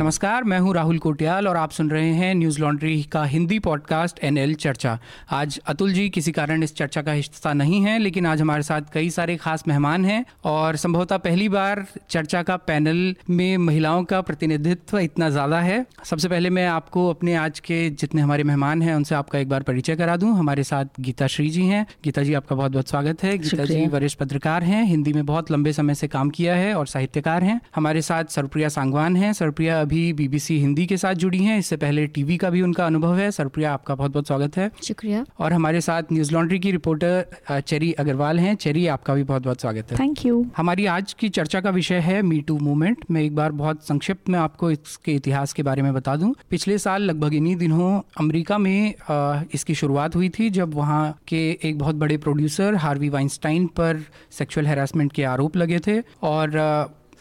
नमस्कार 0.00 0.44
मैं 0.44 0.58
हूँ 0.58 0.72
राहुल 0.74 0.98
कोटियाल 0.98 1.48
और 1.48 1.56
आप 1.56 1.70
सुन 1.70 1.90
रहे 1.90 2.12
हैं 2.12 2.34
न्यूज़ 2.34 2.60
लॉन्ड्री 2.60 3.02
का 3.02 3.24
हिंदी 3.24 3.58
पॉडकास्ट 3.58 4.18
एनएल 4.24 4.54
चर्चा। 4.54 4.98
आज 5.30 5.58
अतुल 5.66 5.92
जी 5.92 6.08
किसी 6.08 6.32
कारण 6.32 6.62
इस 6.62 6.74
चर्चा 6.76 7.02
का 7.02 7.12
हिस्सा 7.12 7.52
नहीं 7.52 7.80
है 7.82 7.98
लेकिन 7.98 8.26
आज 8.26 8.40
हमारे 8.40 8.62
साथ 8.62 8.82
कई 8.94 9.10
सारे 9.10 9.36
खास 9.36 9.64
मेहमान 9.68 10.04
हैं 10.04 10.24
और 10.44 10.76
संभवतः 10.76 11.16
पहली 11.16 11.48
बार 11.48 11.84
चर्चा 12.10 12.42
का 12.42 12.56
पैनल 12.56 13.14
में 13.30 13.56
महिलाओं 13.56 14.04
का 14.04 14.20
प्रतिनिधित्व 14.20 14.98
इतना 14.98 15.28
ज़्यादा 15.30 15.60
है। 15.60 15.84
सबसे 16.04 16.28
पहले 16.28 16.50
मैं 16.50 16.66
आपको 16.66 17.08
अपने 17.10 17.34
आज 17.34 17.60
के 17.60 17.90
जितने 17.90 18.22
हमारे 18.22 18.44
मेहमान 18.44 18.82
हैं 18.82 18.94
उनसे 18.94 19.14
आपका 19.14 19.38
एक 19.38 19.48
बार 19.48 19.62
परिचय 19.62 19.96
करा 19.96 20.16
दूँ। 20.16 20.32
हमारे 20.38 20.64
साथ 20.64 21.00
गीता 21.00 21.26
श्री 21.26 21.48
जी 21.50 21.66
हैं। 21.66 21.86
गीता 22.04 22.22
जी 22.22 22.34
आपका 22.34 22.56
बहुत 22.56 22.72
बहुत 22.72 22.88
स्वागत 22.88 23.22
है। 23.22 23.36
गीता 23.38 23.64
जी 23.64 23.86
वरिष्ठ 23.88 24.18
पत्रकार 24.18 24.64
हैं 24.64 24.84
हिंदी 24.84 25.12
में 25.12 25.24
बहुत 25.26 25.50
लंबे 25.50 25.72
समय 25.72 25.94
से 25.94 26.08
काम 26.08 26.30
किया 26.30 26.56
है 26.56 26.74
और 26.74 26.86
साहित्यकार 26.86 27.44
हैं। 27.44 27.60
हमारे 27.76 28.02
साथ 28.02 28.24
सरप्रिया 28.30 28.68
सांगवान 28.70 29.16
हैं। 29.16 29.32
सरप्रिया 29.32 29.82
अभी 29.90 30.12
बीबीसी 30.12 30.58
हिंदी 30.58 30.84
के 30.86 30.96
साथ 30.96 31.14
जुड़ी 31.14 31.38
हैं। 31.38 31.58
इससे 31.58 31.76
पहले 31.76 32.06
टीवी 32.06 32.36
का 32.36 32.48
भी 32.50 32.60
उनका 32.62 32.84
अनुभव 32.86 33.16
है। 33.16 33.30
सरप्रिया 33.30 33.72
आपका 33.74 33.94
बहुत 33.94 34.12
बहुत 34.12 34.26
स्वागत 34.26 34.56
है। 34.56 34.70
शुक्रिया। 34.84 35.24
और 35.38 35.52
हमारे 35.52 35.80
साथ 35.80 36.12
न्यूज़ 36.12 36.32
लॉन्ड्री 36.32 36.58
की 36.58 36.70
रिपोर्टर 36.70 37.60
चेरी 37.60 37.90
अग्रवाल 37.92 38.38
हैं। 38.38 38.54
चेरी 38.56 38.86
आपका 38.86 39.14
भी 39.14 39.22
बहुत 39.22 39.42
बहुत 39.42 39.60
स्वागत 39.60 39.90
है। 39.92 39.98
थैंक 39.98 40.24
यू 40.26 40.44
हमारी 40.56 40.86
आज 40.88 41.12
की 41.12 41.28
चर्चा 41.28 41.60
का 41.60 41.70
विषय 41.70 41.98
है 42.00 42.20
मी 42.22 42.40
टू 42.40 42.58
मूवमेंट 42.58 43.04
मैं 43.10 43.22
एक 43.22 43.34
बार 43.36 43.52
बहुत 43.52 43.86
संक्षिप्त 43.86 44.28
में 44.28 44.38
आपको 44.38 44.70
इसके 44.70 45.14
इतिहास 45.14 45.52
के 45.52 45.62
बारे 45.62 45.82
में 45.82 45.92
बता 45.94 46.14
दूँ। 46.16 46.34
पिछले 46.50 46.78
साल 46.78 47.02
लगभग 47.02 47.34
इन्हीं 47.34 47.56
दिनों 47.56 48.00
अमेरिका 48.18 48.58
में 48.58 48.94
इसकी 49.54 49.74
शुरुआत 49.74 50.16
हुई 50.16 50.28
थी 50.28 50.48
जब 50.50 50.74
वहाँ 50.74 51.02
के 51.28 51.42
एक 51.64 51.78
बहुत 51.78 51.96
बड़े 51.96 52.18
प्रोड्यूसर 52.18 52.74
हार्वी 52.76 53.08
वाइंस्टाइन 53.08 53.66
पर 53.76 54.04
सेक्सुअल 54.38 54.66
हेरासमेंट 54.66 55.12
के 55.12 55.24
आरोप 55.24 55.56
लगे 55.56 55.78
थे। 55.78 56.00
और 56.22 56.58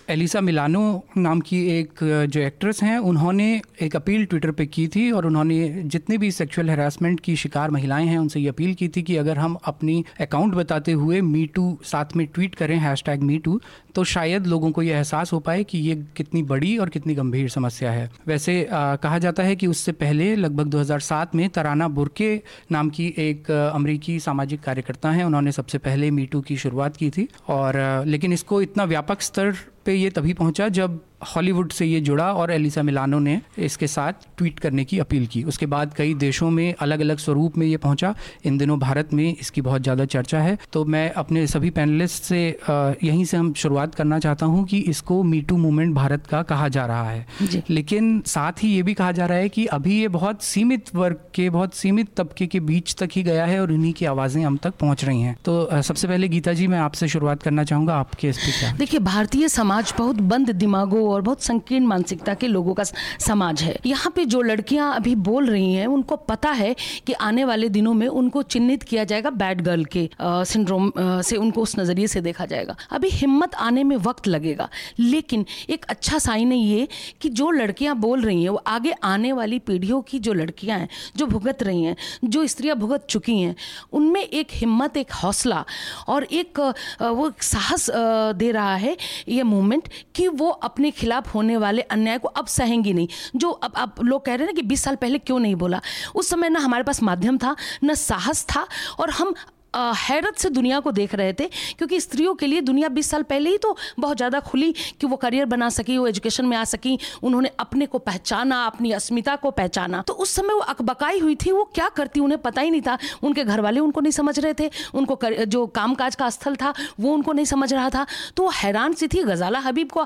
एलिसा 0.10 0.42
मिलानो 0.42 1.06
नाम 1.18 1.40
की 1.40 1.80
एक 1.80 1.90
जो 2.04 2.40
एक्ट्रेस 2.40 2.84
हैं 2.84 2.98
उन्होंने 2.98 3.62
एक 3.82 3.96
अपील 3.96 4.26
ट्विटर 4.26 4.52
पे 4.52 4.66
की 4.66 4.88
थी 4.88 5.12
और 5.12 5.26
उन्होंने 5.26 5.82
जितने 5.86 6.18
भी 6.18 6.32
सेक्सुअल 6.32 6.70
हरासमेंट 6.70 7.20
की 7.20 7.36
शिकार 7.36 7.72
महिलाएँ 7.72 8.06
हैं 8.06 8.18
उनसे 8.18 8.40
ये 8.40 8.50
अपील 8.50 8.74
की 8.74 8.88
थी 8.88 9.02
कि 9.02 9.16
अगर 9.16 9.38
हम 9.38 9.58
अपनी 9.66 10.06
अकाउंट 10.22 10.54
बताते 10.54 10.92
हुए 10.92 11.22
मी 11.22 11.46
टू 11.46 11.80
साथ 11.84 12.06
में 12.16 12.28
ट्वीट 12.28 12.56
करें 12.56 12.78
हैश 12.78 13.04
टैग 13.06 13.22
मी 13.22 13.38
टू 13.38 13.62
तो 13.96 14.04
शायद 14.04 14.48
लोगों 14.48 14.72
को 14.72 14.82
ये 14.82 14.94
एहसास 14.94 15.34
हो 15.34 15.40
पाए 15.40 15.64
कि 15.64 15.78
ये 15.78 16.06
कितनी 16.16 16.44
बड़ी 16.44 16.78
और 16.78 16.90
कितनी 16.90 17.16
गंभीर 17.16 17.50
समस्या 17.50 17.92
है। 17.92 18.12
वैसे 18.28 18.66
आ, 18.66 18.96
कहा 18.96 19.20
जाता 19.20 19.44
है 19.44 19.56
कि 19.56 19.68
उससे 19.68 19.92
पहले 19.92 20.36
लगभग 20.36 20.66
2007 20.68 21.36
में 21.36 21.50
तराना 21.50 21.88
बुरके 21.88 22.42
नाम 22.72 22.90
की 22.90 23.14
एक 23.18 23.52
अमरीकी 23.52 24.20
सामाजिक 24.20 24.62
कार्यकर्ता 24.62 25.12
हैं 25.12 25.24
उन्होंने 25.24 25.52
सबसे 25.52 25.78
पहले 25.78 26.12
मीटू 26.12 26.42
की 26.42 26.58
शुरुआत 26.58 26.98
की 26.98 27.10
थी 27.10 27.28
और 27.48 28.04
लेकिन 28.08 28.34
इसको 28.34 28.62
इतना 28.62 28.84
व्यापक 28.84 29.22
स्तर 29.22 29.56
पे 29.86 29.94
ये 29.94 30.10
तभी 30.10 30.34
पहुँचा 30.34 30.70
जब 30.70 31.00
हॉलीवुड 31.26 31.72
से 31.72 31.86
ये 31.86 32.00
जुड़ा 32.02 32.32
और 32.34 32.52
एलिसा 32.52 32.82
मिलानो 32.84 33.20
ने 33.20 33.40
इसके 33.60 33.88
साथ 33.88 34.28
ट्वीट 34.38 34.60
करने 34.60 34.86
की 34.86 35.00
अपील 35.00 35.26
की। 35.28 35.44
उसके 35.44 35.66
बाद 35.66 35.94
कई 35.94 36.14
देशों 36.16 36.50
में 36.50 36.74
अलग 36.80 37.00
अलग 37.00 37.18
स्वरूप 37.18 37.58
में 37.58 37.66
ये 37.68 37.78
पहुँचा। 37.78 38.14
इन 38.46 38.58
दिनों 38.58 38.80
भारत 38.80 39.14
में 39.14 39.36
इसकी 39.36 39.62
बहुत 39.62 39.82
ज़्यादा 39.82 40.06
चर्चा 40.08 40.40
है। 40.40 40.58
तो 40.74 40.84
मैं 40.86 41.10
अपने 41.14 41.46
सभी 41.48 41.70
पैनलिस्ट 41.70 42.24
से 42.24 42.40
यहीं 42.70 43.26
से 43.26 43.38
हम 43.38 43.54
शुरुआत 43.54 43.96
करना 43.96 44.20
चाहता 44.20 44.46
हूँ 44.46 44.64
कि 44.66 44.78
इसको 44.90 45.22
मीटू 45.24 45.58
मूवमेंट 45.58 45.94
भारत 45.96 46.28
का 46.28 46.42
कहा 46.44 46.68
जा 46.68 46.86
रहा 46.86 47.10
है। 47.10 47.26
लेकिन 47.70 48.22
साथ 48.28 48.64
ही 48.64 48.70
ये 48.70 48.84
भी 48.84 48.94
कहा 48.94 49.12
जा 49.12 49.26
रहा 49.26 49.38
है 49.38 49.50
कि 49.50 49.66
अभी 49.68 50.00
ये 50.00 50.08
बहुत 50.10 50.44
सीमित 50.44 50.96
वर्ग 50.96 51.20
के 51.36 51.50
बहुत 51.50 51.74
सीमित 51.74 52.14
तबके 52.18 52.48
के 52.48 52.60
बीच 52.62 52.96
तक 53.00 53.10
ही 53.14 53.24
गया 53.24 53.46
है 53.46 53.60
और 53.62 53.72
उन्हीं 53.72 53.94
की 53.94 54.06
आवाज़ें 54.06 54.44
हम 54.44 54.58
तक 54.58 54.74
पहुँच 54.80 55.04
रही 55.06 55.22
हैं। 55.22 55.36
तो 55.46 55.82
सबसे 55.82 56.08
पहले 56.08 56.28
गीता 56.28 56.54
जी 56.54 56.68
मैं 56.68 56.80
आपसे 56.80 57.08
शुरुआत 57.08 57.44
करना 57.44 57.64
चाहूँगा। 57.64 57.96
आपके 57.96 58.30
इस 58.30 58.38
पर 58.38 58.60
क्या? 58.60 58.72
देखिए 58.78 59.00
भारतीय 59.02 59.50
समाज 59.50 59.94
बहुत 59.98 60.22
बंद 60.24 60.50
दिमागों 60.52 61.08
और 61.10 61.22
बहुत 61.22 61.44
संकीर्ण 61.44 61.86
मानसिकता 61.88 62.34
के 62.34 62.48
लोगों 62.48 62.74
का 62.74 62.84
समाज 62.84 63.62
है। 63.64 63.78
यहाँ 63.86 64.12
पे 64.16 64.26
जो 64.26 64.42
लड़कियाँ 64.42 64.94
अभी 64.96 65.16
बोल 65.18 65.50
रही 65.50 65.74
हैं, 65.74 65.88
उनको 65.88 66.16
पता 66.16 66.52
है 66.52 66.76
कि 67.08 67.14
आने 67.14 67.44
वाले 67.46 67.70
दिनों 67.70 67.94
में 67.94 68.08
उनको 68.08 68.42
चिन्हित 68.44 68.84
किया 68.84 69.04
जाएगा 69.04 69.30
बैड 69.32 69.62
गर्ल 69.62 69.86
के 69.88 70.10
सिंड्रोम 70.22 70.92
से 70.98 71.36
उनको 71.38 71.62
उस 71.62 71.78
नज़रिए 71.80 72.08
से 72.08 72.22
देखा 72.22 72.46
जाएगा। 72.46 72.76
अभी 72.92 73.10
हिम्मत 73.10 73.56
आने 73.58 73.84
में 73.84 73.96
वक्त 73.98 74.28
लगेगा, 74.28 74.70
लेकिन 75.00 75.46
एक 75.70 75.86
अच्छा 75.86 76.18
साइन 76.20 76.52
है 76.52 76.58
ये 76.58 76.88
कि 77.22 77.30
जो 77.32 77.50
लड़कियाँ 77.52 77.96
बोल 77.98 78.22
रही 78.22 78.44
हैं, 78.44 78.50
वो 78.50 78.62
आगे 78.68 78.92
आने 79.04 79.32
वाली 79.34 79.60
पीढ़ियों 79.62 80.02
की 80.02 80.20
जो 80.20 80.34
लड़कियाँ 80.34 80.78
हैं, 80.80 80.90
जो 81.16 81.26
भुगत 81.28 81.64
रही 81.64 81.84
हैं, 81.84 81.96
जो 82.24 82.46
स्त्रियाँ 82.48 82.76
भुगत 82.78 83.06
चुकी 83.10 83.38
हैं, 83.38 83.56
उनमें 83.94 84.22
एक 84.22 84.48
हिम्मत, 84.52 84.98
एक 84.98 85.12
हौसला 85.14 85.64
और 86.08 86.24
एक 86.24 86.60
वो 87.02 87.32
साहस 87.42 87.90
दे 88.36 88.52
रहा 88.52 88.76
है 88.76 88.96
ये 89.28 89.44
मूवमेंट 89.44 89.88
कि 90.16 90.28
वो 90.30 90.50
अपने 90.50 90.92
खिलाफ 91.00 91.34
होने 91.36 91.58
वाले 91.58 91.82
अन्याय 91.82 92.18
को 92.18 92.28
अब 92.28 92.48
सहेंगी 92.48 92.94
नहीं। 92.94 93.08
जो 93.36 93.50
अब 93.50 93.74
आप 93.78 94.02
लोग 94.02 94.26
कह 94.26 94.36
रहे 94.36 94.46
हैं 94.46 94.54
ना 94.54 94.62
कि 94.62 94.68
20 94.68 94.84
साल 94.84 94.96
पहले 94.96 95.18
क्यों 95.20 95.40
नहीं 95.40 95.56
बोला? 95.56 95.82
उस 96.16 96.30
समय 96.30 96.50
ना 96.50 96.60
हमारे 96.60 96.84
पास 96.84 97.04
माध्यम 97.04 97.38
था, 97.38 97.56
न 97.84 97.94
साहस 97.94 98.46
था, 98.46 98.68
और 99.00 99.10
हम 99.10 99.34
हैरत 99.74 100.38
से 100.38 100.50
दुनिया 100.50 100.80
को 100.80 100.92
देख 100.92 101.14
रहे 101.16 101.34
थे 101.34 101.48
क्योंकि 101.78 102.00
स्त्रियों 102.00 102.34
के 102.36 102.48
लिए 102.48 102.62
दुनिया 102.62 102.90
बीस 102.90 103.10
साल 103.10 103.24
पहले 103.26 103.50
ही 103.50 103.58
तो 103.58 103.76
बहुत 104.00 104.18
ज़्यादा 104.18 104.40
खुली 104.42 104.72
कि 105.02 105.08
वो 105.08 105.16
करियर 105.18 105.46
बना 105.48 105.70
सकी 105.70 105.98
वो 105.98 106.08
एजुकेशन 106.08 106.46
में 106.46 106.56
आ 106.58 106.64
सकी 106.66 106.98
उन्होंने 107.24 107.52
अपने 107.60 107.86
को 107.86 108.00
पहचाना 108.00 108.64
अपनी 108.66 108.92
अस्मिता 108.92 109.36
को 109.36 109.52
पहचाना। 109.52 110.02
तो 110.02 110.14
उस 110.16 110.36
समय 110.36 110.54
वो 110.54 110.60
अकबकाई 110.62 111.20
हुई 111.20 111.36
थी 111.36 111.52
वो 111.52 111.64
क्या 111.76 111.88
करती 111.90 112.20
उन्हें 112.20 112.42
पता 112.42 112.62
ही 112.62 112.70
नहीं 112.72 112.82
था। 112.82 112.98
उनके 113.24 113.44
घर 113.44 113.62
वाले 113.62 113.80
उनको 113.80 114.02
नहीं 114.02 114.12
समझ 114.12 114.38
रहे 114.40 114.54
थे 114.54 114.70
उनको 114.94 115.16
कर, 115.16 115.34
जो 115.36 115.66
कामकाज 115.68 116.16
का 116.16 116.30
स्थल 116.30 116.56
था 116.56 116.74
वो 117.00 117.14
उनको 117.14 117.34
नहीं 117.34 117.46
समझ 117.46 117.72
रहा 117.74 117.90
था। 117.90 118.06
तो 118.36 118.44
वो 118.44 118.50
हैरान 118.56 118.94
सी 118.94 119.08
थी 119.08 119.24
गजाला 119.24 119.60
हबीब 119.60 119.90
को 119.90 120.06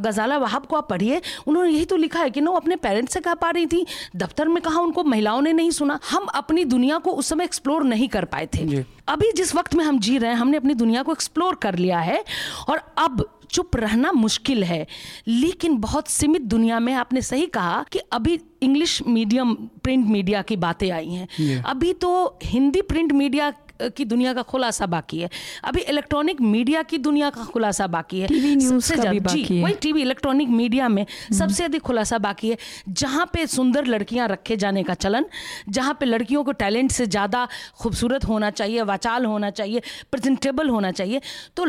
गजाला 0.00 0.38
वहाब 0.38 0.66
को 0.66 0.76
आप 0.76 0.88
पढ़िए 0.88 1.20
उन्होंने 1.46 1.70
यही 1.70 1.84
तो 1.84 1.96
लिखा 1.96 2.20
है 2.20 2.30
कि 2.30 2.40
ना 2.40 2.50
वो 2.50 2.56
अपने 2.56 2.76
पेरेंट्स 2.78 3.14
से 3.14 3.20
कह 3.20 3.34
पा 3.36 3.50
रही 3.50 3.66
थी 3.66 3.84
दफ्तर 4.16 4.48
में 4.48 4.62
कहा 4.62 4.80
उनको 4.80 5.04
महिलाओं 5.04 5.40
ने 5.42 5.52
नहीं 5.52 5.70
सुना। 5.72 5.98
हम 6.10 6.26
अपनी 6.34 6.64
दुनिया 6.66 6.98
को 6.98 7.12
उस 7.12 7.28
समय 7.28 7.44
एक्सप्लोर 7.44 7.84
नहीं 7.84 8.08
कर 8.08 8.24
पाए 8.26 8.48
थे। 8.54 8.77
अभी 9.08 9.32
जिस 9.32 9.54
वक्त 9.54 9.74
में 9.74 9.84
हम 9.84 9.98
जी 9.98 10.18
रहे 10.18 10.30
हैं 10.30 10.38
हमने 10.38 10.56
अपनी 10.56 10.74
दुनिया 10.74 11.02
को 11.02 11.12
एक्सप्लोर 11.12 11.54
कर 11.54 11.74
लिया 11.74 11.98
है 11.98 12.24
और 12.68 12.80
अब 12.98 13.30
चुप 13.50 13.76
रहना 13.76 14.12
मुश्किल 14.12 14.64
है। 14.64 14.86
लेकिन 15.28 15.76
बहुत 15.76 16.08
सीमित 16.08 16.42
दुनिया 16.42 16.80
में 16.80 16.92
आपने 16.94 17.22
सही 17.22 17.46
कहा 17.46 17.84
कि 17.92 17.98
अभी 17.98 18.40
इंग्लिश 18.62 19.02
मीडियम 19.06 19.54
प्रिंट 19.54 20.06
मीडिया 20.06 20.42
की 20.42 20.56
बातें 20.56 20.90
आई 20.90 21.08
हैं। 21.08 21.62
अभी 21.62 21.92
तो 21.92 22.38
हिंदी 22.44 22.82
प्रिंट 22.82 23.12
मीडिया 23.12 23.52
की 23.80 24.04
दुनिया 24.04 24.32
का 24.34 24.42
खुलासा 24.44 24.86
बाकी 24.88 25.18
है। 25.20 25.28
अभी 25.64 25.80
इलेक्ट्रॉनिक 25.82 26.40
मीडिया 26.42 26.82
की 26.82 26.98
दुनिया 26.98 27.30
का 27.30 27.44
खुलासा 27.44 27.86
बाकी 27.88 28.20
है। 28.20 28.28
है। 29.50 29.62
वही 29.62 29.74
टीवी 29.76 30.02
इलेक्ट्रॉनिक 30.02 30.48
मीडिया 30.50 30.88
में। 30.88 31.04
सबसे 31.32 31.64
अधिक 31.64 31.82
खुलासा 31.82 32.18
बाकी 32.18 32.50
है। 32.50 32.56
जहाँ 32.90 33.28
पे 33.32 33.46
सुंदर 33.48 33.86
लड़कियाँ 33.86 34.28
रखे 34.28 34.56
जाने 34.56 34.82
का 34.82 34.94
चलन 34.96 35.26
जहाँ 35.68 35.96
पे 36.00 36.06
लड़कियों 36.06 36.44
को 36.44 36.52
टैलेंट 36.54 36.90
से 36.92 37.06
ज़्यादा 37.06 37.46
खूबसूरत 37.78 38.24
होना 38.24 38.50
चाहिए 38.52 38.82
वाचाल 38.84 39.24
होना 39.24 39.50
चाहिए 39.50 39.82
प्रेजेंटेबल 40.10 40.68
होना 40.68 40.90
चाहिए 40.92 41.20
तो 41.56 41.64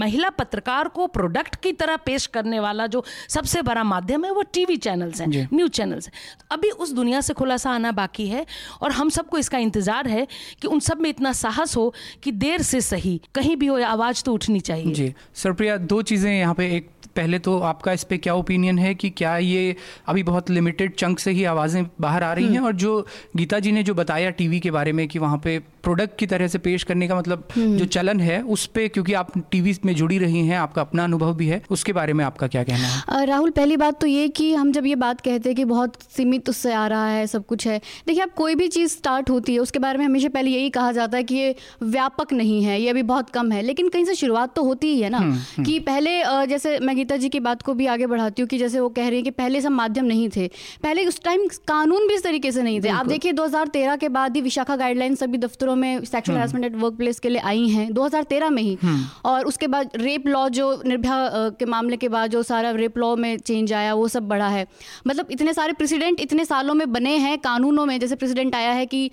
महिला 0.00 0.30
पत्रकार 0.32 0.88
को 0.88 1.06
प्रोडक्ट 1.08 1.56
की 1.62 1.72
तरह 1.74 1.96
पेश 2.04 2.26
करने 2.28 2.60
वाला 2.60 2.86
जो 2.86 3.04
सबसे 3.28 3.62
बड़ा 3.62 3.84
माध्यम 3.84 4.24
है 4.24 4.30
वो 4.30 4.42
टीवी 4.52 4.76
चैनल्स 4.78 5.20
हैं 5.20 5.48
न्यूज़ 5.52 5.70
चैनल्स 5.72 6.06
हैं। 6.06 6.12
अभी 6.50 6.70
उस 6.70 6.92
दुनिया 6.92 7.20
से 7.20 7.34
खुलासा 7.34 7.70
आना 7.70 7.92
बाकी 7.92 8.26
है 8.28 8.44
और 8.82 8.92
हम 8.92 9.08
सबको 9.10 9.38
इसका 9.38 9.58
इंतज़ार 9.58 10.08
है 10.08 10.26
कि 10.62 10.68
उन 10.68 10.80
सब 10.80 11.00
में 11.00 11.08
इतना 11.10 11.21
साहस 11.32 11.76
हो 11.76 11.94
कि 12.22 12.32
देर 12.32 12.62
से 12.62 12.80
सही 12.80 13.20
कहीं 13.34 13.56
भी 13.56 13.66
हो 13.66 13.78
आवाज़ 13.82 14.22
तो 14.24 14.32
उठनी 14.32 14.60
चाहिए। 14.60 14.92
जी। 14.92 15.12
सरप्रिया 15.34 15.76
दो 15.76 16.02
चीज़ें 16.02 16.32
यहाँ 16.32 16.54
पे 16.54 16.66
एक 16.76 16.88
पहले 17.16 17.38
तो 17.38 17.58
आपका 17.58 17.92
इस 17.92 18.04
पे 18.04 18.16
क्या 18.18 18.34
ओपिनियन 18.34 18.78
है 18.78 18.94
कि 18.94 19.10
क्या 19.10 19.36
ये 19.38 19.76
अभी 20.08 20.22
बहुत 20.22 20.50
लिमिटेड 20.50 20.94
चंक 20.94 21.18
से 21.18 21.30
ही 21.30 21.44
आवाज़ें 21.44 21.84
बाहर 22.00 22.22
आ 22.22 22.32
रही 22.32 22.44
हैं? 22.44 22.52
हम्म। 22.52 22.66
और 22.66 22.72
जो 22.72 23.06
गीता 23.36 23.58
जी 23.58 23.72
ने 23.72 23.82
जो 23.82 23.94
बताया 23.94 24.30
टीवी 24.30 24.60
के 24.60 24.70
बारे 24.70 24.92
में 24.92 25.08
कि 25.08 25.18
वहाँ 25.18 25.38
पे 25.38 25.60
प्रोडक्ट 25.84 26.18
की 26.18 26.26
तरह 26.26 26.48
से 26.48 26.58
पेश 26.58 26.82
करने 26.82 27.08
का 27.08 27.16
मतलब 27.16 27.48
हम्म। 27.56 27.76
जो 27.76 27.84
चलन 27.84 28.20
है 28.20 28.40
उस 28.42 28.66
पर 28.66 28.88
क्योंकि 28.88 29.12
आप 29.12 29.32
टीवी 29.50 29.74
में 29.84 29.94
जुड़ी 29.94 30.18
रही 30.18 30.46
हैं 30.46 30.58
आपका 30.58 30.82
अपना 30.82 31.04
अनुभव 31.04 31.34
भी 31.34 31.46
है 31.46 31.62
उसके 31.70 31.92
बारे 31.92 32.12
में 32.12 32.24
आपका 32.24 32.46
क्या 32.46 32.62
कहना 32.64 32.88
है? 32.88 33.24
राहुल 33.26 33.50
पहली 33.50 33.76
बात 33.76 34.00
तो 34.00 34.06
ये 34.06 34.28
कि 34.28 34.52
हम 34.54 34.72
जब 34.72 34.86
ये 34.86 34.94
बात 34.94 35.20
कहते 35.20 35.48
हैं 35.48 35.56
कि 35.56 35.64
बहुत 35.64 35.96
सीमित 36.16 36.48
उससे 36.48 36.72
आ 36.72 36.86
रहा 36.86 37.06
है 37.08 37.26
सब 37.26 37.46
कुछ 37.46 37.66
है 37.66 37.80
देखिए 38.06 38.22
आप 38.22 38.34
कोई 38.34 38.54
भी 38.54 38.68
चीज़ 38.68 38.92
स्टार्ट 38.92 39.30
होती 39.30 39.54
है 39.54 39.58
उसके 39.58 39.78
बारे 39.78 39.98
में 39.98 40.04
हमेशा 40.04 40.28
पहले 40.28 40.50
यही 40.50 40.70
कहा 40.70 40.92
जाता 40.92 41.16
है 41.16 41.24
कि 41.24 41.34
ये 41.34 41.54
व्यापक 41.82 42.32
नहीं 42.32 42.62
है 42.64 42.80
ये 42.80 42.88
अभी 42.88 43.02
बहुत 43.02 43.30
कम 43.30 43.52
है 43.52 43.62
लेकिन 43.62 43.88
कहीं 43.88 44.04
से 44.04 44.14
शुरुआत 44.14 44.54
तो 44.56 44.64
होती 44.64 44.86
ही 44.86 45.00
है 45.02 45.10
ना 45.10 45.18
हम्म, 45.18 45.64
कि 45.64 45.78
पहले 45.80 46.10
जैसे 46.46 46.78
मैं 46.78 46.96
गीता 46.96 47.16
जी 47.16 47.28
की 47.28 47.40
बात 47.40 47.62
को 47.62 47.74
भी 47.74 47.86
आगे 47.86 48.06
बढ़ाती 48.06 48.42
हूँ 48.42 48.48
कि 48.48 48.58
जैसे 48.58 48.80
वो 48.80 48.88
कह 48.88 49.08
रही 49.08 49.16
है 49.16 49.22
कि 49.22 49.30
पहले 49.32 49.60
सब 49.60 49.70
माध्यम 49.70 50.04
नहीं 50.04 50.28
थे 50.36 50.46
पहले 50.82 51.06
उस 51.06 51.20
टाइम 51.24 51.46
कानून 51.68 52.06
भी 52.08 52.14
इस 52.14 52.22
तरीके 52.22 52.52
से 52.52 52.62
नहीं 52.62 52.80
थे। 52.80 52.88
आप 52.88 53.06
देखिए 53.06 53.32
2013 53.32 53.98
के 53.98 54.08
बाद 54.08 54.36
ही 54.36 54.42
विशाखा 54.42 54.76
गाइडलाइन 54.76 55.14
सभी 55.14 55.38
दफ्तरों 55.38 55.71
पेपरों 55.72 55.76
में 55.76 56.04
sexual 56.04 56.38
harassment 56.38 56.64
at 56.66 56.76
work 56.76 56.94
place 56.94 57.18
के 57.20 57.28
लिए 57.28 57.40
आई 57.42 57.68
हैं 57.68 57.88
2013 57.92 58.50
में 58.50 58.62
ही। 58.62 58.76
और 59.24 59.46
उसके 59.46 59.66
बाद 59.66 59.90
रेप 59.96 60.26
लॉ 60.26 60.48
जो 60.50 60.82
निर्भया 60.86 61.48
के 61.58 61.64
मामले 61.66 61.96
के 61.96 62.08
बाद 62.08 62.30
जो 62.30 62.42
सारा 62.42 62.70
रेप 62.72 62.98
लॉ 62.98 63.14
में 63.16 63.36
चेंज 63.38 63.72
आया 63.72 63.94
वो 63.94 64.08
सब 64.08 64.28
बढ़ा 64.28 64.48
है। 64.48 64.66
मतलब 65.06 65.30
इतने 65.30 65.52
सारे 65.54 65.72
प्रेसिडेंट 65.72 66.20
इतने 66.20 66.44
सालों 66.44 66.74
में 66.74 66.90
बने 66.92 67.16
हैं 67.18 67.38
कानूनों 67.40 67.86
में। 67.86 67.98
जैसे 68.00 68.16
प्रेसिडेंट 68.16 68.54
आया 68.54 68.72
है 68.72 68.86
कि 68.86 69.10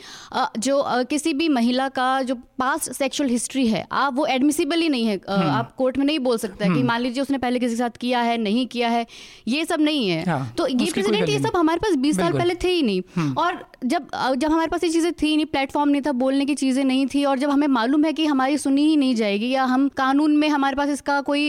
जो 0.59 0.83
किसी 1.05 1.33
भी 1.33 1.49
महिला 1.49 1.87
का 1.91 2.09
जो 2.23 2.35
पास्ट 2.59 2.91
सेक्सुअल 2.93 3.29
हिस्ट्री 3.29 3.67
है 3.67 3.85
आप 3.93 4.13
वो 4.15 4.25
एडमिसिबल 4.27 4.81
ही 4.81 4.89
नहीं 4.89 5.05
है। 5.05 5.19
आप 5.29 5.73
कोर्ट 5.77 5.97
में 5.97 6.05
नहीं 6.05 6.19
बोल 6.19 6.37
सकते 6.37 6.73
कि 6.73 6.83
मान 6.83 7.01
लीजिए 7.01 7.21
उसने 7.23 7.37
पहले 7.37 7.59
किसी 7.59 7.75
के 7.75 7.77
साथ 7.77 7.97
किया 7.99 8.21
है 8.21 8.37
नहीं 8.39 8.65
किया 8.67 8.89
है 8.89 9.05
ये 9.47 9.65
सब 9.65 9.81
नहीं 9.81 10.09
है। 10.09 10.23
हाँ, 10.25 10.53
तो 10.57 10.67
ये 10.67 10.91
प्रेसिडेंट 10.91 11.29
ये 11.29 11.39
सब 11.39 11.57
हमारे 11.57 11.79
पास 11.79 11.95
बीस 11.97 12.17
साल 12.17 12.33
पहले 12.33 12.55
थे 12.55 12.69
ही 12.69 12.81
नहीं। 12.83 13.33
और 13.35 13.63
जब 13.85 14.07
जब 14.37 14.51
हमारे 14.51 14.67
पास 14.67 14.83
ये 14.83 14.89
चीज़ें 14.89 15.11
थी 15.13 15.35
नहीं 15.35 15.45
प्लेटफॉर्म 15.47 15.89
नहीं 15.89 16.01
था 16.01 16.11
बोलने 16.13 16.45
की 16.49 16.55
चीज़ें 16.55 16.83
नहीं 16.83 17.05
थी 17.07 17.23
और 17.25 17.39
जब 17.39 17.49
हमें 17.49 17.67
मालूम 17.67 18.05
है 18.05 18.13
कि 18.13 18.25
हमारी 18.25 18.57
सुनी 18.57 18.85
ही 18.87 18.95
नहीं 18.97 19.15
जाएगी 19.15 19.49
या 19.49 19.63
हम 19.63 19.87
कानून 19.97 20.37
में 20.37 20.47
हमारे 20.49 20.75
पास 20.75 20.89
इसका 20.89 21.19
कोई 21.21 21.43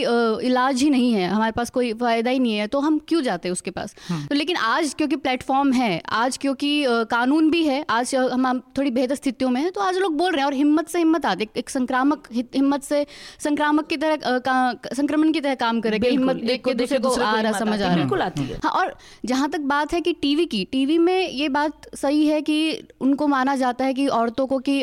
इलाज 0.47 0.83
ही 0.83 0.91
नहीं 0.91 1.13
है 1.13 1.29
हमारे 1.29 1.53
पास 1.53 1.71
कोई 1.71 1.93
फ़ायदा 1.93 2.31
ही 2.31 2.39
नहीं 2.39 2.57
है 2.57 2.67
तो 2.67 2.81
हम 2.81 2.99
क्यों 3.09 3.23
जाते 3.23 3.49
हैं 3.49 3.53
उसके 3.53 3.71
पास? 3.71 3.95
तो 4.29 4.35
लेकिन 4.35 4.57
आज 4.57 4.95
क्योंकि 4.95 5.17
प्लेटफॉर्म 5.17 5.73
है 5.73 5.91
आज 6.09 6.37
क्योंकि 6.37 6.73
कानून 7.11 7.51
भी 7.51 7.63
है 7.65 7.85
आज 7.91 8.15
हम 8.15 8.61
थोड़ी 8.79 8.91
बेहतर 8.91 9.15
स्थितियों 9.15 9.51
में 9.51 9.61
हैं 9.61 9.71
तो 9.73 9.81
आज 9.81 9.97
लोग 9.97 10.17
बोल 10.17 10.31
रहे 10.33 10.41
हैं 10.41 10.47
और 10.47 10.55
हिम्मत 10.55 10.89
से 10.89 10.99
हिम्मत 10.99 11.27
आते 11.27 11.49
एक- 11.57 11.71
संक्रामक 11.71 12.29
हिम्मत 12.35 12.83
से 12.83 13.07
संक्रामक 13.45 13.87
की 13.87 13.97
तरह 13.97 14.41
संक्रमण 14.93 15.33
की 15.33 15.41
तरह 15.41 15.55
काम 15.55 15.81
करेगा 15.81 16.09
हिम्मत 16.09 16.37
देख 16.37 16.65
के 16.65 16.75
दूसरे 16.75 16.99
को 16.99 17.15
आ 17.21 17.41
रहा 17.41 17.53
समझ 17.53 17.81
आ 17.83 17.87
रहा 17.87 17.97
बिल्कुल 17.97 18.23
आती 18.23 18.43
है। 18.43 18.59
हाँ 18.65 18.73
और 18.73 18.95
जहाँ 19.25 19.49
तक 19.51 19.61
बात 19.71 19.93
है 19.93 20.01
कि 20.01 20.13
टीवी 20.13 20.47
की 20.47 20.65
टीवी 20.73 20.99
में 20.99 21.29
ये 21.31 21.49
बात 21.49 21.97
सही 21.97 22.27
है 22.27 22.41
कि 22.43 22.59
उनको 23.01 23.27
माना 23.27 23.57
जाता 23.57 23.85
है 23.85 23.95
कि 23.95 24.07
औरतों 24.07 24.47
को 24.47 24.59
कि 24.59 24.83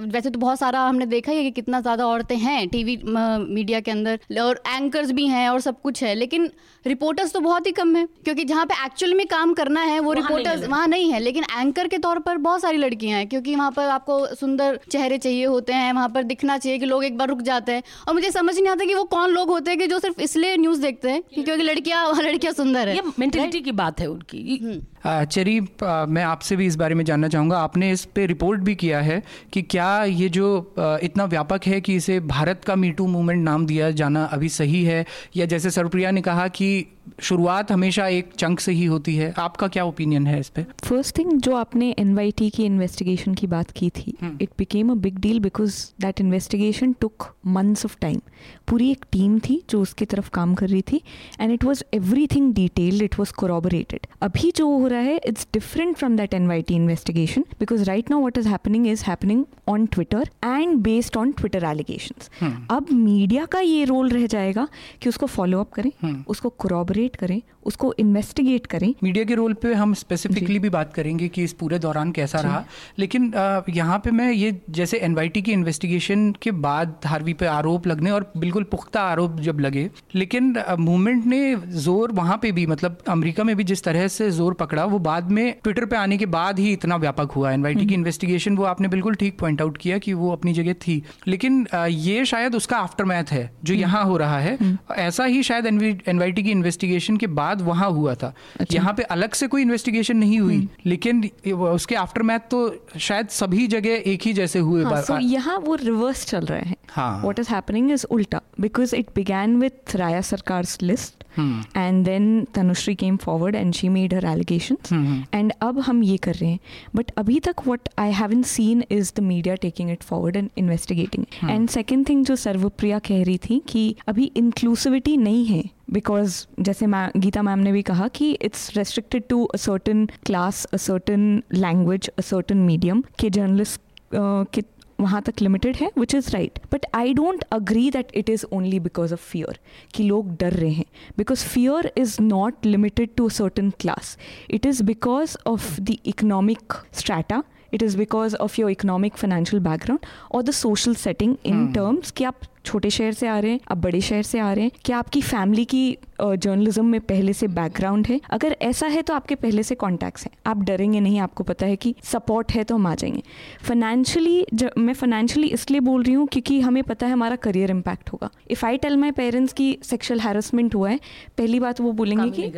वैसे 0.00 0.30
तो 0.30 0.38
बहुत 0.38 0.58
सारा 0.58 0.80
हमने 0.80 1.06
देखा 1.06 1.32
ही 1.32 1.38
है 1.38 1.44
कि 1.44 1.50
कितना 1.50 1.80
ज़्यादा 1.80 2.06
औरतें 2.06 2.36
हैं 2.36 2.68
टीवी 2.68 2.96
मीडिया 3.06 3.80
के 3.80 3.90
अंदर 3.90 4.40
और 4.40 4.62
एंकर्स 4.68 5.10
भी 5.10 5.26
हैं 5.26 5.48
और 5.48 5.60
सब 5.60 5.80
कुछ 5.80 6.02
है 6.02 6.14
लेकिन 6.14 6.50
रिपोर्टर्स 6.86 7.32
तो 7.32 7.40
बहुत 7.40 7.66
ही 7.66 7.72
कम 7.72 7.96
है 7.96 8.06
क्योंकि 8.24 8.44
जहाँ 8.44 8.66
पे 8.66 8.74
एक्चुअल 8.84 9.14
में 9.14 9.26
काम 9.26 9.54
करना 9.54 9.80
है 9.80 9.98
वो 10.00 10.12
रिपोर्टर्स 10.12 10.66
वहाँ 10.68 10.86
नहीं 10.86 11.12
है 11.12 11.20
लेकिन 11.20 11.44
एंकर 11.58 11.88
के 11.88 11.98
तौर 11.98 12.18
पर 12.18 12.36
बहुत 12.36 12.60
सारी 12.60 12.78
लड़कियाँ 12.78 13.18
हैं 13.18 13.28
क्योंकि 13.28 13.54
वहाँ 13.56 13.70
पर 13.70 13.88
आपको 13.88 14.34
सुंदर 14.34 14.78
चेहरे 14.90 15.18
चाहिए 15.18 15.44
होते 15.44 15.72
हैं 15.72 15.92
वहाँ 15.92 16.08
पर 16.08 16.22
दिखना 16.22 16.58
चाहिए 16.58 16.78
कि 16.78 16.86
लोग 16.86 17.04
एक 17.04 17.18
बार 17.18 17.28
रुक 17.28 17.42
जाते 17.42 17.72
हैं 17.72 17.82
और 18.08 18.14
मुझे 18.14 18.30
समझ 18.30 18.58
नहीं 18.58 18.68
आता 18.68 18.84
कि 18.84 18.94
वो 18.94 19.04
कौन 19.04 19.30
लोग 19.30 19.48
होते 19.48 19.70
हैं 19.70 19.78
कि 19.80 19.86
जो 19.86 19.98
सिर्फ़ 19.98 20.20
इसलिए 20.20 20.56
न्यूज़ 20.56 20.82
देखते 20.82 21.10
हैं 21.10 21.22
क्योंकि 21.34 21.62
लड़कियाँ 21.62 22.12
लड़कियाँ 22.20 22.52
सुंदर 22.54 22.88
है। 22.88 23.00
मेंटेलिटी 23.18 23.60
की 23.60 23.72
बात 23.72 24.00
है 24.00 24.06
उनकी 24.06 24.82
चेरी 25.06 25.60
मैं 25.82 26.22
आपसे 26.22 26.56
भी 26.56 26.66
इस 26.66 26.76
बारे 26.76 26.94
में 26.94 27.04
जानना 27.04 27.28
चाहूँगा। 27.28 27.58
आपने 27.58 27.90
इस 27.92 28.04
पर 28.04 28.26
रिपोर्ट 28.26 28.60
भी 28.60 28.74
किया 28.74 29.00
है 29.00 29.22
कि 29.52 29.62
क्या 29.62 30.04
ये 30.04 30.28
जो 30.28 30.74
इतना 30.78 31.24
व्यापक 31.24 31.66
है 31.66 31.80
कि 31.80 31.94
इसे 31.96 32.18
भारत 32.20 32.64
का 32.66 32.76
मीटू 32.76 33.06
मूवमेंट 33.06 33.44
नाम 33.44 33.66
दिया 33.66 33.90
जाना 33.90 34.24
अभी 34.24 34.48
सही 34.48 34.84
है? 34.84 35.04
या 35.36 35.46
जैसे 35.46 35.70
सरप्रिया 35.70 36.10
ने 36.10 36.22
कहा 36.22 36.48
कि 36.48 36.86
शुरुआत 37.22 37.72
हमेशा 37.72 38.06
एक 38.08 38.32
चंक 38.38 38.60
से 38.60 38.72
ही 38.72 38.84
होती 38.84 39.14
है। 39.16 39.32
आपका 39.38 39.68
क्या 39.68 39.84
ओपिनियन 39.84 40.26
है 40.26 40.38
इस 40.40 40.48
पे? 40.48 40.62
फ़र्स्ट 40.84 41.18
थिंग 41.18 41.32
जो 41.40 41.54
आपने 41.56 41.94
एन 41.98 42.14
की 42.30 42.64
इन्वेस्टिगेशन 42.64 43.34
की 43.34 43.46
बात 43.46 43.70
की 43.70 43.90
थी 43.90 44.14
it 44.42 44.50
became 44.58 44.90
a 44.90 44.94
big 44.94 45.18
deal 45.18 45.40
because 45.40 45.84
that 46.00 46.20
investigation 46.20 46.92
took 46.92 47.34
months 47.46 47.84
of 47.84 47.96
time 48.00 48.20
पूरी 48.68 48.90
एक 48.90 49.04
टीम 49.12 49.38
थी 49.38 49.62
जो 49.70 49.80
उसकी 49.80 50.04
तरफ़ 50.04 50.30
काम 50.30 50.54
कर 50.54 50.68
रही 50.68 50.82
थी 50.82 51.00
and 51.40 51.52
it 51.52 51.64
was 51.64 51.82
everything 52.26 52.52
detailed 52.54 53.02
it 53.02 53.18
was 53.18 53.32
corroborated 53.32 54.06
अभी 54.22 54.52
जो 54.56 54.68
हो 54.78 54.86
रहा 54.86 55.00
है 55.00 55.16
it's 55.26 55.46
different 55.54 55.96
from 55.96 56.16
that 56.16 56.34
an 56.34 56.50
investigation 56.70 57.44
because 57.60 57.84
right 57.84 58.10
now 58.10 58.26
what 58.26 58.38
is 58.38 58.48
happening 58.48 58.86
is 58.86 59.04
happening 59.04 59.44
on 59.68 59.86
Twitter 59.86 60.30
and 60.44 60.76
based 60.78 61.16
on 61.16 61.32
Twitter 61.32 61.64
allegation 61.64 62.66
अब 62.70 62.86
मीडिया 62.92 63.44
का 63.44 63.60
ये 63.60 63.84
रोल 63.84 64.08
रह 64.08 64.26
जाएगा 64.26 64.68
कि 65.02 65.08
उसको 65.08 65.26
फॉलो 65.26 65.60
अप 65.60 65.72
करें 65.72 65.90
उसको 66.28 66.48
कोरोबरेट 66.48 66.95
करें 67.16 67.40
उसको 67.66 67.92
इन्वेस्टिगेट 67.98 68.66
करें। 68.66 68.92
मीडिया 69.02 69.24
के 69.24 69.34
रोल 69.34 69.52
पे 69.62 69.72
हम 69.74 69.94
स्पेसिफिकली 69.94 70.58
भी 70.58 70.68
बात 70.70 70.92
करेंगे 70.94 71.28
कि 71.28 71.44
इस 71.44 71.52
पूरे 71.52 71.78
दौरान 71.78 72.10
कैसा 72.12 72.40
रहा। 72.40 72.64
लेकिन 72.98 73.32
यहाँ 73.70 73.98
पे 73.98 74.10
मैं 74.10 74.30
ये 74.32 74.54
जैसे 74.70 74.98
एनवाईटी 74.98 75.42
की 75.42 75.52
इन्वेस्टिगेशन 75.52 76.30
के 76.42 76.50
बाद 76.58 76.94
हार्वी 77.06 77.32
पे 77.34 77.46
आरोप 77.46 77.86
लगने 77.86 78.10
और 78.10 78.30
बिल्कुल 78.36 78.64
पुख्ता 78.70 79.00
आरोप 79.02 79.40
जब 79.40 79.60
लगे 79.60 79.88
लेकिन 80.14 80.54
मूवमेंट 80.78 81.26
ने 81.26 81.54
ज़ोर 81.78 82.12
वहाँ 82.12 82.38
पे 82.42 82.52
भी 82.52 82.66
मतलब 82.66 82.98
अमेरिका 83.08 83.44
में 83.44 83.54
भी 83.56 83.64
जिस 83.64 83.82
तरह 83.84 84.06
से 84.08 84.30
ज़ोर 84.30 84.54
पकड़ा 84.54 84.84
वो 84.84 84.98
बाद 85.00 85.30
में 85.30 85.54
ट्विटर 85.62 85.84
पे 85.84 85.96
आने 85.96 86.18
के 86.18 86.26
बाद 86.28 86.58
ही 86.58 86.72
इतना 86.72 86.96
व्यापक 86.96 87.32
हुआ। 87.32 87.52
एन 87.52 87.64
की 87.78 87.94
इन्वेस्टिगेशन 87.94 88.56
वो 88.56 88.64
आपने 88.66 88.88
बिल्कुल 88.88 89.14
ठीक 89.14 89.38
पॉइंट 89.40 89.62
आउट 89.62 89.76
किया 89.78 89.98
कि 89.98 90.12
वो 90.14 90.30
अपनी 90.32 90.52
जगह 90.52 90.72
थी। 90.86 91.02
लेकिन 91.26 91.66
ये 91.88 92.24
शायद 92.26 92.54
उसका 92.54 92.76
आफ्टर 92.78 93.12
है 93.32 93.50
जो 93.64 93.74
यहाँ 93.74 94.04
हो 94.04 94.16
रहा 94.16 94.38
है। 94.40 94.56
ऐसा 94.98 95.24
ही 95.24 95.42
शायद 95.42 95.66
एन 95.66 96.32
की 96.32 96.50
इन्वेस्टिगेशन 96.50 96.84
के 97.16 97.26
बाद 97.26 97.62
वहाँ 97.62 97.90
हुआ 97.90 98.14
था 98.14 98.32
अच्छा। 98.60 98.74
यहाँ 98.74 98.94
पे 98.94 99.02
अलग 99.02 99.32
से 99.32 99.46
कोई 99.46 99.62
इन्वेस्टिगेशन 99.62 100.16
नहीं 100.16 100.40
हुई 100.40 100.68
लेकिन 100.86 101.30
उसके 101.52 101.94
आफ्टर 101.94 102.22
तो 102.50 102.58
शायद 102.98 103.28
सभी 103.28 103.66
जगह 103.66 104.02
एक 104.06 104.22
ही 104.22 104.32
जैसे 104.32 104.58
हुए 104.58 104.84
हाँ, 104.84 105.02
so 105.04 105.18
यहाँ 105.20 105.58
वो 105.58 105.74
रिवर्स 105.74 106.26
चल 106.26 106.46
रहे 106.46 106.60
हैं 106.60 106.76
हाँ। 106.90 107.22
वॉट 107.22 107.38
इज़ 107.38 107.48
हैपनिंग 107.48 107.90
इज़ 107.92 108.06
उल्टा 108.10 108.40
because 108.60 108.94
it 108.96 109.06
began 109.14 109.56
with 109.56 109.96
Raya 109.96 110.20
Sarkar 110.20 110.66
list 110.82 111.15
and 111.38 112.04
then 112.04 112.44
Tanushree 112.54 112.94
came 112.94 113.16
forward 113.16 113.54
and 113.54 113.72
she 113.74 113.88
made 113.88 114.14
her 114.14 114.24
allegation 114.26 115.24
and 115.34 115.52
अब 115.62 115.78
हम 115.80 116.02
ये 116.02 116.16
कर 116.16 116.34
रहे 116.34 116.50
हैं। 116.50 116.58
बट 116.96 117.10
अभी 117.18 117.38
तक 117.40 117.66
what 117.66 117.88
I 117.98 118.12
haven't 118.12 118.42
seen 118.42 118.84
is 118.90 119.12
the 119.16 119.20
media 119.22 119.54
taking 119.62 119.90
it 119.90 120.02
forward 120.02 120.36
and 120.36 120.50
investigating 120.58 121.24
and 121.50 121.68
second 121.68 122.08
thing 122.08 122.24
जो 122.24 122.36
सर्वप्रिया 122.36 122.98
कह 122.98 123.22
रही 123.22 123.38
थी 123.38 123.62
कि 123.68 123.94
अभी 124.08 124.30
इंक्लूसिविटी 124.36 125.16
नहीं 125.16 125.44
है। 125.46 125.62
बिकॉज़ 125.92 126.44
जैसे 126.60 126.86
मै 126.86 127.08
गीता 127.16 127.42
मैम 127.42 127.58
ने 127.58 127.72
भी 127.72 127.82
कहा 127.82 128.08
कि 128.08 128.30
it's 128.42 128.70
restricted 128.76 129.22
to 129.28 129.44
a 129.44 129.56
certain 129.56 130.06
class 130.26 130.64
a 130.64 130.76
certain 130.76 131.42
language 131.54 132.08
a 132.08 132.20
certain 132.20 132.56
medium 132.56 133.02
के 133.20 133.30
जर्नलिस्ट 133.30 133.80
के 134.14 134.62
वहाँ 135.00 135.20
तक 135.22 135.40
लिमिटेड 135.42 135.76
है 135.76 135.90
which 135.98 136.14
is 136.14 136.30
right 136.30 136.58
but 136.72 136.86
I 136.94 137.14
don't 137.14 137.44
agree 137.52 137.90
that 137.90 138.12
it 138.14 138.30
is 138.30 138.44
only 138.52 138.80
because 138.80 139.12
of 139.12 139.20
fear 139.22 139.58
कि 139.94 140.02
लोग 140.02 140.36
डर 140.36 140.52
रहे 140.52 140.70
हैं. 140.70 140.84
Because 141.18 141.44
fear 141.44 141.92
is 141.98 142.20
not 142.22 142.66
limited 142.66 143.14
to 143.16 143.28
certain 143.28 143.70
class 143.80 144.16
it 144.50 144.66
is 144.66 144.82
because 144.84 145.36
of 145.46 145.80
the 145.80 145.96
economic 146.06 146.72
strata 146.92 147.42
it 147.72 147.82
is 147.82 147.96
because 147.98 148.36
of 148.36 148.60
your 148.60 148.70
economic 148.70 149.16
financial 149.16 149.62
background 149.62 150.06
और 150.32 150.42
the 150.42 150.50
social 150.50 150.94
setting 150.96 151.36
in 151.46 151.66
terms 151.72 152.10
कि 152.10 152.24
आप 152.24 152.40
छोटे 152.64 152.90
शहर 152.90 153.12
से 153.12 153.26
आ 153.28 153.38
रहे 153.38 153.50
हैं 153.50 153.60
आप 153.70 153.78
बड़े 153.78 154.00
शहर 154.00 154.22
से 154.22 154.38
आ 154.38 154.52
रहे 154.52 154.64
हैं 154.64 154.70
क्या 154.84 154.98
आपकी 154.98 155.20
फैमिली 155.22 155.64
की 155.64 155.98
जर्नलिज्म 156.20 156.84
में 156.84 157.00
पहले 157.00 157.32
से 157.32 157.46
बैकग्राउंड 157.48 158.06
है। 158.06 158.20
अगर 158.30 158.56
ऐसा 158.62 158.86
है 158.86 159.02
तो 159.02 159.14
आपके 159.14 159.34
पहले 159.34 159.62
से 159.62 159.74
कॉन्टैक्ट्स 159.74 160.24
हैं। 160.24 160.32
आप 160.46 160.62
डरेंगे 160.62 161.00
नहीं 161.00 161.18
आपको 161.20 161.44
पता 161.44 161.66
है 161.66 161.76
कि 161.76 161.94
सपोर्ट 162.04 162.52
है 162.52 162.64
तो 162.64 162.74
हम 162.74 162.86
आ 162.86 162.94
जाएँगे। 162.94 163.22
फाइनेंशियली 163.62 164.46
मैं 164.78 164.94
फाइनेंशियली 164.94 165.48
इसलिए 165.48 165.80
बोल 165.80 166.02
रही 166.02 166.14
हूँ 166.14 166.26
क्योंकि 166.26 166.60
हमें 166.60 166.82
पता 166.82 167.06
है 167.06 167.12
हमारा 167.12 167.36
करियर 167.38 167.70
इम्पैक्ट 167.70 168.12
होगा। 168.12 168.30
If 168.50 168.66
I 168.66 168.76
tell 168.76 168.96
my 168.96 169.10
parents 169.12 169.52
की 169.52 169.78
सेक्शुअल 169.82 170.20
हैरेसमेंट 170.20 170.74
हुआ 170.74 170.90
है 170.90 171.00
पहली 171.38 171.60
बात 171.60 171.80
वो 171.80 171.92
बोलेंगे 171.92 172.30
कि 172.30 172.48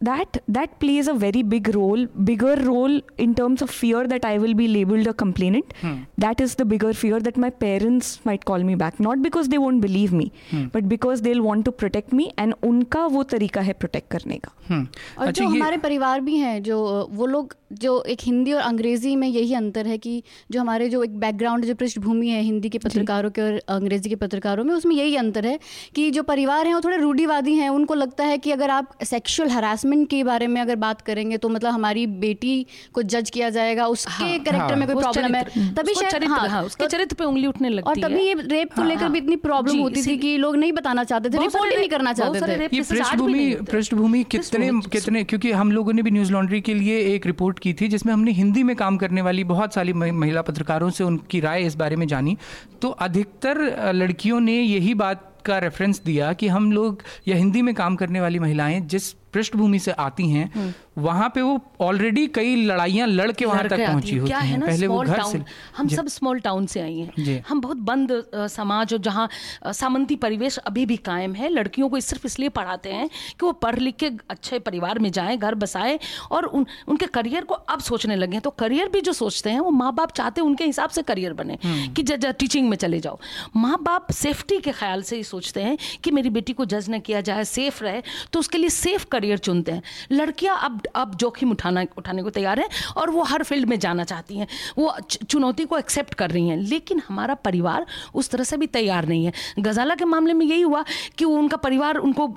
that 0.02 0.38
that 0.48 0.80
plays 0.80 1.08
a 1.08 1.14
very 1.16 1.42
big 1.44 1.68
role 1.74 2.06
bigger 2.24 2.56
role 2.58 2.96
in 3.18 3.34
terms 3.34 3.62
of 3.62 3.70
fear 3.72 4.02
that 4.06 4.26
i 4.26 4.38
will 4.38 4.54
be 4.54 4.68
labeled 4.68 5.08
a 5.08 5.14
complainant 5.14 5.74
hmm. 5.82 5.94
that 6.18 6.42
is 6.42 6.56
the 6.56 6.66
bigger 6.66 6.94
fear 6.94 7.20
that 7.20 7.38
my 7.38 7.50
parents 7.50 8.10
might 8.26 8.44
call 8.46 8.64
me 8.64 8.76
back 8.76 9.00
not 9.00 9.22
because 9.22 9.48
they 9.48 9.58
won't 9.58 9.82
believe 9.82 10.12
me 10.14 10.32
hmm. 10.52 10.66
but 10.68 10.90
because 10.90 11.22
they'll 11.22 11.42
want 11.42 11.66
to 11.66 11.72
protect 11.84 12.12
me 12.14 12.32
and 12.38 12.54
उनका 12.64 13.06
वो 13.16 13.24
तरीका 13.36 13.62
है 13.62 13.74
protect 13.80 14.12
करने 14.12 14.38
का 14.38 14.52
हम्म, 14.70 14.88
और 15.20 15.28
अच्छा 15.28 15.44
जो 15.44 15.50
हमारे 15.50 15.78
परिवार 15.78 16.22
भी 16.22 16.36
हैं 16.38 16.62
जो 16.64 16.84
अ, 16.86 17.06
वो 17.16 17.26
लोग 17.26 17.56
जो 17.82 18.02
एक 18.10 18.20
हिंदी 18.24 18.54
और 18.54 18.62
अंग्रेज़ी 18.62 19.16
में 19.16 19.28
यही 19.28 19.54
अंतर 19.54 19.88
है 19.88 19.98
कि 19.98 20.22
जो 20.52 20.60
हमारे 20.62 20.88
जो 20.90 21.04
एक 21.04 21.18
बैकग्राउंड 21.20 21.66
जो 21.66 21.76
पृष्ठभूमि 21.76 22.30
है 22.30 22.42
हिंदी 22.42 22.70
के 22.70 22.78
पत्रकारों 22.78 23.30
के 23.38 23.42
और 23.42 23.62
अंग्रेज़ी 23.76 24.10
के 24.10 24.16
पत्रकारों 24.24 24.64
में 24.64 24.74
उसमें 24.74 24.96
यही 24.96 25.16
अंतर 25.16 25.46
है 25.48 25.58
कि 25.96 26.10
जो 26.12 26.24
परिवार 26.24 26.68
हैं 26.68 26.74
वो 26.74 26.82
थोड़े 26.82 26.98
रूढ़ीवादी 26.98 27.54
हैं 27.56 27.70
उनको 27.70 27.94
लगता 27.94 28.24
है 28.26 28.38
कि 28.46 28.52
अगर 28.52 28.70
आप 28.70 28.98
सेक्सुअल 29.06 29.50
हरासमेंट 29.86 30.10
के 30.10 30.24
बारे 30.24 30.48
में 30.48 30.60
अगर 30.62 30.76
बात 30.76 31.02
करेंगे 31.02 31.38
तो 31.38 31.50
मतलब 31.50 31.72
हमारी 31.74 32.06
बेटी 32.22 32.66
को 32.94 33.02
जज 33.04 33.30
किया 33.30 33.50
जाएगा 33.50 33.86
उसके 33.88 34.12
हाँ, 34.14 34.40
कैरेक्टर 34.40 34.76
में 34.76 34.88
कोई 34.88 34.96
प्रॉब्लम 34.96 35.36
है? 35.36 35.44
तभी 35.76 35.94
शायद 35.94 36.12
चरित्र 36.12 36.48
हाँ 36.50 36.64
उसके 36.64 36.84
तो- 36.84 36.92
चरित्र 36.92 37.16
पे 37.16 37.24
उंगली 37.26 37.48
उठने 37.48 37.70
लगती 37.70 38.02
है 38.02 38.08
तभी 38.08 38.22
ये 38.28 38.34
रेप 38.34 38.74
को 38.74 38.82
हाँ, 38.82 38.90
लेकर 38.90 39.02
हाँ। 39.02 39.12
भी 39.12 39.18
इतनी 39.18 39.36
प्रॉब्लम 39.36 39.80
होती 39.80 40.04
थी 40.08 40.18
कि 40.18 40.38
लोग 40.38 40.56
नहीं 40.56 40.72
बताना 40.72 41.04
चाहते 41.04 41.30
थे 41.30 41.38
रिपोर्ट 41.38 41.72
ही 41.72 41.78
नहीं 41.78 41.90
करना 41.90 42.14
चाहते 42.14 42.42
थे। 42.42 42.76
ये 42.76 42.82
पृष्ठभूमि 42.82 43.46
पृष्ठभूमि 43.72 44.24
कितने 44.24 44.70
कितने 44.92 45.24
क्योंकि 45.24 45.52
हम 45.52 45.72
लोगों 45.72 45.94
ने 45.94 46.02
भी 46.02 46.12
न्यूज़ 46.12 46.32
लॉन्ड्री 46.32 46.62
के 46.62 46.74
लिए 46.74 47.00
एक 47.16 47.26
रिपोर्ट 47.26 47.60
की 47.60 47.74
थी 47.74 47.88
जिसमें 47.88 48.14
हमने 48.14 48.32
हिंदी 48.32 48.64
में 48.64 48.76
काम 48.76 48.98
करने 48.98 49.22
वाली 49.22 49.44
बहुत 49.44 49.74
सारी 49.74 49.94
महिला 49.94 50.42
पत्रकारों 50.42 50.90
से 50.90 51.04
उनकी 51.04 51.40
राय 51.40 51.66
इस 51.66 51.76
बारे 51.76 51.96
में 51.96 52.08
जानी। 52.08 52.38
तो 52.82 52.90
अधिकतर 52.90 53.64
लड़कियों 53.96 54.40
ने 54.40 54.60
यही 54.62 54.94
बात 54.94 55.32
का 55.46 55.58
रेफरेंस 55.58 56.02
दिया 56.06 56.34
कि 56.34 56.48
हम 56.48 56.72
लोग 56.72 57.02
या 57.28 57.36
हिंदी 57.36 57.62
में 57.62 57.74
काम 57.76 57.96
करने 57.96 58.22
वाली 58.22 58.40
महिलाएँ 58.40 58.80
जिस 58.82 59.14
पृष्ठभूमि 59.36 59.80
से 59.80 59.92
आती 60.00 60.30
हैं 60.30 60.50
हम्म। 60.56 61.02
वहाँ 61.04 61.30
पे 61.36 61.42
वो 61.42 61.60
ऑलरेडी 61.82 62.26
कई 62.36 62.56
लड़ाइयाँ 62.66 63.08
लड़ 63.08 63.32
के 63.32 63.46
वहाँ 63.46 63.68
तक 63.68 63.80
पहुँची 63.80 64.16
होती 64.18 64.34
हैं 64.34 64.42
है। 64.42 64.60
पहले 64.62 64.88
वो 64.88 65.00
घर 65.04 65.22
से 65.24 65.42
हम 65.78 65.88
सब 65.90 66.08
स्मॉल 66.08 66.40
टाउन 66.40 66.66
से 66.66 66.82
आई 66.82 67.00
हैं। 67.00 67.44
हम 67.50 67.62
बहुत 67.62 67.78
बंद 67.90 68.12
समाज 68.52 68.94
और 68.94 69.00
जहाँ 69.00 69.28
सामंती 69.74 70.16
परिवेश 70.16 70.58
अभी 70.60 70.86
भी 70.86 70.98
कायम 71.08 71.34
है। 71.36 71.50
लड़कियों 71.50 71.90
को 71.90 72.00
सिर्फ़ 72.00 72.26
इसलिए 72.28 72.50
पढ़ाते 72.50 72.92
हैं 72.92 73.08
कि 73.10 73.46
वो 73.46 73.52
पढ़ 73.66 73.80
लिख 73.80 73.96
के 73.96 74.10
अच्छे 74.30 74.60
परिवार 74.60 75.00
में 75.00 75.12
जाएँ 75.12 75.38
घर 75.38 75.56
बसाएँ 75.56 76.00
और 76.32 76.46
उन, 76.46 76.66
उनके 76.88 77.06
करियर 77.08 77.44
को 77.44 77.54
अब 77.56 77.80
सोचने 77.82 78.16
लगे। 78.16 78.40
तो 78.40 78.50
करियर 78.60 78.90
भी 78.90 79.02
जो 79.02 79.14
सोचते 79.14 79.50
हैं 79.50 79.60
वो 79.60 79.72
माँ 79.74 79.94
बाप 79.96 80.12
चाहते 80.12 80.42
हैं 80.42 80.48
उनके 80.48 80.66
हिसाब 80.66 80.90
से 80.90 81.02
करियर 81.04 81.34
बने 81.34 81.58
हम्म। 81.64 81.94
कि 81.94 82.04
जज 82.04 82.26
टीचिंग 82.40 82.70
में 82.70 82.78
चले 82.78 83.00
जाओ। 83.00 83.20
माँ 83.56 83.78
बाप 83.84 84.12
सेफ्टी 84.14 84.60
के 84.60 84.72
ख्याल 84.72 85.02
से 85.04 85.16
ही 85.16 85.24
सोचते 85.26 85.62
हैं 85.62 85.78
कि 86.04 86.12
मेरी 86.12 86.30
बेटी 86.30 86.54
को 86.54 86.66
जज 86.68 86.90
न 86.90 87.00
किया 87.02 87.22
जाए 87.22 87.44
सेफ़ 87.46 87.84
रहे 87.84 88.02
तो 88.34 88.40
उसके 88.40 88.58
लिए 88.58 88.70
सेफ़ 88.70 89.06
करियर 89.12 89.25
चुनते 89.38 89.72
हैं। 89.72 89.82
लड़कियाँ 90.12 90.58
अब 90.64 90.82
अब 90.96 91.16
जोखिम 91.16 91.52
उठाना 91.52 91.86
उठाने 91.98 92.24
को 92.24 92.30
तैयार 92.32 92.60
हैं 92.60 92.68
और 92.98 93.10
वो 93.10 93.24
हर 93.24 93.44
फ़ील्ड 93.44 93.70
में 93.70 93.78
जाना 93.80 94.04
चाहती 94.04 94.38
हैं। 94.38 94.48
वो 94.78 94.94
चुनौती 95.30 95.66
को 95.66 95.78
एक्सेप्ट 95.78 96.14
कर 96.14 96.32
रही 96.32 96.48
हैं 96.48 96.58
लेकिन 96.60 97.02
हमारा 97.08 97.34
परिवार 97.42 97.86
उस 98.16 98.30
तरह 98.30 98.44
से 98.44 98.58
भी 98.58 98.68
तैयार 98.70 99.08
नहीं 99.08 99.26
है। 99.26 99.34
गजाला 99.60 99.96
के 99.96 100.06
मामले 100.06 100.34
में 100.34 100.46
यही 100.46 100.62
हुआ 100.62 100.84
कि 101.18 101.26
उनका 101.26 101.58
परिवार 101.58 101.98
उनको 101.98 102.28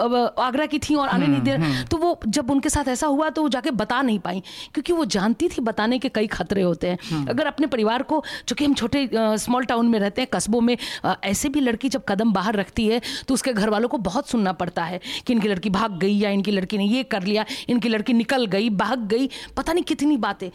आगरा 0.42 0.66
की 0.66 0.78
थी 0.80 0.94
और 0.94 1.08
आने 1.08 1.26
नहीं 1.26 1.40
दे 1.40 1.56
रहे। 1.56 1.84
तो 1.84 1.96
वो 1.96 2.18
जब 2.28 2.50
उनके 2.50 2.68
साथ 2.68 2.88
ऐसा 2.88 3.06
हुआ 3.06 3.28
तो 3.30 3.42
वो 3.42 3.48
जाके 3.48 3.70
बता 3.72 4.00
नहीं 4.02 4.18
पाई 4.18 4.42
क्योंकि 4.74 4.92
वो 4.92 5.04
जानती 5.06 5.48
थी 5.48 5.62
बताने 5.62 5.98
के 5.98 6.08
कई 6.10 6.26
खतरे 6.28 6.62
होते 6.62 6.88
हैं। 6.88 7.26
अगर 7.28 7.46
अपने 7.46 7.66
परिवार 7.66 8.02
को 8.04 8.22
चूँकि 8.46 8.64
हम 8.64 8.74
छोटे 8.74 9.08
स्मॉल 9.38 9.64
टाउन 9.64 9.88
में 9.88 9.98
रहते 9.98 10.22
हैं 10.22 10.28
कस्बों 10.32 10.60
में 10.60 10.76
ऐसे 11.24 11.48
भी 11.48 11.60
लड़की 11.60 11.88
जब 11.88 12.04
कदम 12.08 12.32
बाहर 12.32 12.56
रखती 12.56 12.86
है 12.88 13.00
तो 13.28 13.34
उसके 13.34 13.52
घर 13.52 13.70
वालों 13.70 13.88
को 13.88 13.98
बहुत 14.00 14.28
सुनना 14.28 14.52
पड़ता 14.54 14.84
है 14.84 15.00
कि 15.26 15.32
इनकी 15.32 15.48
लड़की 15.48 15.70
भाग 15.70 15.98
गई 15.98 16.14
या 16.14 16.30
इनकी 16.30 16.50
लड़की 16.50 16.77
ने 16.78 16.84
ये 16.86 17.02
कर 17.06 17.22
लिया 17.24 17.44
इनकी 17.68 17.88
लड़की 17.88 18.12
निकल 18.14 18.46
गई 18.48 18.70
भाग 18.78 19.06
गई 19.08 19.30
पता 19.56 19.72
नहीं 19.72 19.84
कितनी 19.84 20.16
बातें। 20.18 20.50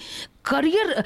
करियर 0.46 1.04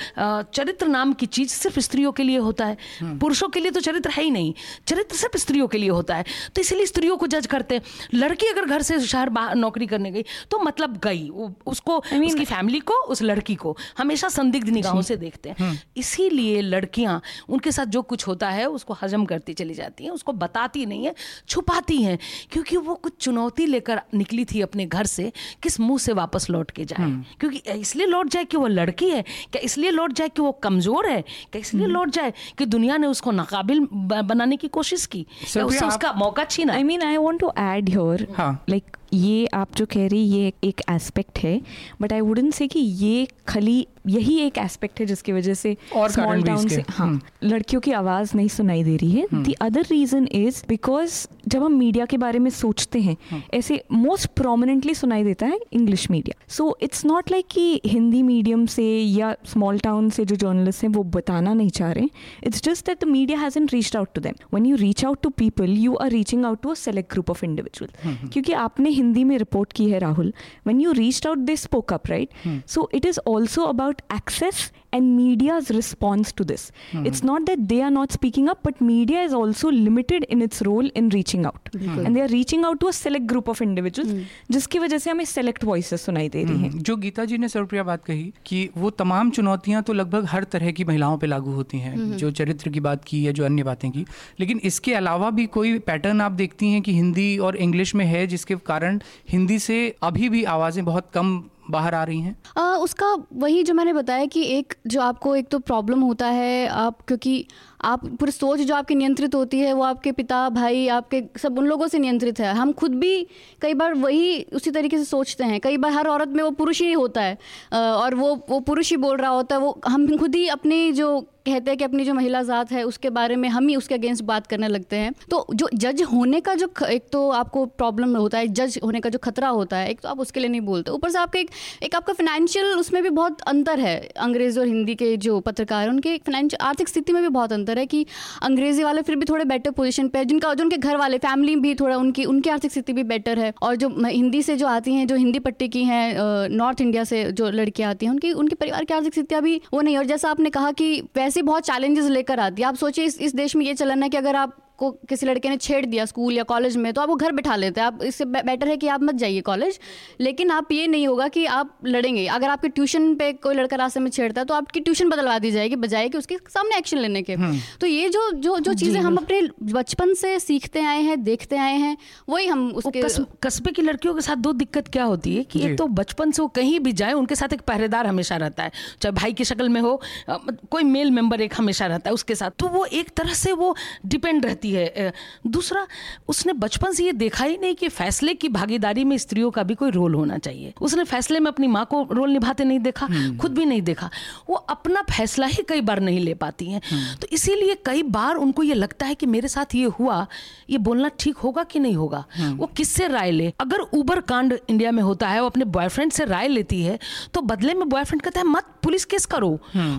चरित्र 0.54 0.88
नाम 0.88 1.12
की 1.14 1.26
चीज़ 1.28 1.50
सिर्फ़ 1.50 1.80
स्त्रियों 1.80 2.12
के 2.12 2.24
लिए 2.24 2.38
होता 2.38 2.66
है। 2.66 2.78
पुरुषों 3.20 3.48
के 3.50 3.60
लिए 3.60 3.72
तो 3.72 3.80
चरित्र 3.80 4.10
है 4.10 4.24
ही 4.24 4.30
नहीं। 4.32 4.54
चरित्र 4.88 5.16
सिर्फ़ 5.16 5.38
स्त्रियों 5.38 5.68
के 5.68 5.78
लिए 5.78 5.90
होता 5.90 6.16
है। 6.16 6.26
तो 6.56 6.62
इसलिए 6.62 6.86
स्त्रियों 6.86 7.18
को 7.18 7.28
जज 7.28 7.46
करते 7.46 7.76
हैं। 7.76 7.82
लड़की 8.14 8.48
अगर 8.48 8.66
घर 8.66 8.82
से 8.82 9.00
शहर 9.02 9.30
बाहर 9.30 9.56
नौकरी 9.56 9.88
करने 9.88 10.12
गई 10.12 10.24
तो 10.52 10.60
मतलब 10.60 10.98
गई। 10.98 11.28
उसको 11.66 11.98
उसकी 11.98 12.46
फैमिली 12.46 12.80
को 12.82 12.94
उस 13.06 13.22
लड़की 13.22 13.56
को। 13.56 13.76
हमेशा 13.98 14.30
संदिग्ध 14.30 14.70
निगाहों 14.70 15.02
से 15.02 15.16
देखते 15.18 15.50
हैं। 15.50 15.82
इसीलिए 15.98 16.62
लड़कियाँ 16.64 17.22
उनके 17.50 17.72
साथ 17.72 17.86
जो 17.88 18.02
कुछ 18.04 18.28
होता 18.28 18.50
है 18.50 18.66
उसको 18.70 18.98
हजम 19.02 19.26
करती 19.26 19.54
चली 19.54 19.74
जाती 19.74 20.04
हैं 20.04 20.12
उसको 20.12 20.34
बताती 20.36 20.86
नहीं 20.86 21.06
है 21.06 21.14
छुपाती 21.48 22.02
हैं। 22.02 22.18
क्योंकि 22.52 22.78
वो 22.80 22.96
कुछ 22.96 23.22
चुनौती 23.22 23.66
लेकर 23.66 24.02
निकली 24.14 24.46
थी 24.46 24.62
अपने 24.62 24.86
घर 24.98 25.06
से 25.06 25.32
किस 25.64 25.80
मुँह 25.80 25.98
से 26.00 26.14
वापस 26.14 26.50
लौट 26.50 26.72
के 26.72 26.86
जाए। 26.86 27.10
क्योंकि 27.40 27.62
इसलिए 27.72 28.06
लौट 28.08 28.30
जाए 28.30 28.46
कि 28.46 28.58
वो 28.58 28.68
लड़की 28.68 29.10
है? 29.10 29.24
क्या 29.52 29.62
इसलिए 29.64 29.92
लौट 29.92 30.14
जाए 30.14 30.30
कि 30.30 30.42
वो 30.42 30.52
कमज़ोर 30.64 31.10
है? 31.10 31.22
क्या 31.22 31.60
इसलिए 31.60 31.88
लौट 31.88 32.10
जाए 32.10 32.34
कि 32.58 32.66
दुनिया 32.68 32.98
ने 32.98 33.08
उसको 33.08 33.32
नाकाबिल 33.32 33.88
बनाने 33.94 34.58
की 34.58 34.68
कोशिश 34.70 35.06
की? 35.06 35.26
उससे 35.44 35.86
उसका 35.86 36.14
मौका 36.18 36.44
छीना? 36.46 36.74
I 36.74 36.84
mean 36.84 37.04
I 37.04 37.18
want 37.18 37.40
to 37.42 37.52
add 37.60 37.90
here 37.90 38.28
हाँ। 38.38 38.52
लाइक 38.70 38.98
ये 39.14 39.46
आप 39.54 39.76
जो 39.76 39.86
कह 39.86 40.08
रही 40.08 40.20
ये 40.20 40.52
एक 40.64 40.82
एस्पेक्ट 40.90 41.40
है 41.40 41.60
बट 42.02 42.14
आई 42.14 42.22
वुडन 42.22 42.52
से 42.52 42.68
कि 42.68 42.80
ये 42.80 43.28
खाली 43.48 43.86
यही 44.08 44.38
एक 44.40 44.58
एस्पेक्ट 44.58 45.00
है 45.00 45.06
जिसकी 45.06 45.32
वजह 45.34 45.54
से 45.54 45.76
और 45.96 46.12
स्मॉल 46.12 46.44
टाउन 46.44 46.68
से 46.68 46.82
हाँ 46.82 47.08
हम्म। 47.08 47.48
लड़कियों 47.50 47.82
की 47.82 47.92
आवाज़ 47.92 48.36
नहीं 48.36 48.48
सुनाई 48.48 48.84
दे 48.84 48.96
रही 48.96 49.12
है। 49.12 49.28
The 49.34 49.54
other 49.62 49.86
reason 49.92 50.28
is 50.32 50.62
because 50.70 51.26
जब 51.48 51.64
हम 51.64 51.74
मीडिया 51.74 52.06
के 52.06 52.18
बारे 52.18 52.40
में 52.40 52.50
सोचते 52.52 53.00
हैं 53.00 53.44
ऐसे 53.54 53.82
मोस्ट 53.92 54.28
प्रोमिनेंटली 54.36 54.94
सुनाई 54.94 55.24
देता 55.24 55.46
है 55.46 55.60
English 55.74 56.10
media 56.12 56.44
so 56.50 56.78
it's 56.82 57.06
not 57.06 57.32
like 57.32 57.48
कि 57.52 57.82
हिंदी 57.86 58.22
मीडियम 58.24 58.66
से 58.68 58.86
या 59.00 59.36
स्मॉल 59.46 59.80
टाउन 59.80 60.10
से 60.10 60.26
जो 60.26 60.36
जर्नलिस्ट 60.36 60.84
हैं 60.84 60.90
वो 60.90 61.04
बताना 61.16 61.54
नहीं 61.54 61.70
चाह 61.72 61.92
रहे 61.92 62.10
it's 62.44 62.64
just 62.64 62.86
that 62.86 63.04
the 63.04 63.08
media 63.08 63.40
hasn't 63.40 63.68
reached 63.74 63.98
out 63.98 64.10
to 64.16 64.22
them 64.22 64.34
when 64.54 64.66
you 64.66 64.76
reach 64.78 65.06
out 65.06 65.22
to 65.24 65.30
people 65.38 65.78
you 65.78 65.96
are 65.98 66.12
reaching 66.12 66.46
out 66.46 66.62
to 66.62 66.70
a 66.70 66.74
select 66.78 67.12
group 67.12 67.30
of 67.30 67.46
individual 67.46 68.28
क्योंकि 68.28 68.54
आपने 68.62 68.90
हिंदी 68.98 69.24
में 69.24 69.38
रिपोर्ट 69.38 69.74
की 69.74 69.90
है 69.90 70.00
Rahul. 70.00 70.34
When 70.68 70.82
you 70.82 70.92
reach 70.92 71.26
out 71.28 71.38
this 71.38 71.62
spoke 71.62 71.94
up 71.94 72.08
right 72.10 72.68
so 72.68 72.90
it 72.94 73.06
is 73.06 73.20
also 73.28 73.64
about 73.66 74.02
access 74.16 74.72
and 74.94 75.16
media's 75.18 75.70
response 75.70 76.32
to 76.32 76.44
this. 76.44 76.72
Mm-hmm. 76.92 77.06
It's 77.06 77.24
not 77.24 77.46
that 77.46 77.68
they 77.68 77.82
are 77.82 77.92
not 77.92 78.12
speaking 78.12 78.50
up, 78.50 78.60
but 78.64 78.80
media 78.82 79.22
is 79.22 79.34
also 79.34 79.70
limited 79.70 80.24
in 80.26 80.42
its 80.42 80.62
role 80.62 80.90
in 80.96 81.10
reaching 81.10 81.46
out. 81.46 81.70
Mm-hmm. 81.74 82.06
And 82.06 82.16
they 82.16 82.22
are 82.22 82.28
reaching 82.28 82.64
out 82.64 82.80
to 82.80 82.88
a 82.88 82.94
select 82.94 83.28
group 83.28 83.48
of 83.48 83.62
individuals, 83.62 84.12
mm-hmm. 84.12 84.52
जिसकी 84.52 84.80
वजह 84.80 84.98
से 84.98 85.10
हमें 85.10 85.26
select 85.26 85.66
voices 85.72 86.06
सुनाई 86.06 86.30
दे 86.30 86.44
रही 86.44 86.58
हैं 86.58 86.70
हम्म, 86.70 86.80
जो 86.80 86.96
गीता 86.98 87.26
जी 87.26 87.38
ने 87.38 87.50
सर्वप्रिया 87.50 87.84
बात 87.84 88.04
कही 88.06 88.32
कि 88.46 88.70
वो 88.78 88.90
तमाम 88.90 89.32
चुनौतियाँ 89.32 89.82
तो 89.84 89.94
लगभग 89.94 90.26
हर 90.32 90.44
तरह 90.56 90.72
की 90.72 90.84
महिलाओं 90.86 91.18
पे 91.18 91.28
लागू 91.28 91.52
होती 91.52 91.80
हैं 91.80 92.18
जो 92.18 92.32
चरित्र 92.32 92.70
की 92.70 92.80
बात 92.88 93.04
की 93.08 93.26
या 93.28 93.32
जो 93.40 93.46
अन्य 93.46 93.64
बातें 93.64 93.90
की 93.92 94.06
लेकिन 94.40 94.62
इसके 94.72 94.94
अलावा 94.94 95.30
भी 95.40 95.46
कोई 95.58 95.78
पैटर्न 95.92 96.22
आप 96.22 96.32
देखती 96.44 96.72
हैं 96.72 96.82
कि 96.82 96.94
हिंदी 96.94 97.38
और 97.48 97.56
इंग्लिश 97.68 97.96
में 97.96 98.06
है 98.06 98.26
जिसके 98.28 98.56
कारण 98.68 99.00
हिंदी 99.30 99.60
से 99.60 99.78
अभी 100.04 100.30
भी 100.30 100.44
आवाज़ें 100.56 100.84
बहुत 100.86 101.10
कम 101.14 101.38
बाहर 101.72 101.96
आ 101.96 102.04
रही 102.04 102.20
हैं? 102.22 102.36
आ, 102.58 102.76
उसका 102.76 103.16
वही 103.34 103.64
जो 103.64 103.74
मैंने 103.74 103.94
बताया 103.94 104.26
कि 104.26 104.44
एक 104.58 104.74
जो 104.88 105.02
आपको 105.02 105.36
एक 105.36 105.48
तो 105.48 105.60
प्रॉब्लम 105.60 106.02
होता 106.02 106.28
है 106.28 106.68
आप 106.68 107.02
क्योंकि 107.02 107.46
आप 107.82 108.06
पूरी 108.10 108.32
सोच 108.32 108.60
जो 108.60 108.76
आपकी 108.76 108.96
नियंत्रित 108.96 109.36
होती 109.36 109.60
है 109.60 109.74
वो 109.74 109.84
आपके 109.84 110.12
पिता 110.12 110.48
भाई 110.50 110.88
आपके 110.88 111.24
सब 111.38 111.60
उन 111.60 111.66
लोगों 111.66 111.88
से 111.88 112.00
नियंत्रित 112.00 112.40
है। 112.40 112.54
हम 112.54 112.72
खुद 112.74 112.96
भी 112.96 113.28
कई 113.62 113.74
बार 113.74 113.94
वही 113.94 114.42
उसी 114.54 114.72
तरीके 114.72 114.98
से 114.98 115.04
सोचते 115.04 115.44
हैं। 115.44 115.60
कई 115.60 115.78
बार 115.78 115.92
हर 115.92 116.08
औरत 116.08 116.28
में 116.28 116.44
वो 116.44 116.52
पुरुष 116.52 116.82
ही 116.82 116.92
होता 116.92 117.22
है 117.22 117.38
और 117.74 118.16
वो 118.16 118.36
वो 118.50 118.60
पुरुष 118.60 118.90
ही 118.92 118.98
बोल 118.98 119.18
रहा 119.18 119.32
होता 119.32 119.56
है 119.56 119.62
वो 119.62 119.80
हम 119.88 120.18
खुद 120.18 120.36
ही 120.36 120.48
अपनी 120.48 120.92
जो 120.92 121.20
कहते 121.48 121.72
हैं 121.72 121.78
कि 121.78 121.84
अपनी 121.84 122.04
जो 122.06 122.14
महिला 122.14 122.42
ज़ात 122.44 122.72
है, 122.72 122.84
उसके 122.86 123.10
बारे 123.12 123.36
में 123.36 123.48
हम 123.50 123.68
ही 123.68 123.76
उसके 123.76 123.96
अगेंस्ट 123.96 124.24
बात 124.26 124.48
करने 124.48 124.68
लगते 124.68 124.96
हैं। 124.96 125.14
तो 125.32 125.46
जो 125.54 125.70
जज 125.76 126.02
होने 126.04 126.40
का 126.42 126.56
जो 126.56 126.70
एक 126.88 127.04
तो 127.12 127.30
आपको 127.32 127.66
प्रॉब्लम 127.78 128.16
होता 128.18 128.38
है 128.38 128.48
जज 128.50 128.80
होने 128.84 129.00
का 129.00 129.10
जो 129.10 129.20
खतरा 129.20 129.48
होता 129.50 129.78
है, 129.78 129.90
एक 129.90 130.00
तो 130.02 130.10
आप 130.10 130.20
उसके 130.20 130.40
लिए 130.40 130.50
नहीं 130.50 130.62
बोलते। 130.64 130.92
ऊपर 130.92 131.10
से 131.10 131.20
आपका 131.20 131.40
एक 131.40 131.50
एक 131.84 131.96
आपका 131.96 132.14
फाइनेंशियल 132.14 132.66
उसमें 132.76 133.02
भी 133.04 133.10
बहुत 133.12 133.42
अंतर 133.48 133.80
है, 133.80 133.98
अंग्रेज़ी 134.20 134.60
और 134.60 134.68
हिंदी 134.68 134.96
के 134.96 135.16
जो 135.20 135.40
पत्रकार 135.42 135.84
हैं, 135.84 135.90
उनके 135.90 136.18
फाइनेंशियल 136.18 136.66
आर्थिक 136.68 136.88
स्थिति 136.88 137.14
में 137.14 137.22
भी 137.22 137.30
बहुत 137.30 137.54
अंतर 137.54 137.80
है 137.80 137.86
कि 137.86 138.06
अंग्रेज़ी 138.44 138.84
वाले 138.84 139.02
फिर 139.02 139.16
भी 139.16 139.26
थोड़े 139.26 139.46
बेटर 139.46 139.72
पोजीशन 139.72 140.08
पे 140.08 140.20
है, 140.20 140.26
जिनका, 140.26 140.54
जो 140.54 140.64
उनके 140.64 140.78
घर 140.78 140.98
वाले 140.98 141.18
फैमिली 141.18 141.56
भी 141.58 141.74
थोड़ा, 141.76 141.98
उनकी 141.98 142.26
उनकी 142.28 142.50
आर्थिक 142.50 142.72
स्थिति 142.72 142.94
भी 142.94 143.04
बेटर 143.06 143.40
है। 143.40 143.54
और 143.62 143.76
जो 143.76 143.90
हिंदी 144.00 144.42
से 144.42 144.56
जो 144.56 144.68
आती 144.68 144.94
हैं, 144.94 145.08
जो 145.08 145.16
हिंदी 145.16 145.40
पट्टी 145.40 145.68
की 145.68 145.84
हैं 145.84 146.50
नॉर्थ 146.52 146.82
इंडिया 146.82 147.04
से 147.04 147.24
जो 147.32 147.50
लड़कियाँ 147.52 147.90
आती 147.90 148.06
हैं, 148.06 148.14
उनकी, 148.14 148.32
उनके 148.34 148.56
परिवार 148.56 148.86
की 148.86 148.94
आर्थिक 148.94 149.14
स्थितियाँ 149.14 149.42
भी 149.44 149.60
वो 149.74 149.82
नहीं 149.82 149.98
और 149.98 150.06
जैसा 150.06 150.30
आपने 150.30 150.50
कहा 150.50 150.72
कि 150.74 151.02
वैसे 151.16 151.37
बहुत 151.42 151.64
चैलेंजेस 151.64 152.06
लेकर 152.06 152.40
आती 152.40 152.62
है। 152.62 152.68
आप 152.68 152.76
सोचिए 152.76 153.06
इस, 153.06 153.20
इस 153.20 153.36
देश 153.36 153.56
में 153.56 153.66
ये 153.66 153.74
चलन 153.74 154.04
है 154.04 154.10
कि 154.10 154.18
अगर 154.18 154.36
आप 154.36 154.56
को 154.80 154.92
किसी 155.10 155.26
लड़के 155.26 155.50
ने 155.50 155.58
छेड़ 155.58 155.86
दिया 155.86 156.06
स्कूल 156.06 156.34
या 156.34 156.44
कॉलेज 156.46 156.78
में 156.78 156.92
तो 156.94 157.02
आप 157.02 157.10
वो 157.10 157.16
घर 157.16 157.32
बिठा 157.32 157.56
लेते 157.56 157.82
हैं। 157.82 157.88
आप 157.88 158.04
इससे 158.04 158.26
बेटर 158.26 158.68
है 158.68 158.78
कि 158.78 158.88
आप 158.88 159.04
मत 159.04 159.16
जाइए 159.16 159.42
कॉलेज। 159.44 159.80
लेकिन 160.22 160.52
आप 160.52 160.72
ये 160.72 160.88
नहीं 160.88 161.08
होगा 161.08 161.28
कि 161.28 161.46
आप 161.48 161.78
लड़ेंगे। 161.86 162.26
अगर 162.28 162.50
आपके 162.50 162.68
ट्यूशन 162.70 163.14
पे 163.16 163.32
कोई 163.36 163.56
लड़का 163.56 163.76
रास्ते 163.76 164.00
में 164.00 164.10
छेड़ता 164.12 164.42
है 164.42 164.46
तो 164.46 164.54
आपकी 164.54 164.80
ट्यूशन 164.80 165.10
बदलवा 165.10 165.38
दी 165.40 165.52
जाएगी 165.52 165.76
बजाय 165.78 166.10
कि 166.10 166.18
उसके 166.18 166.38
सामने 166.50 166.78
एक्शन 166.78 166.98
लेने 166.98 167.22
के। 167.22 167.36
तो 167.82 167.88
ये 167.88 168.10
जो 168.10 168.30
जो 168.34 168.58
जो 168.60 168.74
चीज़ें 168.76 169.00
हम 169.02 169.18
अपने 169.18 169.42
बचपन 169.74 170.14
से 170.16 170.38
सीखते 170.40 170.84
आए 170.86 171.02
हैं 171.02 171.22
देखते 171.24 171.58
आए 171.58 171.76
हैं 171.78 171.96
वही 172.30 172.48
हम 172.48 172.70
उसके 172.74 173.02
कस्बे 173.44 173.72
की 173.72 173.82
लड़कियों 173.82 174.14
के 174.16 174.22
साथ 174.22 174.36
दो 174.38 174.54
दिक्कत 174.56 174.88
क्या 174.88 175.04
होती 175.06 175.36
है 175.36 175.44
कि। 175.44 175.62
एक 175.62 175.78
तो 175.78 175.88
बचपन 175.98 176.32
से 176.32 176.42
वो 176.42 176.48
कहीं 176.56 176.80
भी 176.80 176.92
जाए 176.94 177.14
उनके 177.14 177.36
साथ 177.36 177.54
एक 177.54 177.62
पहरेदार 177.64 178.08
हमेशा 178.08 178.38
रहता 178.38 178.64
है। 178.64 178.72
चाहे 179.02 179.12
भाई 179.14 179.34
की 179.34 179.44
शक्ल 179.46 179.70
में 179.70 179.82
हो 179.82 180.00
कोई 180.30 180.84
मेल 180.86 181.12
मेंबर 181.12 181.42
एक 181.42 181.54
हमेशा 181.58 181.88
रहता 181.88 182.10
है 182.10 182.14
उसके 182.14 182.36
साथ। 182.36 182.52
तो 182.60 182.68
वो 182.70 182.86
एक 182.88 183.10
तरह 183.18 183.34
से 183.36 183.52
वो 183.54 183.76
डिपेंड 184.08 184.46
रहती 184.46 184.67
है। 184.72 185.12
दूसरा 185.48 185.86
उसने 186.28 186.54
बचपन 186.56 186.92
से 186.92 187.06
ये 187.06 187.14
देखा 187.14 187.46
ही 187.46 187.58
नहीं 187.58 187.76
कि 187.76 187.90
फैसले 187.90 188.34
की 188.34 188.50
भागीदारी 188.50 189.04
में 189.04 189.18
स्त्रियों 189.18 189.52
का 189.52 189.64
भी 189.64 189.76
कोई 189.76 189.92
रोल 189.92 190.16
होना 190.16 190.38
चाहिए। 190.38 190.74
उसने 190.82 191.04
फैसले 191.04 191.40
में 191.40 191.48
अपनी 191.48 191.68
माँ 191.68 191.86
को 191.86 192.02
रोल 192.12 192.30
निभाते 192.30 192.64
नहीं 192.64 192.80
देखा 192.80 193.08
खुद 193.38 193.54
भी 193.54 193.66
नहीं 193.66 193.82
देखा। 193.82 194.10
वो 194.50 194.56
अपना 194.56 195.02
फैसला 195.10 195.48
ही 195.48 195.64
कई 195.70 195.82
बार 195.82 196.00
नहीं 196.00 196.20
ले 196.20 196.34
पाती 196.36 196.66
हैं। 196.66 196.82
तो 197.22 197.28
इसीलिए 197.32 197.78
कई 197.86 198.04
बार 198.06 198.36
उनको 198.38 198.64
ये 198.64 198.74
लगता 198.74 199.06
है 199.06 199.16
कि 199.16 199.26
मेरे 199.26 199.48
साथ 199.48 199.76
ये 199.76 199.86
हुआ 200.00 200.26
ये 200.70 200.78
बोलना 200.80 201.12
ठीक 201.20 201.38
होगा 201.38 201.64
कि 201.64 201.80
नहीं 201.80 201.96
होगा? 201.96 202.24
वो 202.50 202.66
किससे 202.68 203.08
राय 203.08 203.32
ले? 203.32 203.52
अगर 203.60 203.80
उबर 203.80 204.20
कांड 204.22 204.58
इंडिया 204.70 204.92
में 204.92 205.04
होता 205.04 205.28
है 205.28 205.42
वो 205.42 205.48
अपने 205.48 205.66
बॉयफ्रेंड 205.68 206.12
से 206.12 206.26
राय 206.26 206.48
लेती 206.48 206.82
है 206.84 206.98
तो 207.34 207.42
बदले 207.44 207.74
में 207.74 207.88
बॉयफ्रेंड 207.90 208.22
कहता 208.22 208.40
है 208.40 208.46
मत 208.48 208.66
पुलिस 208.88 209.06
केस 209.06 209.26
करो। 209.28 209.52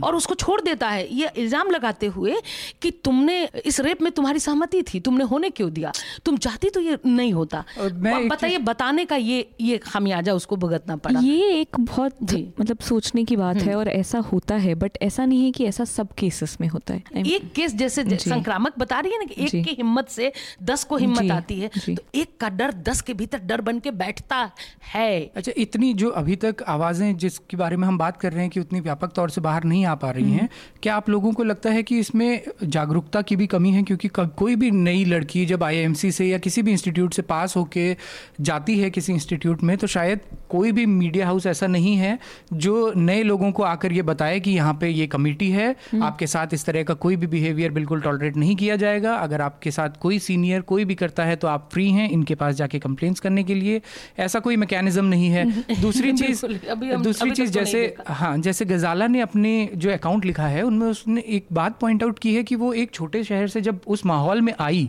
और 0.04 0.16
उसको 0.16 0.34
छोड़ 0.36 0.60
देता 0.62 0.88
है। 0.88 1.06
ये 1.14 1.30
इल्ज़ाम 1.36 1.70
लगाते 1.70 2.06
हुए 2.08 2.36
कि 2.82 2.90
तुमने 3.04 3.38
इस 3.66 3.80
रेप 3.80 4.02
में 4.02 4.10
तुम्हारी 4.12 4.38
सहमति 4.40 4.82
थी 4.84 5.00
तुमने 5.00 5.24
होने 5.26 5.50
क्यों 5.50 5.70
दिया? 5.72 5.92
तुम 6.24 6.36
चाहती 6.38 6.70
तो 6.70 6.80
ये 6.80 6.98
नहीं 7.06 7.32
होता। 7.32 7.64
बताइए 7.78 8.58
बताने 8.64 9.04
का 9.04 9.16
ये 9.18 9.48
ये 9.60 9.78
खामियाजा 9.80 10.34
उसको 10.34 10.56
भुगतना 10.58 10.96
पड़ा। 10.98 11.20
ये 11.20 11.50
एक 11.52 11.80
बहुत 11.80 12.22
मतलब 12.22 12.78
सोचने 12.82 13.24
की 13.24 13.36
बात 13.36 13.56
है 13.58 13.74
और 13.76 13.88
ऐसा 13.88 14.18
होता 14.26 14.54
है 14.56 14.74
बट 14.76 14.98
ऐसा 15.02 15.24
नहीं 15.24 15.44
है 15.44 15.50
कि 15.50 15.64
ऐसा 15.66 15.84
सब 15.86 16.12
केसेस 16.18 16.56
में 16.60 16.68
होता 16.68 16.94
है। 16.94 17.22
एक 17.26 17.52
केस 17.54 17.74
जैसे 17.76 18.04
संक्रामक 18.18 18.78
बता 18.78 19.00
रही 19.00 19.12
है 19.12 19.18
ना 19.18 19.24
कि 19.24 19.44
एक 19.44 19.64
की 19.64 19.74
हिम्मत 19.78 20.08
से 20.10 20.32
दस 20.64 20.84
को 20.84 20.96
हिम्मत 20.96 21.30
आती 21.32 21.60
है 21.60 21.70
तो 21.76 22.02
एक 22.14 22.36
का 22.40 22.48
डर 22.50 22.72
दस 22.88 23.00
के 23.00 23.14
भीतर 23.14 23.38
डर 23.46 23.60
बन 23.60 23.78
के 23.78 23.90
बैठता 23.98 24.38
है। 24.84 25.10
अच्छा 25.36 25.52
इतनी 25.56 25.92
जो 25.94 26.10
अभी 26.18 26.36
तक 26.38 26.62
आवाज़ें 26.68 27.16
जिसके 27.18 27.56
बारे 27.56 27.76
में 27.76 27.86
हम 27.88 27.98
बात 27.98 28.16
कर 28.16 28.32
रहे 28.32 28.42
हैं 28.42 28.50
कि 28.50 28.60
उतनी 28.60 28.77
व्यापक 28.80 29.12
तौर 29.12 29.30
से 29.30 29.40
बाहर 29.40 29.64
नहीं 29.64 29.84
आ 29.84 29.94
पा 29.94 30.10
रही 30.10 30.32
हैं। 30.32 30.48
क्या 30.82 30.94
आप 30.96 31.08
लोगों 31.10 31.32
को 31.32 31.44
लगता 31.44 31.70
है 31.70 31.82
कि 31.82 31.98
इसमें 31.98 32.42
जागरूकता 32.64 33.22
की 33.22 33.36
भी 33.36 33.46
कमी 33.46 33.70
है? 33.70 33.82
क्योंकि 33.82 34.08
कोई 34.08 34.56
भी 34.56 34.70
नई 34.70 35.04
लड़की 35.04 35.44
जब 35.46 35.62
आईएमसी 35.64 36.10
से 36.12 36.26
या 36.26 36.38
किसी 36.38 36.62
भी 36.62 36.72
इंस्टीट्यूट 36.72 37.14
से 37.14 37.22
पास 37.22 37.56
होके 37.56 37.96
जाती 38.40 38.78
है 38.78 38.90
किसी 38.90 39.12
इंस्टीट्यूट 39.12 39.62
में 39.62 39.76
तो 39.76 39.86
शायद 39.86 40.20
कोई 40.48 40.72
भी 40.72 40.86
मीडिया 40.86 41.26
हाउस 41.26 41.46
ऐसा 41.46 41.66
नहीं 41.66 41.96
है 41.96 42.18
जो 42.52 42.92
नए 42.96 43.22
लोगों 43.22 43.50
को 43.52 43.62
आकर 43.62 43.92
ये 43.92 44.02
बताए 44.02 44.40
कि 44.40 44.50
यहाँ 44.50 44.74
पे 44.80 44.88
ये 44.88 45.06
कमेटी 45.06 45.50
है 45.50 45.74
आपके 46.02 46.26
साथ 46.26 46.54
इस 46.54 46.64
तरह 46.64 46.82
का 46.82 46.94
कोई 46.94 47.16
भी 47.16 47.26
बिहेवियर 47.26 47.70
बिल्कुल 47.70 48.00
टॉलरेट 48.00 48.36
नहीं 48.36 48.56
किया 48.56 48.76
जाएगा। 48.76 49.14
अगर 49.14 49.40
आपके 49.40 49.70
साथ 49.70 49.98
कोई 50.00 50.18
सीनियर 50.18 50.60
कोई 50.60 50.84
भी 50.84 50.94
करता 50.94 51.24
है 51.24 51.36
तो 51.36 51.48
आप 51.48 51.68
फ्री 51.72 51.90
हैं 51.90 52.08
इनके 52.10 52.34
पास 52.34 52.54
जाके 52.54 52.78
कंप्लेंट्स 52.78 53.20
करने 53.20 53.42
के 53.44 53.54
लिए। 53.54 53.80
ऐसा 54.18 54.38
कोई 54.38 54.56
मैकेनिज्म 54.56 55.04
नहीं 55.04 55.28
है। 55.28 55.44
दूसरी 55.80 56.12
चीज़ 56.20 56.44
अभी 56.46 56.96
दूसरी 56.96 57.30
चीज़ 57.30 57.52
तो 57.52 57.52
जैसे 57.52 57.94
हाँ 58.08 58.36
जैसे 58.38 58.64
गजाला 58.68 59.06
ने 59.06 59.20
अपने 59.20 59.70
जो 59.74 59.90
अकाउंट 59.90 60.24
लिखा 60.24 60.46
है, 60.46 60.62
उनमें 60.62 60.86
उसने 60.86 61.20
एक 61.20 61.46
बात 61.52 61.78
पॉइंट 61.80 62.02
आउट 62.02 62.18
की 62.18 62.34
है 62.34 62.42
कि 62.42 62.56
वो 62.56 62.72
एक 62.72 62.90
छोटे 62.90 63.24
शहर 63.24 63.46
से 63.48 63.60
जब 63.60 63.80
उस 63.86 64.06
माहौल 64.06 64.40
में 64.40 64.52
आई 64.60 64.88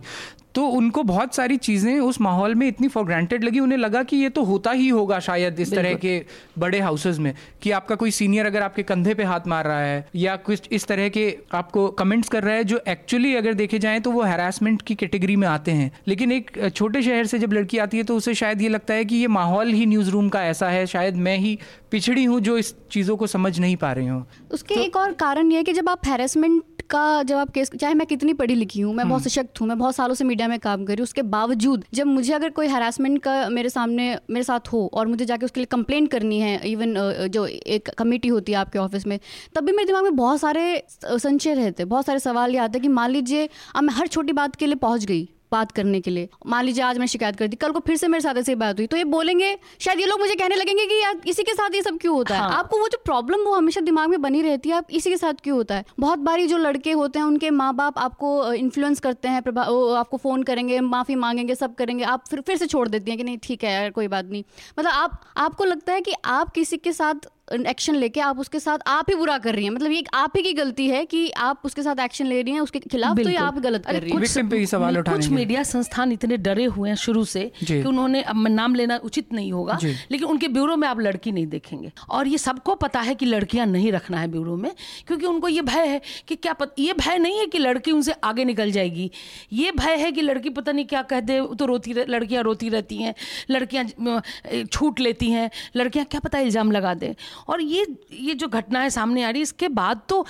तो 0.59 0.65
उनको 0.67 1.03
बहुत 1.03 1.35
सारी 1.35 1.57
चीज़ें 1.57 1.99
उस 1.99 2.19
माहौल 2.21 2.55
में 2.55 2.67
इतनी 2.67 2.87
फॉर 2.87 3.03
ग्रांटेड 3.05 3.43
लगी 3.43 3.59
उन्हें 3.59 3.77
लगा 3.77 4.01
कि 4.03 4.17
ये 4.17 4.29
तो 4.29 4.43
होता 4.43 4.71
ही 4.71 4.87
होगा 4.89 5.19
शायद 5.19 5.59
इस 5.59 5.71
तरह 5.73 5.93
के 5.93 6.25
बड़े 6.59 6.79
हाउसेज 6.79 7.19
में 7.19 7.33
कि 7.61 7.71
आपका 7.71 7.95
कोई 7.95 8.11
सीनियर 8.11 8.45
अगर 8.45 8.61
आपके 8.61 8.83
कंधे 8.83 9.13
पे 9.13 9.23
हाथ 9.23 9.47
मार 9.47 9.65
रहा 9.65 9.81
है 9.81 10.05
या 10.15 10.35
कुछ 10.35 10.67
इस 10.71 10.85
तरह 10.87 11.09
के 11.09 11.23
आपको 11.53 11.87
कमेंट्स 12.01 12.29
कर 12.29 12.43
रहा 12.43 12.55
है 12.55 12.63
जो 12.63 12.81
एक्चुअली 12.87 13.33
अगर 13.35 13.53
देखे 13.53 13.79
जाएँ 13.79 13.99
तो 13.99 14.11
वो 14.11 14.21
हैरासमेंट 14.21 14.81
की 14.81 14.95
कैटेगरी 14.95 15.35
में 15.35 15.47
आते 15.47 15.71
हैं। 15.71 15.91
लेकिन 16.07 16.31
एक 16.31 16.51
छोटे 16.75 17.01
शहर 17.01 17.25
से 17.25 17.39
जब 17.39 17.53
लड़की 17.53 17.77
आती 17.77 17.97
है 17.97 18.03
तो 18.03 18.15
उसे 18.15 18.33
शायद 18.33 18.61
ये 18.61 18.69
लगता 18.69 18.93
है 18.93 19.05
कि 19.05 19.15
ये 19.15 19.27
माहौल 19.27 19.71
ही 19.71 19.85
न्यूज़ 19.85 20.09
रूम 20.09 20.29
का 20.29 20.43
ऐसा 20.43 20.69
है 20.69 20.85
शायद 20.87 21.15
मैं 21.15 21.37
ही 21.37 21.57
पिछड़ी 21.91 22.23
हूँ 22.23 22.39
जो 22.41 22.57
इस 22.57 22.73
चीज़ों 22.91 23.17
को 23.17 23.27
समझ 23.27 23.59
नहीं 23.59 23.75
पा 23.75 23.91
रही 23.91 24.07
हूँ। 24.07 24.25
उसके 24.51 24.75
एक 24.75 24.95
और 24.95 25.13
कारण 25.13 25.51
ये 25.51 25.57
है 25.57 25.63
कि 25.63 25.73
जब 25.73 25.89
आप 25.89 26.07
हैरेसमेंट 26.07 26.78
का 26.89 27.23
जब 27.23 27.37
आप 27.37 27.49
केस 27.49 27.71
चाहे 27.71 27.93
मैं 27.93 28.07
कितनी 28.07 28.33
पढ़ी 28.33 28.55
लिखी 28.55 28.81
हूँ 28.81 28.93
मैं 28.95 29.07
बहुत 29.09 29.23
सशक्त 29.23 29.61
हूँ 29.61 29.67
मैं 29.67 29.77
बहुत 29.79 29.95
सालों 29.95 30.15
से 30.15 30.23
मीडिया 30.23 30.47
में 30.47 30.57
काम 30.59 30.85
कर 30.85 30.93
रही 30.93 31.01
हूँ 31.01 31.03
उसके 31.03 31.21
बावजूद 31.29 31.85
जब 31.93 32.07
मुझे 32.07 32.33
अगर 32.33 32.49
कोई 32.49 32.67
हरासमेंट 32.67 33.21
का 33.23 33.49
मेरे 33.49 33.69
सामने 33.69 34.07
मेरे 34.29 34.43
साथ 34.43 34.71
हो 34.73 34.85
और 34.93 35.07
मुझे 35.07 35.25
जाके 35.25 35.45
उसके 35.45 35.59
लिए 35.59 35.65
कंप्लेन 35.65 36.07
करनी 36.07 36.39
है 36.39 36.59
इवन 36.71 36.93
जो 37.29 37.45
एक 37.45 37.89
कमेटी 37.97 38.27
होती 38.27 38.51
है 38.51 38.57
आपके 38.57 38.79
ऑफ़िस 38.79 39.07
में 39.07 39.19
तब 39.55 39.65
भी 39.65 39.71
मेरे 39.71 39.87
दिमाग 39.87 40.03
में 40.03 40.15
बहुत 40.15 40.39
सारे 40.39 40.83
संचय 41.05 41.53
रहते 41.53 41.85
बहुत 41.85 42.05
सारे 42.05 42.19
सवाल 42.19 42.51
ये 42.51 42.59
आते 42.59 42.79
कि 42.79 42.87
मान 42.87 43.11
लीजिए 43.11 43.49
अब 43.75 43.83
मैं 43.83 43.93
हर 43.93 44.07
छोटी 44.07 44.33
बात 44.33 44.55
के 44.55 44.65
लिए 44.65 44.75
पहुँच 44.75 45.05
गई। 45.05 45.27
बात 45.51 45.71
करने 45.71 45.99
के 46.01 46.11
लिए। 46.11 46.29
मान 46.47 46.65
लीजिए 46.65 46.83
आज 46.83 46.97
मैं 46.97 47.05
शिकायत 47.07 47.35
कर 47.35 47.47
दी 47.47 47.55
कल 47.55 47.71
को 47.71 47.79
फिर 47.79 47.97
से 47.97 48.07
मेरे 48.07 48.21
साथ 48.21 48.37
ऐसी 48.37 48.55
बात 48.55 48.77
हुई 48.77 48.87
तो 48.87 48.97
ये 48.97 49.03
बोलेंगे 49.05 49.57
शायद 49.79 49.99
ये 49.99 50.05
लोग 50.05 50.19
मुझे 50.19 50.35
कहने 50.35 50.55
लगेंगे 50.55 50.85
कि 50.85 51.01
यार 51.01 51.21
इसी 51.27 51.43
के 51.43 51.53
साथ 51.53 51.75
ये 51.75 51.81
सब 51.81 51.97
क्यों 51.97 52.15
होता 52.15 52.35
है? 52.35 52.41
हाँ। 52.41 52.57
आपको 52.59 52.79
वो 52.79 52.87
जो 52.87 52.97
प्रॉब्लम 53.05 53.43
वो 53.45 53.53
हमेशा 53.53 53.81
दिमाग 53.81 54.09
में 54.09 54.21
बनी 54.21 54.41
रहती 54.41 54.69
है 54.69 54.75
आप 54.75 54.91
इसी 54.91 55.09
के 55.09 55.17
साथ 55.17 55.41
क्यों 55.43 55.57
होता 55.57 55.75
है? 55.75 55.85
बहुत 55.99 56.19
बारी 56.19 56.47
जो 56.47 56.57
लड़के 56.57 56.91
होते 56.93 57.19
हैं 57.19 57.25
उनके 57.25 57.49
माँ 57.51 57.73
बाप 57.75 57.97
आपको 57.99 58.53
इन्फ्लुएंस 58.53 58.99
करते 58.99 59.27
हैं 59.27 59.37
आपको 59.37 60.17
फ़ोन 60.17 60.43
करेंगे 60.43 60.79
माफ़ी 60.81 61.15
मांगेंगे 61.15 61.55
सब 61.55 61.75
करेंगे 61.75 62.03
आप 62.05 62.27
फिर 62.29 62.41
फिर 62.41 62.57
से 62.57 62.67
छोड़ 62.67 62.87
देती 62.87 63.11
हैं 63.11 63.17
कि 63.17 63.23
नहीं 63.23 63.37
ठीक 63.43 63.63
है 63.63 63.71
यार 63.73 63.89
कोई 63.89 64.07
बात 64.07 64.25
नहीं। 64.25 64.43
मतलब 64.79 64.91
आप 64.91 65.19
आपको 65.37 65.65
लगता 65.65 65.93
है 65.93 66.01
कि 66.01 66.13
आप 66.25 66.51
किसी 66.51 66.77
के 66.77 66.91
साथ 66.91 67.27
एक्शन 67.51 67.95
लेके 67.95 68.19
आप 68.21 68.39
उसके 68.39 68.59
साथ 68.59 68.79
आप 68.87 69.09
ही 69.09 69.15
बुरा 69.15 69.37
कर 69.39 69.55
रही 69.55 69.63
हैं। 69.63 69.71
मतलब 69.71 69.91
ये 69.91 70.03
आप 70.13 70.33
ही 70.35 70.41
की 70.43 70.53
गलती 70.53 70.87
है 70.87 71.03
कि 71.05 71.29
आप 71.39 71.61
उसके 71.65 71.83
साथ 71.83 71.99
एक्शन 71.99 72.25
ले 72.25 72.41
रही 72.41 72.53
हैं 72.53 72.61
उसके 72.61 72.79
खिलाफ 72.81 73.17
तो 73.17 73.29
ये 73.29 73.35
आप 73.37 73.57
गलत 73.59 73.85
कर 73.85 74.01
रही 74.01 74.11
हैं। 74.11 74.65
सवाल 74.67 75.01
कुछ 75.03 75.29
मीडिया 75.29 75.63
संस्थान 75.65 76.11
इतने 76.11 76.37
डरे 76.39 76.65
हुए 76.67 76.89
हैं 76.89 76.95
शुरू 76.97 77.23
से 77.25 77.51
कि 77.59 77.81
उन्होंने 77.83 78.21
अब 78.23 78.47
नाम 78.49 78.75
लेना 78.75 78.99
उचित 79.03 79.33
नहीं 79.33 79.51
होगा 79.51 79.77
लेकिन 79.83 80.27
उनके 80.27 80.47
ब्यूरो 80.49 80.75
में 80.75 80.87
आप 80.87 80.99
लड़की 80.99 81.31
नहीं 81.31 81.47
देखेंगे। 81.47 81.91
और 82.09 82.27
ये 82.27 82.37
सबको 82.39 82.75
पता 82.77 82.99
है 82.99 83.15
कि 83.15 83.25
लड़कियाँ 83.25 83.65
नहीं 83.67 83.91
रखना 83.91 84.19
है 84.19 84.27
ब्यूरो 84.27 84.55
में 84.57 84.71
क्योंकि 85.07 85.25
उनको 85.25 85.47
ये 85.47 85.61
भय 85.63 85.87
है 85.87 86.01
कि 86.27 86.35
क्या 86.35 86.53
पत, 86.53 86.73
ये 86.79 86.93
भय 86.95 87.17
नहीं 87.17 87.39
है 87.39 87.45
कि 87.45 87.59
लड़की 87.59 87.91
उनसे 87.91 88.11
आगे 88.23 88.45
निकल 88.45 88.71
जाएगी। 88.71 89.09
ये 89.53 89.71
भय 89.71 89.95
है 89.97 90.11
कि 90.11 90.21
लड़की 90.21 90.49
पता 90.51 90.71
नहीं 90.71 90.85
क्या 90.85 91.01
कह 91.03 91.19
दे 91.21 91.39
तो 91.59 91.65
रोती 91.65 91.93
लड़कियाँ 91.99 92.43
रोती 92.43 92.69
रहती 92.69 92.97
हैं 92.97 93.13
लड़कियाँ 93.51 94.21
छूट 94.65 94.99
लेती 94.99 95.31
हैं 95.31 95.49
लड़कियाँ 95.75 96.05
क्या 96.05 96.19
पता 96.19 96.39
इल्ज़ाम 96.39 96.71
लगा 96.71 96.93
दें। 96.95 97.13
और 97.47 97.61
ये 97.61 97.85
ये 98.11 98.33
जो 98.33 98.47
घटनाएँ 98.47 98.89
सामने 98.89 99.23
आ 99.23 99.29
रही 99.29 99.39
है 99.39 99.43
इसके 99.43 99.67
बाद 99.69 100.01
तो 100.09 100.25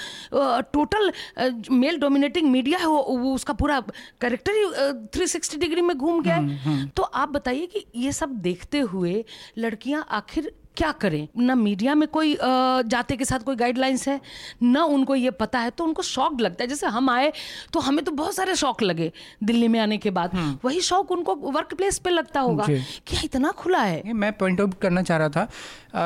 टोटल 0.74 1.12
मेल 1.72 1.98
डोमिनेटिंग 2.00 2.50
मीडिया 2.52 2.80
है 2.80 2.86
वो, 2.86 3.02
वो 3.02 3.34
उसका 3.36 3.54
पूरा 3.54 3.80
करेक्टर 4.22 4.54
ही 4.54 4.94
थ्री 5.14 5.28
सिक्सटी 5.28 5.58
डिग्री 5.58 5.82
में 5.82 5.98
घूम 5.98 6.22
गया 6.24 6.36
है। 6.36 6.88
तो 6.88 7.04
आप 7.04 7.30
बताइए 7.30 7.66
कि 7.66 7.86
ये 7.96 8.12
सब 8.12 8.34
देखते 8.42 8.80
हुए 8.80 9.24
लड़कियाँ 9.58 10.06
आखिर 10.12 10.52
क्या 10.80 10.92
करें? 11.02 11.28
ना 11.38 11.56
मीडिया 11.58 11.96
में 11.96 12.08
कोई 12.10 12.36
जाते 12.42 13.16
के 13.18 13.26
साथ 13.26 13.40
कोई 13.40 13.56
गाइडलाइंस 13.56 14.08
है 14.08 14.20
ना 14.64 14.84
उनको 14.86 15.16
ये 15.16 15.32
पता 15.34 15.60
है 15.60 15.70
तो 15.70 15.84
उनको 15.84 16.02
शौक 16.04 16.42
लगता 16.42 16.64
है। 16.64 16.68
जैसे 16.68 16.88
हम 16.88 17.10
आए 17.10 17.32
तो 17.74 17.80
हमें 17.80 18.04
तो 18.06 18.12
बहुत 18.14 18.36
सारे 18.36 18.56
शौक 18.56 18.84
लगे 18.84 19.12
दिल्ली 19.44 19.68
में 19.68 19.80
आने 19.80 19.98
के 19.98 20.12
बाद। 20.12 20.38
वही 20.64 20.82
शौक 20.82 21.12
उनको 21.12 21.36
वर्क 21.36 21.74
प्लेस 21.74 21.98
पे 22.00 22.10
लगता 22.10 22.40
होगा 22.42 22.66
जी। 22.66 22.80
क्या 23.08 23.22
इतना 23.24 23.52
खुला 23.54 23.82
है। 23.82 24.14
मैं 24.14 24.32
पॉइंट 24.34 24.62
आउट 24.62 24.80
करना 24.82 25.02
चाह 25.02 25.18
रहा 25.18 25.30
था। 25.30 25.48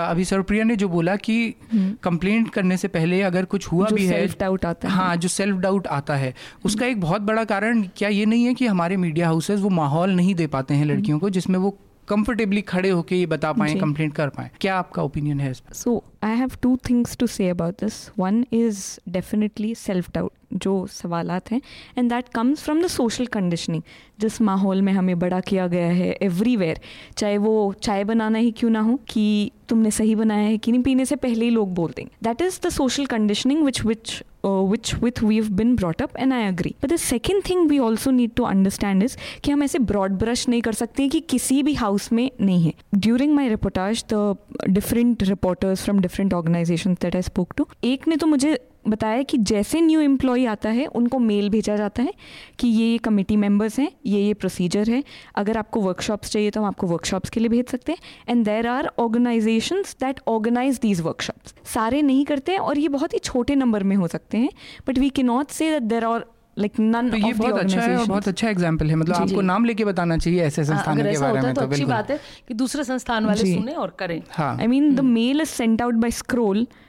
अभी 0.02 0.26
सरप्रिया 0.26 0.64
ने 0.64 0.76
जो 0.76 0.90
बोला 0.90 1.16
कि 1.18 1.38
कंप्लेंट 1.76 2.50
करने 2.50 2.78
से 2.78 2.88
पहले 2.90 3.22
अगर 3.24 3.46
कुछ 3.46 3.72
हुआ 3.72 3.88
भी 3.90 4.06
है 4.06 4.28
self-doubt 4.28 4.66
आता 4.66 4.88
है। 4.88 4.94
हाँ 4.94 5.16
जो 5.16 5.28
सेल्फ 5.30 5.58
डाउट 5.60 5.88
आता 5.92 6.16
है 6.16 6.34
उसका 6.66 6.86
एक 6.86 7.02
बहुत 7.02 7.22
बड़ा 7.22 7.44
कारण 7.46 7.82
क्या 7.98 8.10
ये 8.10 8.26
नहीं 8.26 8.46
है 8.46 8.54
कि 8.54 8.68
हमारे 8.68 8.98
मीडिया 8.98 9.28
हाउसेज 9.28 9.62
वो 9.62 9.70
माहौल 9.72 10.12
नहीं 10.12 10.36
दे 10.36 10.48
पाते 10.48 10.74
हैं 10.74 10.86
लड़कियों 10.86 11.20
को 11.20 11.30
जिसमें 11.30 11.60
वो 11.60 11.78
कंफर्टेबली 12.08 12.62
खड़े 12.62 12.90
होके 12.90 13.16
ये 13.16 13.26
बता 13.26 13.52
पाए 13.54 13.76
कंप्लेंट 13.76 14.14
कर 14.14 14.30
पाए। 14.30 14.50
क्या 14.62 14.76
आपका 14.76 15.04
ओपिनियन 15.04 15.40
है 15.40 15.54
so 15.54 16.04
I 16.24 16.36
have 16.38 16.52
two 16.62 16.76
things 16.90 17.18
to 17.18 17.28
say 17.28 17.50
about 17.50 17.74
this 17.74 18.10
one 18.20 18.46
is 18.54 18.86
definitely 19.10 19.74
self 19.76 20.12
doubt 20.14 20.32
जो 20.54 20.86
सवालात 20.92 21.52
हैं 21.52 21.62
and 21.98 22.10
that 22.10 22.30
comes 22.30 22.64
from 22.64 22.82
the 22.82 22.88
social 22.88 23.26
conditioning 23.26 23.84
जिस 24.20 24.42
माहौल 24.42 24.82
में 24.82 24.94
हमें 24.94 25.18
बड़ा 25.20 25.40
किया 25.40 25.68
गया 25.68 25.88
है 25.88 26.12
एवरीवेयर 26.22 26.80
चाहे 27.18 27.38
वो 27.38 27.74
चाय 27.84 28.04
बनाना 28.04 28.40
ही 28.40 28.52
क्यों 28.52 28.70
ना 28.70 28.80
हो, 28.80 29.00
कि 29.10 29.52
तुमने 29.70 29.92
सही 29.92 30.16
बनाया 30.16 30.48
है 30.48 30.58
कि 30.58 30.72
नहीं, 30.72 30.82
पीने 30.84 31.06
से 31.06 31.16
पहले 31.16 31.46
ही 31.46 31.52
लोग 31.52 31.74
बोल 31.74 31.92
देंगे। 31.96 32.12
That 32.24 32.42
is 32.42 32.60
the 32.66 32.70
social 32.70 33.06
conditioning 33.06 33.64
which 33.66 33.84
which 33.86 34.22
which 34.46 34.94
with 34.96 35.22
we 35.24 35.36
have 35.36 35.50
been 35.50 35.76
brought 35.76 36.02
up 36.02 36.18
and 36.18 36.34
I 36.34 36.44
agree 36.44 36.74
but 36.84 36.94
the 36.94 36.96
second 36.96 37.42
thing 37.50 37.70
we 37.70 37.80
also 37.80 38.12
need 38.12 38.32
to 38.36 38.44
understand 38.44 39.04
is 39.04 39.18
कि 39.44 39.52
हम 39.52 39.64
ऐसे 39.64 39.80
ब्रॉड 39.80 40.12
ब्रश 40.12 40.48
नहीं 40.50 40.62
कर 40.62 40.74
सकते 40.74 41.08
कि 41.10 41.20
किसी 41.20 41.62
भी 41.64 41.74
हाउस 41.74 42.12
में 42.12 42.30
नहीं 42.42 42.64
है। 42.64 42.74
During 42.96 43.34
my 43.36 43.50
reportage 43.50 44.04
the 44.14 44.36
different 44.70 45.24
reporters 45.24 45.84
from 45.84 46.00
different 46.00 46.34
organization 46.34 46.94
that 46.94 47.16
I 47.16 47.22
spoke 47.22 47.54
to 47.58 47.68
एक 47.84 48.08
ने 48.08 48.16
तो 48.16 48.28
मुझे 48.28 48.58
बताया 48.88 49.24
कि 49.24 49.38
जैसे 49.40 49.82
न्यू 49.82 50.00
एम्प्लॉय 50.02 50.46
आता 50.46 50.70
है 50.70 50.86
उनको 50.96 51.20
मेल 51.20 51.50
भेजा 51.50 51.76
जाता 51.76 52.04
है 52.04 52.14
कि 52.60 52.68
ये 52.68 52.86
ये 52.86 52.98
कमेटी 52.98 53.38
मेंबर्स 53.38 53.80
हैं 53.80 53.90
ये 54.06 54.22
ये 54.22 54.34
प्रोसीजर 54.34 54.90
है। 54.90 55.04
अगर 55.36 55.58
आपको 55.58 55.82
वर्कशॉप्स 55.82 56.32
चाहिए 56.32 56.50
तो 56.50 56.62
हम 56.62 56.68
आपको 56.68 56.88
वर्कशॉप्स 56.88 57.30
के 57.30 57.40
लिए 57.40 57.50
भेज 57.50 57.70
सकते 57.70 57.92
हैं। 57.92 58.00
And 58.30 58.46
there 58.46 58.68
are 58.68 58.92
organizations 59.00 59.96
that 60.00 60.20
organize 60.28 60.80
these 60.82 61.02
workshops 61.02 61.56
सारे 61.74 62.02
नहीं 62.02 62.26
करते 62.26 62.52
हैं 62.52 62.60
और 62.60 62.78
ये 62.78 62.88
बहुत 62.90 63.14
ही 63.14 63.20
छोटे 63.20 63.56
नंबर 63.56 63.84
में 63.84 63.96
हो 63.96 64.08
सकते 64.08 64.38
हैं। 64.38 64.50
But 64.88 65.00
we 65.00 65.10
can 65.10 65.24
not 65.24 65.50
say 65.52 65.72
that 65.72 65.84
there 65.90 66.06
are 66.06 66.26
like 66.58 66.80
none 66.80 67.10
तो 67.10 67.18
ये 67.18 67.34
बहुत 67.34 67.60
अच्छा 67.60 67.82
है 67.82 67.96
और 67.98 68.06
बहुत 68.08 68.28
अच्छा 68.28 68.50
एग्ज़ाम्पल 68.50 68.90
है। 68.90 68.96
मतलब 68.96 69.16
आपको 69.16 69.42
नाम 69.42 69.66
लेके 69.66 69.86
बताना 69.86 70.18
चाहिए 70.18 70.44
ऐसे 70.44 70.64
संस्थान 70.64 70.98
के 70.98 71.18
बारे 71.20 71.42
में 71.42 71.54
तो 71.54 71.62
तो 71.62 71.68
अच्छी 71.68 71.86
बात 71.86 72.12
है 72.12 72.20
कि 72.48 72.54
दूसरे 72.54 72.84
संस्थान 72.84 73.26
वाले 73.26 73.54
सुने 73.54 73.74
और 73.74 73.96
करें। 74.00 74.22
हाँ। 74.32 74.58
I 74.58 74.68
mean, 74.74 74.94
the 74.96 75.06
mail 75.10 75.46
is 75.46 75.56
sent 75.62 75.82
out 75.86 76.00
by 76.04 76.12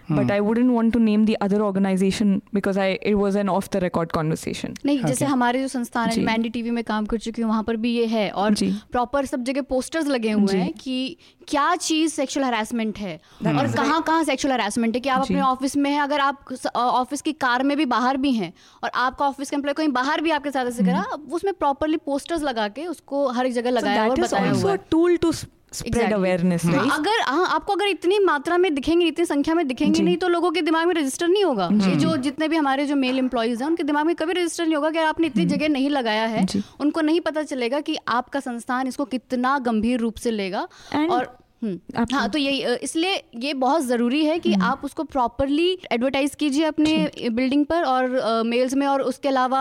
scroll, 0.05 0.19
but 0.19 0.31
I 0.31 0.41
wouldn't 0.41 0.73
want 0.73 0.93
to 0.93 1.01
name 1.01 1.25
the 1.27 1.37
other 1.41 1.61
organization 1.63 2.43
because 2.53 2.77
I 2.77 2.99
it 3.03 3.15
was 3.15 3.37
an 3.37 3.49
off 3.49 3.71
the 3.71 3.81
record 3.81 4.13
conversation. 4.13 4.77
नहीं 4.87 5.03
जैसे 5.05 5.25
हमारे 5.25 5.61
जो 5.61 5.69
संस्थान 5.69 6.11
है। 6.11 6.25
मैं 6.25 6.51
टीवी 6.51 6.71
में 6.71 6.83
काम 6.85 7.07
कर 7.07 7.19
चुकी 7.19 7.43
हूँ 7.43 7.51
वहाँ 7.51 7.63
पर 7.63 7.77
भी 7.77 7.95
ये 7.97 8.07
है 8.07 8.31
और। 8.31 8.55
प्रॉपर 8.93 9.27
सब 9.27 9.45
जगह 9.45 9.63
पोस्टर्स 9.69 10.07
लगे 10.07 10.31
हुए 10.33 10.59
हैं 10.59 10.73
कि 10.73 11.17
क्या 11.49 11.75
चीज़ 11.77 12.13
सेक्सुअल 12.15 12.47
हरासमेंट 12.47 12.99
है 12.99 13.21
और 13.47 13.73
कहाँ 13.73 14.03
कहाँ 14.03 14.25
सेक्सुअल 14.25 14.53
हरासमेंट 14.53 14.95
है 14.95 15.01
कि 15.01 15.09
आप 15.09 15.21
अपने 15.23 15.41
ऑफ़िस 15.41 15.77
में 15.77 15.91
हैं 15.91 16.01
अगर 16.01 16.21
आप 16.21 16.53
ऑफ़िस 16.77 17.23
की 17.23 17.33
कार 17.33 17.63
में 17.63 17.77
भी 17.77 17.85
बाहर 17.87 18.17
भी 18.17 18.33
हैं 18.33 18.53
और 18.85 18.91
आपका 18.95 19.27
ऑफ़िस 19.29 19.51
का 19.51 19.57
एम्प्लॉय 19.57 19.75
कहीं 19.75 19.89
बाहर 19.89 20.21
भी 20.21 20.31
आपके 20.31 20.51
साथ 20.51 20.67
ऐसे 20.67 20.85
करा 20.85 21.05
उसमें 21.33 21.53
प्रॉपरली 21.55 21.97
पोस्टर्स 22.07 22.43
लगा 22.43 22.69
के 22.69 22.87
उसको 22.87 23.29
हर 23.29 23.47
एक 23.47 23.53
जगह 23.53 23.71
लगाया 23.71 24.09
और 24.09 24.17
that 24.17 24.25
is 24.25 24.33
बताया 24.33 24.53
हुआ 24.53 24.71
a 24.71 24.71
है। 24.71 24.77
Tool 25.83 26.13
awareness. 26.13 26.65
हाँ, 26.65 26.73
right? 26.75 26.93
अगर 26.93 27.21
हाँ 27.27 27.47
आपको 27.55 27.73
अगर 27.73 27.87
इतनी 27.87 28.19
मात्रा 28.19 28.59
में 28.59 28.75
दिखेंगे 28.75 29.07
इतनी 29.07 29.25
संख्या 29.25 29.55
में 29.55 29.67
दिखेंगे 29.69 30.03
नहीं 30.03 30.17
तो 30.17 30.29
लोगों 30.29 30.51
के 30.51 30.63
दिमाग 30.63 30.87
में 30.87 30.95
रजिस्टर 30.95 31.29
नहीं 31.29 31.45
होगा। 31.45 31.69
ये 31.73 31.95
जो 31.97 32.17
जितने 32.17 32.49
भी 32.49 32.57
हमारे 32.57 32.87
जो 32.87 32.97
मेल 32.97 33.19
एम्प्लॉयज़ 33.19 33.63
हैं 33.63 33.69
उनके 33.71 33.83
दिमाग 33.83 34.07
में 34.07 34.15
कभी 34.17 34.33
रजिस्टर 34.33 34.65
नहीं 34.65 34.75
होगा 34.75 34.91
कि 34.91 34.99
आपने 34.99 35.27
इतनी 35.27 35.45
जगह 35.45 35.69
नहीं 35.69 35.91
लगाया 35.91 36.27
है। 36.27 36.47
उनको 36.81 37.01
नहीं 37.01 37.21
पता 37.21 37.43
चलेगा 37.43 37.81
कि 37.81 37.97
आपका 38.09 38.41
संस्थान 38.41 38.87
इसको 38.87 39.05
कितना 39.05 39.59
गंभीर 39.59 40.01
रूप 40.01 40.17
से 40.17 40.31
लेगा 40.31 40.61
और 40.61 40.99
हम्म, 40.99 41.27
हाँ 42.13 42.29
तो 42.31 42.39
यही 42.39 42.75
इसलिए 42.77 43.23
ये 43.37 43.53
बहुत 43.55 43.83
ज़रूरी 43.83 44.25
है 44.25 44.39
कि 44.39 44.53
आप 44.63 44.81
उसको 44.85 45.05
प्रॉपरली 45.05 45.79
एडवर्टाइज 45.93 46.35
कीजिए 46.35 46.65
अपने 46.65 47.29
बिल्डिंग 47.31 47.65
पर 47.67 47.85
और 47.85 48.43
मेल्स 48.47 48.75
में 48.75 48.87
और 48.87 49.03
उसके 49.03 49.29
अलावा 49.29 49.61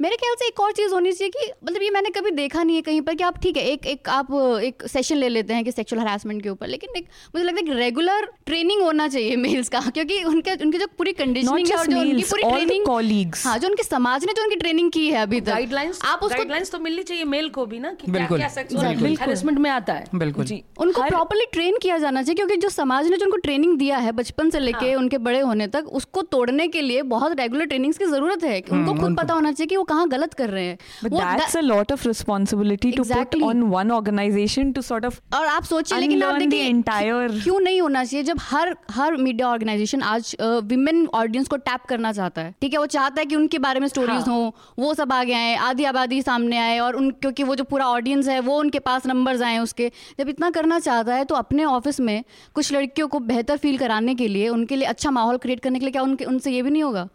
मेरे 0.00 0.16
ख्याल 0.16 0.34
से 0.34 0.46
एक 0.46 0.60
और 0.60 0.72
चीज़ 0.72 0.92
होनी 0.92 1.12
चाहिए 1.12 1.30
कि 1.30 1.50
मतलब 1.64 1.82
ये 1.82 1.90
मैंने 1.90 2.10
कभी 2.10 2.30
देखा 2.30 2.62
नहीं 2.62 2.76
है 2.76 2.82
कहीं 2.82 3.00
पर 3.00 3.14
कि 3.14 3.24
आप 3.24 3.38
ठीक 3.38 3.56
है 3.56 3.64
एक 3.64 3.86
एक 3.86 4.08
आप 4.08 4.32
एक 4.62 4.86
सेशन 4.86 5.16
ले 5.16 5.28
लेते 5.28 5.54
हैं 5.54 5.64
कि 5.64 5.72
सेक्सुअल 5.72 6.02
हरासमेंट 6.02 6.42
के 6.42 6.48
ऊपर 6.48 6.66
लेकिन 6.66 6.96
एक 6.96 7.08
मुझे 7.34 7.44
लगता 7.44 7.60
है 7.60 7.66
कि 7.66 7.72
रेगुलर 7.72 8.28
ट्रेनिंग 8.46 8.82
होना 8.82 9.08
चाहिए 9.08 9.36
मेल्स 9.36 9.68
का 9.68 9.80
क्योंकि 9.80 10.22
उनके 10.24 10.54
उनकी 10.54 10.78
जो 10.78 10.86
पूरी 10.98 11.12
कंडीशनिंग 11.12 11.68
है 11.68 11.76
और 11.76 11.86
जो 11.86 11.98
उनकी 12.00 12.22
पूरी 12.22 12.42
ट्रेनिंग 12.42 12.86
colleagues. 12.86 13.46
हाँ 13.46 13.58
जो 13.58 13.68
उनके 13.68 13.82
समाज 13.82 14.24
ने 14.24 14.32
जो 14.32 14.42
उनकी 14.42 14.56
ट्रेनिंग 14.56 14.90
की 14.92 15.10
है 15.10 15.22
अभी 15.22 15.40
तक। 15.40 15.46
गाइडलाइंस 15.46 16.00
आप 16.04 16.18
उसको 16.22 16.28
गाइडलाइंस 16.28 16.70
तो 16.70 16.78
मिलनी 16.78 17.02
चाहिए 17.02 17.24
मेल 17.24 17.48
को 17.48 17.66
भी 17.66 17.78
ना 17.78 17.92
कि 17.92 18.10
क्या 18.38 18.48
सेक्सुअल। 18.48 18.84
हैरेसमेंट 19.20 19.58
में 19.58 19.70
आता 19.70 19.92
है। 19.92 20.04
बिल्कुल। 20.14 20.44
जी। 20.44 20.62
उनको 20.78 21.02
हर- 21.02 21.12
प्रॉपरली 21.32 21.46
ट्रेन 21.52 21.76
किया 21.82 21.96
जाना 21.98 22.22
चाहिए 22.22 22.36
क्योंकि 22.36 22.56
जो 22.56 22.68
समाज 22.68 23.06
ने 23.08 23.16
जो 23.16 23.24
उनको 23.24 23.36
ट्रेनिंग 23.36 23.76
दिया 23.78 23.98
है 23.98 24.10
बचपन 24.12 24.50
से 24.50 24.58
लेके 24.58 24.86
हाँ। 24.86 24.98
उनके 24.98 25.18
बड़े 25.18 25.38
होने 25.40 25.66
तक 25.66 25.86
उसको 25.92 26.22
तोड़ने 26.32 26.66
के 26.68 26.80
लिए 26.80 27.02
बहुत 27.12 27.38
रेगुलर 27.40 27.66
ट्रेनिंग्स 27.66 27.98
की 27.98 28.04
ज़रूरत 28.04 28.44
है 28.44 28.60
उनको 28.72 28.94
खुद 28.94 29.16
पता 29.18 29.34
होना 29.34 29.52
चाहिए 29.52 29.66
कि 29.66 29.76
वो 29.76 29.84
कहाँ 29.84 30.08
गलत 30.08 30.34
कर 30.34 30.50
रहे 30.50 30.64
हैं 30.64 30.78
But 31.02 31.12
वो 31.12 31.18
that's 31.18 31.54
दा- 31.54 31.62
a 31.62 31.66
lot 31.66 31.94
of 31.96 32.04
responsibility 32.06 32.90
to 32.92 33.04
Exactly. 33.04 33.40
put 33.40 33.48
on 33.48 33.62
one 33.70 33.92
organization 33.98 34.72
to 34.78 34.84
sort 34.88 35.06
of 35.06 35.20
और 35.34 35.46
आप 35.46 35.64
सोचिए 35.64 35.98
लेकिन 35.98 36.22
आप 36.22 36.40
देखिए 36.40 36.68
entire- 36.72 37.42
क्यों 37.42 37.58
नहीं 37.60 37.80
होना 37.80 38.04
चाहिए 38.04 38.24
जब 38.24 38.40
हर 38.40 38.74
हर 38.90 39.16
मीडिया 39.22 39.48
ऑर्गेनाइजेशन 39.48 40.02
आज 40.12 40.36
विमेन 40.42 41.06
ऑडियंस 41.14 41.48
को 41.48 41.56
टैप 41.70 41.86
करना 41.88 42.12
चाहता 42.12 42.42
है 42.42 42.54
ठीक 42.60 42.72
है 42.72 42.78
वो 42.78 42.86
चाहता 42.96 43.20
है 43.20 43.26
कि 43.26 43.36
उनके 43.36 43.58
बारे 43.58 43.80
में 43.80 43.88
स्टोरीज 43.88 44.28
हाँ। 44.28 44.36
हों 44.36 44.50
वो 44.78 44.92
सब 44.94 45.12
आगे 45.12 45.34
आए 45.34 45.54
आधी 45.70 45.84
आबादी 45.84 46.20
सामने 46.22 46.58
आए 46.58 46.78
और 46.78 46.96
उन 46.96 47.10
क्योंकि 47.22 47.42
वो 47.42 47.54
जो 47.54 47.64
पूरा 47.64 47.88
ऑडियंस 47.88 48.28
है 48.28 48.38
वो 48.42 48.58
उनके 48.58 48.78
पास 48.90 49.06
नंबर्स 49.06 49.42
आए 49.42 49.58
उसके 49.58 49.90
जब 50.18 50.28
इतना 50.28 50.50
करना 50.50 50.78
चाहता 50.80 51.14
है 51.14 51.21
तो 51.24 51.34
अपने 51.34 51.64
ऑफ़िस 51.64 52.00
में 52.00 52.24
कुछ 52.54 52.72
लड़कियों 52.72 53.08
को 53.08 53.20
बेहतर 53.20 53.56
फील 53.56 53.78
कराने 53.78 54.14
के 54.14 54.28
लिए 54.28 54.48
उनके 54.48 54.76
लिए 54.76 54.88
अच्छा 54.88 55.10
माहौल 55.10 55.36
क्रिएट 55.36 55.60
करने 55.60 55.78
के 55.78 55.84
लिए 55.84 55.92
क्या 55.92 56.02
उनके 56.02 56.24
उनसे 56.24 56.50
ये 56.50 56.62
भी 56.62 56.70
नहीं 56.70 56.82
होगा? 56.82 57.08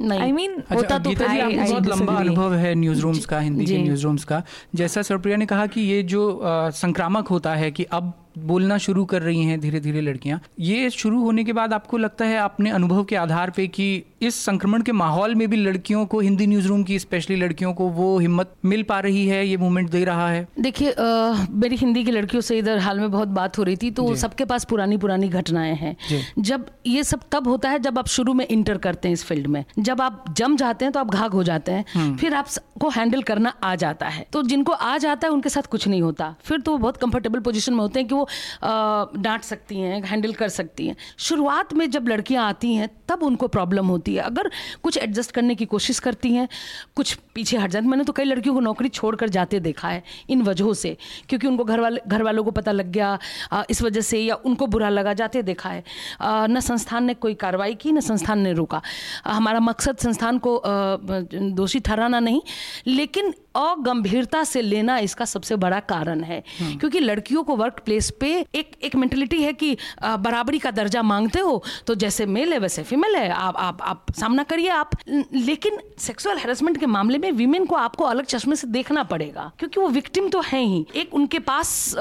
नहीं। 0.00 0.32
I 0.32 0.36
mean, 0.36 0.60
अच्छा 0.60 0.74
होता 0.74 0.98
तो 0.98 1.10
गीता 1.10 1.26
जी 1.26 1.40
आपको 1.40 1.72
बहुत 1.72 1.86
लंबा 1.86 2.14
अनुभव 2.14 2.54
है 2.54 2.74
न्यूज़ 2.74 3.00
रूम्स 3.00 3.24
का 3.26 3.40
हिंदी 3.40 3.66
के 3.66 3.78
न्यूज़ 3.78 4.04
रूम्स 4.04 4.24
का। 4.24 4.42
जैसा 4.74 5.02
सरप्रिया 5.02 5.36
ने 5.36 5.46
कहा 5.46 5.66
कि 5.66 5.80
ये 5.80 6.02
जो 6.02 6.40
संक्रामक 6.44 7.28
होता 7.28 7.54
है 7.54 7.70
कि 7.70 7.84
अब 7.84 8.12
बोलना 8.38 8.78
शुरू 8.78 9.04
कर 9.04 9.22
रही 9.22 9.42
हैं 9.42 9.60
धीरे 9.60 9.80
धीरे 9.80 10.00
लड़कियाँ। 10.00 10.40
ये 10.60 10.90
शुरू 10.90 11.22
होने 11.22 11.44
के 11.44 11.52
बाद 11.52 11.72
आपको 11.72 11.98
लगता 11.98 12.24
है 12.24 12.38
अपने 12.38 12.70
अनुभव 12.70 13.04
के 13.04 13.16
आधार 13.16 13.50
पे 13.50 13.66
कि 13.68 14.02
इस 14.22 14.34
संक्रमण 14.36 14.82
के 14.82 14.92
माहौल 14.92 15.34
में 15.34 15.48
भी 15.50 15.56
लड़कियों 15.56 16.04
को 16.06 16.20
हिंदी 16.20 16.46
न्यूज़ 16.46 16.66
रूम 16.68 16.82
की 16.82 16.98
स्पेशली 16.98 17.36
लड़कियों 17.36 17.72
को 17.74 17.88
वो 17.88 18.18
हिम्मत 18.18 18.54
मिल 18.64 18.82
पा 18.82 18.98
रही 19.00 19.26
है 19.28 19.46
ये 19.46 19.56
मूवमेंट 19.56 19.90
दे 19.90 20.04
रहा 20.04 20.28
है? 20.28 20.46
देखिए 20.60 20.94
मेरी 21.52 21.76
हिंदी 21.76 22.04
की 22.04 22.10
लड़कियों 22.10 22.40
से 22.40 22.58
इधर 22.58 22.78
हाल 22.78 23.00
में 23.00 23.10
बहुत 23.10 23.28
बात 23.30 23.58
हो 23.58 23.62
रही 23.62 23.76
थी 23.76 23.90
तो 23.90 24.14
सबके 24.16 24.44
पास 24.44 24.64
पुरानी 24.64 24.96
पुरानी 24.96 25.28
घटनाएँ 25.30 25.74
हैं। 25.74 25.96
जब 26.40 26.66
ये 26.86 27.04
सब 27.04 27.20
तब 27.32 27.48
होता 27.48 27.70
है 27.70 27.78
जब 27.78 27.98
आप 27.98 28.08
शुरू 28.08 28.34
में 28.34 28.46
इंटर 28.46 28.78
करते 28.78 29.08
हैं 29.08 29.12
इस 29.12 29.24
फ़ील्ड 29.24 29.46
में। 29.46 29.64
जब 29.78 30.00
आप 30.00 30.24
जम 30.36 30.56
जाते 30.56 30.84
हैं 30.84 30.92
तो 30.92 31.00
आप 31.00 31.10
घाघ 31.10 31.30
हो 31.32 31.42
जाते 31.42 31.72
हैं 31.72 32.16
फिर 32.16 32.34
आपको 32.34 32.88
हैंडल 32.90 33.22
करना 33.22 33.54
आ 33.62 33.74
जाता 33.76 34.06
है। 34.08 34.26
तो 34.32 34.42
जिनको 34.44 34.72
आ 34.72 34.96
जाता 34.98 35.26
है 35.26 35.32
उनके 35.32 35.48
साथ 35.48 35.66
कुछ 35.70 35.88
नहीं 35.88 36.02
होता। 36.02 36.34
फिर 36.44 36.60
तो 36.60 36.72
वो 36.72 36.78
बहुत 36.78 36.96
कंफर्टेबल 36.96 37.40
पोजिशन 37.40 37.72
में 37.72 37.80
होते 37.80 38.00
हैं 38.00 38.08
कि 38.08 38.14
वो 38.14 38.25
डांट 38.62 39.42
सकती 39.42 39.80
हैं 39.80 40.02
हैंडल 40.04 40.32
कर 40.32 40.48
सकती 40.48 40.86
हैं। 40.86 40.96
शुरुआत 41.18 41.72
में 41.74 41.88
जब 41.90 42.08
लड़कियाँ 42.08 42.48
आती 42.48 42.74
हैं, 42.74 42.88
तब 43.08 43.22
उनको 43.22 43.48
प्रॉब्लम 43.48 43.86
होती 43.86 44.14
है। 44.14 44.22
अगर 44.22 44.50
कुछ 44.82 44.98
एडजस्ट 44.98 45.30
करने 45.30 45.54
की 45.54 45.64
कोशिश 45.66 45.98
करती 45.98 46.32
हैं, 46.32 46.48
कुछ 46.96 47.14
पीछे 47.34 47.56
हट 47.56 47.70
जाती 47.70 47.86
मैंने 47.86 48.04
तो 48.04 48.12
कई 48.12 48.24
लड़कियों 48.24 48.54
को 48.54 48.60
नौकरी 48.60 48.88
छोड़ 48.88 49.14
कर 49.16 49.28
जाते 49.28 49.60
देखा 49.60 49.88
है, 49.88 50.02
इन 50.30 50.42
वजहों 50.42 50.72
से। 50.74 50.96
क्योंकि 51.28 51.46
उनको 51.46 51.64
घर 51.64 51.80
वाले, 51.80 52.00
घर 52.08 52.22
वालों 52.22 52.44
को 52.44 52.50
पता 52.50 52.72
लग 52.72 52.90
गया 52.92 53.18
इस 53.70 53.82
वजह 53.82 54.00
से 54.00 54.20
या 54.20 54.34
उनको 54.36 54.66
बुरा 54.66 54.88
लगा, 54.88 55.12
जाते 55.14 55.42
देखा 55.42 55.68
है। 55.68 55.84
न 56.22 56.60
संस्थान 56.60 57.04
ने 57.04 57.14
कोई 57.16 57.34
कार्रवाई 57.36 57.74
की, 57.74 57.92
न 57.92 58.00
संस्थान 58.00 58.38
ने 58.38 58.52
रोका। 58.52 58.80
हमारा 59.26 59.60
मकसद 59.60 59.96
संस्थान 59.96 60.38
को 60.38 60.62
दोषी 61.56 61.80
ठहराना 61.80 62.20
नहीं, 62.20 62.40
लेकिन 62.86 63.32
अगंभीरता 63.56 64.42
से 64.44 64.62
लेना 64.62 64.98
इसका 64.98 65.24
सबसे 65.24 65.56
बड़ा 65.56 65.80
कारण 65.88 66.22
है। 66.22 66.42
क्योंकि 66.60 67.00
लड़कियों 67.00 67.42
को 67.44 67.56
वर्क 67.56 67.80
प्लेस 67.84 68.10
पे 68.20 68.34
एक 68.54 68.70
एक 68.84 68.96
मेंटलिटी 68.96 69.42
है 69.42 69.52
कि 69.54 69.76
बराबरी 70.02 70.58
का 70.58 70.70
दर्जा 70.72 71.02
मांगते 71.04 71.40
हो 71.40 71.62
तो 71.86 71.94
जैसे 71.96 72.26
मेल 72.28 72.52
है 72.52 72.58
वैसे 72.58 72.82
फीमेल 72.82 73.16
है। 73.16 73.28
आप 73.30 73.56
आप 73.56 73.82
आप 73.82 74.12
सामना 74.16 74.42
करिए 74.44 74.68
आप। 74.70 74.90
लेकिन 75.34 75.78
सेक्सुअल 75.98 76.38
हैरेसमेंट 76.38 76.78
के 76.80 76.86
मामले 76.88 77.18
में 77.18 77.30
वीमेन 77.32 77.64
को 77.66 77.76
आपको 77.76 78.04
अलग 78.04 78.24
चश्मे 78.26 78.56
से 78.56 78.66
देखना 78.68 79.02
पड़ेगा, 79.04 79.50
क्योंकि 79.58 79.80
वो 79.80 79.88
विक्टिम 79.88 80.28
तो 80.28 80.40
है 80.42 80.60
ही। 80.60 80.84
एक 80.96 81.14
उनके 81.14 81.38
पास 81.40 81.94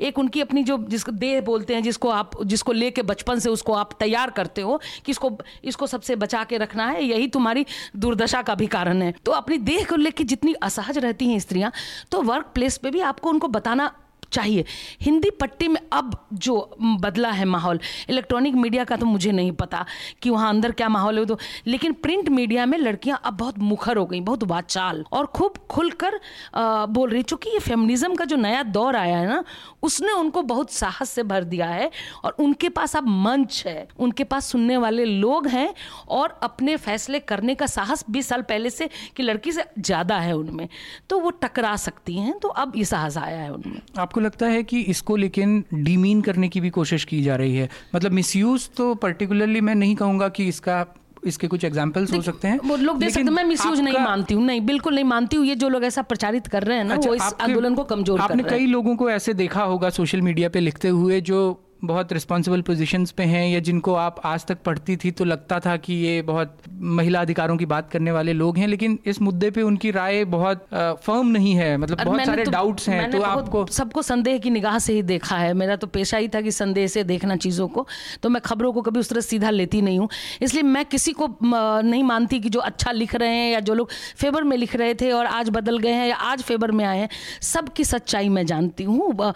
एक 0.00 0.18
उनकी 0.18 0.40
अपनी 0.40 0.62
जो 0.62 0.76
जिसको 0.88 1.12
देह 1.12 1.40
बोलते 1.40 1.74
हैं, 1.74 1.82
जिसको 1.82 2.08
आप, 2.10 2.30
जिसको 2.44 2.72
लेके 2.72 3.02
बचपन 3.02 3.38
से 3.38 3.50
उसको 3.50 3.72
आप 3.74 3.92
तैयार 4.00 4.30
करते 4.30 4.62
हो, 4.62 4.80
कि 5.04 5.12
इसको 5.12 5.30
इसको 5.64 5.86
सबसे 5.86 6.16
बचा 6.16 6.42
के 6.44 6.58
रखना 6.58 6.86
है, 6.86 7.04
यही 7.04 7.26
तुम्हारी 7.28 7.64
दुर्दशा 7.96 8.42
का 8.42 8.54
भी 8.54 8.66
कारण 8.68 9.02
है। 9.02 9.14
तो 9.24 9.32
अपनी 9.32 9.58
देह 9.60 9.84
को 9.90 9.96
लेके 9.96 10.24
जितनी 10.24 10.54
असहज 10.70 10.98
रहती 10.98 11.28
हैं 11.30 11.38
स्त्रियाँ 11.38 11.72
तो 12.10 12.22
वर्क 12.22 12.52
प्लेस 12.54 12.78
पर 12.78 12.90
भी 12.90 13.00
आपको 13.10 13.28
उनको 13.30 13.48
बताना 13.58 13.90
चाहिए। 14.32 14.64
हिंदी 15.00 15.30
पट्टी 15.40 15.68
में 15.68 15.80
अब 15.92 16.14
जो 16.34 16.58
बदला 17.00 17.30
है 17.30 17.44
माहौल, 17.46 17.80
इलेक्ट्रॉनिक 18.10 18.54
मीडिया 18.56 18.84
का 18.84 18.96
तो 18.96 19.06
मुझे 19.06 19.32
नहीं 19.32 19.52
पता 19.54 19.84
कि 20.22 20.30
वहाँ 20.30 20.48
अंदर 20.48 20.72
क्या 20.72 20.88
माहौल 20.88 21.18
है 21.18 21.24
तो 21.26 21.38
लेकिन 21.66 21.92
प्रिंट 22.02 22.28
मीडिया 22.30 22.66
में 22.66 22.76
लड़कियाँ 22.78 23.20
अब 23.24 23.36
बहुत 23.36 23.58
मुखर 23.60 23.96
हो 23.96 24.04
गई, 24.06 24.20
बहुत 24.20 24.44
वाचाल 24.44 25.04
और 25.12 25.26
खूब 25.28 25.56
खुलकर 25.70 26.18
बोल 26.56 27.10
रही 27.10 27.22
चूँकि 27.24 27.50
ये 27.50 27.58
फेमिनिज्म 27.60 28.14
का 28.14 28.24
जो 28.24 28.36
नया 28.36 28.62
दौर 28.64 28.96
आया 28.96 29.16
है 29.18 29.26
ना, 29.26 29.42
उसने 29.82 30.12
उनको 30.12 30.42
बहुत 30.44 30.70
साहस 30.72 31.10
से 31.10 31.22
भर 31.24 31.44
दिया 31.44 31.66
है 31.66 31.90
और 32.24 32.36
उनके 32.40 32.68
पास 32.70 32.96
अब 32.96 33.06
मंच 33.06 33.62
है, 33.66 33.88
उनके 33.98 34.24
पास 34.24 34.46
सुनने 34.46 34.76
वाले 34.76 35.04
लोग 35.04 35.46
हैं 35.48 35.72
और 36.10 36.38
अपने 36.42 36.76
फैसले 36.78 37.18
करने 37.20 37.54
का 37.54 37.66
साहस 37.68 38.04
बीस 38.10 38.28
साल 38.28 38.42
पहले 38.42 38.70
से 38.70 38.88
कि 39.16 39.22
लड़की 39.22 39.52
से 39.52 39.64
ज़्यादा 39.78 40.18
है 40.18 40.36
उनमें 40.36 40.68
तो 41.10 41.18
वो 41.20 41.30
टकरा 41.42 41.74
सकती 41.78 42.14
हैं 42.14 42.38
तो 42.38 42.48
अब 42.50 42.72
ये 42.76 42.84
साहस 42.84 43.16
आया 43.18 43.38
है 43.38 43.52
उनमें। 43.52 43.80
आपको 43.98 44.19
लगता 44.20 44.46
है 44.46 44.62
कि 44.62 44.80
इसको 44.80 45.16
लेकिन 45.16 45.64
डीमीन 45.74 46.20
करने 46.20 46.48
की 46.48 46.60
भी 46.60 46.70
कोशिश 46.70 47.04
की 47.04 47.22
जा 47.22 47.36
रही 47.36 47.56
है? 47.56 47.68
मतलब 47.94 48.12
मिसयूज 48.12 48.68
तो 48.76 48.94
पर्टिकुलरली 48.94 49.60
मैं 49.60 49.74
नहीं 49.74 49.94
कहूँगा 49.96 50.28
कि 50.28 50.48
इसका 50.48 50.84
इसके 51.26 51.46
कुछ 51.46 51.64
एग्जाम्पल्स 51.64 52.12
हो 52.12 52.20
सकते 52.22 52.48
हैं 52.48 52.58
वो 52.64 52.76
लोग 52.76 52.98
दे 52.98 53.08
सकते 53.10 53.20
हैं 53.20 53.30
मैं 53.30 53.44
मिसयूज 53.44 53.80
नहीं 53.80 53.98
मानती 53.98 54.34
हूँ 54.34 54.44
नहीं 54.44 54.60
बिल्कुल 54.60 54.94
नहीं 54.94 55.04
मानती 55.04 55.36
हूँ 55.36 55.46
ये 55.46 55.54
जो 55.54 55.68
लोग 55.68 55.84
ऐसा 55.84 56.02
प्रचारित 56.02 56.46
कर 56.46 56.62
रहे 56.62 56.76
हैं 56.76 56.84
ना 56.84 56.94
अच्छा, 56.94 57.08
वो 57.08 57.14
इस 57.14 57.34
आंदोलन 57.40 57.74
को 57.74 57.84
कमज़ोर 57.84 58.20
कर 58.20 58.34
रहे 58.34 58.42
हैं। 58.42 58.48
कई 58.50 58.66
लोगों 58.66 58.96
को 58.96 59.10
ऐसे 59.10 59.34
देखा 59.34 59.62
होगा 59.62 59.90
सोशल 59.90 60.22
मीडिया 60.22 60.48
पे 60.48 60.60
लिखते 60.60 60.88
हुए 60.88 61.20
जो 61.20 61.40
बहुत 61.84 62.12
रिस्पॉन्सिबल 62.12 62.60
पोजीशंस 62.60 63.10
पे 63.10 63.22
हैं 63.22 63.48
या 63.48 63.60
जिनको 63.60 63.94
आप 63.94 64.20
आज 64.24 64.44
तक 64.44 64.58
पढ़ती 64.62 64.96
थी 64.96 65.10
तो 65.10 65.24
लगता 65.24 65.58
था 65.60 65.76
कि 65.76 65.94
ये 65.94 66.22
बहुत 66.22 66.56
महिला 66.70 67.20
अधिकारों 67.20 67.56
की 67.56 67.66
बात 67.66 67.90
करने 67.90 68.12
वाले 68.12 68.32
लोग 68.32 68.58
हैं 68.58 68.66
लेकिन 68.68 68.98
इस 69.06 69.20
मुद्दे 69.22 69.50
पे 69.50 69.62
उनकी 69.62 69.90
राय 69.90 70.24
बहुत 70.24 70.66
फर्म 70.74 71.26
नहीं 71.26 71.54
है। 71.54 71.76
मतलब 71.76 72.02
बहुत 72.04 72.26
सारे 72.26 72.44
तो- 72.44 72.52
डाउट्स 72.52 72.88
हैं 72.88 73.10
तो 73.10 73.20
आपको 73.22 73.66
सबको 73.66 74.02
संदेह 74.02 74.38
की 74.38 74.50
निगाह 74.50 74.78
से 74.78 74.92
ही 74.92 75.02
देखा 75.02 75.36
है। 75.36 75.52
मेरा 75.54 75.76
तो 75.76 75.86
पेशा 75.86 76.16
ही 76.16 76.28
था 76.28 76.40
कि 76.40 76.50
संदेह 76.50 76.86
से 76.86 77.04
देखना 77.04 77.36
चीज़ों 77.36 77.68
को 77.68 77.86
तो 78.22 78.28
मैं 78.28 78.42
खबरों 78.42 78.72
को 78.72 78.82
कभी 78.82 79.00
उस 79.00 79.10
तरह 79.10 79.20
सीधा 79.20 79.50
लेती 79.50 79.82
नहीं 79.82 79.98
हूँ। 79.98 80.08
इसलिए 80.42 80.62
मैं 80.62 80.84
किसी 80.84 81.12
को 81.12 81.28
नहीं 81.42 82.02
मानती 82.04 82.40
कि 82.40 82.48
जो 82.48 82.60
अच्छा 82.60 82.92
लिख 82.92 83.14
रहे 83.14 83.28
हैं 83.28 83.52
या 83.52 83.60
जो 83.60 83.74
लोग 83.74 83.90
फेवर 84.16 84.42
में 84.42 84.56
लिख 84.56 84.76
रहे 84.76 84.94
थे 84.94 85.10
और 85.12 85.26
आज 85.26 85.50
बदल 85.50 85.78
गए 85.78 85.92
हैं 85.92 86.08
या 86.08 86.16
आज 86.16 86.42
फेवर 86.42 86.70
में 86.70 86.84
आए 86.84 86.98
हैं 86.98 87.08
सबकी 87.42 87.84
सच्चाई 87.84 88.28
मैं 88.28 88.46
जानती 88.46 88.84
हूँ। 88.84 89.32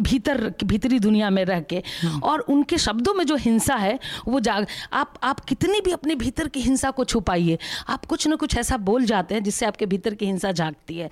भीतर 0.00 0.52
भीतरी 0.64 0.98
दुनिया 0.98 1.30
में 1.30 1.44
रह 1.44 1.60
के। 1.60 1.81
और 2.22 2.40
उनके 2.48 2.78
शब्दों 2.78 3.14
में 3.14 3.24
जो 3.26 3.36
हिंसा 3.38 3.74
है 3.76 3.98
वो 4.28 4.40
जाग 4.40 4.66
आप 4.92 5.14
आप 5.22 5.40
कितनी 5.44 5.80
भी 5.80 5.92
अपने 5.92 6.14
भीतर 6.14 6.48
की 6.48 6.60
हिंसा 6.60 6.90
को 6.90 7.04
छुपाइए 7.04 7.58
आप 7.88 8.04
कुछ 8.04 8.26
ना 8.26 8.36
कुछ 8.36 8.56
ऐसा 8.58 8.76
बोल 8.82 9.04
जाते 9.04 9.34
हैं 9.34 9.42
जिससे 9.42 9.66
आपके 9.66 9.86
भीतर 9.86 10.14
की 10.14 10.26
हिंसा 10.26 10.52
जागती 10.52 10.96
है। 10.96 11.10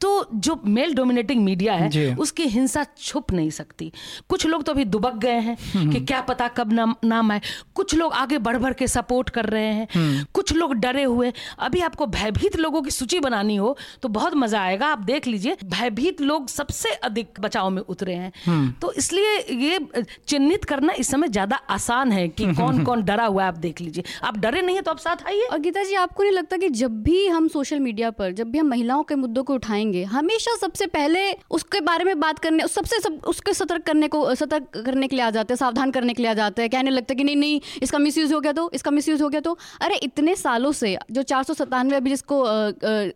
तो 0.00 0.26
जो 0.34 0.60
मेल 0.66 0.94
डोमिनेटिंग 0.94 1.44
मीडिया 1.44 1.74
है 1.74 2.14
उसकी 2.16 2.46
हिंसा 2.48 2.84
छुप 2.98 3.32
नहीं 3.32 3.50
सकती। 3.50 3.90
कुछ 4.28 4.46
लोग 4.46 4.64
तो 4.64 4.72
अभी 4.72 4.84
दुबक 4.86 5.16
गए 5.16 5.38
हैं 5.40 5.56
कि 5.90 6.00
क्या 6.02 6.20
पता 6.22 6.48
कब 6.50 6.72
नाम 6.72 6.94
नाम 7.04 7.32
आए। 7.32 7.40
कुछ 7.74 7.94
लोग 7.94 8.12
आगे 8.14 8.38
बढ़ 8.40 8.56
बढ़ 8.58 8.72
के 8.72 8.86
सपोर्ट 8.88 9.30
कर 9.30 9.46
रहे 9.46 9.72
हैं। 9.72 10.24
कुछ 10.34 10.52
लोग 10.52 10.74
डरे 10.76 11.02
हुए 11.04 11.32
अभी 11.60 11.80
आपको 11.80 12.06
भयभीत 12.08 12.56
लोगों 12.56 12.82
की 12.82 12.90
सूची 12.90 13.20
बनानी 13.20 13.56
हो 13.56 13.76
तो 14.02 14.08
बहुत 14.10 14.34
मज़ा 14.36 14.60
आएगा। 14.60 14.86
आप 14.88 14.98
देख 15.00 15.26
लीजिए 15.26 15.56
भयभीत 15.64 16.20
लोग 16.20 16.48
सबसे 16.48 16.92
अधिक 17.02 17.40
बचाव 17.40 17.70
में 17.70 17.82
उतरे 17.82 18.14
हैं। 18.14 18.72
तो 18.80 18.92
इसलिए 18.94 19.38
ये 19.56 19.78
चिन्हित 20.28 20.64
करना 20.64 20.92
इस 20.92 21.10
समय 21.10 21.28
ज़्यादा 21.28 21.56
आसान 21.70 22.12
है 22.12 22.26
कि 22.28 22.52
कौन 22.54 22.82
कौन 22.84 23.02
डरा 23.04 23.24
हुआ 23.24 23.42
है 23.42 23.48
आप 23.48 23.58
देख 23.58 23.80
लीजिए। 23.80 24.04
आप 24.24 24.38
डरे 24.38 24.62
नहीं 24.62 24.76
है 24.76 24.82
तो 24.82 24.90
आप 24.90 24.98
साथ 24.98 25.26
आइए। 25.26 25.42
और 25.42 25.58
गीता 25.58 25.82
जी 25.82 25.94
आपको 25.96 26.22
नहीं 26.22 26.32
लगता 26.32 26.56
कि 26.56 26.68
जब 26.70 27.02
भी 27.02 27.26
हम 27.26 27.48
सोशल 27.48 27.80
मीडिया 27.80 28.10
पर 28.12 28.32
जब 28.32 28.50
भी 28.50 28.58
हम 28.58 28.68
महिलाओं 28.68 29.02
के 29.02 29.14
मुद्दों 29.14 29.44
को 29.44 29.54
उठाएँगे 29.54 30.02
हमेशा 30.04 30.56
सबसे 30.56 30.86
पहले 30.88 31.20
उसके 31.50 31.80
बारे 31.82 32.04
में 32.04 32.20
बात 32.20 32.38
करने 32.38 32.66
सबसे 32.68 33.00
सब 33.00 33.20
उसके 33.28 33.54
सतर्क 33.54 33.82
करने 33.82 34.08
को 34.08 34.34
सतर्क 34.34 34.82
करने 34.84 35.08
के 35.08 35.16
लिए 35.16 35.24
आ 35.24 35.30
जाते 35.30 35.52
हैं 35.52 35.58
सावधान 35.58 35.90
करने 35.90 36.14
के 36.14 36.22
लिए 36.22 36.30
आ 36.30 36.34
जाते 36.34 36.62
हैं। 36.62 36.70
कहने 36.70 36.90
लगता 36.90 37.12
है 37.12 37.16
कि 37.16 37.24
नहीं 37.24 37.36
नहीं 37.36 37.60
इसका 37.82 37.98
मिस 37.98 38.18
हो 38.32 38.40
गया 38.40 38.52
तो 38.52 38.70
इसका 38.74 38.90
मिस 38.90 39.08
हो 39.22 39.28
गया 39.28 39.40
तो। 39.40 39.56
अरे 39.80 39.96
इतने 40.02 40.34
सालों 40.36 40.72
से 40.72 40.96
जो 41.10 41.22
चार 41.24 41.42
सौ 41.42 41.54
सत्तानवे 41.54 41.96
अभी 41.96 42.10
जिसको 42.10 42.42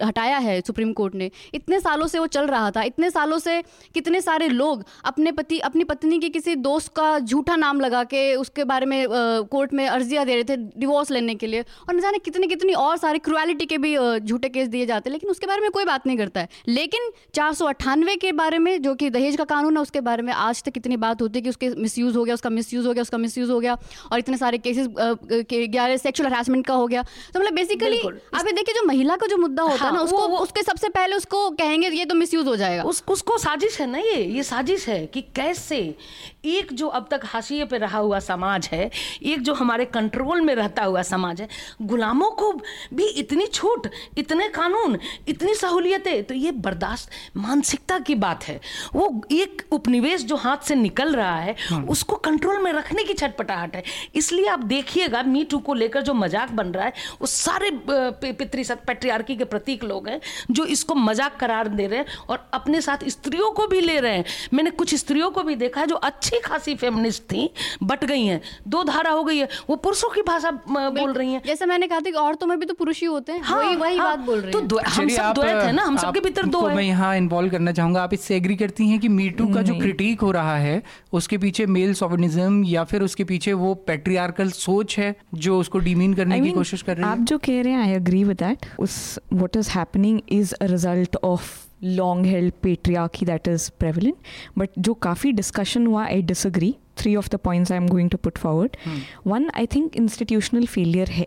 हटाया 0.06 0.38
है 0.38 0.60
सुप्रीम 0.60 0.92
कोर्ट 0.92 1.14
ने 1.14 1.30
इतने 1.54 1.80
सालों 1.80 2.06
से 2.06 2.18
वो 2.18 2.26
चल 2.28 2.46
रहा 2.46 2.70
था 2.70 2.82
इतने 2.82 3.10
सालों 3.10 3.38
से 3.38 3.60
कितने 3.94 4.20
सारे 4.20 4.48
लोग 4.48 4.84
अपने 5.04 5.32
पति 5.32 5.58
अपनी 5.60 5.84
पत्नी 5.84 6.18
के 6.18 6.28
किसी 6.28 6.54
दोस्त 6.56 6.85
का 6.88 7.18
झूठा 7.18 7.56
नाम 7.56 7.80
लगा 7.80 8.02
के 8.04 8.34
उसके 8.36 8.64
बारे 8.64 8.86
में 8.86 9.06
कोर्ट 9.08 9.72
में 9.72 9.86
अर्जियाँ 9.88 10.24
दे 10.26 10.34
रहे 10.34 10.44
थे 10.44 10.56
डिवोर्स 10.56 11.10
लेने 11.10 11.34
के 11.34 11.46
लिए। 11.46 11.60
और 11.60 11.94
न 11.94 12.00
जाने 12.00 12.18
कितनी 12.18 12.46
कितनी 12.46 12.72
और 12.74 12.96
सारे 12.96 13.18
क्रुएलिटी 13.18 13.66
के 13.66 13.78
भी 13.78 13.96
झूठे 14.18 14.48
केस 14.48 14.68
दिए 14.68 14.86
जाते 14.86 15.10
हैं 15.10 15.12
लेकिन 15.12 15.30
उसके 15.30 15.46
बारे 15.46 15.60
में 15.60 15.70
कोई 15.70 15.84
बात 15.84 16.06
नहीं 16.06 16.18
करता 16.18 16.40
है। 16.40 16.48
लेकिन 16.68 17.10
चार 17.34 17.54
के 18.16 18.32
बारे 18.32 18.58
में 18.58 18.82
जो 18.82 18.94
कि 18.94 19.10
दहेज 19.10 19.36
का 19.36 19.44
कानून 19.46 19.76
है 19.76 19.82
उसके 19.82 20.00
बारे 20.00 20.22
में 20.22 20.32
आज 20.32 20.62
तक 20.62 20.72
इतनी 20.76 20.96
बात 20.98 21.22
होती 21.22 21.38
है 21.38 21.42
कि 21.42 21.48
उसके 21.48 21.68
मिस 21.76 21.98
हो 22.16 22.24
गया 22.24 22.34
उसका 22.34 22.50
मिस 22.50 22.74
हो 22.76 22.92
गया 22.92 23.02
उसका 23.02 23.18
मिस 23.18 23.38
हो 23.40 23.58
गया 23.60 23.76
और 24.12 24.18
इतने 24.18 24.36
सारे 24.36 24.58
केसेस 24.58 24.88
ग्यारह 24.88 25.96
सेक्शुअल 25.96 26.30
हरासमेंट 26.30 26.66
का 26.66 26.74
हो 26.74 26.86
गया। 26.86 27.02
तो 27.34 27.40
मतलब 27.40 27.54
बेसिकली 27.54 27.98
आप 27.98 28.44
देखिए 28.46 28.74
जो 28.74 28.86
महिला 28.86 29.16
का 29.16 29.26
जो 29.26 29.36
मुद्दा 29.36 29.62
होता 29.62 29.84
है 29.84 29.92
ना 29.92 29.98
हाँ, 29.98 30.04
उसको 30.04 30.26
उसके 30.38 30.62
सबसे 30.62 30.88
पहले 30.88 31.16
उसको 31.16 31.48
कहेंगे 31.52 31.88
ये 31.88 32.04
तो 32.04 32.14
मिस 32.14 32.34
हो 32.36 32.56
जाएगा। 32.56 32.82
उसको 32.82 33.38
साजिश 33.38 33.80
है 33.80 33.86
ना 33.86 33.98
ये 33.98 34.24
ये 34.26 34.42
साजिश 34.42 34.88
है 34.88 35.04
कि 35.06 35.20
कैसे 35.36 35.78
एक 36.46 36.72
जो 36.76 36.88
अब 36.90 37.06
तक 37.10 37.20
हाशिए 37.26 37.64
पे 37.64 37.78
रहा 37.78 37.98
हुआ 37.98 38.18
समाज 38.20 38.68
है 38.72 38.90
एक 39.24 39.42
जो 39.42 39.54
हमारे 39.54 39.84
कंट्रोल 39.86 40.40
में 40.40 40.54
रहता 40.54 40.84
हुआ 40.84 41.02
समाज 41.04 41.40
है 41.40 41.48
गुलामों 41.84 42.30
को 42.32 42.52
भी 42.94 43.06
इतनी 43.16 43.46
छूट 43.48 43.88
इतने 44.18 44.48
कानून 44.50 44.98
इतनी 45.28 45.54
सहूलियतें 45.56 46.24
तो 46.24 46.34
ये 46.36 46.50
बर्दाश्त 46.60 47.10
मानसिकता 47.36 47.98
की 48.00 48.14
बात 48.16 48.44
है। 48.44 48.60
वो 48.94 49.22
एक 49.32 49.62
उपनिवेश 49.72 50.24
जो 50.24 50.36
हाथ 50.38 50.66
से 50.66 50.74
निकल 50.76 51.14
रहा 51.16 51.36
है 51.36 51.54
हाँ। 51.60 51.82
उसको 51.86 52.16
कंट्रोल 52.18 52.58
में 52.62 52.72
रखने 52.72 53.04
की 53.04 53.14
छटपटाहट 53.14 53.76
है। 53.76 53.82
इसलिए 54.14 54.46
आप 54.48 54.64
देखिएगा 54.66 55.22
मी 55.24 55.44
टू 55.44 55.58
को 55.60 55.74
लेकर 55.74 56.02
जो 56.02 56.14
मज़ाक 56.14 56.50
बन 56.52 56.68
रहा 56.68 56.84
है 56.84 56.92
वो 57.20 57.26
सारे 57.28 57.70
पितृ 57.86 58.64
पेट्रियार्की 58.86 59.36
के 59.36 59.44
प्रतीक 59.46 59.84
लोग 59.84 60.08
हैं 60.08 60.20
जो 60.50 60.64
इसको 60.66 60.94
मज़ाक 60.96 61.36
करार 61.40 61.68
दे 61.70 61.86
रहे 61.86 61.98
हैं 61.98 62.06
और 62.28 62.48
अपने 62.54 62.80
साथ 62.80 63.04
स्त्रियों 63.08 63.50
को 63.52 63.66
भी 63.66 63.80
ले 63.80 63.98
रहे 64.00 64.16
हैं। 64.16 64.24
मैंने 64.54 64.70
कुछ 64.72 64.94
स्त्रियों 64.96 65.30
को 65.30 65.42
भी 65.42 65.54
देखा 65.56 65.80
है 65.80 65.86
जो 65.86 65.94
अच्छी 66.04 66.38
खासी 66.40 66.65
फेमिनिस्ट 66.74 67.22
थी 67.22 67.48
बट 67.82 68.04
गई 68.04 68.24
हैं। 68.24 68.40
दो 68.68 68.82
धारा 68.84 69.10
हो 69.10 69.22
गई 69.24 69.38
है। 69.38 69.48
वो 69.70 69.76
पुरुषों 69.76 70.08
की 70.10 70.22
भाषा 70.22 70.50
बोल 70.68 71.12
रही 71.12 71.32
हैं। 71.32 71.42
जैसे 71.46 71.66
मैंने 71.66 71.86
कहा 71.86 71.98
था 71.98 72.10
कि 72.10 72.16
औरतों 72.18 72.46
में 72.46 72.58
भी 72.60 72.66
तो 72.66 72.74
पुरुष 72.74 73.00
ही 73.00 73.06
होते 73.06 73.32
हैं। 73.32 73.40
हाँ, 73.40 73.62
वही 73.62 73.76
वही 73.76 73.96
हाँ, 73.96 74.06
बात 74.06 74.26
बोल 74.26 74.40
रहे 74.40 74.52
हैं। 74.52 74.68
तो 74.68 74.78
हम 74.78 75.08
सब 75.08 75.32
द्वैत 75.34 75.62
है 75.64 75.72
ना 75.72 75.82
हम 75.82 75.96
सबके 75.96 76.20
भीतर 76.20 76.46
दो 76.46 76.66
है। 76.66 76.74
मैं 76.76 76.84
यहाँ 76.84 77.16
इन्वॉल्व 77.16 77.50
करना 77.50 77.72
चाहूँगा। 77.72 78.02
आप 78.02 78.14
इससे 78.14 78.36
एग्री 78.36 78.56
करती 78.56 78.88
हैं 78.88 78.98
कि 79.00 79.08
मीटू 79.08 79.46
का 79.54 79.62
जो 79.62 79.78
क्रिटिक 79.78 80.20
हो 80.20 80.30
रहा 80.30 80.56
है 80.56 80.82
उसके 81.12 81.38
पीछे 81.38 81.66
मेल 81.66 81.94
सोवनिज्म 81.94 82.64
या 82.64 82.84
फिर 82.84 83.02
उसके 83.02 83.24
पीछे 83.24 83.52
वो 83.52 83.74
पेट्रियार्कल 83.86 84.50
सोच 84.50 84.98
है 84.98 85.14
जो 85.34 85.58
उसको 85.60 85.78
डिमीन 85.78 86.14
करने 86.14 86.40
की 86.40 86.50
कोशिश 86.50 86.82
कर 86.82 86.96
रही 86.96 87.04
है? 87.04 87.10
आप 87.10 87.18
जो 87.18 87.38
कह 87.38 87.60
रहे 87.62 87.72
हैं 87.72 87.82
आई 87.82 87.92
एग्री 87.92 88.24
विद 88.24 88.36
दैट 88.36 88.66
उस 88.78 89.18
what 89.32 89.56
is 89.56 89.70
happening 89.70 90.20
is 90.28 90.54
a 90.54 90.66
result 90.66 91.16
of 91.16 91.65
long 91.94 92.26
held 92.26 92.52
patriarchy 92.62 93.26
that 93.26 93.48
is 93.48 93.70
prevalent 93.78 94.16
but 94.58 94.70
जो 94.78 94.94
काफ़ी 94.94 95.32
डिस्कशन 95.32 95.86
हुआ 95.86 96.04
I 96.04 96.22
disagree 96.22 96.74
three 96.98 97.16
of 97.16 97.28
the 97.28 97.36
points 97.36 97.72
I 97.72 97.78
am 97.78 97.88
going 97.88 98.10
to 98.10 98.16
put 98.16 98.38
forward 98.38 98.76
one 99.26 99.50
I 99.56 99.66
think 99.66 99.96
institutional 99.96 100.66
failure 100.66 101.08
है. 101.08 101.26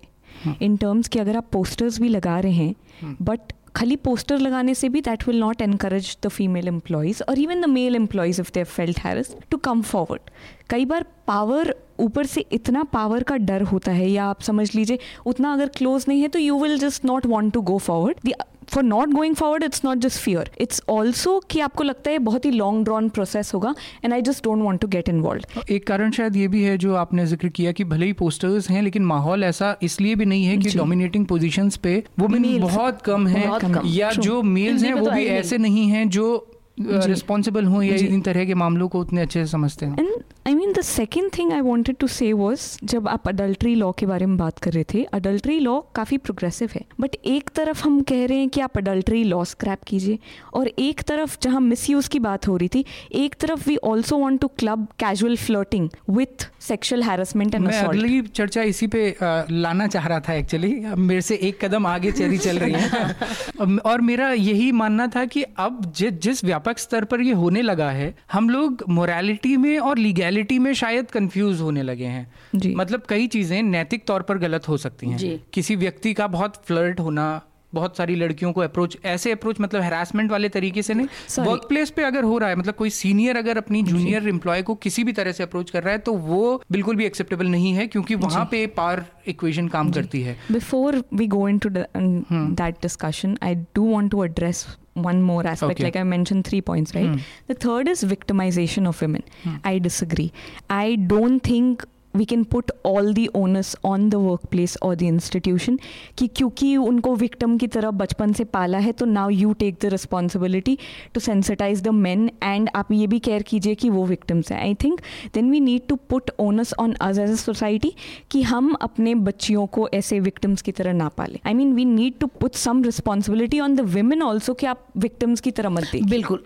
in 0.62 0.76
terms 0.78 1.08
की 1.08 1.20
अगर 1.20 1.38
आप 1.38 1.48
posters 1.52 2.00
भी 2.02 2.10
लगा 2.10 2.40
रहे 2.40 2.52
हैं 2.52 2.74
hmm. 3.04 3.16
बट 3.22 3.54
खाली 3.76 3.96
पोस्टर 3.96 4.40
लगाने 4.40 4.74
से 4.74 4.90
भी 4.90 5.02
that 5.02 5.28
will 5.28 5.40
not 5.40 5.62
encourage 5.62 6.18
the 6.24 6.28
female 6.28 6.68
employees 6.68 7.22
और 7.24 7.40
even 7.40 7.62
the 7.62 7.66
male 7.66 7.96
employees 7.96 8.42
if 8.42 8.52
they 8.54 8.64
felt 8.64 9.00
harass 9.00 9.36
to 9.52 9.58
come 9.58 9.82
forward 9.82 10.22
कई 10.70 10.86
बार 10.86 11.06
पावर 11.28 11.76
ऊपर 12.00 12.26
से 12.26 12.46
इतना 12.52 12.84
पावर 12.84 13.24
का 13.24 13.38
डर 13.38 13.62
होता 13.62 13.92
है 13.92 14.10
या 14.10 14.26
आप 14.26 14.42
समझ 14.42 14.74
लीजिए 14.76 15.00
उतना 15.26 15.54
अगर 15.54 15.68
क्लोज 15.68 16.06
नहीं 16.08 16.22
है 16.22 16.28
तो 16.28 16.40
you 16.40 16.60
will 16.60 16.78
just 16.80 17.06
not 17.06 17.26
want 17.26 17.54
to 17.54 17.62
go 17.62 17.78
forward 17.78 18.30
for 18.70 18.84
not 18.84 19.10
going 19.10 19.36
forward 19.36 19.64
it's 19.64 19.86
not 19.86 19.98
just 19.98 20.20
fear 20.20 20.52
it's 20.60 20.82
also 20.90 21.44
कि 21.50 21.60
आपको 21.60 21.84
लगता 21.84 22.12
है 22.12 22.20
बहुत 22.20 22.46
ही 22.46 22.52
लॉन्ग 22.52 22.84
ड्रॉन 22.84 23.10
प्रोसेस 23.10 23.54
होगा 23.54 23.76
and 24.04 24.14
I 24.14 24.22
just 24.22 24.44
don't 24.44 24.64
want 24.64 24.82
to 24.82 24.88
get 24.88 25.10
involve 25.10 25.62
एक 25.70 25.88
कारण 25.88 26.12
शायद 26.12 26.36
ये 26.36 26.48
भी 26.48 26.64
है 26.64 26.78
जो 26.78 26.96
आपने 26.96 27.26
ज़िक्र 27.26 27.48
किया 27.48 27.72
कि 27.72 27.84
भले 27.84 28.06
ही 28.06 28.14
पोस्टर्स 28.14 28.70
हैं 28.70 28.82
लेकिन 28.82 29.04
माहौल 29.04 29.44
ऐसा 29.44 29.78
इसलिए 29.84 30.16
भी 30.16 30.26
नहीं 30.26 30.46
है 30.46 30.58
कि 30.58 30.78
डोमिनेटिंग 30.78 31.26
पोजिशन 31.26 31.70
पे 31.84 32.04
वुमेन 32.20 32.60
बहुत 32.60 33.02
कम 33.02 33.28
है 33.28 33.60
या 33.86 34.12
जो 34.12 34.42
मेल्स 34.42 34.84
हैं 34.84 34.94
वो 34.94 35.06
तो 35.06 35.12
भी 35.12 35.26
ऐसे 35.26 35.58
नहीं 35.58 35.90
हैं 35.90 36.10
जो 36.10 36.48
रिस्पॉन्सिबल 36.82 37.66
हूँ 37.66 37.84
या 37.84 37.96
इन 37.96 38.22
तरह 38.22 38.46
के 38.46 38.54
मामलों 38.54 38.88
को 38.88 39.00
उतने 39.00 39.22
अच्छे 39.22 39.46
से 39.46 39.52
समझते 39.52 39.86
हैं। 39.86 40.08
I 40.48 40.54
mean 40.56 40.72
the 40.74 40.82
second 40.82 41.30
thing 41.38 41.52
I 41.54 41.62
wanted 41.62 41.96
to 42.00 42.08
say 42.08 42.32
was 42.34 42.62
जब 42.84 43.08
आप 43.08 43.28
अडल्ट्री 43.28 43.74
लॉ 43.76 43.92
के 43.92 44.06
बारे 44.06 44.26
में 44.26 44.38
बात 44.38 44.60
कर 44.60 44.72
रहे 44.72 44.84
थे 44.94 45.04
अडल्ट्री 45.14 45.60
लॉ 45.60 45.80
काफ़ी 45.96 46.18
प्रोग्रेसिव 46.18 46.70
है। 46.76 46.82
बट 47.00 47.16
एक 47.26 47.50
तरफ़ 47.50 47.84
हम 47.84 48.02
कह 48.02 48.26
रहे 48.26 48.38
हैं 48.38 48.50
कि 48.50 48.62
आप 48.62 48.78
अडल्ट्री 48.78 49.24
लॉ 49.24 49.44
स्क्रैप 49.44 49.84
कीजिए 49.88 50.20
और 50.54 50.68
एक 50.80 51.02
तरफ़ 51.02 51.38
जहाँ 51.44 51.62
मिस 51.62 51.90
यूज़ 51.90 52.10
की 52.10 52.20
बात 52.20 52.48
हो 52.48 52.56
रही 52.58 52.68
थी 52.68 52.86
एक 53.16 53.36
तरफ़ 53.36 53.68
we 53.70 53.76
also 53.84 54.18
want 54.18 54.42
to 54.42 54.48
club 54.60 54.88
casual 55.00 55.36
flirting 55.38 55.90
with 56.10 56.48
sexual 56.62 57.04
harassment 57.04 57.56
and 57.56 57.72
अगली 57.72 58.22
चर्चा 58.22 58.62
इसी 58.64 58.88
पे 58.88 59.16
लाना 59.22 59.88
चाह 59.88 60.08
रहा 60.08 60.20
था 60.20 60.34
एक्चुअली 60.34 60.74
मेरे 60.98 61.22
से 61.22 61.36
एक 61.42 61.66
कदम 61.66 61.88
आगे 61.88 62.12
चेरी 62.12 62.38
चल 62.38 62.60
रही 62.60 62.74
है। 62.74 63.78
और 63.86 64.02
मेरा 64.02 64.32
यही 64.32 64.72
मानना 64.72 65.08
था 65.08 65.26
कि 65.26 65.44
अब 65.60 65.92
जिस 65.98 66.44
व्यापक 66.44 66.80
स्तर 66.80 67.04
पर 67.04 67.22
ये 67.22 67.34
होने 67.34 67.62
लगा 67.62 67.90
है 67.92 68.14
हम 68.34 68.50
लोग 68.50 68.84
मोरालिटी 68.90 69.56
में 69.58 69.78
और 69.80 69.98
लीगैलिटी 69.98 70.29
रियलिटी 70.30 70.60
में 70.60 70.74
शायद 70.74 71.12
कंफ्यूज 71.12 71.62
होने 71.62 71.84
लगे 71.84 72.06
हैं। 72.06 72.76
मतलब 72.76 73.04
कई 73.10 73.28
चीज़ें 73.28 73.62
नैतिक 73.64 74.06
तौर 74.08 74.22
पर 74.22 74.38
गलत 74.38 74.68
हो 74.68 74.78
सकती 74.78 75.10
हैं। 75.10 75.44
किसी 75.54 75.76
व्यक्ति 75.76 76.14
का 76.14 76.28
बहुत 76.28 76.56
फ्लर्ट 76.66 77.00
होना 77.00 77.42
बहुत 77.74 77.98
सारी 77.98 78.16
लड़कियों 78.16 78.52
को 78.54 78.62
अप्रोच 78.62 78.98
ऐसे 79.06 79.32
अप्रोच 79.32 79.60
मतलब 79.62 79.82
हैरासमेंट 79.82 80.32
वाले 80.32 80.50
तरीके 80.50 80.82
से 80.82 80.94
नहीं। 80.94 81.44
वर्क 81.44 81.66
प्लेस 81.70 81.90
पे 81.90 82.04
अगर 82.04 82.24
हो 82.24 82.38
रहा 82.38 82.50
है 82.50 82.56
मतलब 82.56 82.74
कोई 82.74 82.90
सीनियर 82.90 83.38
अगर 83.38 83.58
अपनी 83.58 83.84
जूनियर 83.84 84.30
एम्प्लॉय 84.30 84.62
को 84.62 84.76
किसी 84.76 85.04
भी 85.04 85.14
तरह 85.14 85.32
से 85.32 85.44
अप्रोच 85.44 85.70
कर 85.70 85.84
रहा 85.84 85.92
है 85.92 86.00
तो 86.00 86.14
वो 86.14 86.64
बिल्कुल 86.72 86.96
भी 86.96 87.06
एक्सेप्टेबल 87.06 87.48
नहीं 87.48 87.74
है 87.74 87.88
क्योंकि 87.88 88.16
वहाँ 88.16 88.48
पे 88.52 88.68
पार 88.68 89.06
इक्वेशन 89.28 89.68
काम 89.68 89.92
करती 89.92 90.22
है। 90.22 90.38
Before 90.52 91.04
we 91.14 91.28
go 91.28 91.48
into 91.60 91.70
that 91.70 92.76
discussion 92.76 93.38
I 93.44 93.56
do 93.56 93.86
want 93.86 94.12
to 94.12 94.24
address 94.24 94.68
one 94.98 95.20
more 95.26 95.44
aspect 95.50 95.72
okay. 95.72 95.84
like 95.84 95.98
i 96.00 96.04
mentioned 96.04 96.46
three 96.48 96.62
points 96.70 96.94
right? 96.96 97.12
Mm. 97.12 97.20
the 97.48 97.56
third 97.66 97.92
is 97.92 98.02
victimization 98.04 98.88
of 98.90 99.02
women. 99.02 99.24
Mm. 99.44 99.60
i 99.72 99.80
disagree. 99.86 100.32
I 100.70 100.98
don't 101.14 101.42
think 101.50 101.86
we 102.16 102.26
can 102.26 102.44
put 102.44 102.72
all 102.86 103.14
the 103.14 103.28
onus 103.36 103.76
on 103.86 104.10
the 104.10 104.16
work 104.16 104.46
place 104.52 104.78
और 104.84 104.96
the 104.96 105.02
institution 105.04 105.80
कि 106.18 106.28
क्योंकि 106.28 106.76
उनको 106.78 107.16
victim 107.16 107.58
की 107.58 107.68
तरह 107.68 107.92
बचपन 107.94 108.34
से 108.34 108.44
पाला 108.54 108.78
है 108.78 108.92
तो 108.92 109.06
now 109.06 109.30
you 109.30 109.54
take 109.60 109.76
the 109.82 109.90
responsibility 109.92 110.78
to 111.14 111.20
sensitize 111.20 111.82
the 111.84 111.88
man 111.98 112.30
and 112.44 112.70
आप 112.76 112.92
ये 112.92 113.08
भी 113.08 113.20
केयर 113.20 113.44
कीजिए 113.44 113.76
कि 113.76 113.90
वो 113.90 114.06
विक्टम्स 114.06 114.52
हैं। 114.52 114.60
I 114.62 114.74
think 114.84 115.02
then 115.34 115.52
we 115.52 115.60
need 115.60 115.88
to 115.90 115.96
put 116.10 116.32
onus 116.40 116.74
on 116.80 116.94
us 117.02 117.20
as 117.20 117.32
a 117.32 117.36
society 117.36 117.94
कि 118.32 118.42
हम 118.44 118.74
अपने 118.82 119.16
बच्चियों 119.28 119.66
को 119.68 119.88
ऐसे 119.94 120.20
विक्टम्स 120.20 120.62
की 120.62 120.72
तरह 120.72 120.94
ना 120.94 121.08
पालें। 121.18 121.38
I 121.46 121.54
mean 121.54 121.74
we 121.74 121.86
need 121.86 122.18
to 122.20 122.28
put 122.42 122.56
some 122.56 122.84
responsibility 122.84 123.60
on 123.60 123.76
the 123.76 123.82
women 123.90 124.22
also 124.24 124.54
कि 124.54 124.66
आप 124.66 124.86
विक्टम्स 124.98 125.42
की 125.42 125.52
तरह 125.52 125.70
मत 125.70 125.90
दें 125.92 126.06
बिल्कुल। 126.10 126.44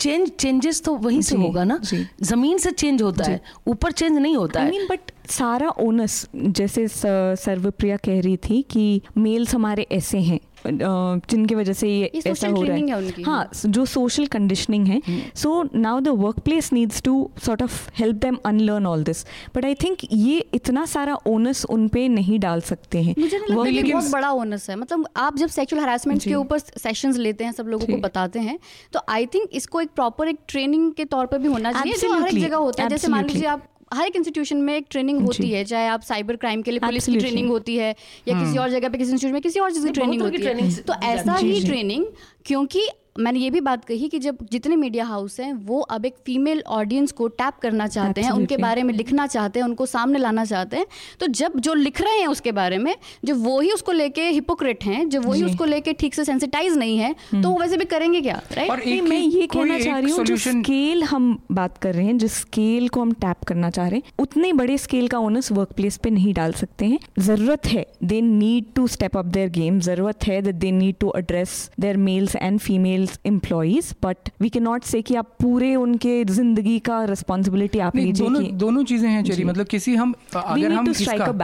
चेंज 0.00 0.30
चेंजेस 0.30 0.82
तो 0.82 0.94
वहीं 0.98 1.20
से 1.22 1.36
होगा 1.36 1.64
ना। 1.64 1.80
ज़मीन 2.22 2.58
से 2.58 2.70
चेंज 2.72 3.02
होता 3.02 3.24
है 3.24 3.40
ऊपर 3.68 3.92
चेंज 3.92 4.18
नहीं 4.18 4.36
होता 4.36 4.60
है। 4.60 4.86
बट 4.98 5.30
सारा 5.30 5.68
ओनस 5.80 6.28
जैसे 6.34 6.86
सर्वप्रिया 6.88 7.96
कह 7.96 8.20
रही 8.20 8.36
थी 8.36 8.60
कि 8.70 9.00
मेल्स 9.16 9.54
हमारे 9.54 9.86
ऐसे 9.92 10.18
हैं 10.18 10.40
जिनकी 10.66 11.54
वजह 11.54 11.72
से 11.72 11.88
ये, 11.88 12.10
ये 12.14 12.30
ऐसा 12.30 12.48
हो 12.48 12.62
रहा 12.62 12.76
है, 12.76 13.00
है 13.08 13.22
हाँ 13.24 13.50
जो 13.66 13.84
सोशल 13.86 14.26
कंडीशनिंग 14.26 14.86
है। 14.86 15.00
So 15.34 15.62
now 15.74 16.00
the 16.00 16.08
work 16.22 16.38
place 16.38 16.72
needs 16.72 17.02
to 17.02 17.30
sort 17.44 17.62
of 17.62 17.90
help 17.96 18.16
them 18.16 18.38
unlearn 18.46 18.86
all 18.86 19.04
this 19.04 19.24
but 19.56 19.64
I 19.64 19.74
think 19.74 19.98
ये 20.12 20.38
इतना 20.54 20.84
सारा 20.86 21.14
ओनस 21.26 21.64
उन 21.66 21.86
पे 21.88 22.06
नहीं 22.08 22.38
डाल 22.40 22.60
सकते 22.60 23.02
हैं। 23.02 23.14
मुझे 23.18 23.38
नहीं 23.38 23.92
बहुत 23.92 24.10
बड़ा 24.10 24.30
ओनस 24.32 24.68
है। 24.70 24.76
मतलब 24.76 25.08
आप 25.16 25.36
जब 25.36 25.48
सेक्सुअल 25.50 25.82
हरासमेंट 25.82 26.24
के 26.24 26.34
ऊपर 26.34 26.58
सेशंस 26.58 27.16
लेते 27.18 27.44
हैं 27.44 27.52
सब 27.52 27.68
लोगों 27.68 27.86
को 27.86 28.00
बताते 28.00 28.38
हैं 28.40 28.58
तो 28.92 29.00
आई 29.08 29.26
थिंक 29.26 29.48
इसको 29.52 29.80
एक 29.80 29.90
प्रॉपर 29.90 30.28
एक 30.28 30.38
ट्रेनिंग 30.48 30.92
के 30.92 31.04
तौर 31.06 31.26
पर 31.26 31.38
भी 31.38 31.48
होना 31.48 31.72
चाहिए 31.72 31.94
जो 31.98 32.12
हर 32.14 32.28
एक 32.28 32.40
जगह 32.40 32.56
होता 32.56 32.82
है। 32.82 32.88
जैसे 32.88 33.08
मान 33.08 33.26
लीजिए 33.26 33.48
आप 33.48 33.68
हर 33.94 34.06
एक 34.06 34.16
इंस्टीट्यूशन 34.16 34.56
में 34.56 34.76
एक 34.76 34.86
ट्रेनिंग 34.90 35.20
होती 35.20 35.50
है 35.50 35.64
चाहे 35.64 35.86
आप 35.86 36.02
साइबर 36.02 36.36
क्राइम 36.36 36.62
के 36.62 36.70
लिए 36.70 36.80
पुलिस 36.80 37.06
की 37.06 37.16
ट्रेनिंग 37.16 37.48
होती 37.48 37.76
है 37.76 37.96
या 38.28 38.40
किसी 38.40 38.52
hmm. 38.52 38.60
और 38.60 38.70
जगह 38.70 38.88
पे 38.88 38.98
किसी 38.98 39.12
इंस्टीट्यूट 39.12 39.32
में 39.32 39.42
किसी 39.42 39.60
और 39.60 39.72
चीज़ 39.72 39.86
की 39.86 39.92
ट्रेनिंग 39.92 40.22
होती 40.22 40.42
है। 40.42 40.74
तो 40.74 40.94
ऐसा 40.94 41.34
ही। 41.34 41.64
ट्रेनिंग 41.64 42.06
क्योंकि 42.44 42.88
मैंने 43.18 43.38
ये 43.38 43.50
भी 43.50 43.60
बात 43.60 43.84
कही 43.84 44.08
कि 44.08 44.18
जब 44.18 44.38
जितने 44.52 44.76
मीडिया 44.76 45.04
हाउस 45.04 45.40
हैं 45.40 45.52
वो 45.52 45.80
अब 45.80 46.06
एक 46.06 46.14
फीमेल 46.26 46.62
ऑडियंस 46.66 47.12
को 47.12 47.28
टैप 47.28 47.54
करना 47.62 47.86
चाहते 47.86 48.20
हैं 48.20 48.30
उनके 48.30 48.56
बारे 48.56 48.82
में 48.82 48.94
लिखना 48.94 49.26
चाहते 49.26 49.60
हैं 49.60 49.66
उनको 49.66 49.86
सामने 49.86 50.18
लाना 50.18 50.44
चाहते 50.44 50.76
हैं 50.76 50.86
तो 51.20 51.26
जब 51.26 51.58
जो 51.60 51.74
लिख 51.74 52.00
रहे 52.00 52.20
हैं 52.20 52.26
उसके 52.26 52.52
बारे 52.52 52.78
में 52.78 52.96
जो 53.24 53.34
वो 53.34 53.60
ही 53.60 53.70
उसको 53.70 53.92
लेके 53.92 54.22
हिपोक्रेट 54.22 54.84
हैं 54.84 55.08
जो 55.08 55.20
वही 55.20 55.42
उसको 55.42 55.64
लेके 55.64 55.92
ठीक 55.92 56.14
से 56.14 56.24
सेंसिटाइज 56.24 56.76
नहीं 56.76 56.98
है 56.98 57.12
तो 57.12 57.50
वो 57.50 57.58
वैसे 57.60 57.76
भी 57.76 57.84
करेंगे 57.84 58.20
क्या 58.20 58.40
राइट 58.52 58.70
और 58.70 58.80
एक 58.80 59.02
मैं 59.02 59.18
ये 59.18 59.46
कहना 59.46 59.78
चाह 59.78 59.98
रही 59.98 60.10
हूँ 60.10 60.24
जो 60.24 60.36
स्केल 60.36 61.02
हम 61.02 61.42
बात 61.52 61.78
कर 61.78 61.94
रहे 61.94 62.06
हैं 62.06 62.18
जिस 62.18 62.32
स्केल 62.32 62.88
को 62.88 63.00
हम 63.00 63.12
टैप 63.12 63.44
करना 63.44 63.70
चाह 63.70 63.88
रहे 63.88 63.98
हैं 63.98 64.12
उतने 64.18 64.52
बड़े 64.52 64.78
स्केल 64.78 65.08
का 65.08 65.18
ओनस 65.18 65.52
वर्क 65.52 65.72
प्लेस 65.72 65.96
पे 65.96 66.10
नहीं 66.10 66.34
डाल 66.34 66.52
सकते 66.52 66.84
हैं। 66.84 66.98
ज़रूरत 67.18 67.66
है 67.66 67.86
they 68.04 68.20
need 68.20 68.64
to 68.74 68.86
step 68.86 69.16
up 69.16 69.24
their 69.24 69.48
game 69.48 69.80
ज़रूरत 69.80 70.24
है 70.24 70.42
that 70.42 70.54
they 70.54 70.70
need 70.70 70.94
to 71.00 71.12
address 71.16 71.70
their 71.80 71.96
males 71.96 72.36
and 72.36 72.60
females 73.08 73.18
employees 73.26 73.92
but 74.02 74.30
we 74.40 74.48
can 74.48 74.62
not 74.62 74.84
say 74.84 75.02
कि 75.02 75.14
आप 75.14 75.36
पूरे 75.40 75.74
उनके 75.76 76.24
ज़िंदगी 76.24 76.78
का 76.78 77.04
रिस्पॉन्सिबिलिटी 77.04 77.78
आप 77.78 77.96
लीजिए 77.96 78.26
दोनों 78.26 78.56
दोनों 78.58 78.84
चीज़ें 78.84 79.08
हैं 79.08 79.24
चेरी। 79.24 79.44
मतलब 79.44 79.66
किसी 79.66 79.94
हम 79.94 80.14
अगर 80.34 80.72
हम 80.72 80.92
a 80.92 81.34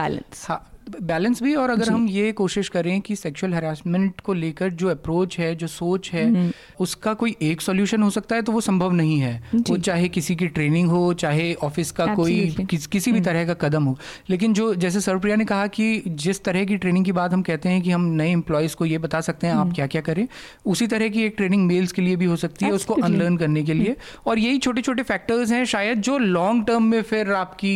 हाँ 0.47 0.71
बैलेंस 1.01 1.41
भी 1.43 1.53
और 1.55 1.69
अगर 1.69 1.89
हम 1.89 2.07
ये 2.09 2.31
कोशिश 2.31 2.69
करें 2.69 2.99
कि 3.01 3.15
सेक्सुअल 3.15 3.53
हरासमेंट 3.53 4.21
को 4.21 4.33
लेकर 4.33 4.69
जो 4.71 4.89
अप्रोच 4.89 5.37
है 5.39 5.55
जो 5.55 5.67
सोच 5.67 6.09
है 6.11 6.25
हम्म। 6.25 6.51
उसका 6.79 7.13
कोई 7.13 7.35
एक 7.41 7.61
सॉल्यूशन 7.61 8.03
हो 8.03 8.09
सकता 8.09 8.35
है 8.35 8.41
तो 8.41 8.51
वो 8.51 8.61
संभव 8.61 8.91
नहीं 8.91 9.19
है। 9.19 9.33
वो 9.55 9.77
चाहे 9.77 10.09
किसी 10.09 10.35
की 10.35 10.47
ट्रेनिंग 10.47 10.89
हो 10.89 11.13
चाहे 11.13 11.53
ऑफ़िस 11.53 11.91
का 11.91 12.05
कोई. 12.15 12.65
किस, 12.69 12.87
किसी 12.87 13.11
भी 13.11 13.21
तरह 13.21 13.45
का 13.45 13.53
कदम 13.67 13.83
हो। 13.83 13.97
लेकिन 14.29 14.53
जो 14.53 14.73
जैसे 14.75 15.01
सरप्रिया 15.01 15.35
ने 15.35 15.45
कहा 15.45 15.67
कि 15.67 16.03
जिस 16.07 16.43
तरह 16.43 16.65
की 16.65 16.77
ट्रेनिंग 16.77 17.05
की 17.05 17.11
बात 17.11 17.33
हम 17.33 17.41
कहते 17.41 17.69
हैं 17.69 17.81
कि 17.81 17.91
हम 17.91 18.05
नए 18.15 18.31
एम्प्लॉयज़ 18.31 18.75
को 18.75 18.85
ये 18.85 18.97
बता 18.97 19.21
सकते 19.21 19.47
हैं 19.47 19.53
आप 19.53 19.71
क्या 19.75 19.87
क्या 19.87 20.01
करें 20.01 20.27
उसी 20.65 20.87
तरह 20.87 21.09
की 21.09 21.23
एक 21.23 21.33
ट्रेनिंग 21.37 21.65
मेल्स 21.67 21.91
के 21.91 22.01
लिए 22.01 22.15
भी 22.15 22.25
हो 22.25 22.35
सकती 22.35 22.65
है 22.65 22.71
उसको 22.71 22.93
अनलर्न 22.93 23.37
करने 23.37 23.63
के 23.63 23.73
लिए। 23.73 23.95
और 24.25 24.39
यही 24.39 24.57
छोटे 24.57 24.81
छोटे 24.81 25.03
फैक्टर्स 25.03 25.51
हैं 25.51 25.63
शायद 25.65 26.01
जो 26.01 26.17
लॉन्ग 26.17 26.65
टर्म 26.67 26.83
में 26.83 27.01
फिर 27.01 27.31
आपकी 27.33 27.73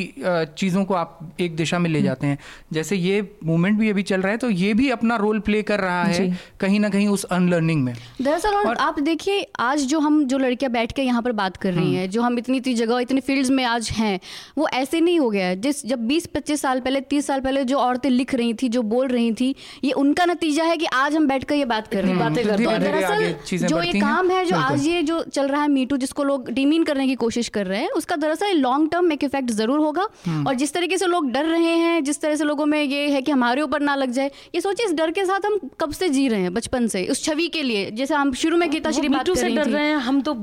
चीज़ों 0.57 0.85
को 0.85 0.93
आप 0.93 1.35
एक 1.39 1.55
दिशा 1.55 1.79
में 1.79 1.89
ले 1.89 2.01
जाते 2.01 2.27
हैं। 2.27 2.37
जैसे 2.73 2.95
ये 2.99 3.21
मूवमेंट 3.45 3.77
भी 3.79 3.89
अभी 3.89 4.03
चल 4.03 4.21
रहा 4.21 4.31
है 4.31 4.38
तो 4.38 4.49
ये 4.51 4.73
भी 4.73 4.89
अपना 4.89 5.15
रोल 5.17 5.39
प्ले 5.41 5.62
कर 5.63 5.79
रहा 5.79 6.03
है 6.03 6.27
कहीं 6.59 6.79
ना 6.79 6.89
कहीं 6.89 7.07
उस 7.09 7.23
अनलर्निंग 7.25 7.83
में। 7.83 7.93
दरअसल 8.21 8.55
और, 8.57 8.75
आप 8.77 8.99
देखिए 9.01 9.45
आज 9.62 9.85
जो 9.85 9.99
हम 9.99 10.23
जो 10.25 10.38
लड़कियाँ 10.38 10.71
बैठ 10.71 10.91
के 10.91 11.01
यहाँ 11.01 11.21
पर 11.21 11.31
बात 11.33 11.57
कर 11.57 11.73
रही 11.73 11.93
हैं 11.93 12.09
जो 12.09 12.21
हम 12.21 12.38
इतनी 12.38 12.57
इतनी 12.57 12.73
जगह 12.75 12.99
इतनी 12.99 13.21
फील्ड्स 13.21 13.49
में 13.49 13.63
आज 13.65 13.89
हैं 13.91 14.19
वो 14.57 14.67
ऐसे 14.69 15.01
नहीं 15.01 15.19
हो 15.19 15.29
गया 15.29 15.47
है। 15.47 15.55
जिस 15.62 15.85
जब 15.85 16.07
20-25 16.07 16.62
साल 16.62 16.79
पहले 16.79 17.01
30 17.03 17.27
साल 17.27 17.41
पहले 17.41 17.63
जो 17.65 17.77
औरतें 17.79 18.09
लिख 18.09 18.33
रही 18.35 18.53
थी 18.53 18.69
जो 18.69 18.81
बोल 18.85 19.07
रही 19.07 19.31
थी 19.33 19.53
ये 19.83 19.91
उनका 19.99 20.25
नतीजा 20.25 20.63
है 20.63 20.77
कि 20.77 20.85
आज 20.95 21.15
हम 21.15 21.27
बैठ 21.27 21.43
कर 21.43 21.55
ये 21.55 21.65
बात 21.65 21.88
कर 21.88 22.03
रहे 22.03 22.12
हैं। 22.12 22.19
बातें 22.19 22.43
तो 22.43 22.49
करते 22.49 22.63
हैं, 22.63 22.81
दरअसल 22.81 23.67
जो 23.67 23.81
ये 23.81 23.99
काम 23.99 24.29
है 24.31 24.45
जो 24.45 24.55
आज 24.57 24.85
ये 24.88 25.01
जो 25.03 25.21
चल 25.23 25.47
रहा 25.47 25.62
है 25.62 25.67
मीटू 25.69 25.97
जिसको 25.97 26.23
लोग 26.23 26.49
डिमीन 26.51 26.83
करने 26.83 27.07
की 27.07 27.15
कोशिश 27.17 27.49
कर 27.49 27.65
रहे 27.67 27.79
हैं 27.79 27.89
उसका 27.97 28.15
दरअसल 28.17 28.57
लॉन्ग 28.57 28.91
टर्म 28.91 29.12
एक 29.12 29.23
इफ़ेक्ट 29.23 29.51
ज़रूर 29.51 29.79
होगा। 29.79 30.07
और 30.47 30.53
जिस 30.55 30.73
तरीके 30.73 30.97
से 30.97 31.05
लोग 31.07 31.31
डर 31.31 31.45
रहे 31.45 31.75
हैं 31.77 32.03
जिस 32.03 32.21
तरह 32.21 32.35
से 32.35 32.43
लोगों 32.43 32.65
में 32.65 32.83
ये 32.91 33.08
है 33.10 33.21
कि 33.21 33.32
हमारे 33.32 33.62
ऊपर 33.62 33.82
ना 33.82 33.95
लग 33.95 34.12
जाए। 34.12 34.32
ये 34.56 34.62
सोचिए 34.62 34.86
इस 34.86 34.93
डर 34.93 35.12
के 35.12 35.25
साथ 35.25 35.45
हम 35.45 35.60
कब 35.80 35.91
से 35.91 36.10
जी 36.10 36.28
रहे 36.28 36.41
हैं 36.41 36.54
बचपन 36.54 36.88
से? 36.88 37.06
उस 37.08 37.23
छवि 37.23 37.47
के 37.47 37.63
लिए 37.63 37.91
जैसे 37.91 38.15
हम 38.15 38.34
शुरू 38.34 38.58
में 38.58 38.69
गीता 38.71 38.91
श्री 38.91 39.10
बात 39.10 39.28
कर 39.28 39.36
से 39.36 39.49
डर 39.49 39.67
रहे 39.69 39.84
हैं 39.84 39.95
हम 39.95 40.21
तो 40.21 40.34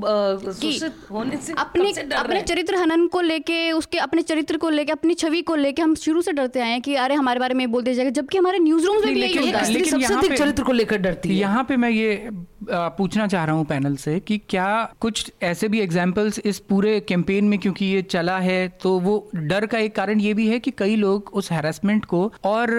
होने 1.11 1.37
से 1.37 1.53
अपने 1.57 1.91
अपने 2.15 2.41
चरित्र 2.41 2.75
हनन 2.75 3.07
को 3.07 3.21
लेके 3.21 3.71
उसके 3.71 3.97
अपने 3.97 4.21
चरित्र 4.21 4.57
को 4.57 4.69
लेके 4.69 4.91
अपनी 4.91 5.13
छवि 5.13 5.41
को 5.41 5.55
लेके 5.55 5.81
हम 5.81 5.95
शुरू 5.95 6.21
से 6.21 6.31
डरते 6.31 6.59
आए 6.59 6.69
हैं 6.69 6.81
कि 6.81 6.95
अरे 6.95 7.15
हमारे 7.15 7.39
बारे 7.39 7.53
में 7.53 7.71
बोल 7.71 7.83
दिया 7.83 7.95
जाएगा 7.95 8.11
जबकि 8.11 8.37
हमारे 8.37 8.59
न्यूज़ 8.59 8.85
रूम 8.85 8.95
में 8.95 9.13
भी 9.13 9.21
यही 9.21 9.33
होता 9.45 9.59
है। 9.59 9.65
सबसे 9.65 9.97
यहाँ 10.01 10.21
पे- 10.29 10.39
चरित्र 10.39 10.63
को 10.63 10.71
लेकर 10.71 10.97
डरती 10.97 11.29
है। 11.29 11.35
यहाँ 11.35 11.63
पे 11.63 11.77
मैं 11.77 11.89
ये 11.89 12.29
पूछना 12.65 13.27
चाह 13.27 13.43
रहा 13.45 13.55
हूँ 13.55 13.65
पैनल 13.65 13.95
से 13.95 14.19
कि 14.19 14.37
क्या 14.49 14.67
कुछ 14.99 15.31
ऐसे 15.43 15.67
भी 15.67 15.79
एग्जाम्पल्स 15.79 16.39
इस 16.39 16.59
पूरे 16.59 16.99
कैंपेन 16.99 17.45
में, 17.45 17.57
क्योंकि 17.59 17.85
ये 17.85 18.01
चला 18.01 18.37
है 18.39 18.67
तो 18.83 18.97
वो 18.99 19.29
डर 19.35 19.65
का 19.65 19.77
एक 19.77 19.95
कारण 19.95 20.19
ये 20.19 20.33
भी 20.33 20.47
है 20.47 20.59
कि 20.59 20.71
कई 20.71 20.95
लोग 20.95 21.29
उस 21.33 21.51
हैरेसमेंट 21.51 22.05
को 22.05 22.31
और 22.45 22.71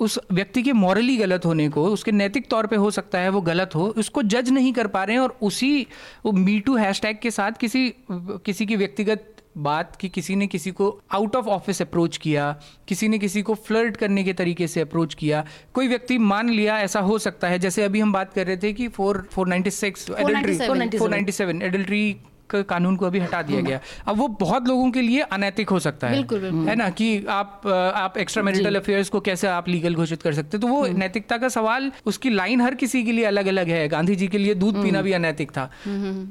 उस 0.00 0.18
व्यक्ति 0.32 0.62
के 0.62 0.72
मॉरली 0.72 1.16
गलत 1.16 1.46
होने 1.46 1.68
को, 1.68 1.84
उसके 1.84 2.12
नैतिक 2.12 2.48
तौर 2.50 2.66
पे 2.66 2.76
हो 2.76 2.90
सकता 2.90 3.18
है 3.18 3.28
वो 3.28 3.40
गलत 3.42 3.74
हो, 3.74 3.86
उसको 3.88 4.22
जज 4.24 4.50
नहीं 4.50 4.72
कर 4.72 4.86
पा 4.86 5.04
रहे 5.04 5.16
हैं 5.16 5.22
और 5.22 5.36
उसी 5.42 5.86
वो 6.24 6.32
मी 6.32 6.58
टू 6.60 6.76
हैशटैग 6.76 7.18
के 7.22 7.30
साथ 7.30 7.52
किसी 7.60 7.88
किसी 8.10 8.66
की 8.66 8.76
व्यक्तिगत 8.76 9.32
बात 9.58 9.96
कि 9.96 10.08
किसी 10.08 10.36
ने 10.36 10.46
किसी 10.46 10.70
को 10.70 10.88
आउट 11.12 11.36
ऑफ़ 11.36 11.46
ऑफ़िस 11.46 11.82
अप्रोच 11.82 12.16
किया 12.16 12.60
किसी 12.88 13.08
ने 13.08 13.18
किसी 13.18 13.42
को 13.42 13.54
फ्लर्ट 13.54 13.96
करने 13.96 14.24
के 14.24 14.32
तरीके 14.32 14.66
से 14.68 14.80
अप्रोच 14.80 15.14
किया 15.14 15.44
कोई 15.74 15.88
व्यक्ति 15.88 16.18
मान 16.18 16.50
लिया 16.50 16.78
ऐसा 16.78 17.00
हो 17.00 17.18
सकता 17.18 17.48
है। 17.48 17.58
जैसे 17.58 17.84
अभी 17.84 18.00
हम 18.00 18.12
बात 18.12 18.32
कर 18.32 18.46
रहे 18.46 18.56
थे 18.56 18.72
कि 18.72 18.88
four 18.88 19.26
four 19.32 19.48
ninety 19.48 19.70
six 19.70 20.10
adultery 20.10 20.58
four 20.98 21.10
ninety 21.10 21.32
seven 21.32 21.62
adultery 21.62 22.16
कानून 22.54 22.96
को 22.96 23.06
अभी 23.06 23.18
हटा 23.18 23.42
दिया 23.42 23.60
गया। 23.60 23.80
अब 24.06 24.16
वो 24.16 24.28
बहुत 24.40 24.68
लोगों 24.68 24.90
के 24.90 25.02
लिए 25.02 25.20
अनैतिक 25.20 25.70
हो 25.70 25.78
सकता 25.78 26.08
है। 26.08 26.14
बिल्कुल, 26.14 26.40
बिल्कुल। 26.40 26.68
है 26.68 26.74
ना 26.76 26.88
कि 26.90 27.24
आप 27.26 27.66
आप 27.96 28.18
एक्स्ट्रा 28.18 28.42
मैरिटल 28.42 28.76
अफेयर्स 28.76 29.08
को 29.08 29.20
कैसे 29.20 29.46
आप 29.48 29.68
लीगल 29.68 29.94
घोषित 29.94 30.22
कर 30.22 30.34
सकते 30.34 30.58
तो 30.58 30.66
वो 30.66 30.86
नैतिकता 30.88 31.36
का 31.36 31.48
सवाल 31.48 31.90
उसकी 32.06 32.30
लाइन 32.30 32.60
हर 32.60 32.74
किसी 32.74 33.02
के 33.04 33.12
लिए 33.12 33.24
अलग 33.24 33.46
अलग 33.46 33.68
है। 33.68 33.86
गांधी 33.88 34.16
जी 34.16 34.28
के 34.28 34.38
लिए 34.38 34.54
दूध 34.54 34.82
पीना 34.82 35.02
भी 35.02 35.12
अनैतिक 35.12 35.50
था। 35.50 35.70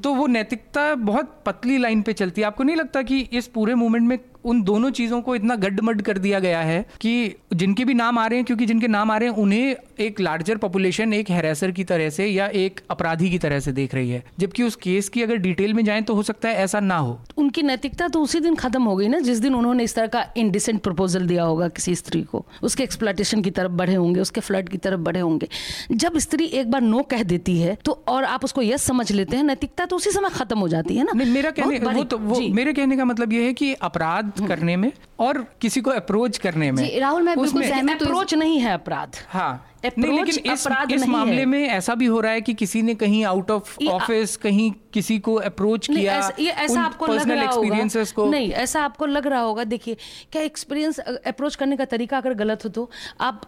तो 0.03 0.13
वो 0.13 0.27
नैतिकता 0.27 0.93
बहुत 0.95 1.35
पतली 1.45 1.77
लाइन 1.77 2.01
पे 2.01 2.13
चलती 2.13 2.41
है। 2.41 2.47
आपको 2.47 2.63
नहीं 2.63 2.75
लगता 2.75 3.01
कि 3.01 3.19
इस 3.33 3.47
पूरे 3.47 3.75
मूवमेंट 3.75 4.07
में 4.07 4.17
उन 4.45 4.61
दोनों 4.63 4.89
चीज़ों 4.91 5.21
को 5.21 5.35
इतना 5.35 5.55
गड्ढमड 5.55 6.01
कर 6.01 6.17
दिया 6.17 6.39
गया 6.39 6.59
है 6.61 6.85
कि 7.01 7.35
जिनके 7.53 7.85
भी 7.85 7.93
नाम 7.93 8.17
आ 8.19 8.25
रहे 8.27 8.39
हैं 8.39 8.45
क्योंकि 8.45 8.65
जिनके 8.65 8.87
नाम 8.87 9.11
आ 9.11 9.17
रहे 9.17 9.29
हैं 9.29 9.35
उन्हें 9.35 9.75
एक 9.99 10.19
लार्जर 10.19 10.57
पॉपुलेशन 10.57 11.13
एक 11.13 11.29
हैरेसर 11.29 11.71
की 11.71 11.83
तरह 11.83 12.09
से 12.09 12.25
या 12.27 12.47
एक 12.55 12.79
अपराधी 12.91 13.29
की 13.29 13.37
तरह 13.39 13.59
से 13.59 13.71
देख 13.71 13.95
रही 13.95 14.09
है। 14.09 14.23
जबकि 14.39 14.63
उस 14.63 14.75
केस 14.75 15.09
की 15.09 15.21
अगर 15.23 15.35
डिटेल 15.37 15.73
में 15.73 15.83
जाए 15.85 16.01
तो 16.01 16.13
हो 16.15 16.23
सकता 16.23 16.49
है 16.49 16.55
ऐसा 16.55 16.79
ना 16.79 16.97
हो। 16.97 17.19
उनकी 17.37 17.61
नैतिकता 17.63 18.07
तो 18.07 18.21
उसी 18.21 18.39
दिन 18.39 18.55
खत्म 18.55 18.83
हो 18.83 18.95
गई 18.95 19.07
ना 19.07 19.19
जिस 19.19 19.39
दिन 19.39 19.55
उन्होंने 19.55 19.83
इस 19.83 19.95
तरह 19.95 20.07
का 20.07 20.25
इनडिसेंट 20.37 20.81
प्रपोजल 20.81 21.27
दिया 21.27 21.43
होगा 21.43 21.67
किसी 21.69 21.95
स्त्री 21.95 22.21
को। 22.23 22.45
उसके 22.63 22.83
एक्सप्लाटेशन 22.83 23.41
की 23.41 23.51
तरफ़ 23.51 23.71
बढ़े 23.73 23.95
होंगे 23.95 24.19
उसके 24.19 24.41
फ्लड 24.41 24.69
की 24.69 24.77
तरफ़ 24.77 24.99
बढ़े 24.99 25.19
होंगे। 25.19 25.47
जब 25.93 26.17
स्त्री 26.17 26.45
एक 26.45 26.71
बार 26.71 26.81
नो 26.81 27.01
कह 27.11 27.23
देती 27.25 27.57
है 27.59 27.77
तो 27.85 27.91
और 28.07 28.23
आप 28.25 28.45
उसको 28.45 28.61
यस 28.61 28.83
समझ 28.83 29.11
लेते 29.11 29.37
हैं 29.37 29.43
नैतिकता 29.43 29.85
तो 29.85 29.95
उसी 29.95 30.11
समय 30.11 30.29
खत्म 30.29 30.59
हो 30.59 30.67
जाती 30.67 30.97
है 30.97 31.03
ना। 31.03 31.13
मेरा 31.15 31.51
कहने 31.51 31.79
वो 31.91 32.03
तो 32.05 32.17
वो 32.19 32.39
मेरे 32.53 32.73
कहने 32.73 32.97
का 32.97 33.05
मतलब 33.05 33.33
ये 33.33 33.45
है 33.45 33.53
कि 33.53 33.73
अपराध 33.81 34.31
करने 34.41 34.77
में 34.77 34.91
और 35.19 35.45
किसी 35.61 35.81
को 35.81 35.91
अप्रोच 35.91 36.37
करने 36.37 36.71
में। 36.71 36.99
राहुल, 36.99 37.23
मैं 37.23 37.39
बिल्कुल 37.39 37.63
सहमत 37.63 38.01
अप्रोच 38.01 38.33
नहीं 38.33 38.59
है 38.59 38.73
अपराध। 38.73 39.09
हाँ। 39.27 39.71
नहीं 39.97 40.11
लेकिन 40.13 40.51
इस, 40.53 40.67
इस 40.93 41.07
मामले 41.07 41.35
है। 41.35 41.45
में 41.45 41.67
ऐसा 41.69 41.95
भी 41.95 42.05
हो 42.05 42.19
रहा 42.19 42.31
है 42.31 42.41
कि 42.41 42.53
किसी 42.53 42.81
ने 42.81 42.95
कहीं 42.95 43.23
आउट 43.25 43.51
ऑफ़ 43.51 43.77
ऑफ़िस 43.85 44.35
कहीं 44.37 44.71
किसी 44.93 45.17
को 45.19 45.33
अप्रोच 45.35 45.87
किया 45.87 46.17
ऐसा, 46.17 46.31
ये 46.39 46.51
ऐसा 46.51 46.81
आपको 46.81 47.07
लग 47.07 47.29
रहा 47.29 47.51
होगा। 47.51 48.03
को 48.15 48.25
नहीं 48.25 48.51
ऐसा 48.53 48.81
आपको 48.81 49.05
लग 49.05 49.27
रहा 49.27 49.39
होगा। 49.41 49.63
देखिए 49.65 49.97
क्या 50.31 50.41
एक्सपीरियंस 50.41 50.99
अप्रोच 50.99 51.55
करने 51.55 51.77
का 51.77 51.85
तरीका 51.85 52.17
अगर 52.17 52.33
गलत 52.33 52.65
हो 52.65 52.69
तो 52.69 52.89
आप 53.21 53.41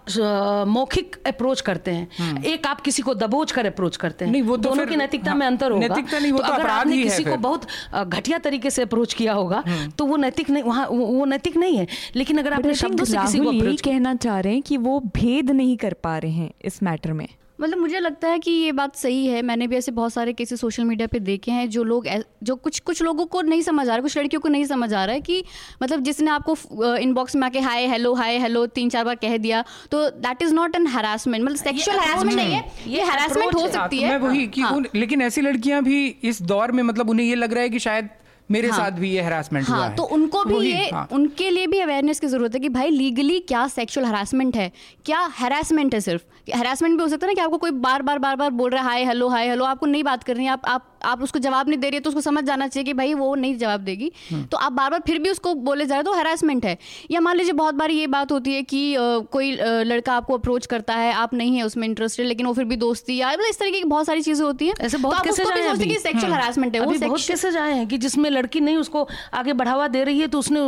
मौखिक 0.67 1.15
अप्रोच 1.27 1.61
करते 1.61 1.91
हैं। 1.91 2.43
एक 2.45 2.67
आप 2.67 2.81
किसी 2.81 3.01
को 3.01 3.13
दबोच 3.15 3.51
कर 3.51 3.65
अप्रोच 3.65 3.97
करते 3.97 4.25
हैं। 4.25 4.31
नहीं, 4.31 4.41
वो 4.41 4.57
तो 4.57 4.63
दोनों 4.63 4.85
की 4.85 4.95
नैतिकता 4.95 5.31
हाँ, 5.31 5.37
में 5.37 5.45
अंतर 5.47 5.71
होगा। 5.71 5.87
नैतिकता 5.87 6.19
नहीं, 6.19 6.31
वो 6.31 6.39
तो 6.39 6.43
अगर 6.45 6.67
आपने 6.67 7.01
किसी 7.03 7.23
को 7.23 7.35
बहुत 7.37 7.67
घटिया 8.05 8.37
तरीके 8.39 8.69
से 8.69 8.81
अप्रोच 8.81 9.13
किया 9.13 9.33
होगा 9.33 9.63
तो 9.97 10.05
वो 10.05 10.17
नैतिक 10.17 10.49
नहीं 10.49 10.63
वहाँ 10.63 10.87
वो 10.87 11.25
नैतिक 11.25 11.57
नहीं 11.57 11.77
है। 11.77 11.87
लेकिन 12.15 12.37
अगर 12.37 12.53
आपने 12.53 12.73
शब्दों 12.75 13.05
से 13.05 13.17
किसी 13.17 13.39
को 13.39 13.49
अप्रोच 13.49 13.81
कहना 13.81 14.13
चाह 14.17 14.39
रहे 14.39 14.53
हैं 14.53 14.61
कि 14.61 14.77
वो 14.79 14.99
भेद 15.15 15.51
नहीं 15.51 15.77
कर 15.77 15.93
पा 16.03 16.17
रहे 16.17 16.26
हैं 16.29 16.51
इस 16.65 16.83
मैटर 16.83 17.13
में? 17.13 17.27
मतलब 17.61 17.77
मुझे 17.77 17.99
लगता 17.99 18.27
है 18.27 18.39
कि 18.39 18.51
ये 18.51 18.71
बात 18.71 18.95
सही 18.95 19.25
है। 19.27 19.41
मैंने 19.41 19.67
भी 19.67 19.75
ऐसे 19.75 19.91
बहुत 19.91 20.13
सारे 20.13 20.33
केसेस 20.33 20.59
सोशल 20.61 20.83
मीडिया 20.83 21.07
पे 21.07 21.19
देखे 21.19 21.51
हैं 21.51 21.69
जो 21.69 21.83
लोग 21.83 22.07
जो 22.43 22.55
कुछ 22.55 22.79
कुछ 22.79 23.01
लोगों 23.01 23.25
को 23.25 23.41
नहीं 23.41 23.61
समझ 23.61 23.87
आ 23.89 23.91
रहा 23.91 24.01
कुछ 24.01 24.17
लड़कियों 24.17 24.41
को 24.41 24.49
नहीं 24.49 24.65
समझ 24.65 24.93
आ 24.93 25.05
रहा 25.05 25.15
है 25.15 25.21
कि 25.21 25.43
मतलब 25.83 25.99
जिसने 25.99 26.31
आपको 26.31 26.95
इनबॉक्स 26.97 27.35
में 27.35 27.45
आके 27.47 27.59
हाय 27.59 27.87
हेलो 27.87 28.13
हाय 28.13 28.37
हेलो 28.37 28.65
तीन 28.65 28.89
चार 28.89 29.03
बार 29.03 29.15
कह 29.15 29.37
दिया 29.37 29.63
तो 29.91 30.09
that 30.09 30.41
is 30.41 30.53
not 30.53 30.75
an 30.75 30.87
harassment 30.87 31.43
मतलब 31.45 31.57
सेक्सुअल 31.57 31.99
हरासमेंट 31.99 32.35
नहीं 32.35 32.53
है। 32.53 32.63
ये 32.87 33.03
हरासमेंट 33.03 33.55
हो 33.55 33.67
सकती 33.67 34.01
हाँ, 34.03 34.11
है। 34.11 34.19
मैं 34.19 34.27
वही 34.27 34.47
कि 34.47 34.61
हाँ। 34.61 34.83
लेकिन 34.95 35.21
ऐसी 35.21 35.41
लड़कियाँ 35.41 35.83
भी 35.83 36.05
इस 36.23 36.41
दौर 36.41 36.71
में 36.71 36.83
मतलब 36.83 37.09
उन्हें 37.09 37.25
ये 37.27 37.35
लग 37.35 37.53
रहा 37.53 37.63
है 37.63 37.69
कि 37.69 37.79
शायद 37.79 38.09
मेरे 38.51 38.67
हाँ। 38.67 38.77
साथ 38.77 38.91
भी 38.91 39.11
ये 39.11 39.21
हरासमेंट 39.21 39.67
हुआ 39.69 39.77
हाँ 39.77 39.89
है 39.89 39.95
तो 39.95 40.03
उनको 40.03 40.43
भी 40.43 40.59
ये 40.67 40.89
हाँ। 40.89 41.07
उनके 41.11 41.49
लिए 41.49 41.67
भी 41.67 41.79
अवेयरनेस 41.79 42.19
की 42.19 42.27
ज़रूरत 42.27 42.53
है 42.53 42.59
कि 42.59 42.69
भाई 42.69 42.89
लीगली 42.89 43.39
क्या 43.39 43.67
सेक्सुअल 43.67 44.05
हरासमेंट 44.05 44.55
है 44.55 44.71
क्या 45.05 45.19
हरासमेंट 45.37 45.93
है 45.93 46.01
सिर्फ़ 46.01 46.23
हरासमेंट 46.51 46.95
भी 46.97 47.03
हो 47.03 47.07
सकता 47.09 47.27
है 47.27 47.29
ना 47.29 47.35
कि 47.35 47.41
आपको 47.41 47.57
कोई 47.57 47.71
बार 47.83 48.01
बार 48.01 48.19
बार 48.19 48.35
बार 48.35 48.49
बोल 48.51 48.69
रहा 48.71 48.81
है 48.81 48.87
हाय 48.87 49.05
हेलो 49.05 49.27
हाय 49.29 49.49
हेलो 49.49 49.65
आपको 49.65 49.85
नहीं 49.85 50.03
बात 50.03 50.23
करनी 50.23 50.45
है 50.45 50.51
आप 50.51 50.65
आप 50.67 50.93
आप 51.05 51.21
उसको 51.23 51.39
जवाब 51.39 51.67
नहीं 51.69 51.79
दे 51.79 51.89
रही 51.89 51.97
है 51.97 52.01
तो 52.01 52.09
उसको 52.09 52.21
समझ 52.21 52.43
जाना 52.43 52.67
चाहिए 52.67 52.85
कि 52.85 52.93
भाई 52.93 53.13
वो 53.13 53.33
नहीं 53.35 53.57
जवाब 53.57 53.81
देगी। 53.81 54.11
तो 54.51 54.57
आप 54.57 54.71
बार 54.71 54.89
बार 54.91 55.01
फिर 55.07 55.19
भी 55.19 55.29
उसको 55.29 55.53
बोले 55.55 55.85
जा 55.85 55.95
रहे 55.95 56.03
तो 56.03 56.13
हरासमेंट 56.13 56.65
है। 56.65 56.77
या 57.11 57.19
मान 57.19 57.35
लीजिए 57.37 57.53
बहुत 57.53 57.75
बार 57.75 57.91
ये 57.91 58.07
बात 58.07 58.31
होती 58.31 58.53
है 58.53 58.61
कि 58.63 58.95
कोई 59.31 59.51
लड़का 59.61 60.13
आपको 60.13 60.33
अप्रोच 60.33 60.65
करता 60.65 60.93
है 60.95 61.11
आप 61.13 61.33
नहीं 61.33 61.55
है 61.57 61.63
उसमें 61.63 61.87
इंटरेस्टेड 61.87 62.25
लेकिन 62.25 62.45
वो 62.45 62.53
फिर 62.53 62.65
भी 62.65 62.75
दोस्ती 62.75 63.17
या 63.17 63.31
मतलब 63.31 63.45
इस 63.45 63.59
तरीके 63.59 63.79
की 63.79 63.85
बहुत 63.85 64.05
सारी 64.05 64.21
चीज़ें 64.21 64.45
होती 64.45 64.67
हैं। 64.67 64.73
ऐसे 64.79 64.97
तो 64.97 65.03
बहुत 65.03 65.17
हैं। 65.59 65.89
कि 65.89 65.99
सेक्सुअल 65.99 66.33
हरासमेंट 66.33 66.75
है 66.75 66.81
वो 66.81 66.91
बहुत 66.91 67.55
आए 67.57 67.73
हैं 67.73 67.87
कि 67.87 67.97
जिसमें 67.97 68.29
लड़की 68.29 68.59
नहीं 68.59 68.77
उसको 68.77 69.07
आगे 69.33 69.53
बढ़ावा 69.53 69.87
दे 69.87 70.03
रही 70.03 70.19
है 70.19 70.27
तो 70.27 70.39
उसने 70.39 70.59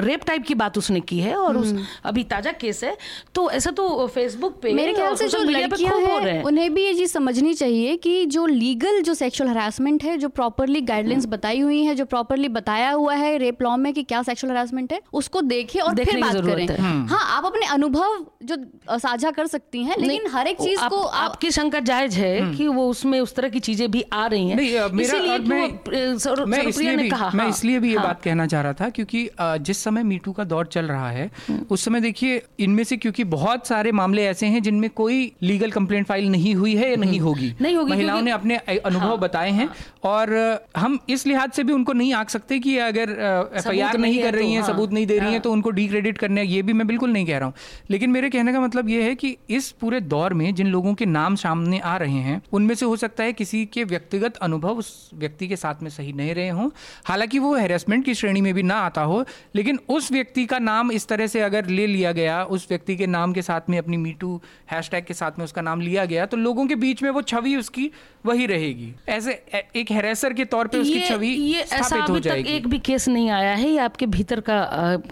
रेप 0.00 0.24
टाइप 0.24 0.44
की 0.46 0.54
बात 0.56 0.78
उसने 0.78 1.00
की 1.02 1.20
है 1.20 1.36
और 1.36 1.56
उस 1.56 1.74
अभी 2.04 2.24
ताज़ा 2.24 2.52
केस 2.52 2.84
है। 2.84 2.96
तो 3.34 3.50
ऐसा 3.50 3.70
तो 3.70 4.06
फेसबुक 4.06 4.60
पे 4.62 4.72
मेरे 4.72 4.94
ख्याल 4.94 5.16
से 5.18 5.28
जो 5.28 5.38
social 5.38 5.52
लड़कियाँ 5.52 5.94
हो 5.94 6.18
रहे 6.18 6.42
उन्हें 6.42 6.72
भी 6.74 6.84
ये 6.84 6.94
चीज़ 6.94 7.12
समझनी 7.12 7.54
चाहिए 7.54 7.96
कि 7.96 8.24
जो 8.26 8.46
लीगल 8.46 9.00
जो 9.02 9.14
सेक्सुअल 9.14 9.50
हरासमेंट 9.50 10.04
है 10.04 10.16
जो 10.18 10.28
प्रॉपरली 10.30 10.80
गाइडलाइंस 10.90 11.26
बताई 11.26 11.60
हुई 11.60 11.82
है 11.84 11.94
जो 11.94 12.04
प्रॉपरली 12.04 12.48
बताया 12.48 12.90
हुआ 12.90 13.14
है 13.14 13.36
रेप 13.38 13.62
लॉ 13.62 13.76
में 13.76 13.92
कि 13.92 14.02
क्या 14.02 14.22
सेक्सुअल 14.22 14.52
हरासमेंट 14.52 14.92
है 14.92 15.00
उसको 15.12 15.40
देखें 15.40 15.80
और 15.80 16.04
फिर 16.04 16.20
बात 16.20 16.36
करें। 16.46 16.66
हाँ। 16.78 17.18
आप 17.36 17.44
अपने 17.44 17.66
अनुभव 17.66 18.26
जो 18.42 18.56
साझा 18.98 19.30
कर 19.30 19.46
सकती 19.46 19.82
हैं 19.84 19.96
लेकिन 19.98 20.30
हर 20.32 20.46
एक 20.46 20.56
चीज़ 20.56 20.80
को 20.88 21.02
आपकी 21.22 21.50
शंका 21.50 21.80
जायज़ 21.80 22.18
है 22.18 22.34
कि 22.54 22.68
वो 22.68 22.88
उसमें 22.88 23.20
उस 23.20 23.34
तरह 23.34 23.48
की 23.48 23.60
चीज़ें 23.60 23.90
भी 23.90 24.04
आ 24.12 24.26
रही 24.26 24.48
हैं। 24.48 24.56
इसलिए 25.00 25.38
भी 25.38 25.48
मैं 25.48 27.10
हाँ, 27.12 27.48
इसलिए 27.48 27.78
भी 27.78 27.88
ये 27.88 27.96
हाँ। 27.96 28.06
बात 28.06 28.22
कहना 28.22 28.46
चाह 28.46 28.62
रहा 28.62 28.72
था 28.72 28.88
क्योंकि 28.90 29.28
जिस 29.40 29.82
समय 29.84 30.02
मीटू 30.02 30.32
का 30.32 30.44
दौर 30.44 30.66
चल 30.66 30.86
रहा 30.86 31.10
है 31.10 31.30
उस 31.70 31.84
समय 31.84 32.00
देखिए 32.00 32.42
इनमें 32.58 32.84
से 32.84 32.96
क्योंकि 32.96 33.24
बहुत 33.24 33.66
सारे 33.66 33.92
मामले 33.92 34.24
ऐसे 34.24 34.46
हैं 34.46 34.62
जिनमें 34.62 34.88
कोई 34.90 35.07
लीगल 35.42 35.70
कंप्लेंट 35.70 36.06
फ़ाइल 36.06 36.30
नहीं 36.30 36.54
हुई 36.54 36.76
है 36.76 36.90
या 36.90 36.96
नहीं 36.96 37.20
होगी? 37.20 37.54
नहीं 37.60 37.76
होगी 37.76 37.92
महिलाओं 37.92 38.22
ने 38.22 38.30
अपने 38.30 38.56
अनुभव 38.56 39.06
हाँ, 39.06 39.18
बताए 39.18 39.50
हैं 39.50 39.68
और 40.04 40.34
हम 40.76 40.98
इस 41.08 41.26
लिहाज 41.26 41.50
से 41.50 41.64
भी 41.64 41.72
उनको 41.72 41.92
नहीं 41.92 42.12
आंक 42.12 42.30
सकते 42.30 42.58
कि 42.58 42.76
अगर 42.78 43.10
एफ़ 43.56 43.68
नहीं 43.68 43.98
नहीं 43.98 44.22
कर 44.22 44.34
रही 44.34 44.46
तो, 44.46 44.52
हैं 44.52 44.60
हाँ, 44.60 44.68
सबूत 44.68 44.92
नहीं 44.92 45.06
दे 45.06 45.18
रही 45.18 45.26
हैं 45.26 45.34
हाँ। 45.34 45.40
तो 45.40 45.52
उनको 45.52 45.70
डिक्रेडिट 45.70 46.18
करने 46.18 46.42
ये 46.42 46.62
भी 46.62 46.72
मैं 46.72 46.86
बिल्कुल 46.86 47.10
नहीं 47.10 47.26
कह 47.26 47.38
रहा 47.38 47.46
हूँ। 47.46 47.54
लेकिन 47.90 48.10
मेरे 48.10 48.30
कहने 48.30 48.52
का 48.52 48.60
मतलब 48.60 48.88
ये 48.88 49.02
है 49.02 49.14
कि 49.14 49.36
इस 49.50 49.70
पूरे 49.70 50.00
दौर 50.00 50.34
में 50.34 50.54
जिन 50.54 50.66
लोगों 50.66 50.94
के 50.94 51.06
नाम 51.06 51.34
सामने 51.36 51.78
आ 51.78 51.96
रहे 51.96 52.18
हैं 52.18 52.42
उनमें 52.52 52.74
से 52.74 52.86
हो 52.86 52.96
सकता 52.96 53.24
है 53.24 53.32
किसी 53.32 53.66
के 53.66 53.84
व्यक्तिगत 53.84 54.36
अनुभव 54.36 54.68
उस 54.68 55.10
व्यक्ति 55.14 55.48
के 55.48 55.56
साथ 55.56 55.82
में 55.82 55.90
सही 55.90 56.12
नहीं 56.12 56.34
रहे 56.34 56.48
हों। 56.48 56.70
हालाँकि 57.04 57.38
वो 57.38 57.54
हैरेसमेंट 57.54 58.04
की 58.04 58.14
श्रेणी 58.14 58.40
में 58.40 58.54
भी 58.54 58.62
ना 58.62 58.74
आता 58.74 59.02
हो 59.02 59.24
लेकिन 59.54 59.78
उस 59.88 60.12
व्यक्ति 60.12 60.46
का 60.46 60.58
नाम 60.58 60.92
इस 60.92 61.08
तरह 61.08 61.26
से 61.26 61.40
अगर 61.40 61.66
ले 61.66 61.86
लिया 61.86 62.12
गया 62.12 62.44
उस 62.44 62.66
व्यक्ति 62.70 62.96
के 62.96 63.06
नाम 63.06 63.32
के 63.32 63.42
साथ 63.42 63.60
में 63.70 63.78
अपनी 63.78 63.96
मीटू 63.96 64.40
हैशटैग 64.70 64.97
के 65.04 65.14
साथ 65.14 65.38
में 65.38 65.44
उसका 65.44 65.62
नाम 65.62 65.80
लिया 65.80 66.04
गया 66.04 66.26
तो 66.26 66.36
लोगों 66.36 66.66
के 66.66 66.74
बीच 66.74 67.02
में 67.02 67.10
वो 67.10 67.22
छवि 67.22 67.56
उसकी 67.56 67.90
वही 68.26 68.46
रहेगी। 68.46 68.92
ऐसे 69.08 69.32
एक 69.76 69.90
हैरेसर 69.90 70.32
के 70.32 70.44
तौर 70.44 70.66
पे 70.66 70.78
उसकी 70.78 71.00
छवि 71.00 71.28
ये 71.28 71.60
ऐसा 71.60 71.96
हो 71.96 72.14
अभी 72.14 72.20
तक 72.20 72.48
एक 72.48 72.66
भी 72.66 72.78
केस 72.78 73.08
नहीं 73.08 73.30
आया 73.30 73.54
है 73.54 73.68
ये 73.70 73.78
आपके 73.78 74.06
भीतर 74.06 74.40
का 74.40 74.58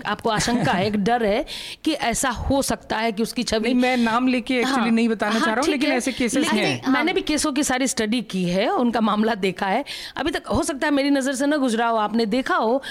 आपको 0.07 0.31
आशंका 0.31 0.73
है 0.73 0.87
एक 0.87 0.97
डर 1.05 1.25
है 1.25 1.45
कि 1.85 1.93
ऐसा 1.93 2.31
हो 2.31 2.61
सकता 2.63 2.97
है 2.97 3.13
कि 3.13 3.23
उसकी 3.23 3.43
छवि 3.43 3.75
मैं 3.75 3.97
नाम 3.97 4.29
लेके 4.29 4.59
एक्चुअली 4.59 4.81
हाँ, 4.81 4.91
नहीं 4.91 5.09
बताना 5.09 5.33
हाँ, 5.33 5.45
चाह 5.45 5.55
रहा 5.55 5.63
हूँ 5.65 5.71
लेकिन 5.71 5.93
ऐसे 5.93 6.13
केसेस 6.13 6.49
हैं। 6.49 6.93
मैंने 6.93 7.13
भी 7.13 7.21
केसों 7.23 7.53
की 7.53 7.63
सारी 7.63 7.87
स्टडी 7.87 8.23
की 8.23 8.45
है 8.45 8.69
उनका 8.71 9.01
मामला 9.01 9.35
देखा 9.35 9.67
है। 9.67 9.85
अभी 10.17 10.31
तक 10.31 10.47
हो 10.47 10.63
सकता 10.63 10.87
है 10.87 10.93
मेरी 10.93 11.11
नज़र 11.11 11.35
से 11.35 11.47
ना 11.47 11.57
गुजरा 11.57 11.87
हो 11.87 11.97
आपने 11.97 12.27
देखा 12.27 12.57
हो 12.57 12.83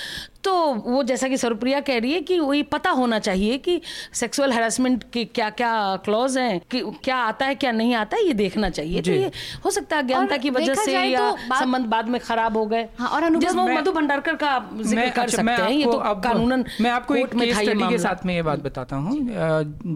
तो 0.43 0.51
वो 0.75 1.01
जैसा 1.03 1.27
कि 1.27 1.37
सरप्रिया 1.37 1.79
कह 1.79 1.97
रही 1.99 2.11
है 2.13 2.19
कि 2.21 2.37
वही 2.39 2.61
पता 2.63 2.89
होना 2.89 3.17
चाहिए 3.19 3.57
कि 3.57 3.79
सेक्सुअल 4.13 4.51
हेरासमेंट 4.51 5.03
के 5.13 5.23
क्या 5.25 5.49
क्या 5.49 5.71
क्लॉज 6.05 6.37
हैं 6.37 6.59
कि 6.71 6.81
क्या 7.03 7.17
आता 7.17 7.45
है 7.45 7.55
क्या 7.55 7.71
नहीं 7.71 7.93
आता 7.95 8.17
है 8.17 8.25
ये 8.27 8.33
देखना 8.33 8.69
चाहिए। 8.69 9.01
तो 9.01 9.11
ये 9.11 9.31
हो 9.65 9.71
सकता 9.71 9.97
है 9.97 10.03
अज्ञानता 10.15 10.37
की 10.37 10.49
वजह 10.49 10.73
से 10.75 10.97
या 11.09 11.29
तो 11.31 11.55
संबंध 11.59 11.85
बाद 11.87 12.09
में 12.09 12.19
खराब 12.21 12.57
हो 12.57 12.65
गए। 12.65 12.87
हाँ, 12.99 13.09
और 13.09 13.29
जिसमें 13.35 13.75
मधु 13.75 13.91
भंडारकर 13.91 14.35
का 14.35 14.57
ज़िक्र 14.81 15.09
कर 15.09 15.21
अच्छा, 15.21 15.37
सकते 15.37 15.51
हैं 15.51 15.69
ये 15.71 15.83
तो 15.85 15.91
अब- 15.91 16.23
कानूनन 16.23 16.65
मैं 16.81 16.91
आपको 16.91 17.15
एक 17.15 17.35
केस 17.35 17.55
स्टडी 17.57 17.89
के 17.89 17.97
साथ 17.99 18.25
में 18.25 18.35
ये 18.35 18.41
बात 18.41 18.63
बताता 18.63 18.95
हूँ। 18.95 19.17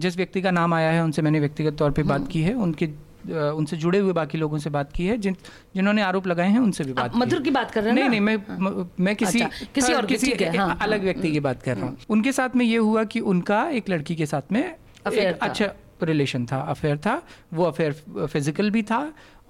जिस 0.00 0.16
व्यक्ति 0.16 0.42
का 0.42 0.50
नाम 0.50 0.74
आया 0.74 0.90
है 0.90 1.04
उनसे 1.04 1.22
मैंने 1.22 1.40
व्यक्तिगत 1.40 1.76
तौर 1.78 1.90
पे 1.90 2.02
बात 2.12 2.28
की 2.28 2.42
है 2.42 2.54
उनके 2.66 2.88
उनसे 3.30 3.76
जुड़े 3.76 3.98
हुए 3.98 4.12
बाकी 4.12 4.38
लोगों 4.38 4.58
से 4.58 4.70
बात 4.70 4.92
की 4.92 5.06
है 5.06 5.16
जिन 5.18 5.34
जिन्होंने 5.74 6.02
आरोप 6.02 6.26
लगाए 6.26 6.48
हैं 6.50 6.58
उनसे 6.58 6.84
भी 6.84 6.92
बात 6.92 7.16
मधुर 7.16 7.38
है। 7.38 7.44
की 7.44 7.50
बात 7.50 7.70
कर 7.70 7.82
रहे 7.82 7.92
हैं 7.92 7.98
नहीं 7.98 8.08
नहीं 8.08 8.20
मैं 8.20 8.36
म- 8.60 8.86
मैं 9.00 9.14
किसी 9.16 9.40
अच्छा, 9.40 9.66
किसी 9.74 9.92
और 9.92 10.06
किसी 10.06 10.26
ठीक 10.26 10.40
है, 10.42 10.56
हाँ, 10.56 10.78
अलग 10.82 11.02
व्यक्ति 11.04 11.30
की 11.32 11.40
बात 11.40 11.62
कर 11.62 11.76
रहा 11.76 11.86
हूँ। 11.86 11.96
उनके 12.10 12.32
साथ 12.32 12.56
में 12.56 12.64
ये 12.64 12.76
हुआ 12.78 13.04
कि 13.04 13.20
उनका 13.32 13.62
एक 13.80 13.88
लड़की 13.90 14.14
के 14.16 14.26
साथ 14.26 14.52
में 14.52 14.62
अच्छा 15.06 15.72
रिलेशन 16.02 16.46
था 16.46 16.60
अफेयर 16.70 16.96
था 16.96 17.20
वो 17.54 17.64
अफेयर 17.64 17.92
फ़िज़िकल 18.26 18.70
भी 18.70 18.82
था 18.82 19.00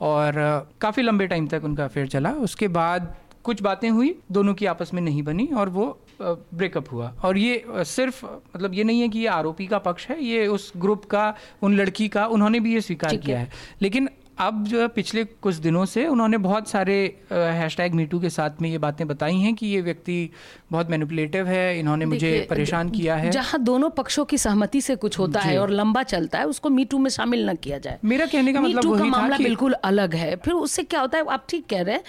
और 0.00 0.32
काफ़ी 0.80 1.02
लंबे 1.02 1.26
टाइम 1.26 1.46
तक 1.48 1.64
उनका 1.64 1.84
अफेयर 1.84 2.06
चला। 2.08 2.30
उसके 2.42 2.68
बाद 2.70 3.14
कुछ 3.44 3.60
बातें 3.62 3.88
हुई 3.90 4.14
दोनों 4.32 4.54
की 4.54 4.66
आपस 4.66 4.90
में 4.94 5.00
नहीं 5.02 5.22
बनी 5.22 5.46
और 5.56 5.68
वो 5.68 5.86
ब्रेकअप 6.22 6.92
हुआ। 6.92 7.12
और 7.24 7.38
ये 7.38 7.62
सिर्फ़ 7.68 8.24
मतलब 8.24 8.74
ये 8.74 8.84
नहीं 8.84 9.00
है 9.00 9.08
कि 9.08 9.18
ये 9.18 9.26
आरोपी 9.28 9.66
का 9.66 9.78
पक्ष 9.80 10.06
है 10.08 10.22
ये 10.24 10.46
उस 10.46 10.72
ग्रुप 10.76 11.04
का 11.04 11.34
उन 11.62 11.76
लड़की 11.76 12.08
का 12.08 12.26
उन्होंने 12.28 12.60
भी 12.60 12.74
ये 12.74 12.80
स्वीकार। 12.80 13.16
किया 13.16 13.38
है। 13.38 13.48
लेकिन 13.82 14.08
अब 14.38 14.64
जो 14.64 14.80
है 14.80 14.86
पिछले 14.88 15.24
कुछ 15.24 15.54
दिनों 15.54 15.84
से 15.84 16.06
उन्होंने 16.06 16.38
बहुत 16.38 16.68
सारे 16.68 16.94
हैशटैग 17.32 17.94
मीटू 17.94 18.20
के 18.20 18.30
साथ 18.30 18.60
में 18.62 18.68
ये 18.70 18.78
बातें 18.78 19.06
बताई 19.08 19.36
हैं 19.36 19.54
कि 19.54 19.66
ये 19.66 19.80
व्यक्ति 19.80 20.30
बहुत 20.72 20.90
मैनिपुलेटिव 20.90 21.46
है 21.46 21.78
इन्होंने 21.78 22.04
मुझे 22.04 22.46
परेशान 22.50 22.90
किया 22.90 23.16
है। 23.16 23.30
जहाँ 23.30 23.60
दोनों 23.62 23.90
पक्षों 23.90 24.24
की 24.24 24.38
सहमति 24.38 24.80
से 24.80 24.96
कुछ 24.96 25.18
होता 25.18 25.40
है 25.40 25.58
और 25.58 25.70
लंबा 25.70 26.02
चलता 26.02 26.38
है 26.38 26.46
उसको 26.46 26.70
मीटू 26.70 26.98
में 26.98 27.10
शामिल 27.10 27.48
न 27.50 27.54
किया 27.54 27.78
जाए। 27.78 27.98
मेरा 28.04 28.26
कहने 28.26 28.52
का 28.52 28.60
मतलब 28.60 28.98
का 28.98 29.04
मामला 29.04 29.38
बिल्कुल 29.38 29.72
अलग 29.72 30.14
है। 30.14 30.34
फिर 30.36 30.54
उससे 30.54 30.82
क्या 30.82 31.00
होता 31.00 31.18
है 31.18 31.24
आप 31.32 31.44
ठीक 31.48 31.66
कह 31.66 31.82
रहे 31.82 31.94
हैं 31.94 32.04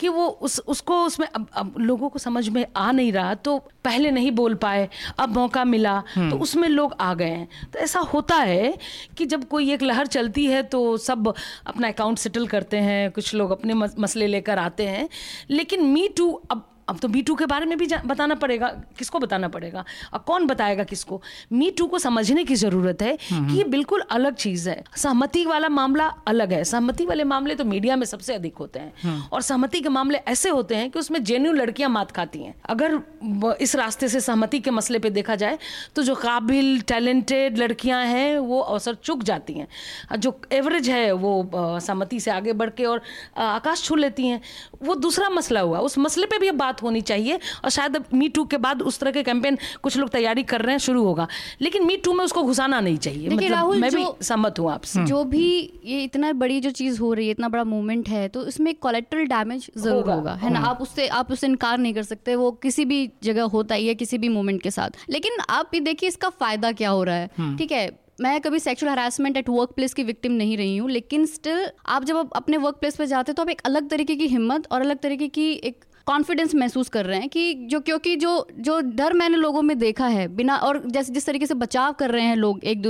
कि 0.00 0.08
वो 0.08 0.26
उस 0.26 0.58
उसको 0.60 1.02
उसमें 1.04 1.26
अब, 1.26 1.46
अब 1.52 1.74
लोगों 1.78 2.08
को 2.08 2.18
समझ 2.18 2.48
में 2.48 2.64
आ 2.76 2.90
नहीं 2.92 3.12
रहा 3.12 3.34
तो 3.34 3.58
पहले 3.84 4.10
नहीं 4.10 4.30
बोल 4.30 4.54
पाए 4.54 4.88
अब 5.18 5.34
मौका 5.34 5.64
मिला 5.64 6.02
हम्म। 6.14 6.30
तो 6.30 6.36
उसमें 6.38 6.68
लोग 6.68 6.94
आ 7.00 7.12
गए 7.14 7.24
हैं। 7.26 7.48
तो 7.72 7.78
ऐसा 7.78 8.00
होता 8.14 8.36
है 8.36 8.74
कि 9.16 9.26
जब 9.26 9.44
कोई 9.48 9.72
एक 9.72 9.82
लहर 9.82 10.06
चलती 10.06 10.46
है 10.46 10.62
तो 10.62 10.96
सब 10.98 11.32
अपना 11.74 11.88
अकाउंट 11.88 12.18
सेटल 12.18 12.46
करते 12.46 12.76
हैं, 12.76 13.10
कुछ 13.10 13.34
लोग 13.34 13.50
अपने 13.50 13.74
मसले 13.74 14.26
लेकर 14.26 14.58
आते 14.58 14.86
हैं। 14.86 15.08
लेकिन 15.50 15.84
मी 15.84 16.08
टू 16.08 16.30
अब 16.50 16.70
अब 16.88 16.98
तो 16.98 17.08
मी 17.08 17.22
टू 17.22 17.34
के 17.34 17.46
बारे 17.46 17.66
में 17.66 17.76
भी 17.78 17.86
बताना 18.06 18.34
पड़ेगा 18.34 18.68
किसको 18.98 19.18
बताना 19.18 19.48
पड़ेगा? 19.48 19.84
और 20.12 20.18
कौन 20.18 20.46
बताएगा 20.46 20.84
किसको? 20.84 21.20
मी 21.52 21.70
टू 21.70 21.86
को 21.86 21.98
समझने 21.98 22.44
की 22.44 22.54
ज़रूरत 22.54 23.02
है 23.02 23.16
कि 23.32 23.56
ये 23.56 23.64
बिल्कुल 23.66 24.02
अलग 24.10 24.34
चीज़ 24.36 24.68
है। 24.68 24.82
सहमति 24.96 25.44
वाला 25.46 25.68
मामला 25.68 26.06
अलग 26.26 26.52
है। 26.52 26.62
सहमति 26.64 27.06
वाले 27.06 27.24
मामले 27.24 27.54
तो 27.54 27.64
मीडिया 27.64 27.96
में 27.96 28.06
सबसे 28.06 28.34
अधिक 28.34 28.56
होते 28.56 28.78
हैं। 28.78 29.28
और 29.28 29.42
सहमति 29.42 29.80
के 29.80 29.88
मामले 29.88 30.18
ऐसे 30.28 30.50
होते 30.50 30.76
हैं 30.76 30.90
कि 30.90 30.98
उसमें 30.98 31.22
जेन्यू 31.24 31.52
लड़कियाँ 31.52 31.90
मात 31.90 32.10
खाती 32.10 32.42
हैं। 32.42 32.54
अगर 32.66 33.00
इस 33.60 33.74
रास्ते 33.76 34.08
से 34.08 34.20
सहमति 34.20 34.60
के 34.60 34.70
मसले 34.70 34.98
पर 34.98 35.10
देखा 35.10 35.34
जाए 35.36 35.58
तो 35.96 36.02
जो 36.02 36.14
काबिल 36.14 36.80
टैलेंटेड 36.82 37.58
लड़कियाँ 37.58 38.04
हैं 38.06 38.38
वो 38.38 38.60
अवसर 38.60 38.94
चुक 38.94 39.22
जाती 39.22 39.54
हैं। 39.54 40.18
जो 40.18 40.38
एवरेज 40.52 40.88
है 40.88 41.12
वो 41.14 41.50
सहमति 41.54 42.20
से 42.20 42.30
आगे 42.30 42.52
बढ़ 42.54 42.70
के 42.70 42.84
और 42.84 43.02
आकाश 43.38 43.82
छू 43.84 43.96
लेती 43.96 44.26
हैं। 44.26 44.40
वो 44.82 44.94
दूसरा 44.96 45.28
मसला 45.30 45.60
हुआ। 45.60 45.78
उस 45.80 45.98
मसले 45.98 46.26
पर 46.26 46.38
भी 46.38 46.48
अब 46.48 46.54
बात 46.56 46.73
होनी 46.82 47.00
चाहिए 47.02 47.38
और 47.64 47.70
शायद 47.70 48.04
मी 48.14 48.28
टू 48.28 48.44
के 48.44 48.56
बाद 48.58 48.82
उस 48.82 48.98
तरह 49.00 49.10
के 49.10 49.22
कैंपेन 49.22 49.58
कुछ 49.82 49.96
लोग 49.96 50.10
तैयारी 50.10 50.42
कर 50.44 50.62
रहे 50.62 50.72
हैं 50.72 50.78
शुरू 50.80 51.04
होगा। 51.04 51.26
लेकिन 51.60 51.86
मी 51.86 51.96
टू 51.96 52.12
में 52.12 52.24
उसको 52.24 52.42
घुसाना 52.42 52.80
नहीं 52.80 52.96
चाहिए। 52.98 53.28
देखिए, 53.28 53.48
राहुल, 53.48 53.78
मैं 53.78 53.90
भी 53.92 54.04
सहमत 54.22 54.58
हूँ 54.58 54.70
आपसे। 54.72 55.04
जो 55.04 55.22
भी 55.26 55.48
ये 55.84 56.02
इतना 56.04 56.32
बड़ी 56.34 56.60
जो 56.60 56.70
चीज़ 56.72 57.00
हो 57.00 57.12
रही 57.12 57.26
है 57.26 57.30
इतना 57.30 57.48
बड़ा 57.48 57.64
मूवमेंट 57.64 58.08
है 58.08 58.26
तो 58.28 58.46
इसमें 58.46 58.74
कोलेट्रल 58.76 59.26
डैमेज 59.26 59.70
ज़रूर 59.76 60.10
होगा, 60.10 60.34
है 60.34 60.52
ना? 60.52 60.60
आप 60.60 60.82
उससे 60.82 61.08
आप 61.08 61.32
उससे 61.32 61.46
इनकार 61.46 61.78
नहीं 61.78 61.94
कर 61.94 62.02
सकते 62.04 62.36
वो 62.36 62.50
किसी 62.62 62.84
भी 62.84 63.10
जगह 63.24 63.42
होता 63.52 63.74
ही 63.74 63.86
है 63.88 63.94
किसी 63.96 64.18
भी 64.18 64.28
मूवमेंट 64.28 64.62
के 64.62 64.70
साथ। 64.70 65.04
लेकिन 65.10 65.38
आप 65.50 65.74
ये 65.74 65.80
देखिए 65.82 66.08
इसका 66.08 66.28
फ़ायदा 66.30 66.72
क्या 66.72 66.90
हो 66.90 67.02
रहा 67.04 67.16
है। 67.16 67.56
ठीक 67.58 67.72
है 67.72 67.90
मैं 68.20 68.40
कभी 68.40 68.58
sexual 68.58 68.90
harassment 68.90 69.36
at 69.36 69.48
work 69.48 69.70
place 69.76 69.94
की 69.94 70.02
विक्टिम 70.04 70.32
नहीं 70.32 70.56
रही 70.56 70.76
हूँ 70.76 70.90
लेकिन 70.90 71.24
स्टिल 71.26 71.66
आप 71.86 72.04
जब 72.04 72.16
आप 72.16 72.30
अपने 72.36 72.56
वर्क 72.56 72.76
प्लेस 72.76 72.96
पर 72.96 73.04
जाते 73.06 73.32
हो 73.32 73.34
तो 73.34 73.42
आप 73.42 73.48
एक 73.50 73.60
अलग 73.64 73.88
तरीके 73.90 74.16
की 74.16 74.26
हिम्मत 74.28 74.68
और 74.72 74.80
अलग 74.80 74.98
तरीके 74.98 75.28
की 75.28 75.50
एक 75.64 75.84
कॉन्फिडेंस 76.06 76.54
महसूस 76.54 76.88
कर 76.88 77.06
रहे 77.06 77.18
हैं 77.18 77.28
कि 77.28 77.54
जो 77.70 77.80
क्योंकि 77.80 78.14
जो 78.16 78.32
जो 78.58 78.80
डर 78.96 79.12
मैंने 79.12 79.36
लोगों 79.36 79.62
में 79.62 79.78
देखा 79.78 80.06
है 80.06 80.26
बिना 80.36 80.56
और 80.58 80.82
जैसे 80.86 81.12
जिस 81.12 81.26
तरीके 81.26 81.46
से 81.46 81.54
बचाव 81.54 81.92
कर 81.92 82.10
रहे 82.10 82.24
हैं 82.24 82.36
लोग 82.36 82.64
एक 82.64 82.86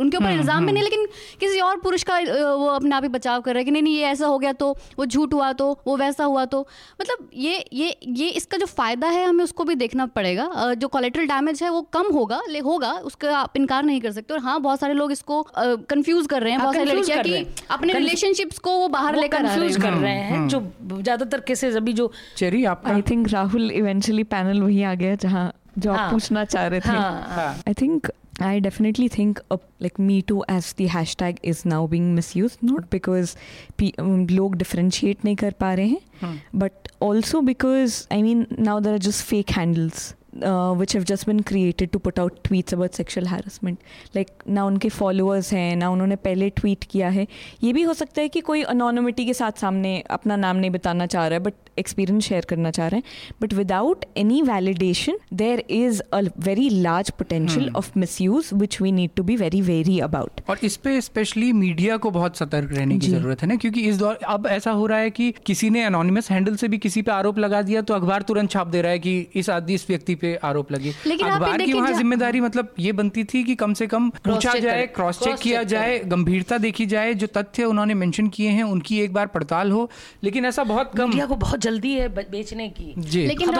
उनके 0.00 0.16
ऊपर 0.16 0.30
इल्ज़ाम 0.30 0.66
भी 0.66 0.72
नहीं 0.72 0.82
लेकिन 0.82 1.06
किसी 1.40 1.60
और 1.60 1.80
पुरुष 1.80 2.02
का 2.02 2.18
वो 2.54 2.66
अपने 2.68 2.94
आप 2.96 3.02
ही 3.02 3.08
बचाव 3.08 3.40
कर 3.40 3.52
रहे 3.52 3.60
हैं 3.60 3.64
कि 3.64 3.70
नहीं 3.70 3.82
नहीं 3.82 3.96
ये 3.96 4.06
ऐसा 4.06 4.26
हो 4.26 4.38
गया 4.38 4.52
तो 4.54 4.70
वो 4.98 5.06
झूठ 5.06 5.34
हुआ 5.34 5.52
तो 5.54 5.66
वो 5.86 5.96
वैसा 5.96 6.24
हुआ 6.24 6.44
तो। 6.46 6.60
मतलब 7.00 7.28
ये 7.34 7.64
ये 7.72 7.96
ये 8.14 8.28
इसका 8.30 8.58
जो 8.58 8.66
फ़ायदा 8.68 9.08
है 9.08 9.24
हमें 9.24 9.42
उसको 9.44 9.64
भी 9.64 9.74
देखना 9.76 10.06
पड़ेगा। 10.08 10.74
जो 10.74 10.88
कोलेट्रल 10.88 11.26
डैमेज 11.26 11.62
है 11.62 11.70
वो 11.70 11.82
कम 11.92 12.10
होगा 12.12 12.40
ले 12.48 12.58
होगा 12.60 12.92
उसका 13.04 13.36
आप 13.36 13.56
इनकार 13.56 13.84
नहीं 13.84 14.00
कर 14.00 14.12
सकते। 14.12 14.34
और 14.34 14.40
हाँ 14.40 14.60
बहुत 14.60 14.80
सारे 14.80 14.94
लोग 14.94 15.12
इसको 15.12 15.42
कंफ्यूज 15.58 16.26
कर 16.26 16.42
रहे 16.42 16.52
हैं 16.52 16.60
बहुत 16.60 16.74
सारी 16.74 16.90
लड़कियाँ 16.90 17.22
कि 17.24 17.64
अपने 17.70 17.92
रिलेशनशिप्स 17.92 18.58
को 18.58 18.76
वो 18.78 18.88
बाहर 18.88 19.16
लेकर 19.16 19.42
कर 19.78 19.92
रहे 19.92 20.12
हैं 20.12 20.46
जो 20.48 20.60
ज़्यादातर 20.92 21.40
केसेस 21.42 21.76
अभी 21.76 21.92
जो 21.92 22.10
चेरी 22.38 22.64
आपका 22.72 22.92
I 22.92 23.02
think 23.10 23.28
Rahul 23.32 23.70
eventually 23.70 24.22
panel 24.34 24.62
वही 24.62 24.82
आ 24.82 24.94
गया 25.02 25.14
जहाँ 25.26 25.52
जो 25.78 25.92
आप 25.92 25.98
हाँ। 25.98 26.10
पूछना 26.10 26.44
चाह 26.44 26.66
रहे 26.66 26.80
थे 26.80 26.88
हाँ 26.88 27.22
हाँ 27.34 27.52
I 27.68 27.74
think 27.82 28.10
I 28.40 28.60
definitely 28.60 29.08
think 29.08 29.40
uh, 29.50 29.56
like 29.80 29.98
Me 29.98 30.22
Too 30.22 30.44
as 30.48 30.72
the 30.74 30.86
hashtag 30.86 31.38
is 31.42 31.64
now 31.64 31.86
being 31.88 32.14
misused, 32.14 32.60
not 32.62 32.88
because 32.90 33.34
pe- 33.76 33.92
um, 33.98 34.30
लोग 34.30 34.54
differentiate 34.56 35.24
नहीं 35.24 35.36
कर 35.36 35.54
पा 35.60 35.72
रहे 35.74 35.86
हैं, 35.88 36.42
but 36.62 36.88
also 37.00 37.40
because 37.48 37.96
I 38.12 38.22
mean 38.22 38.46
now 38.68 38.78
there 38.80 38.94
are 38.94 39.04
just 39.08 39.24
fake 39.32 39.50
handles. 39.50 40.14
Uh, 40.38 40.72
which 40.80 40.92
have 40.92 41.04
just 41.04 41.26
been 41.26 41.38
created 41.42 41.90
to 41.92 41.98
put 41.98 42.18
out 42.22 42.36
tweets 42.44 42.72
about 42.74 42.96
sexual 42.98 43.26
harassment. 43.26 43.80
Like 44.16 44.28
ना 44.48 44.64
उनके 44.64 44.88
followers 44.88 45.52
हैं 45.52 45.76
ना 45.76 45.88
उन्होंने 45.90 46.16
पहले 46.16 46.50
tweet 46.50 46.84
किया 46.84 47.08
है। 47.08 47.26
ये 47.62 47.72
भी 47.72 47.82
हो 47.82 47.94
सकता 47.94 48.20
है 48.20 48.28
कि 48.28 48.40
कोई 48.40 48.62
anonymity 48.64 49.24
के 49.26 49.34
साथ 49.34 49.58
सामने 49.60 50.04
अपना 50.10 50.36
नाम 50.36 50.56
नहीं 50.56 50.70
बताना 50.70 51.06
चाह 51.06 51.26
रहा 51.26 51.38
है 51.38 51.44
बट 51.44 51.54
एक्सपीरियंस 51.78 52.24
शेयर 52.24 52.44
करना 52.44 52.70
चाह 52.70 52.88
रहे 52.88 52.98
हैं। 52.98 53.34
But 53.42 53.54
without 53.54 54.04
any 54.16 54.40
validation 54.42 55.18
there 55.32 55.64
is 55.70 56.00
a 56.12 56.20
very 56.38 56.68
large 56.68 57.10
potential 57.10 57.70
of 57.76 57.90
misuse 58.20 58.54
which 58.54 58.80
we 58.80 58.92
need 58.92 59.10
to 59.16 59.22
be 59.22 59.36
very 59.36 59.60
very 59.60 59.98
about 60.00 60.40
और 60.50 60.58
इस 60.62 60.76
पे 60.76 61.00
स्पेशली 61.00 61.52
मीडिया 61.52 61.96
को 61.96 62.10
बहुत 62.10 62.36
सतर्क 62.36 62.72
रहने 62.72 62.98
की 62.98 63.08
ज़रूरत 63.08 63.42
है 63.42 63.48
ना 63.48 63.56
क्योंकि 63.56 63.80
इस 63.88 63.98
दौर 63.98 64.18
अब 64.36 64.46
ऐसा 64.46 64.70
हो 64.70 64.86
रहा 64.86 64.98
है 64.98 65.10
कि 65.10 65.32
किसी 65.46 65.70
ने 65.70 65.84
अनोनिमस 65.84 66.30
हैंडल 66.30 66.56
से 66.56 66.68
भी 66.68 66.78
किसी 66.78 67.02
पे 67.02 67.12
आरोप 67.12 67.38
लगा 67.38 67.62
दिया 67.62 67.82
तो 67.82 67.94
अखबार 67.94 68.22
तुरंत 68.22 68.50
छाप 68.50 68.66
दे 68.66 68.82
रहा 68.82 68.92
है 68.92 68.98
कि 68.98 69.18
इस 69.34 69.50
आदि 69.50 69.74
इस 69.74 69.86
व्यक्ति 69.88 70.14
पे 70.14 70.27
आरोप 70.36 70.72
लगे। 70.72 70.90
अखबार 70.90 71.62
की 71.62 71.72
वहाँ 71.72 71.92
ज़िम्मेदारी 71.92 72.40
मतलब 72.40 72.74
ये 72.78 72.92
बनती 72.92 73.24
थी 73.24 73.42
कि 73.44 73.54
कम 73.56 73.74
से 73.74 73.86
कम 73.86 74.08
पूछा 74.24 74.54
जाए 74.58 74.86
क्रॉस 74.94 75.18
चेक 75.18 75.36
किया 75.38 75.62
जाए 75.64 75.98
गंभीरता 76.06 76.58
देखी 76.58 76.86
जाए 76.86 77.14
जो 77.14 77.26
तथ्य 77.28 77.64
उन्होंने 77.64 77.94
मेंशन 77.96 78.28
किए 78.28 78.50
हैं 78.50 78.64
उनकी 78.64 79.00
एक 79.00 79.12
बार 79.12 79.26
पड़ताल 79.28 79.70
हो। 79.72 79.88
लेकिन 80.24 80.44
ऐसा 80.44 80.64
बहुत 80.64 80.92
कम 80.96 81.08
मीडिया 81.08 81.26
को 81.26 81.36
बहुत 81.38 81.60
जल्दी 81.60 81.92
है 81.94 82.08
बेचने 82.10 82.68
की। 82.70 82.94
लेकिन 83.18 83.50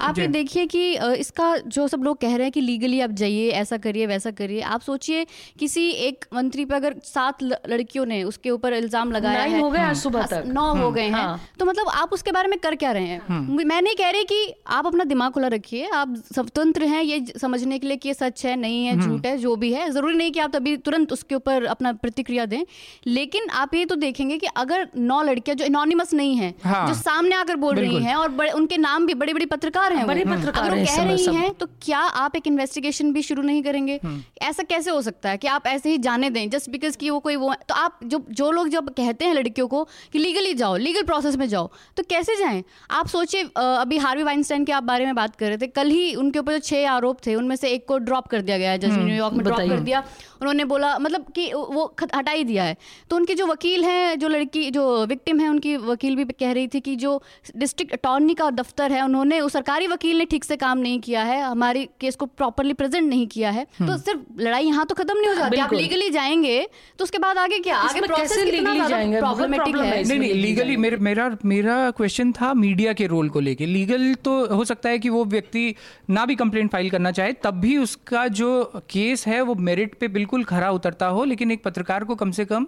आप, 0.00 0.18
ये 0.18 0.26
देखिए 0.28 0.66
कि 0.66 0.82
इसका 1.16 1.56
जो 1.68 1.86
सब 1.88 2.02
लोग 2.02 2.20
कह 2.20 2.36
रहे 2.36 2.44
हैं 2.44 2.52
कि 2.52 2.60
लीगली 2.60 3.00
आप 3.00 3.10
जाइए 3.16 3.48
ऐसा 3.56 3.76
करिए 3.78 4.06
वैसा 4.06 4.30
करिए 4.32 4.60
आप 4.68 4.80
सोचिए 4.82 5.26
किसी 5.58 5.88
एक 6.06 6.24
मंत्री 6.34 6.64
पे 6.64 6.74
अगर 6.74 6.94
सात 7.04 7.42
लड़कियों 7.42 8.06
ने 8.06 8.22
उसके 8.24 8.50
ऊपर 8.50 8.74
इल्ज़ाम 8.74 9.12
लगाया 9.12 9.42
है 9.42 9.60
हो 9.60 9.70
गए 9.70 9.80
आज 9.80 9.96
सुबह 9.96 10.20
हाँ, 10.20 10.28
तक। 10.28 10.44
नौ 10.48 10.74
हो 10.76 10.90
गए 10.90 11.02
हैं 11.02 11.12
हाँ। 11.12 11.40
तो 11.58 11.64
मतलब 11.64 11.88
आप 11.94 12.12
उसके 12.12 12.32
बारे 12.32 12.48
में 12.48 12.58
कर 12.58 12.74
क्या 12.76 12.92
रहे 12.92 13.06
हैं। 13.06 13.64
मैं 13.64 13.80
नहीं 13.82 13.94
कह 13.94 14.10
रही 14.10 14.24
कि 14.24 14.54
आप 14.68 14.86
अपना 14.86 15.04
दिमाग 15.04 15.32
खुला 15.32 15.48
रखिए 15.48 15.88
आप 15.90 16.05
स्वतंत्र 16.34 16.84
हैं 16.84 17.02
ये 17.02 17.24
समझने 17.40 17.78
के 17.78 17.86
लिए 17.86 17.96
कि 17.96 18.08
ये 18.08 18.14
सच 18.14 18.44
है 18.46 18.54
नहीं 18.56 18.84
है 18.86 19.00
झूठ 19.00 19.26
है 19.26 19.36
जो 19.38 19.54
भी 19.56 19.72
है 19.72 19.90
ज़रूरी 19.90 20.16
नहीं 20.16 20.32
कि 20.32 20.40
आप 20.40 20.50
तभी 20.50 20.76
तुरंत 20.78 21.12
उसके 21.12 21.34
ऊपर 21.34 21.64
अपना 21.66 21.92
प्रतिक्रिया 21.94 22.46
दें। 22.46 22.62
लेकिन 23.06 23.48
आप 23.54 23.74
ये 23.74 23.84
तो 23.84 23.94
देखेंगे 23.96 24.38
कि 24.38 24.46
अगर 24.56 24.88
नौ 24.96 25.22
लड़कियाँ 25.22 25.56
जो 25.56 25.64
इनोनिमस 25.64 26.14
नहीं 26.14 26.36
है 26.36 26.54
हाँ। 26.64 26.86
जो 26.88 26.94
सामने 26.94 27.34
आकर 27.34 27.56
बोल 27.56 27.74
रही। 27.76 28.02
हैं 28.02 28.14
और 28.14 28.28
बड़े, 28.30 28.50
उनके 28.50 28.76
नाम 28.76 29.06
भी 29.06 29.14
बड़े 29.14 29.32
बड़े 29.32 29.46
पत्रकार 29.46 29.92
हैं 29.92 30.06
बड़े 30.06 30.24
पत्रकार 30.24 30.64
अगर 30.64 30.84
कह 30.84 31.02
रही। 31.02 31.34
हैं 31.36 31.52
तो 31.54 31.66
क्या 31.82 31.98
आप 31.98 32.36
एक 32.36 32.46
इन्वेस्टिगेशन 32.46 33.12
भी 33.12 33.22
शुरू 33.22 33.42
नहीं 33.42 33.62
करेंगे? 33.62 33.98
ऐसा 34.42 34.62
कैसे 34.62 34.90
हो 34.90 35.00
सकता 35.02 35.30
है 35.30 35.36
कि 35.36 35.48
आप 35.48 35.66
ऐसे 35.66 35.90
ही 35.90 35.98
जाने 35.98 36.30
दें 36.30 36.48
जस्ट 36.50 36.70
बिकॉज़ 36.70 36.96
की 36.96 37.10
वो 37.10 37.18
कोई 37.20 37.36
वो 37.36 37.52
तो 37.68 37.74
आप 37.76 37.98
जो 38.04 38.24
जो 38.32 38.50
लोग 38.50 38.68
जब 38.68 38.88
कहते 38.90 39.24
हैं 39.24 39.34
लड़कियों 39.34 39.68
को 39.68 39.82
कि 40.12 40.18
लीगली 40.18 40.54
जाओ 40.54 40.76
लीगल 40.78 41.02
प्रोसेस 41.04 41.36
में 41.36 41.46
जाओ 41.48 41.70
तो 41.96 42.02
कैसे 42.02 42.36
जाएँ? 42.36 42.62
आप 42.90 43.06
सोचिए 43.08 43.42
अभी 43.56 43.98
हार्वी 43.98 44.22
वाइनस्टाइन 44.22 44.64
के 44.64 44.72
आप 44.72 44.82
बारे 44.84 45.04
में 45.04 45.14
बात 45.14 45.36
कर 45.36 45.48
रहे 45.48 45.58
थे 45.58 45.66
कल 45.68 45.85
ही 45.90 46.14
उनके 46.14 46.38
ऊपर 46.38 46.52
जो 46.52 46.58
छह 46.60 46.90
आरोप 46.90 47.18
थे 47.26 47.34
उनमें 47.34 47.56
से 47.56 47.68
एक 47.68 47.86
को 47.88 47.98
ड्रॉप 48.00 48.26
कर 48.28 48.40
दिया 48.40 48.58
गया 48.58 48.70
है 48.70 48.78
जज 48.78 48.90
ने 48.90 49.04
न्यूयॉर्क 49.04 49.34
में 49.34 49.44
ड्रॉप 49.44 49.58
कर 49.60 49.80
दिया। 49.80 50.02
उन्होंने 50.40 50.64
बोला 50.64 50.98
मतलब 50.98 51.24
कि 51.34 51.46
वो 51.52 51.84
हटा 52.14 52.30
ही 52.30 52.44
दिया 52.44 52.64
है। 52.64 52.76
तो 53.10 53.16
उनके 53.16 53.34
जो 53.34 53.46
वकील 53.46 53.84
हैं 53.84 54.18
जो 54.18 54.28
लड़की 54.28 54.70
जो 54.70 54.84
विक्टिम 55.06 55.40
है 55.40 55.48
उनकी 55.48 55.76
वकील 55.76 56.16
भी 56.16 56.24
कह 56.24 56.52
रही 56.52 56.68
थी 56.68 56.80
कि 56.80 56.96
जो 56.96 57.20
डिस्ट्रिक्ट 57.56 57.92
अटॉर्नी 57.92 58.34
का 58.34 58.50
दफ्तर 58.52 58.92
है 58.92 59.02
उन्होंने 59.04 59.40
उस 59.40 59.52
सरकारी 59.52 59.86
वकील 59.86 60.18
ने 60.18 60.24
ठीक 60.24 60.44
से 60.44 60.56
काम 60.56 60.78
नहीं 60.78 61.00
किया 61.00 61.22
है 61.22 61.40
हमारी 61.42 61.84
केस 62.00 62.16
को 62.16 62.26
प्रॉपरली 62.28 62.72
प्रेजेंट 62.74 63.08
नहीं 63.08 63.26
किया 63.26 63.50
है। 63.50 63.64
तो 63.64 63.96
सिर्फ़ 63.98 64.40
लड़ाई 64.40 64.64
यहाँ 64.64 64.84
तो 64.86 64.94
खत्म 64.94 65.18
नहीं 65.18 65.28
हो 65.28 65.34
जाती। 65.34 65.60
आप 65.60 65.72
लीगली 65.74 66.10
जाएँगे 66.10 66.58
तो 66.98 67.04
उसके 67.04 67.18
बाद 67.18 67.38
आगे 67.38 67.58
क्या? 67.58 67.76
आगे 67.78 68.00
प्रोसेस 68.02 68.44
कितना 68.44 68.88
जाएँगे? 68.88 69.18
प्रॉब्लमेटिक 69.18 69.76
है? 69.76 69.86
है 69.86 70.02
नहीं 70.02 70.18
नहीं 70.18 70.34
लीगली 70.34 70.76
मेरा 70.76 71.30
मेरा 71.44 71.90
क्वेश्चन 71.90 72.32
था 72.32 72.52
मीडिया 72.56 72.92
के 72.92 73.06
रोल 73.06 73.28
को 73.28 73.40
लेके। 73.40 73.66
लीगल 73.66 74.14
तो 74.24 74.32
हो 74.54 74.64
सकता 74.64 74.88
है 74.88 74.98
कि 74.98 75.08
वो 75.08 75.24
व्यक्ति 75.26 75.74
ना 76.10 76.26
भी 76.26 76.34
कंप्लेंट 76.36 76.70
फ़ाइल 76.70 76.90
करना 76.90 77.10
चाहे, 77.10 77.32
तब 77.32 77.54
भी 77.54 77.76
उसका 77.76 78.26
जो 78.28 78.72
केस 78.90 79.26
है, 79.26 79.40
वो 79.40 79.54
मेरिट 79.54 79.94
पे 79.94 80.08
बिल्कुल 80.08 80.44
खरा 80.44 80.70
उतरता 80.70 81.06
हो, 81.06 81.24
लेकिन 81.24 81.50
एक 81.50 81.62
पत्रकार 81.64 82.04
को 82.04 82.14
कम 82.14 82.30
से 82.30 82.44
कम 82.44 82.66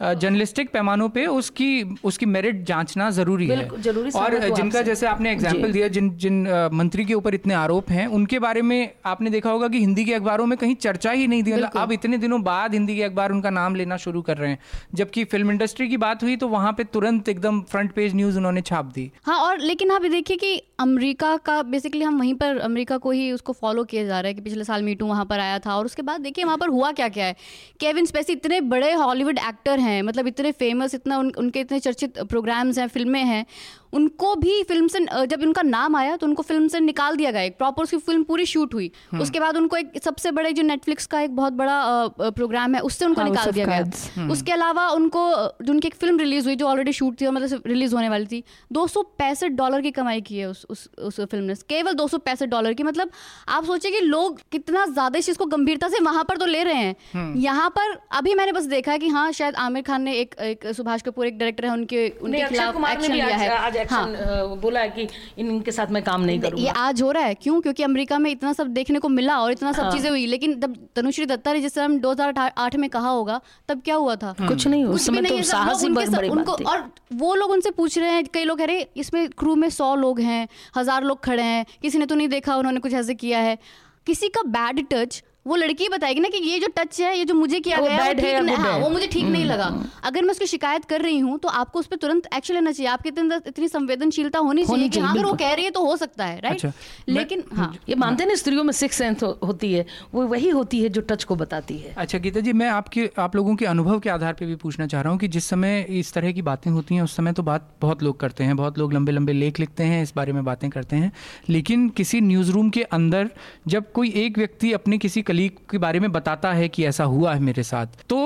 जर्नलिस्टिक 0.00 0.70
पैमानों 0.72 1.08
पे 1.08 1.26
उसकी 1.28 1.96
उसकी 2.04 2.26
मेरिट 2.26 2.64
जांचना 2.66 3.08
ज़रूरी 3.12 3.46
है। 3.48 3.68
ज़रूरी 3.82 4.10
और 4.10 4.38
जिनका 4.50 4.82
जैसे 4.82 5.06
आपने 5.06 5.32
एग्ज़ाम्पल 5.32 5.72
दिया 5.72 5.88
जिन 5.90 6.10
जिन 6.18 6.42
मंत्री 6.74 7.04
के 7.04 7.14
ऊपर 7.14 7.34
इतने 7.34 7.54
आरोप 7.54 7.90
हैं 7.90 8.06
उनके 8.10 8.38
बारे 8.38 8.62
में 8.62 8.90
आपने 9.06 9.30
देखा 9.30 9.50
होगा 9.50 9.68
कि 9.68 9.80
हिंदी 9.80 10.04
के 10.04 10.14
अखबारों 10.14 10.46
में 10.46 10.56
कहीं 10.58 10.74
चर्चा 10.76 11.10
ही 11.10 11.26
नहीं 11.26 11.42
थी। 11.42 11.52
मतलब 11.52 11.76
अब 11.76 11.92
इतने 11.92 12.18
दिनों 12.18 12.42
बाद 12.42 12.74
हिंदी 12.74 12.96
के 12.96 13.02
अखबार 13.02 13.32
उनका 13.32 13.50
नाम 13.50 13.74
लेना 13.74 13.96
शुरू 13.98 14.22
कर 14.22 14.36
रहे 14.36 14.50
हैं। 14.50 14.58
जबकि 14.94 15.24
फ़िल्म 15.26 15.50
इंडस्ट्री 15.50 15.88
की 15.88 15.96
बात 15.98 16.22
हुई 16.22 16.36
तो 16.36 16.48
वहाँ 16.48 16.72
पे 16.72 16.84
तुरंत 16.86 17.28
एकदम 17.28 17.60
फ्रंट 17.70 17.92
पेज 17.92 18.14
न्यूज़ 18.14 18.38
उन्होंने 18.38 18.60
छाप 18.62 18.92
दी। 18.94 19.10
हाँ 19.24 19.38
और 19.40 19.60
लेकिन 19.62 19.90
आप 19.90 20.06
देखिए 20.08 20.36
कि 20.36 20.56
अमेरिका 20.80 21.36
का 21.46 21.62
बेसिकली 21.70 22.04
हम 22.04 22.18
वहीं 22.18 22.34
पर 22.34 22.58
अमेरिका 22.60 22.96
को 22.98 23.10
ही 23.10 23.30
उसको 23.32 23.52
फॉलो 23.54 23.84
किया 23.84 24.04
जा 24.04 24.20
रहा 24.20 24.28
है 24.28 24.34
कि 24.34 24.40
पिछले 24.40 24.64
साल 24.64 24.82
मीटू 24.82 25.06
वहाँ 25.06 25.24
पर 25.26 25.40
आया 25.40 25.58
था। 25.58 25.74
और 25.74 25.84
उसके 25.84 26.02
बाद 26.02 26.20
देखिए 26.20 26.44
वहाँ 26.44 26.58
पर 26.58 26.68
हुआ 26.70 26.92
क्या 26.92 27.08
क्या 27.10 27.26
है? 27.26 27.36
केविन 27.80 28.06
स्पेसी 28.06 28.32
इतने 28.32 28.60
बड़े 28.70 28.92
हॉलीवुड 28.94 29.38
एक्टर 29.40 29.78
हैं 29.78 29.88
मतलब 30.02 30.26
इतने 30.26 30.52
फ़ेमस 30.52 30.94
इतना 30.94 31.18
उन, 31.18 31.32
उनके 31.38 31.60
इतने 31.60 31.80
चर्चित 31.80 32.18
प्रोग्राम्स 32.18 32.78
हैं 32.78 32.86
फ़िल्में 32.88 33.24
हैं 33.24 33.44
उनको 33.92 34.34
भी 34.36 34.62
फ़िल्म 34.62 34.88
से 34.88 35.00
जब 35.26 35.42
उनका 35.42 35.62
नाम 35.62 35.96
आया 35.96 36.16
तो 36.16 36.26
उनको 36.26 36.42
फ़िल्म 36.42 36.68
से 36.68 36.80
निकाल 36.80 37.16
दिया 37.16 37.30
गया। 37.30 37.42
एक 37.42 37.56
प्रॉपर 37.58 37.82
उसकी 37.82 37.96
फ़िल्म 37.98 38.22
पूरी 38.24 38.46
शूट 38.46 38.74
हुई। 38.74 38.90
उसके 39.20 39.40
बाद 39.40 39.56
उनको 39.56 39.76
एक 39.76 39.92
सबसे 40.04 40.30
बड़े 40.30 40.52
जो 40.52 40.62
नेटफ्लिक्स 40.62 41.06
का 41.06 41.20
एक 41.20 41.34
बहुत 41.36 41.52
बड़ा 41.54 42.30
प्रोग्राम 42.30 42.74
है 42.74 42.80
उससे 42.82 43.04
उनको 43.04 43.22
निकाल 43.22 43.50
दिया 43.52 43.66
गया। 43.66 44.28
उसके 44.32 44.52
अलावा 44.52 44.88
उनको 44.90 45.22
जो 45.62 45.72
उनकी 45.72 45.88
एक 45.88 45.94
फ़िल्म 45.96 46.18
रिलीज़ 46.18 46.46
हुई 46.46 46.56
जो 46.56 46.66
ऑलरेडी 46.66 46.92
शूट 46.92 47.20
थी 47.20 47.26
और 47.26 47.32
मतलब 47.32 47.62
रिलीज़ 47.66 47.94
होने 47.94 48.08
वाली 48.08 48.26
थी 48.26 48.42
दो 48.72 48.86
सौ 48.86 49.02
पैंसठ 49.18 49.50
डॉलर 49.54 49.80
की 49.80 49.90
कमाई 49.92 50.20
की 50.22 50.38
है 50.38 50.48
उस 50.48 50.64
उस 50.70 50.88
उस 51.00 51.20
फ़िल्म 51.20 51.44
ने। 51.44 51.54
केवल 51.68 51.94
दो 51.94 52.06
सौ 52.08 52.18
पैंसठ 52.20 52.48
डॉलर 52.48 52.74
की। 52.74 52.82
मतलब 52.82 53.10
आप 53.48 53.64
सोचिए 53.64 53.90
कि 53.90 54.00
लोग 54.00 54.40
कितना 54.52 54.84
ज़्यादा 54.86 55.18
इस 55.18 55.26
चीज़ 55.26 55.38
को 55.38 55.46
गंभीरता 55.48 55.88
से 55.88 56.00
वहाँ 56.04 56.24
पर 56.24 56.36
तो 56.36 56.46
ले 56.46 56.62
रहे 56.64 56.74
हैं। 56.76 57.34
यहाँ 57.38 57.68
पर 57.70 57.96
अभी 58.18 58.34
मैंने 58.34 58.52
बस 58.52 58.64
देखा 58.66 58.92
है 58.92 58.98
कि 58.98 59.08
हाँ 59.08 59.30
शायद 59.32 59.54
आमिर 59.58 59.82
खान 59.82 60.02
ने 60.02 60.14
एक 60.16 60.34
एक 60.42 60.66
सुभाष 60.74 61.02
कपूर 61.02 61.26
एक 61.26 61.38
डायरेक्टर 61.38 61.66
है 61.66 61.72
उनके 61.72 62.08
उनके 62.10 62.46
खिलाफ 62.46 62.76
एक्शन 62.90 63.12
लिया 63.12 63.36
है। 63.36 63.79
आज 63.82 63.92
हाँ। 63.92 64.56
बोला 64.60 64.80
है 64.80 64.88
कि 64.90 65.02
इन- 65.02 65.50
इनके 65.50 65.72
साथ 65.72 65.90
मैं 65.90 66.02
काम 66.02 66.20
नहीं 66.20 66.40
ये 66.58 66.68
आज 66.76 67.02
हो 67.02 67.10
रहा 67.10 67.24
है? 67.24 67.34
क्यों? 67.34 67.60
क्योंकि 67.60 67.82
अमेरिका 67.82 68.18
में 68.18 68.30
इतना 68.30 68.52
सब 68.52 68.66
देखने 68.72 68.98
को 68.98 69.08
मिला 69.08 69.38
और 69.40 69.52
इतना 69.52 69.72
सब 69.72 69.90
चीज़ें 69.92 70.08
हुई 70.10 70.26
लेकिन 70.26 70.58
जब 70.60 70.76
तनुश्री 70.96 71.26
दत्ता 71.26 71.52
ने 71.52 71.60
जिस 71.60 71.74
समय 71.74 71.98
दो 71.98 72.10
हज़ार 72.12 72.52
आठ 72.58 72.76
में 72.76 72.88
कहा 72.90 73.08
होगा 73.08 73.40
तब 73.68 73.80
क्या 73.84 73.94
हुआ 73.94 74.16
था? 74.16 74.34
कुछ 74.40 74.66
नहीं 74.66 74.84
उस 74.84 75.06
कुछ 75.06 75.14
भी 75.16 75.20
नहीं 75.20 75.30
तो 75.30 75.36
है, 75.36 75.42
सब 75.42 75.50
साहस 75.50 75.84
लोग 75.84 76.22
ही 76.22 76.28
उनके 76.28 76.64
और 76.64 76.90
वो 77.12 77.34
लोग 77.34 77.50
उनसे 77.50 77.70
पूछ 77.70 77.98
रहे 77.98 78.10
हैं 78.10 78.24
कई 78.34 78.44
लोग 78.44 78.58
कह 78.58 78.64
रहे 78.64 78.86
इसमें 78.96 79.28
क्रू 79.28 79.54
में 79.54 79.68
सौ 79.70 79.94
लोग 79.94 80.20
हैं 80.20 80.48
हज़ार 80.76 81.04
लोग 81.04 81.20
खड़े 81.24 81.42
हैं 81.42 81.64
किसी 81.82 81.98
ने 81.98 82.06
तो 82.06 82.14
नहीं 82.14 82.28
देखा 82.28 82.56
उन्होंने 82.56 82.80
कुछ 82.80 82.92
ऐसे 82.92 83.14
किया 83.14 83.38
है। 83.38 83.58
किसी 84.06 84.28
का 84.28 84.42
बैड 84.48 84.86
टच 84.90 85.22
वो 85.46 85.56
लड़की 85.56 85.88
बताएगी 85.88 86.20
ना 86.20 86.28
कि 86.28 86.38
ये 86.38 86.58
जो 86.58 86.66
टच 86.76 87.00
है 87.00 87.16
ये 87.18 87.24
जो 87.24 87.34
मुझे 87.34 87.58
किया 87.60 87.76
गया 87.80 87.90
है, 87.92 88.08
वो 88.08 88.14
ठीक 88.14 88.34
नहीं- 88.44 88.58
हाँ 88.58 88.76
वो 88.78 88.88
मुझे 88.90 89.06
ठीक 89.06 89.24
नहीं 89.24 89.44
लगा। 89.44 89.66
अगर 90.04 90.22
मैं 90.22 90.30
उसकी 90.30 90.46
शिकायत 90.46 90.84
कर 90.84 91.00
रही 91.00 91.18
हूँ 91.18 91.38
तो 91.38 91.48
आपको 91.48 91.78
उस 91.78 91.86
पर 91.86 91.96
तुरंत 91.96 92.26
एक्शन 92.34 92.54
लेना 92.54 92.72
चाहिए। 92.72 92.90
आपके 92.92 93.08
अंदर 93.10 93.42
इतनी 93.46 93.68
संवेदनशीलता 93.68 94.38
होनी 94.38 94.64
चाहिए 94.64 94.88
कि 94.88 95.00
हाँ 95.00 95.14
अगर 95.14 95.24
वो 95.24 95.32
कह 95.34 95.52
रही 95.54 95.64
है 95.64 95.70
तो 95.70 95.84
हो 95.84 95.96
सकता 95.96 96.24
है 96.24 96.40
राइट 96.40 96.54
अच्छा, 96.54 96.72
लेकिन 97.08 97.44
हाँ। 97.52 97.72
ये 97.88 97.94
मानते 97.94 98.22
हैं 98.22 98.28
ना 98.28 98.34
स्त्रियों 98.34 98.64
में 98.64 98.72
सिक्स 98.72 98.96
सेंस 98.96 99.22
होती 99.22 99.72
है। 99.72 99.86
वो 100.14 100.26
वही 100.26 100.48
होती 100.48 100.82
है 100.82 100.88
जो 100.88 101.00
टच 101.00 101.24
को 101.24 101.36
बताती 101.36 101.78
है। 101.78 101.94
अच्छा 101.96 102.18
गीता 102.18 102.40
जी 102.40 102.52
मैं 102.52 102.68
आपके 102.68 103.08
आप 103.18 103.36
लोगों 103.36 103.56
के 103.56 103.66
अनुभव 103.66 103.98
के 104.00 104.10
आधार 104.10 104.32
पर 104.32 104.46
भी 104.46 104.56
पूछना 104.56 104.86
चाह 104.86 105.00
रहा 105.00 105.10
हूँ 105.10 105.18
कि 105.20 105.28
जिस 105.28 105.44
समय 105.44 105.86
इस 105.90 106.12
तरह 106.12 106.32
की 106.32 106.42
बातें 106.42 106.70
होती 106.70 106.94
हैं 106.94 107.02
उस 107.02 107.16
समय 107.16 107.32
तो 107.32 107.42
बात 107.42 107.68
बहुत 107.80 108.02
लोग 108.02 108.20
करते 108.20 108.44
हैं 108.44 108.56
बहुत 108.56 108.78
लोग 108.78 108.92
लंबे 108.92 109.12
लंबे 109.12 109.32
लेख 109.32 109.60
लिखते 109.60 109.84
हैं 109.84 110.02
इस 110.02 110.12
बारे 110.16 110.32
में 110.32 110.44
बातें 110.44 110.68
करते 110.70 110.96
हैं। 110.96 111.12
लेकिन 111.48 111.88
किसी 111.88 112.20
न्यूज़ 112.20 112.52
रूम 112.52 112.70
के 112.70 112.82
अंदर 112.82 113.30
जब 113.68 113.92
कोई 113.92 114.10
एक 114.16 114.38
व्यक्ति 114.38 114.72
अपने 114.72 114.98
किसी 114.98 115.22
कलीग 115.30 115.50
के 115.70 115.78
बारे 115.78 116.00
में 116.00 116.12
बताता 116.12 116.52
है 116.52 116.68
कि 116.68 116.84
ऐसा 116.84 117.04
हुआ 117.04 117.34
है 117.34 117.40
मेरे 117.40 117.62
साथ। 117.62 117.86
तो 118.08 118.18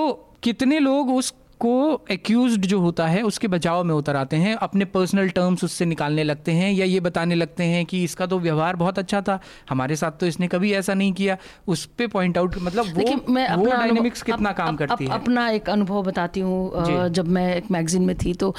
कितने 0.43 0.79
लोग 0.79 1.11
उस 1.11 1.35
को 1.59 2.05
एक्यूज्ड 2.11 2.67
जो 2.67 2.81
होता 2.81 3.07
है 3.07 3.23
उसके 3.23 3.49
बचाव 3.49 3.85
में 3.85 3.95
उतर 3.95 4.17
आते 4.17 4.37
हैं 4.37 4.55
अपने 4.57 4.85
पर्सनल 4.85 5.29
टर्म्स 5.29 5.65
उससे 5.65 5.85
निकालने 5.85 6.25
लगते 6.25 6.53
हैं 6.53 6.73
या 6.73 6.85
ये 6.85 7.01
बताने 7.01 7.35
लगते 7.35 7.65
हैं 7.65 7.85
कि 7.87 8.03
इसका 8.05 8.27
तो 8.27 8.39
व्यवहार 8.39 8.77
बहुत 8.77 8.99
अच्छा 8.99 9.21
था 9.21 9.41
हमारे 9.71 9.97
साथ 9.97 10.11
तो 10.11 10.27
इसने 10.27 10.49
कभी 10.49 10.73
ऐसा 10.73 10.95
नहीं 10.95 11.13
किया। 11.13 11.37
उस 11.69 11.85
पे 11.87 12.07
पॉइंट 12.07 12.39
आउट 12.39 12.57
मतलब 12.59 12.85
वो 12.85 13.33
मैं 13.33 13.49
वो 13.55 13.63
अपना 13.65 13.77
डायनेमिक्स 13.77 14.23
अनुभव- 14.23 14.37
कितना 14.37 14.49
अप- 14.49 14.59
काम 14.59 14.69
अप- 14.69 14.79
करती 14.79 15.05
अप- 15.05 15.15
है। 15.15 15.21
अपना 15.21 15.49
एक 15.51 15.71
अनुभव 15.71 16.03
बताती 16.03 16.41
हूँ 16.41 16.85
जब 17.09 17.29
मैं 17.29 17.57
एक 17.57 17.71
मैगजीन 17.71 18.03
में 18.03 18.17
थी 18.17 18.35
तो 18.35 18.55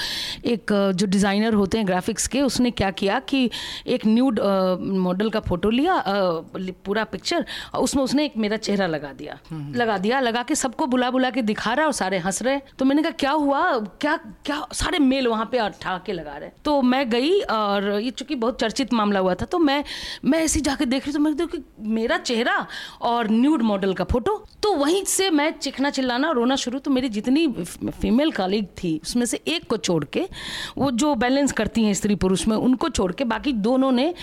एक 0.45 0.91
जो 0.95 1.05
डिज़ाइनर 1.07 1.53
होते 1.53 1.77
हैं 1.77 1.87
ग्राफिक्स 1.87 2.27
के 2.27 2.41
उसने 2.41 2.71
क्या 2.71 2.91
किया 2.91 3.19
कि 3.19 3.49
एक 3.87 4.05
न्यूड 4.07 4.39
मॉडल 4.79 5.29
का 5.29 5.39
फ़ोटो 5.39 5.69
लिया 5.69 6.03
पूरा 6.85 7.03
पिक्चर 7.03 7.45
और 7.73 7.81
उसमें 7.81 8.03
उसने 8.03 8.25
एक 8.25 8.37
मेरा 8.37 8.57
चेहरा 8.57 8.87
लगा 8.87 9.11
दिया। 9.13 9.37
लगा 9.75 9.97
दिया 9.97 10.19
लगा 10.19 10.43
के 10.43 10.55
सबको 10.55 10.85
बुला 10.85 11.09
बुला 11.11 11.29
के 11.29 11.41
दिखा 11.41 11.73
रहा 11.73 11.85
और 11.85 11.91
सारे 11.91 12.17
हंस 12.17 12.41
रहे 12.41 12.59
तो 12.79 12.84
तो 12.85 12.87
मैंने 12.87 13.01
कहा, 13.01 13.11
क्या 13.11 13.31
हुआ? 13.31 13.61
क्या 14.01 14.15
क्या 14.45 14.61
सारे 14.73 14.97
मेल 14.99 15.27
वहाँ 15.27 15.45
पे 15.51 15.57
ठा 15.81 15.99
लगा 16.09 16.35
रहे 16.37 16.49
तो 16.65 16.81
मैं 16.81 17.09
गई 17.09 17.39
और 17.41 17.89
ये 18.01 18.11
चूँकि 18.11 18.35
बहुत 18.35 18.59
चर्चित 18.61 18.93
मामला 18.93 19.19
हुआ 19.19 19.33
था 19.35 19.45
तो 19.45 19.59
मैं 19.59 19.83
मैं 20.25 20.39
ऐसे 20.39 20.59
जाके 20.61 20.85
देख 20.85 21.05
रही 21.05 21.13
तो 21.13 21.19
मैं 21.19 21.35
कि 21.35 21.63
मेरा 21.79 22.17
चेहरा 22.17 22.55
और 23.01 23.29
न्यूड 23.31 23.61
मॉडल 23.61 23.93
का 23.93 24.03
फ़ोटो 24.03 24.35
तो 24.63 24.73
वहीं 24.73 25.03
से 25.05 25.29
मैं 25.29 25.49
चिखना 25.51 25.89
चिल्लाना 25.89 26.29
रोना 26.31 26.55
शुरू 26.55 26.79
तो 26.79 26.91
मेरी 26.91 27.09
जितनी 27.09 27.47
फीमेल 28.01 28.31
कॉलीग 28.31 28.65
थी, 28.83 28.99
उसमें 29.03 29.25
से 29.25 29.39
एक 29.47 29.67
को 29.69 29.77
छोड़ 29.77 30.03
के, 30.05 30.27
वो 30.77 30.91
जो 30.91 31.13
बैलेंस 31.15 31.51
करती 31.51 31.83
हैं 31.83 31.93
स्त्री 31.93 32.15
पुरुष 32.15 32.47
में, 32.47 32.55
उनको 32.57 32.89
छोड़ 32.89 33.11
के 33.11 33.23
बाकी 33.23 33.53
दोनों 33.65 33.91
ने 33.91 34.13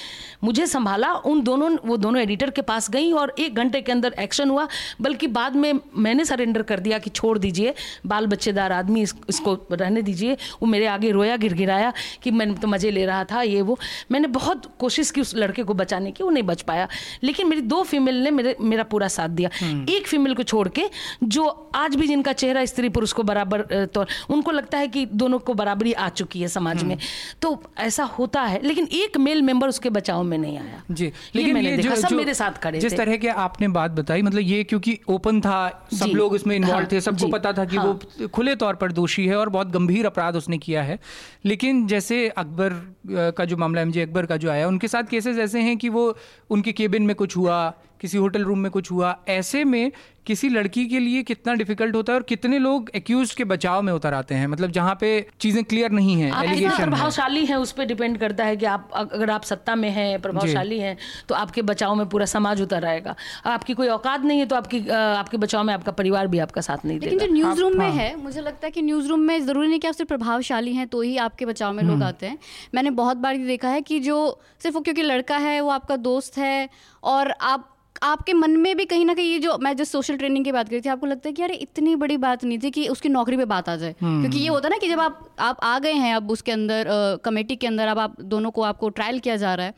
मुझे 0.45 0.67
संभाला, 0.67 1.13
उन 1.13 1.43
दोनों, 1.43 1.77
वो 1.85 1.97
दोनों 1.97 2.21
एडिटर 2.23 2.51
के 2.51 2.63
पास 2.63 2.91
गई 2.91 3.13
और 3.13 3.35
एक 3.39 3.55
घंटे 3.55 3.81
के 3.81 3.93
अंदर 3.93 4.15
एक्शन 4.19 4.51
हुआ, 4.51 4.67
बल्कि 5.01 5.27
बाद 5.29 5.57
में 5.57 5.73
मैंने 5.97 6.25
सरेंडर 6.25 6.63
कर 6.63 6.81
दिया 6.81 6.99
कि 6.99 7.11
छोड़ 7.11 7.37
दीजिए, 7.39 7.75
बाल 8.07 8.27
बच्चेदार 8.53 8.73
आदमी 8.73 9.03
इस, 9.03 9.15
इसको 9.29 9.55
रहने 9.73 10.03
दीजिए। 10.03 10.37
वो 10.61 10.67
मेरे 10.67 10.87
आगे 10.87 11.11
रोया 11.11 11.37
गिर 11.37 11.55
गिराया 11.55 11.93
कि 12.23 12.31
मैं 12.31 12.55
तो 12.55 12.69
मज़े 12.69 12.91
ले 12.91 13.05
रहा 13.07 13.25
था 13.25 13.43
ये 13.43 13.63
वो। 13.63 13.79
मैंने 14.11 14.29
बहुत 14.29 14.73
कोशिश 14.79 15.11
की 15.11 15.21
उस 15.21 15.35
लड़के 15.37 15.63
को 15.63 15.75
बचाने 15.75 16.11
की 16.13 16.25
वो 16.25 16.31
नहीं 16.31 16.43
बच 16.43 16.63
पाया। 16.63 16.89
लेकिन 17.23 17.49
मेरी 17.49 17.63
दो 17.63 17.83
फीमेल 17.83 18.23
ने 18.23 18.31
मेरे 18.31 18.57
मेरा 18.61 18.85
पूरा 18.85 19.09
साथ 19.09 19.29
दिया। 19.31 19.51
हम्म। 19.61 19.87
एक 19.89 20.07
फीमेल 20.07 20.35
को 20.35 20.43
छोड़ 20.43 20.69
के 20.69 20.85
जो 21.25 21.47
आज 21.75 21.97
भी 21.97 22.07
जिनका 22.07 22.33
चेहरा 22.35 22.65
स्त्री 22.65 22.89
पुरुष 22.89 23.13
को 23.13 23.23
बराबर 23.23 23.63
तो 23.95 24.05
उनको 24.31 24.51
लगता 24.51 24.79
है 24.79 24.89
कि 24.89 25.07
दोनों 25.15 25.39
को 25.39 25.55
बराबरी 25.55 25.93
आ 25.95 26.09
चुकी 26.13 26.41
है 26.41 26.49
समाज 26.49 26.83
में। 26.83 26.95
हम्म। 26.95 27.39
तो 27.43 27.63
ऐसा 27.79 28.05
होता 28.19 28.43
है 28.43 28.61
लेकिन 28.63 28.89
एक 28.93 29.17
मेल 29.19 29.43
मेंबर 29.43 29.69
उसके 29.69 29.91
बचाव 29.91 30.23
में 30.23 30.37
नहीं 30.39 30.59
आया। 30.59 30.83
जी 30.91 31.13
लेकिन 31.35 31.57
ये, 31.57 31.77
जो, 31.77 31.95
सब 31.97 32.09
जो, 32.09 32.17
मेरे 32.17 32.35
साथ 32.35 32.59
खड़े 32.63 32.79
जिस 32.79 32.97
तरह 32.97 33.17
के 33.17 33.29
आपने 33.47 33.69
बात 33.69 33.91
बताई 33.91 34.23
मतलब 34.23 34.41
ये 34.45 34.63
क्योंकि 34.65 34.99
ओपन 35.09 35.41
था 35.41 35.59
सब 35.95 36.11
लोग 36.15 36.35
इसमें 36.35 36.55
इन्वॉल्व 36.57 36.79
हाँ, 36.79 36.89
थे 36.93 37.01
सबको 37.01 37.29
पता 37.29 37.53
था 37.53 37.65
कि 37.65 37.77
हाँ, 37.77 37.85
वो 37.85 38.29
खुले 38.43 38.55
तौर 38.57 38.75
पर 38.75 38.93
दोषी 38.93 39.27
है 39.27 39.37
और 39.37 39.49
बहुत 39.49 39.69
गंभीर 39.71 40.07
अपराध 40.07 40.37
उसने 40.37 40.59
किया 40.59 40.83
है। 40.83 40.99
लेकिन 41.45 41.87
जैसे 41.87 42.29
अकबर 42.29 42.73
का 43.39 43.45
जो 43.45 43.57
मामला 43.57 43.81
एमजे 43.81 44.03
अकबर 44.03 44.27
का 44.27 44.37
जो 44.37 44.51
आया, 44.51 44.69
उनके 44.69 44.89
साथ 44.89 45.03
केसेस 45.03 45.39
ऐसे 45.39 45.61
हैं 45.61 45.77
कि 45.79 45.89
वो 45.89 46.17
उनके 46.51 46.73
केबिन 46.73 47.03
में 47.03 47.15
कुछ 47.17 47.37
हुआ 47.37 47.59
किसी 48.03 48.19
होटल 48.19 48.45
रूम 48.45 48.59
में 48.59 48.71
कुछ 48.71 48.91
हुआ 48.91 49.17
ऐसे 49.31 49.63
में 49.65 49.91
किसी 50.27 50.49
लड़की 50.49 50.85
के 50.87 50.99
लिए 50.99 51.23
कितना 51.23 51.53
डिफ़िकल्ट 51.55 51.95
होता 51.97 52.13
है 52.13 52.19
और 52.19 52.23
कितने 52.23 52.59
लोग 52.59 52.91
एक्यूज 52.95 53.33
के 53.35 53.45
बचाव 53.45 53.81
में 53.83 53.93
उतर 53.93 54.15
आते 54.15 54.35
हैं? 54.35 54.47
मतलब 54.47 54.71
जहाँ 54.71 54.95
पे 55.01 55.09
चीज़ें 55.41 55.63
क्लियर 55.65 55.91
नहीं 55.91 56.15
है 56.21 56.29
एलिगेशन 56.43 56.85
प्रभावशाली 56.85 57.45
है 57.47 57.59
उस 57.59 57.73
पर 57.73 57.85
डिपेंड 57.85 58.19
करता 58.19 58.45
है 58.45 58.57
कि 58.57 58.67
आप 58.67 58.91
अगर 58.95 59.31
आप 59.31 59.45
सत्ता 59.45 59.75
में 59.77 59.89
हैं 59.91 60.21
प्रभावशाली 60.23 60.79
हैं 60.79 60.97
तो 61.29 61.35
आपके 61.35 61.63
बचाव 61.63 61.95
में 61.95 62.07
पूरा 62.09 62.27
समाज 62.27 62.61
उतर 62.63 62.85
आएगा। 62.85 63.15
आपकी 63.47 63.75
कोई 63.75 63.89
औकात 63.89 64.25
नहीं 64.25 64.39
है 64.39 64.47
तो 64.47 64.57
आपकी 64.57 64.81
आपके 64.91 65.37
बचाव 65.37 65.65
में 65.65 65.75
आपका 65.75 65.93
परिवार 65.93 66.27
भी 66.27 66.39
आपका 66.39 66.61
साथ 66.61 66.85
नहीं 66.85 67.01
लेकिन 67.01 67.19
जो 67.19 67.33
न्यूज़ 67.33 67.61
रूम 67.61 67.79
में 67.79 67.87
हाँ। 67.87 67.97
है। 67.97 68.15
मुझे 68.23 68.41
लगता 68.41 68.67
है 68.67 68.71
कि 68.71 68.83
न्यूज़ 68.83 69.09
रूम 69.09 69.21
में 69.21 69.39
ज़रूरी 69.47 69.69
नहीं 69.69 69.81
कि 69.81 69.89
आप 69.89 69.95
सिर्फ़ 69.95 70.09
प्रभावशाली 70.09 70.75
हैं 70.75 70.87
तो 70.87 71.01
ही 71.01 71.17
आपके 71.27 71.47
बचाव 71.47 71.73
में 71.73 71.83
लोग 71.83 71.93
हम्म। 71.93 72.05
आते 72.05 72.27
हैं। 72.27 72.39
मैंने 72.75 72.91
बहुत 73.03 73.17
बार 73.17 73.35
ये 73.35 73.47
देखा 73.47 73.69
है 73.69 73.83
कि 73.83 74.01
जो 74.01 74.17
सिर्फ़ 74.63 74.79
क्योंकि 74.79 75.03
लड़का 75.03 75.37
है 75.39 75.61
वो 75.61 75.71
आपका 75.71 75.97
दोस्त 75.99 76.39
है 76.39 76.69
और 77.03 77.31
आप 77.43 77.69
आपके 78.03 78.33
मन 78.33 78.57
में 78.57 78.77
भी 78.77 78.85
कहीं 78.85 79.05
ना 79.07 79.15
कहीं 79.15 79.33
ये 79.33 79.39
जो 79.39 79.57
मैं 79.59 79.75
जो 79.77 79.85
सोशल 79.85 80.17
ट्रेनिंग 80.17 80.45
की 80.45 80.53
बात 80.53 80.69
करी 80.69 80.81
थी 80.81 80.89
आपको 80.89 81.07
लगता 81.07 81.29
है 81.29 81.33
कि 81.33 81.43
यार 81.43 81.51
इतनी 81.53 81.95
बड़ी 81.97 82.17
बात 82.17 82.45
नहीं 82.45 82.59
थी 82.59 82.71
कि 82.71 82.87
उसकी 82.89 83.09
नौकरी 83.09 83.37
पे 83.37 83.45
बात 83.47 83.69
आ 83.69 83.77
जाए 83.77 83.95
हम्म। 84.01 84.21
क्योंकि 84.21 84.39
ये 84.39 84.49
होता 84.49 84.69
है 84.69 84.71
ना 84.71 84.79
कि 84.79 84.89
जब 84.89 85.01
आप 85.01 85.25
आप 85.41 85.61
आ 85.63 85.79
गए 85.79 85.93
हैं 85.95 86.15
अब 86.15 86.31
उसके 86.31 86.53
अंदर 86.53 86.87
कमेटी 87.25 87.57
के 87.57 87.67
अंदर 87.67 87.89
अब 87.89 87.99
आप 87.99 88.21
दोनों 88.27 88.51
को 88.51 88.63
आपको 88.63 88.89
ट्रायल 88.91 89.19
किया 89.19 89.37
जा 89.37 89.55
रहा 89.55 89.67
है 89.67 89.75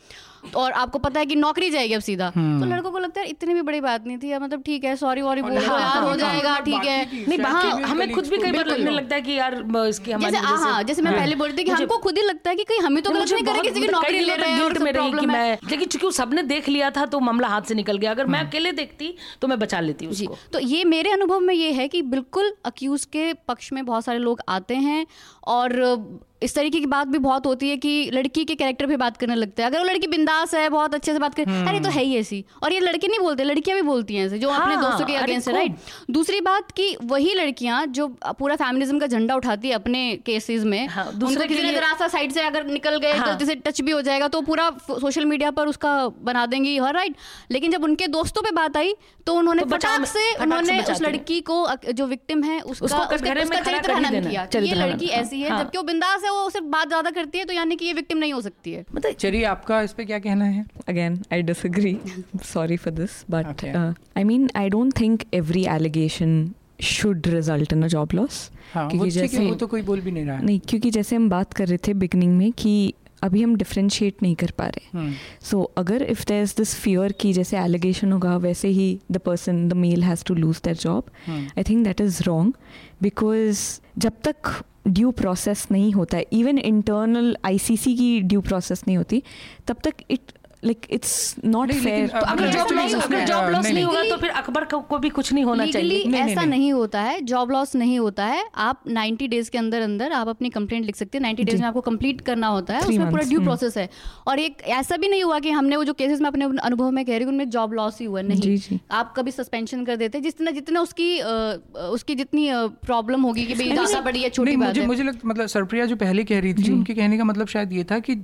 और 0.56 0.72
आपको 0.74 0.98
पता 0.98 1.20
है 1.20 1.26
कि 1.26 1.36
नौकरी 1.36 1.70
जाएगी 1.70 1.94
अब 1.94 2.00
सीधा। 2.02 2.32
हम्म। 2.34 2.60
तो 2.60 2.66
लड़कों 2.66 2.90
को 2.90 2.98
लगता 2.98 3.20
है 3.20 3.26
इतनी 3.28 3.54
भी 3.54 3.62
बड़ी 3.62 3.80
बात 3.80 4.06
नहीं 4.06 4.18
थी। 4.18 4.34
मतलब 4.34 4.62
ठीक 4.62 4.84
है 4.84 4.94
सॉरी 4.96 5.22
वॉरी 5.22 5.42
बोल 5.42 5.56
हाँ, 5.56 5.80
यार 5.80 6.02
हो 6.02 6.08
हाँ, 6.08 6.16
जाएगा 6.16 6.50
हाँ, 6.50 6.62
ठीक 6.62 6.84
है। 6.84 7.26
नहीं 7.28 7.38
हाँ 7.40 7.80
हमें 7.82 8.12
खुद 8.12 8.28
भी 8.28 8.38
कई 8.38 8.52
बार 8.52 8.66
लगने 8.66 8.90
लगता 8.90 9.14
है 9.14 9.22
कि 9.22 9.32
यार 9.32 9.54
इसकी 9.88 10.12
हमारी 10.12 10.32
जैसे 10.32 10.46
हाँ 10.46 10.82
जैसे 10.82 11.02
मैं 11.02 11.14
पहले 11.14 11.36
बोलती 11.36 11.58
थी 11.58 11.64
कि 11.64 11.70
हमको 11.70 11.98
खुद 11.98 12.18
ही 12.18 12.22
लगता 12.22 12.50
है 12.50 12.56
कि 12.56 12.64
कहीं 12.64 12.80
हमें 12.80 13.02
तो 13.02 13.10
गलत 13.10 13.32
नहीं 13.32 13.44
करें 13.44 13.62
किसी 13.62 13.80
की 13.80 13.88
नौकरी 13.88 14.20
ले 14.20 14.36
रहे 14.36 14.50
हैं 14.50 15.58
लेकिन 15.70 15.88
चूँकि 15.88 16.10
सबने 16.12 16.42
देख 16.44 16.68
लिया 16.68 16.90
था 16.90 17.06
तो 17.06 17.20
मामला 17.20 17.48
हाथ 17.48 17.62
से 17.62 17.74
निकल 17.74 17.98
गया। 17.98 18.10
अगर 18.10 18.26
मैं 18.26 18.40
अकेले 18.40 18.72
देखती 18.72 19.14
तो 19.42 19.48
मैं 19.48 19.58
बचा 19.58 19.80
लेती 19.80 20.06
उसको। 20.06 20.36
तो 20.52 20.58
ये 20.60 20.84
मेरे 20.84 21.10
अनुभव 21.10 21.40
में 21.40 21.54
ये 21.54 21.70
है 21.72 21.88
कि 21.88 22.02
बिल्कुल 22.04 22.52
अक्यूज 22.64 23.04
के 23.06 23.32
पक्ष 23.48 23.72
में 23.72 23.84
बहुत 23.86 24.04
सारे 24.04 24.18
लोग 24.18 24.40
आते 24.48 24.74
हैं 24.76 25.06
और 25.46 25.72
इस 26.44 26.54
तरीके 26.54 26.80
की 26.80 26.86
बात 26.86 27.08
भी 27.08 27.18
बहुत 27.20 27.46
होती 27.46 27.68
है 27.70 27.76
कि 27.76 27.92
लड़की 28.14 28.44
के 28.44 28.54
कैरेक्टर 28.54 28.86
पे 28.86 28.96
बात 28.96 29.16
करने 29.16 29.34
लगते 29.34 29.62
हैं। 29.62 29.68
अगर 29.70 29.78
वो 29.78 29.84
लड़की 29.84 30.06
बिंदास 30.06 30.54
है 30.54 30.68
बहुत 30.68 30.94
अच्छे 30.94 31.12
से 31.12 31.18
बात 31.18 31.34
कर 31.34 31.50
अरे 31.68 31.80
तो 31.80 31.90
है 31.90 32.02
ही 32.02 32.16
ऐसी। 32.18 32.44
और 32.62 32.72
ये 32.72 32.80
लड़के 32.80 33.08
नहीं 33.08 33.18
बोलते 33.18 33.44
लड़कियाँ 33.44 33.76
भी 33.78 33.82
बोलती 33.86 34.16
हैं 34.16 34.26
ऐसे 34.26 34.38
जो 34.38 34.50
हाँ, 34.50 34.60
अपने 34.62 34.76
दोस्तों 34.76 35.06
के 35.06 35.14
अगेंस्ट 35.16 35.48
है 35.48 35.54
राइट 35.54 35.76
दूसरी 36.10 36.40
बात 36.40 36.70
कि 36.70 36.96
वही 37.04 37.34
लड़कियाँ 37.34 37.84
जो 37.98 38.06
पूरा 38.38 38.56
फैमिलिज्म 38.56 38.98
का 38.98 39.06
झंडा 39.06 39.34
उठाती 39.34 39.68
है 39.68 39.74
अपने 39.74 40.04
केसेस 40.26 40.64
में 40.64 40.86
हाँ, 40.88 41.06
किसी 41.14 41.62
ने 41.62 41.72
जरा 41.72 41.92
सा 41.98 42.08
साइड 42.08 42.32
से 42.32 42.40
अगर 42.42 42.66
निकल 42.66 42.98
गए 42.98 43.12
हाँ, 43.12 43.26
गलती 43.26 43.46
से 43.46 43.54
टच 43.64 43.80
भी 43.80 43.92
हो 43.92 44.00
जाएगा 44.02 44.28
तो 44.28 44.40
पूरा 44.42 44.70
सोशल 44.90 45.24
मीडिया 45.24 45.50
पर 45.50 45.68
उसका 45.68 45.96
बना 46.22 46.44
देंगी 46.46 46.78
और 46.78 46.94
राइट 46.94 47.16
लेकिन 47.50 47.72
जब 47.72 47.84
उनके 47.84 48.06
दोस्तों 48.10 48.42
पे 48.42 48.50
बात 48.52 48.76
आई 48.76 48.94
तो 49.26 49.34
उन्होंने 49.34 49.62
तो 49.62 49.68
फटाक 49.70 50.04
से 50.06 50.32
उन्होंने 50.42 50.80
उस 50.82 51.02
लड़की 51.02 51.40
को 51.50 51.66
जो 51.92 52.06
विक्टिम 52.06 52.42
है 52.44 52.60
उसका 52.60 53.04
चरित्र 53.16 53.92
हनन 53.92 54.28
किया 54.28 54.46
ये 54.54 54.74
लड़की 54.74 55.06
ऐसी 55.14 55.40
है 55.40 55.50
हाँ। 55.50 55.62
जबकि 55.62 55.78
वो 55.78 55.84
बिंदास 55.84 56.24
है 56.24 56.30
वो 56.34 56.50
सिर्फ़ 56.50 56.66
बात 56.66 56.88
ज़्यादा 56.88 57.10
करती 57.10 57.38
है 57.38 57.44
तो 57.44 57.52
यानी 57.52 57.76
कि 57.76 57.84
ये 57.84 57.92
विक्टिम 57.92 58.18
नहीं 58.18 58.32
हो 58.32 58.40
सकती 58.40 58.72
है। 58.72 58.84
मतलब 58.94 59.12
चलिए 59.12 59.44
आपका 59.44 59.80
इस 59.82 59.92
पे 59.92 60.04
क्या 60.04 60.18
कहना 60.18 60.44
है? 60.44 60.64
Again 60.88 61.22
I 61.32 61.42
disagree 61.42 61.98
sorry 62.44 62.76
for 62.76 62.92
this 62.92 63.24
but 63.30 63.64
I 64.16 64.24
mean 64.24 64.50
I 64.56 64.68
don't 64.68 65.00
think 65.00 65.22
every 65.34 65.64
allegation 65.66 66.54
should 66.82 67.26
result 67.26 67.72
in 67.72 67.82
a 67.82 67.86
job 67.86 68.08
loss 68.14 68.50
क्योंकि 68.76 69.10
जैसे 69.10 69.38
वो 69.38 69.54
तो 69.54 69.66
कोई 69.66 69.82
बोल 69.82 70.00
भी 70.00 70.10
नहीं 70.10 70.24
रहा 70.24 70.40
नहीं 70.40 70.60
क्योंकि 70.68 70.90
जैसे 70.90 71.16
हम 71.16 71.28
बात 71.28 71.52
कर 71.52 71.68
रहे 71.68 71.78
थे 71.88 71.94
बिगनिंग 71.94 72.36
में 72.38 72.52
कि 72.52 72.94
अभी 73.22 73.42
हम 73.42 73.56
डिफ्रेंशिएट 73.56 74.14
नहीं 74.22 74.34
कर 74.34 74.50
पा 74.50 74.66
रहे। 74.66 75.12
So 75.42 75.56
hmm. 75.56 75.66
so, 75.66 75.72
अगर 75.78 76.02
if 76.02 76.24
there 76.28 76.42
is 76.42 76.54
this 76.56 76.74
fear 76.74 77.12
कि 77.12 77.32
जैसे 77.32 77.58
एलिगेशन 77.58 78.12
होगा 78.12 78.36
वैसे 78.36 78.68
ही 78.68 79.00
the 79.10 79.18
person 79.18 79.68
the 79.68 79.72
male 79.72 80.02
has 80.02 80.24
to 80.24 80.34
lose 80.34 80.60
that 80.64 80.76
job 80.76 81.04
I 81.30 81.62
think 81.62 81.84
that 81.84 82.00
is 82.00 82.22
wrong 82.22 82.54
because 83.02 83.60
जब 83.98 84.12
तक 84.24 84.62
ड्यू 84.86 85.10
प्रोसेस 85.10 85.66
नहीं 85.72 85.92
होता 85.92 86.16
है. 86.16 86.26
इवन 86.32 86.58
इंटरनल 86.58 87.36
आईसीसी 87.44 87.96
की 87.96 88.20
ड्यू 88.20 88.40
प्रोसेस 88.40 88.84
नहीं 88.86 88.96
होती. 88.96 89.22
तब 89.66 89.76
तक 89.84 89.94
it 90.10 90.32
like 90.64 90.86
it's 90.90 91.34
not 91.44 91.72
fair 91.72 92.10
अगर 92.10 92.50
जॉब 92.50 92.72
लॉस 92.72 92.94
अगर 92.94 93.24
जॉब 93.26 93.48
लॉस 93.50 93.66
नहीं 93.66 93.84
होगा 93.84 94.02
तो 94.04 94.16
फिर 94.16 94.30
अकबर 94.32 94.64
को 94.64 94.98
भी 94.98 95.08
कुछ 95.10 95.32
नहीं 95.32 95.44
होना 95.44 95.66
चाहिए। 95.66 96.02
ऐसा 96.16 96.44
नहीं 96.44 96.72
होता 96.72 97.00
है। 97.02 97.20
जॉब 97.24 97.50
लॉस 97.50 97.74
नहीं 97.76 97.98
होता 97.98 98.24
है। 98.26 98.44
आप 98.64 98.82
90 98.90 99.28
डेज़ 99.28 99.50
के 99.50 99.58
अंदर 99.58 99.82
अंदर 99.82 100.12
आप 100.12 100.28
अपनी 100.28 100.50
कंप्लेंट 100.50 100.84
लिख 100.86 100.96
सकते 100.96 101.18
हैं। 101.18 101.24
90 101.24 101.44
डेज़ 101.44 101.60
में 101.60 101.66
आपको 101.68 101.80
कंप्लीट 101.82 102.20
करना 102.22 102.46
होता 102.48 102.74
है। 102.74 102.80
उसमें 102.82 103.10
पूरा 103.10 103.22
ड्यू 103.24 103.40
प्रोसेस 103.40 103.76
है। 103.78 103.88
और 104.26 104.38
एक 104.38 104.62
ऐसा 104.74 104.96
भी 104.96 105.08
नहीं 105.08 105.22
हुआ 105.22 105.38
कि 105.38 105.50
हमने 105.50 105.76
वो 105.76 105.84
जो 105.84 105.92
केसेस 105.94 106.20
में 106.20 106.28
अपने 106.28 106.44
अनुभव 106.44 106.90
में 106.90 107.04
कह 107.04 107.12
रही 107.12 107.24
हूँ 107.24 107.32
उनमें 107.32 107.50
जॉब 107.50 107.72
लॉस 107.72 108.00
ही 108.00 108.06
हुआ 108.06 108.22
नहीं। 108.22 108.78
आप 108.92 109.12
कभी 109.16 109.30
सस्पेंशन 109.32 109.84
कर 109.84 109.96
देते 109.96 110.20
जितना 110.20 110.50
जितना 110.52 110.80
उसकी 110.80 111.10
उसकी 111.90 112.14
जितनी 112.14 112.48
प्रॉब्लम 112.84 113.22
होगी 113.22 113.46
कि 113.46 113.54
भाई 113.54 113.70
ज़्यादा 113.70 114.00
बड़ी 114.02 114.22
है 114.22 114.30
छोटी 114.30 114.56
बात 114.56 114.76
है। 114.76 114.86
मुझे 114.86 115.02
लगता 115.02 115.28
मतलब 115.28 115.46
सरप्रिया 115.48 115.86
जो 115.86 115.96
पहले 115.96 116.24
कह 116.24 116.40
रही 116.40 116.54
थी 116.54 116.72
उनके 116.72 116.94
कहने 116.94 117.18
का 117.18 117.24
मतलब 117.24 117.48
शायद 117.48 117.72
ये 117.72 117.84
था 117.84 117.98
कि 118.00 118.16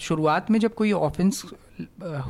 शुरुआत 0.00 0.50
में 0.50 0.58
जब 0.60 0.74
कोई 0.74 0.92
ऑफेंस 1.02 1.44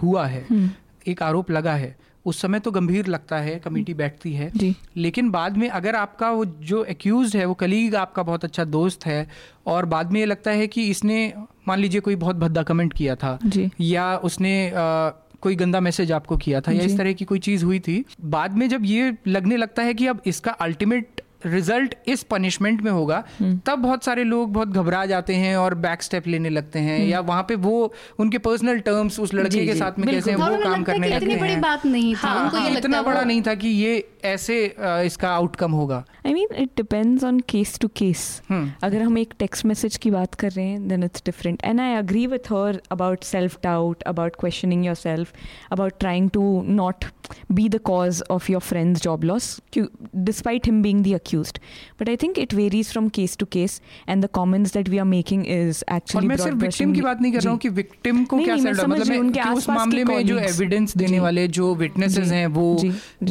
हुआ 0.03 0.27
है। 0.27 0.47
हम्म। 0.51 0.71
एक 1.07 1.23
आरोप 1.23 1.51
लगा 1.51 1.73
है। 1.73 1.97
उस 2.27 2.41
समय 2.41 2.59
तो 2.59 2.71
गंभीर 2.71 3.07
लगता 3.07 3.39
है 3.39 3.59
कमेटी 3.59 3.95
बैठती 3.95 4.33
है। 4.33 4.51
लेकिन 4.97 5.31
बाद 5.31 5.57
में 5.57 5.69
अगर 5.69 5.97
आपका 5.97 6.31
वो 6.31 6.45
जो 6.45 6.85
एक्यूज 6.85 7.37
है 7.37 7.45
वो 7.45 7.55
कलीग 7.55 7.95
आपका 7.95 8.23
बहुत 8.23 8.45
अच्छा 8.45 8.65
दोस्त 8.65 9.07
है 9.07 9.29
और 9.67 9.85
बाद 9.87 10.13
में 10.13 10.21
ये 10.21 10.27
लगता 10.27 10.51
है 10.51 10.67
कि 10.67 10.87
इसने 10.91 11.33
मान 11.69 11.79
लीजिए 11.79 12.01
कोई 12.01 12.17
बहुत 12.17 12.37
भद्दा 12.37 12.63
कमेंट 12.63 12.93
किया 12.93 13.17
था 13.17 13.39
या 13.81 14.17
उसने 14.17 14.71
आ, 14.71 15.11
कोई 15.41 15.57
गंदा 15.57 15.81
मैसेज 15.81 16.13
आपको 16.13 16.37
किया 16.37 16.61
था 16.61 16.73
या 16.73 16.83
इस 16.83 16.97
तरह 16.99 17.13
की 17.13 17.25
कोई 17.25 17.39
चीज़ 17.39 17.65
हुई 17.65 17.81
थी 17.81 18.05
बाद 18.25 18.55
में 18.55 18.69
जब 18.69 18.83
ये 18.85 19.17
लगने 19.27 19.57
लगता 19.57 19.83
है 19.83 19.95
कि 19.95 20.07
अब 20.07 20.21
इसका 20.27 20.51
अल्टीमेट 20.51 21.21
रिज़ल्ट 21.47 21.95
इस 22.07 22.23
पनिशमेंट 22.25 22.83
में 22.83 22.91
होगा 22.91 23.23
हम्म। 23.41 23.59
तब 23.67 23.79
बहुत 23.79 24.05
सारे 24.05 24.25
लोग 24.25 24.53
बहुत 24.53 24.69
घबरा 24.71 25.05
जाते 25.07 25.35
हैं 25.35 25.57
और 25.57 25.75
बैक 25.83 26.03
स्टेप 26.03 26.27
लेने 26.27 26.51
लगते 26.51 26.79
हैं 26.79 26.99
हम्म। 26.99 27.09
या 27.09 27.21
वहाँ 27.23 27.43
पे 27.43 27.55
वो 27.59 27.93
उनके 28.19 28.39
पर्सनल 28.41 28.79
टर्म्स 28.81 29.19
उस 29.21 29.35
लड़के 29.35 29.67
के 29.67 29.75
साथ 29.75 29.99
में 29.99 30.09
कैसे 30.09 30.35
वो 30.35 30.57
काम 30.63 30.83
करने 30.83 31.09
लगते 31.09 31.27
हैं 31.27 31.41
बड़ी 31.41 31.57
बात 31.59 31.87
नहीं 31.87 32.15
था 32.15 32.29
हाँ, 32.29 32.71
इतना 32.71 33.03
बड़ा 33.03 33.23
नहीं 33.23 33.43
था 33.43 33.55
कि 33.55 33.69
ये 33.69 33.97
ऐसे 34.25 34.65
इसका 35.07 35.31
आउटकम 35.31 35.73
होगा? 35.73 36.05
I 36.27 36.35
mean 36.35 36.55
it 36.63 36.71
depends 36.77 37.25
on 37.25 37.41
case 37.49 37.79
to 37.81 37.89
case 37.97 38.27
अगर 38.51 39.01
हम 39.03 39.19
एक 39.19 39.33
टेक्स्ट 39.39 39.67
मैसेज 39.67 39.97
की 39.97 40.11
बात 40.11 40.35
कर 40.35 40.51
रहे 40.51 40.67
हैं 40.67 40.87
then 40.89 41.05
it's 41.05 41.23
different 41.27 41.65
and 41.65 41.81
I 41.81 41.95
agree 41.95 42.27
with 42.27 42.53
her 42.53 42.81
about 42.93 43.25
self 43.25 43.59
doubt 43.63 44.03
about 44.13 44.37
questioning 44.41 44.87
yourself 44.95 45.33
about 45.73 45.99
trying 46.01 46.31
to 46.31 46.45
not 46.69 47.05
be 47.53 47.69
the 47.69 47.79
cause 47.85 48.23
of 48.31 48.53
your 48.53 48.61
friends 48.63 49.03
job 49.03 49.25
loss 49.25 49.59
despite 49.79 50.67
him 50.67 50.83
being 50.83 51.05
the 51.05 51.21
accused. 51.23 51.59
But 51.99 52.09
I 52.09 52.17
think 52.17 52.39
it 52.39 52.53
varies 52.53 52.93
from 52.93 53.11
case 53.11 53.37
to 53.37 53.47
case, 53.47 53.81
and 54.07 54.23
the 54.23 54.29
comments 54.29 54.73
that 54.73 54.89
we 54.89 54.99
are 54.99 55.09
making 55.13 55.45
is 55.47 55.83
actually. 55.89 56.23
और 56.23 56.29
मैं 56.29 56.37
सिर्फ़ 56.37 56.57
victim 56.59 56.95
की 56.95 57.01
बात 57.01 57.21
नहीं 57.23 57.33
कर 57.33 57.41
रहा 57.41 57.51
हूँ 57.51 57.59
कि 57.61 57.69
विक्टिम 57.79 58.25
को 58.25 58.39
क्या 58.39 58.57
सर 58.57 58.87
मतलब 58.87 59.09
मैं 59.09 59.51
उस 59.53 59.69
मामले 59.69 60.05
में 60.05 60.27
जो 60.27 60.39
एविडेंस 60.39 60.97
देने 60.97 61.21
वाले 61.21 61.47
जो 61.59 61.75
विटनेसेस 61.75 62.33
हैं 62.33 62.47
वो 62.59 62.67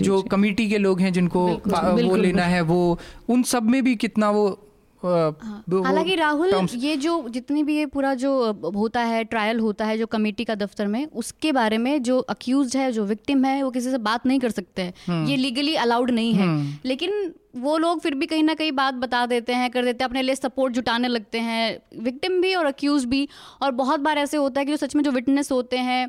जो 0.01 0.21
कमिटी 0.31 0.69
के 0.69 0.77
लोग 0.81 1.01
हैं 1.01 1.13
जिनको 1.13 1.47
वो 1.47 1.93
बिल्कुल, 1.93 2.19
लेना 2.19 2.43
है 2.45 2.61
वो 2.61 2.99
उन 3.29 3.43
सब 3.43 3.69
में 3.69 3.83
भी 3.83 3.95
कितना 3.95 4.29
वो 4.31 4.49
हालाँकि 5.03 6.15
राहुल 6.15 6.67
ये 6.75 6.95
जो 6.97 7.13
जितनी 7.29 7.63
भी 7.63 7.75
ये 7.75 7.85
पूरा 7.85 8.13
जो 8.13 8.31
होता 8.75 9.01
है 9.01 9.23
ट्रायल 9.23 9.59
होता 9.59 9.85
है 9.85 9.97
जो 9.97 10.05
कमेटी 10.05 10.43
का 10.45 10.55
दफ्तर 10.55 10.87
में 10.87 11.05
उसके 11.15 11.51
बारे 11.51 11.77
में 11.77 12.01
जो 12.03 12.17
अक्यूज 12.29 12.75
है 12.77 12.91
जो 12.91 13.05
विक्टिम 13.05 13.45
है 13.45 13.61
वो 13.63 13.71
किसी 13.71 13.91
से 13.91 13.97
बात 13.97 14.25
नहीं 14.25 14.39
कर 14.39 14.49
सकते। 14.49 14.81
हैं 14.81 15.25
ये 15.27 15.37
लीगली 15.37 15.75
अलाउड 15.75 16.11
नहीं 16.11 16.33
है। 16.33 16.47
लेकिन 16.85 17.33
वो 17.57 17.77
लोग 17.77 17.99
फिर 17.99 18.15
भी 18.15 18.25
कहीं 18.25 18.43
ना 18.43 18.53
कहीं 18.53 18.71
बात 18.71 18.93
बता 18.93 19.25
देते 19.25 19.53
हैं 19.53 19.69
कर 19.71 19.85
देते 19.85 20.03
हैं 20.03 20.09
अपने 20.09 20.21
लिए 20.21 20.35
सपोर्ट 20.35 20.73
जुटाने 20.73 21.07
लगते 21.07 21.39
हैं। 21.39 21.79
विक्टिम 22.03 22.39
भी 22.41 22.53
और 22.55 22.65
अक्यूज 22.65 23.05
भी। 23.05 23.27
और 23.61 23.71
बहुत 23.71 23.99
बार 23.99 24.17
ऐसे 24.17 24.37
होता 24.37 24.59
है 24.61 24.65
कि 24.65 24.71
जो 24.71 24.77
सच 24.77 24.95
में 24.95 25.03
जो 25.03 25.11
विटनेस 25.11 25.51
होते 25.51 25.77
हैं 25.79 26.07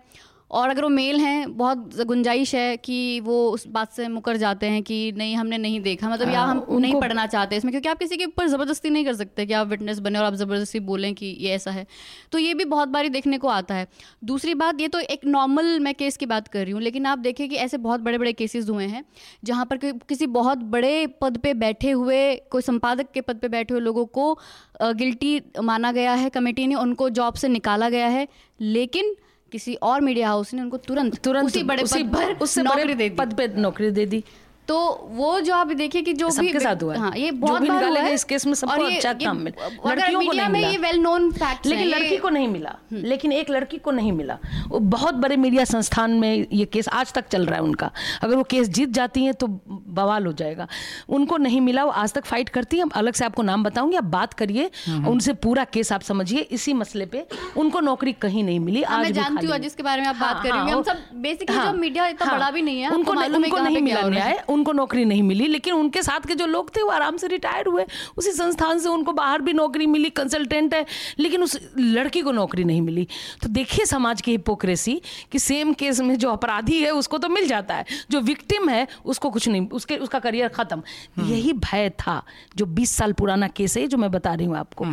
और 0.52 0.68
अगर 0.68 0.82
वो 0.82 0.88
मेल 0.88 1.20
हैं 1.20 1.56
बहुत 1.56 2.02
गुंजाइश 2.06 2.54
है 2.54 2.76
कि 2.76 3.20
वो 3.20 3.36
उस 3.50 3.66
बात 3.68 3.92
से 3.92 4.08
मुकर 4.08 4.36
जाते 4.36 4.66
हैं 4.66 4.82
कि 4.82 4.96
नहीं 5.16 5.36
हमने 5.36 5.58
नहीं 5.58 5.80
देखा। 5.80 6.08
मतलब 6.08 6.28
या 6.28 6.40
हाँ, 6.40 6.48
हम 6.50 6.78
नहीं 6.80 7.00
पढ़ना 7.00 7.26
चाहते 7.26 7.56
इसमें 7.56 7.70
क्योंकि 7.72 7.88
आप 7.88 7.98
किसी 7.98 8.16
के 8.16 8.24
ऊपर 8.24 8.48
ज़बरदस्ती 8.48 8.90
नहीं 8.90 9.04
कर 9.04 9.14
सकते 9.14 9.46
कि 9.46 9.52
आप 9.52 9.66
विटनेस 9.68 9.98
बने 9.98 10.18
और 10.18 10.24
आप 10.24 10.34
ज़बरदस्ती 10.34 10.80
बोलें 10.82 11.12
कि 11.14 11.26
ये 11.40 11.54
ऐसा 11.54 11.70
है। 11.70 11.86
तो 12.32 12.38
ये 12.38 12.54
भी 12.54 12.64
बहुत 12.66 12.88
बारी 12.88 13.08
देखने 13.08 13.38
को 13.38 13.48
आता 13.48 13.74
है। 13.74 13.86
दूसरी 14.24 14.54
बात 14.54 14.80
ये 14.80 14.88
तो 14.88 14.98
एक 14.98 15.24
नॉर्मल 15.26 15.78
मैं 15.80 15.94
केस 15.94 16.16
की 16.16 16.26
बात 16.26 16.48
कर 16.48 16.62
रही 16.62 16.72
हूँ 16.72 16.82
लेकिन 16.82 17.06
आप 17.06 17.18
देखें 17.18 17.48
कि 17.48 17.56
ऐसे 17.56 17.76
बहुत 17.78 18.00
बड़े 18.00 18.18
बड़े 18.18 18.32
केसेज 18.32 18.70
हुए 18.70 18.86
हैं 18.86 19.04
जहाँ 19.44 19.66
पर 19.66 19.76
किसी 20.08 20.26
बहुत 20.28 20.58
बड़े 20.70 21.06
पद 21.20 21.38
पर 21.38 21.54
बैठे 21.56 21.90
हुए 21.90 22.34
कोई 22.50 22.62
संपादक 22.62 23.10
के 23.14 23.20
पद 23.20 23.38
पर 23.38 23.48
बैठे 23.48 23.74
हुए 23.74 23.82
लोगों 23.82 24.04
को 24.10 24.32
गिल्टी 24.82 25.40
माना 25.62 25.92
गया 25.92 26.12
है 26.14 26.30
कमेटी 26.30 26.66
ने 26.66 26.74
उनको 26.74 27.08
जॉब 27.10 27.34
से 27.34 27.48
निकाला 27.48 27.88
गया 27.88 28.06
है 28.08 28.26
लेकिन 28.60 29.14
किसी 29.52 29.74
और 29.82 30.00
मीडिया 30.00 30.28
हाउस 30.28 30.52
ने 30.54 30.62
उनको 30.62 30.76
तुरंत 30.86 31.18
तुरंत 31.24 31.46
उसी 31.46 31.62
बड़े 31.62 31.82
उसी 31.82 32.02
पद 32.04 32.14
पर 32.14 32.32
उससे 32.42 32.62
बड़े 32.62 33.08
पद 33.18 33.34
पे 33.36 33.46
नौकरी 33.56 33.90
दे 33.90 34.06
दी। 34.06 34.22
तो 34.68 35.08
वो 35.10 35.40
जो 35.40 35.54
आप 35.54 35.66
देखिए 35.66 36.02
कि 36.02 36.12
जो 36.12 36.28
भी 36.28 36.52
साथ 36.60 36.82
हुआ 36.82 36.96
हाँ। 36.96 37.12
ये 37.16 37.30
बहुत 37.30 37.62
बार 37.62 37.84
हुआ 37.84 37.98
है 37.98 38.14
इस 38.14 38.24
केस 38.24 38.46
में 38.46 38.54
सबको 38.54 38.84
अच्छा 38.84 39.12
काम 39.12 39.36
मिला। 39.36 39.66
लड़कियों 39.66 40.20
को 40.26 40.32
नहीं 40.32 40.48
मिला। 40.48 40.68
ये 40.68 40.76
वेल 40.76 40.96
नोन 40.96 41.32
फैक्ट्स 41.32 41.66
लेकिन 41.66 41.86
लड़की 41.86 42.16
को 42.16 42.28
नहीं 42.28 42.48
मिला। 42.48 42.76
लेकिन 42.92 43.32
एक 43.32 43.50
लड़की 43.50 43.78
को 43.78 43.90
नहीं 43.90 44.12
मिला। 44.12 44.38
वो 44.68 44.78
बहुत 44.78 45.14
बड़े 45.14 45.36
मीडिया 45.36 45.64
संस्थान 45.64 46.10
में 46.10 46.46
ये 46.52 46.64
केस 46.64 46.88
आज 46.88 47.12
तक 47.12 47.28
चल 47.28 47.46
रहा 47.46 47.56
है 47.56 47.62
उनका। 47.62 47.90
अगर 48.22 48.36
वो 48.36 48.42
केस 48.42 48.68
जीत 48.68 48.88
जाती 48.88 49.24
हैं 49.24 49.34
तो 49.34 49.46
बवाल 49.70 50.26
हो 50.26 50.32
जाएगा। 50.32 50.68
उनको 51.08 51.36
नहीं 51.36 51.60
मिला 51.60 51.84
वो 51.84 51.90
आज 51.90 52.12
तक 52.12 52.24
फाइट 52.24 52.48
करती 52.48 52.78
हैं। 52.78 52.84
अलग 52.94 53.12
से 53.12 53.24
आपको 53.24 53.42
नाम 53.42 53.64
बताऊँगी 53.64 53.96
आप 53.96 54.04
बात 54.04 54.32
करिए। 54.32 54.70
उनसे 55.08 55.32
पूरा 55.32 55.64
केस 55.64 55.92
आप 55.92 56.02
समझिए। 56.02 56.40
इसी 56.40 56.72
मसले 56.72 57.06
पे 57.06 57.26
उनको 57.56 57.80
नौकरी 57.80 58.12
कहीं 58.12 58.44
नहीं 58.44 58.60
मिली। 58.60 58.82
हाँ, 58.82 58.98
आज 58.98 59.04
मैं 59.04 59.12
जानती 59.12 59.46
हूँ 59.46 59.58
जिसके 59.58 59.82
बारे 59.82 60.00
में 60.00 60.08
आप 60.08 60.16
बात 60.16 60.34
हाँ, 60.34 60.42
कर 60.42 60.50
रही 60.50 60.58
हाँ, 60.58 60.70
हम 60.70 60.82
सब 60.82 60.98
बेसिकली 61.14 61.56
जो 61.56 61.72
मीडिया 61.72 62.06
इतना 62.06 62.32
बड़ा 62.32 62.50
भी 62.50 62.62
नहीं 62.62 62.80
है 62.80 62.90
उनको 62.90 63.12
नहीं- 63.12 63.32
है 63.62 63.80
मिला 63.80 64.00
हो 64.00 64.08
है। 64.08 64.14
न्याय। 64.14 64.44
उनको 64.52 64.72
नौकरी 64.72 65.04
नहीं 65.04 65.22
मिली 65.22 65.46
लेकिन 65.46 65.74
उनके 65.74 66.02
साथ 66.02 66.26
के 66.28 66.34
जो 66.34 66.46
लोग 66.46 66.70
थे 66.76 66.82
वो 66.82 66.90
आराम 66.90 67.16
से 67.16 67.26
रिटायर 67.26 67.66
हुए। 67.66 67.84
उसी 68.16 68.32
संस्थान 68.32 68.78
से 68.78 68.88
उनको 68.88 69.12
बाहर 69.12 69.42
भी 69.42 69.52
नौकरी 69.52 69.86
मिली 69.86 70.10
कंसल्टेंट 70.12 70.74
है 70.74 70.84
लेकिन 71.18 71.42
उस 71.42 71.58
लड़की 71.78 72.20
को 72.20 72.32
नौकरी 72.32 72.64
नहीं 72.64 72.82
मिली। 72.82 73.06
तो 73.42 73.48
देखिए 73.48 73.86
समाज 73.86 74.20
की 74.20 74.30
हिपोक्रेसी 74.30 75.00
कि 75.32 75.38
सेम 75.38 75.72
केस 75.72 76.00
में 76.00 76.16
जो 76.18 76.30
अपराधी 76.30 76.80
है 76.82 76.90
उसको 76.92 77.18
तो 77.18 77.28
मिल 77.28 77.48
जाता 77.48 77.74
है। 77.74 77.84
जो 78.10 78.20
विक्टिम 78.22 78.68
है 78.68 78.86
उसको 79.04 79.30
कुछ 79.30 79.48
नहीं 79.48 79.68
उसके 79.70 79.96
उसका 79.96 80.18
करियर 80.18 80.48
खत्म। 80.48 80.82
यही 81.22 81.52
भय 81.52 81.90
था 81.98 82.22
जो 82.56 82.66
20 82.66 82.90
साल 82.90 83.12
पुराना 83.12 83.48
केस 83.48 83.76
है 83.76 83.86
जो 83.86 83.98
मैं 83.98 84.10
बता 84.10 84.34
रही 84.34 84.46
हूँ 84.46 84.56
आपको। 84.56 84.84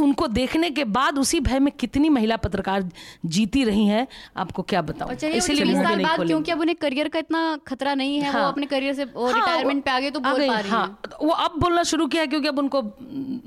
उनको 0.00 0.26
देखने 0.28 0.70
के 0.70 0.84
बाद 0.84 1.18
उसी 1.18 1.40
भय 1.40 1.58
में 1.58 1.72
कितनी 1.80 2.08
महिला 2.08 2.36
पत्रकार 2.36 2.88
जीती 3.26 3.64
रही 3.64 3.86
हैं 3.86 4.06
आपको 4.36 4.62
क्या 4.62 4.82
बताऊँ? 4.82 5.12
इसलिए 5.12 5.74
साल 5.82 6.02
बाद 6.02 6.26
क्योंकि 6.26 6.52
अब 6.52 6.60
उन्हें 6.60 6.76
करियर 6.80 7.08
का 7.08 7.18
इतना 7.18 7.58
खतरा 7.66 7.94
नहीं 7.94 8.18
है 8.20 8.24
हाँ, 8.24 8.32
वो 8.32 8.44
हाँ। 8.44 8.52
अपने 8.52 8.66
करियर 8.66 8.94
से 8.94 9.02
हाँ, 9.02 9.32
रिटायरमेंट 9.32 9.84
पे 9.84 9.90
आ 9.90 9.98
गए 10.00 10.10
तो 10.10 10.20
बोल 10.20 10.46
पा 10.48 10.58
रही 10.60 10.70
हाँ, 10.70 10.86
हैं। 10.86 11.26
वो 11.26 11.32
अब 11.32 11.60
बोलना 11.60 11.82
शुरू 11.82 12.06
किया 12.06 12.26
क्योंकि 12.26 12.48
अब 12.48 12.58
उनको 12.58 12.82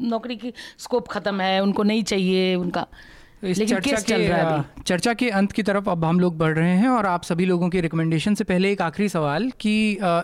नौकरी 0.10 0.36
की 0.36 0.54
स्कोप 0.78 1.08
खत्म 1.08 1.42
है 1.42 1.60
उनको 1.64 1.84
नहीं 1.84 2.04
चाहिए 2.04 2.56
उनका। 2.56 2.88
इस 3.44 3.58
लेकिन 3.58 3.78
चर्चा 3.78 3.96
के 3.98 4.02
चल 4.04 4.22
रहा 4.24 4.56
है 4.56 4.84
चर्चा 4.86 5.14
के 5.14 5.30
अंत 5.32 5.52
की 5.52 5.64
तरफ़ 5.64 5.90
अब 5.90 6.04
हम 6.06 6.20
लोग 6.20 6.38
बढ़ 6.38 6.54
रहे 6.56 6.76
हैं 6.78 6.88
और 6.90 7.06
आप 7.06 7.24
सभी 7.24 7.46
लोगों 7.46 7.70
के 7.70 7.82
रिकमेंडेशन 7.82 8.36
से 8.36 8.44
पहले 8.44 8.72
एक 8.72 8.82
आखिरी 8.82 9.08
सवाल 9.10 9.50
कि 9.60 9.74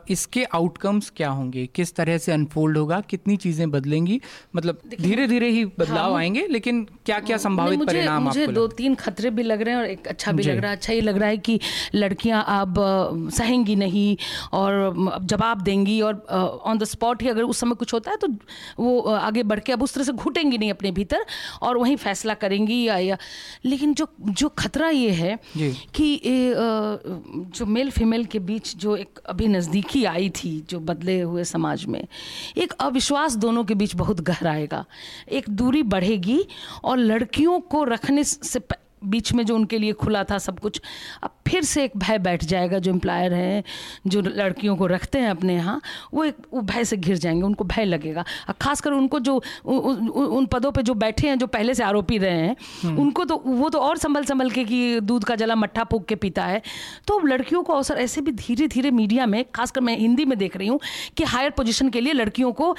इसके 0.09 0.43
आउटकम्स 0.53 1.11
क्या 1.15 1.29
होंगे? 1.29 1.65
किस 1.75 1.95
तरह 1.95 2.17
से 2.17 2.31
अनफोल्ड 2.31 2.77
होगा? 2.77 2.99
कितनी 3.09 3.37
चीज़ें 3.37 3.69
बदलेंगी? 3.71 4.19
मतलब 4.55 4.81
धीरे 5.01 5.27
धीरे 5.27 5.49
ही 5.49 5.65
बदलाव 5.79 6.11
हाँ, 6.11 6.19
आएँगे 6.19 6.45
लेकिन 6.47 6.83
क्या 7.05 7.19
क्या 7.19 7.37
संभावित 7.37 7.79
नहीं, 7.79 7.85
मुझे 7.85 7.99
मुझे, 7.99 8.19
मुझे 8.19 8.41
आपको 8.41 8.53
दो 8.53 8.67
तीन 8.67 8.95
खतरे 8.95 9.29
भी 9.29 9.43
लग 9.43 9.61
रहे 9.61 9.73
हैं 9.73 9.81
और 9.81 9.87
एक 9.87 10.07
अच्छा 10.07 10.31
भी 10.31 10.43
लग 10.43 10.57
रहा 10.57 10.71
है। 10.71 10.77
अच्छा 10.77 10.93
ये 10.93 11.01
लग 11.01 11.17
रहा 11.17 11.29
है 11.29 11.37
कि 11.39 11.59
लड़कियाँ 11.95 12.43
अब 12.59 12.75
सहेंगी 13.33 13.75
नहीं 13.75 14.15
और 14.53 15.19
जवाब 15.23 15.61
देंगी 15.61 15.99
और 16.01 16.15
ऑन 16.65 16.77
द 16.77 16.83
स्पॉट 16.83 17.21
ही 17.23 17.29
अगर 17.29 17.43
उस 17.43 17.59
समय 17.59 17.75
कुछ 17.75 17.93
होता 17.93 18.11
है 18.11 18.17
तो 18.17 18.27
वो 18.79 18.99
आगे 19.01 19.43
बढ़ 19.43 19.59
के 19.59 19.71
अब 19.71 19.83
उस 19.83 19.93
तरह 19.93 20.03
से 20.03 20.13
घुटेंगी 20.13 20.57
नहीं 20.57 20.71
अपने 20.71 20.91
भीतर 20.91 21.25
और 21.61 21.77
वहीं 21.77 21.95
फैसला 21.97 22.33
करेंगी 22.33 22.87
या, 23.09 23.17
लेकिन 23.65 23.93
जो 23.93 24.07
जो 24.29 24.49
खतरा 24.49 24.89
ये 24.89 25.11
है 25.11 25.39
कि 25.95 26.13
ए, 26.25 26.53
जो 27.57 27.65
मेल 27.65 27.89
फीमेल 27.91 28.25
के 28.25 28.39
बीच 28.39 28.75
जो 28.77 28.95
एक 28.95 29.19
अभी 29.29 29.47
नज़दीकी 29.47 30.03
आई 30.05 30.29
थी 30.29 30.65
जो 30.69 30.79
बदले 30.79 31.21
हुए 31.21 31.43
समाज 31.43 31.85
में 31.85 32.07
एक 32.57 32.73
अविश्वास 32.79 33.35
दोनों 33.35 33.63
के 33.63 33.75
बीच 33.75 33.95
बहुत 33.95 34.21
गहराएगा। 34.21 34.85
एक 35.31 35.49
दूरी 35.49 35.83
बढ़ेगी 35.83 36.47
और 36.83 36.97
लड़कियों 36.97 37.59
को 37.59 37.83
रखने 37.83 38.23
से 38.23 38.59
प- 38.59 38.75
बीच 39.05 39.31
में 39.33 39.45
जो 39.45 39.55
उनके 39.55 39.77
लिए 39.77 39.93
खुला 39.93 40.23
था 40.23 40.37
सब 40.37 40.59
कुछ 40.59 40.81
अब 41.23 41.31
फिर 41.47 41.63
से 41.63 41.83
एक 41.83 41.91
भय 41.97 42.17
बैठ 42.19 42.43
जाएगा 42.43 42.79
जो 42.79 42.91
एम्प्लॉयर 42.91 43.33
हैं 43.33 43.63
जो 44.07 44.21
लड़कियों 44.21 44.75
को 44.75 44.87
रखते 44.87 45.19
हैं 45.19 45.29
अपने 45.29 45.55
यहाँ 45.55 45.79
वो 46.13 46.23
एक 46.23 46.35
वो 46.53 46.61
भय 46.61 46.83
से 46.85 46.97
घिर 46.97 47.17
जाएँगे 47.17 47.41
उनको 47.41 47.63
भय 47.63 47.85
लगेगा। 47.85 48.25
और 48.49 48.55
खासकर 48.61 48.91
उनको 48.91 49.19
जो 49.19 49.35
उ, 49.35 49.71
उ, 49.71 49.93
उ, 49.93 50.25
उन 50.27 50.45
पदों 50.45 50.71
पे 50.71 50.83
जो 50.83 50.93
बैठे 50.95 51.27
हैं 51.27 51.37
जो 51.37 51.47
पहले 51.47 51.73
से 51.73 51.83
आरोपी 51.83 52.17
रहे 52.17 52.37
हैं 52.37 52.95
उनको 52.95 53.25
तो 53.25 53.41
वो 53.45 53.69
तो 53.69 53.79
और 53.79 53.97
संभल 53.97 54.25
संभल 54.25 54.49
के 54.51 54.63
कि 54.63 54.99
दूध 55.01 55.23
का 55.23 55.35
जला 55.35 55.55
मट्ठा 55.55 55.83
फूक 55.83 56.05
के 56.05 56.15
पीता 56.15 56.45
है। 56.45 56.61
तो 57.07 57.19
लड़कियों 57.19 57.63
को 57.63 57.73
अवसर 57.73 57.97
ऐसे 57.99 58.21
भी 58.21 58.31
धीरे 58.33 58.67
धीरे 58.67 58.91
मीडिया 58.91 59.25
में 59.25 59.43
खासकर 59.55 59.81
मैं 59.81 59.97
हिंदी 59.97 60.25
में 60.25 60.37
देख 60.37 60.57
रही 60.57 60.67
हूँ 60.67 60.79
कि 61.17 61.23
हायर 61.23 61.49
पोजिशन 61.49 61.89
के 61.89 62.01
लिए 62.01 62.13
लड़कियों 62.13 62.51
को 62.53 62.71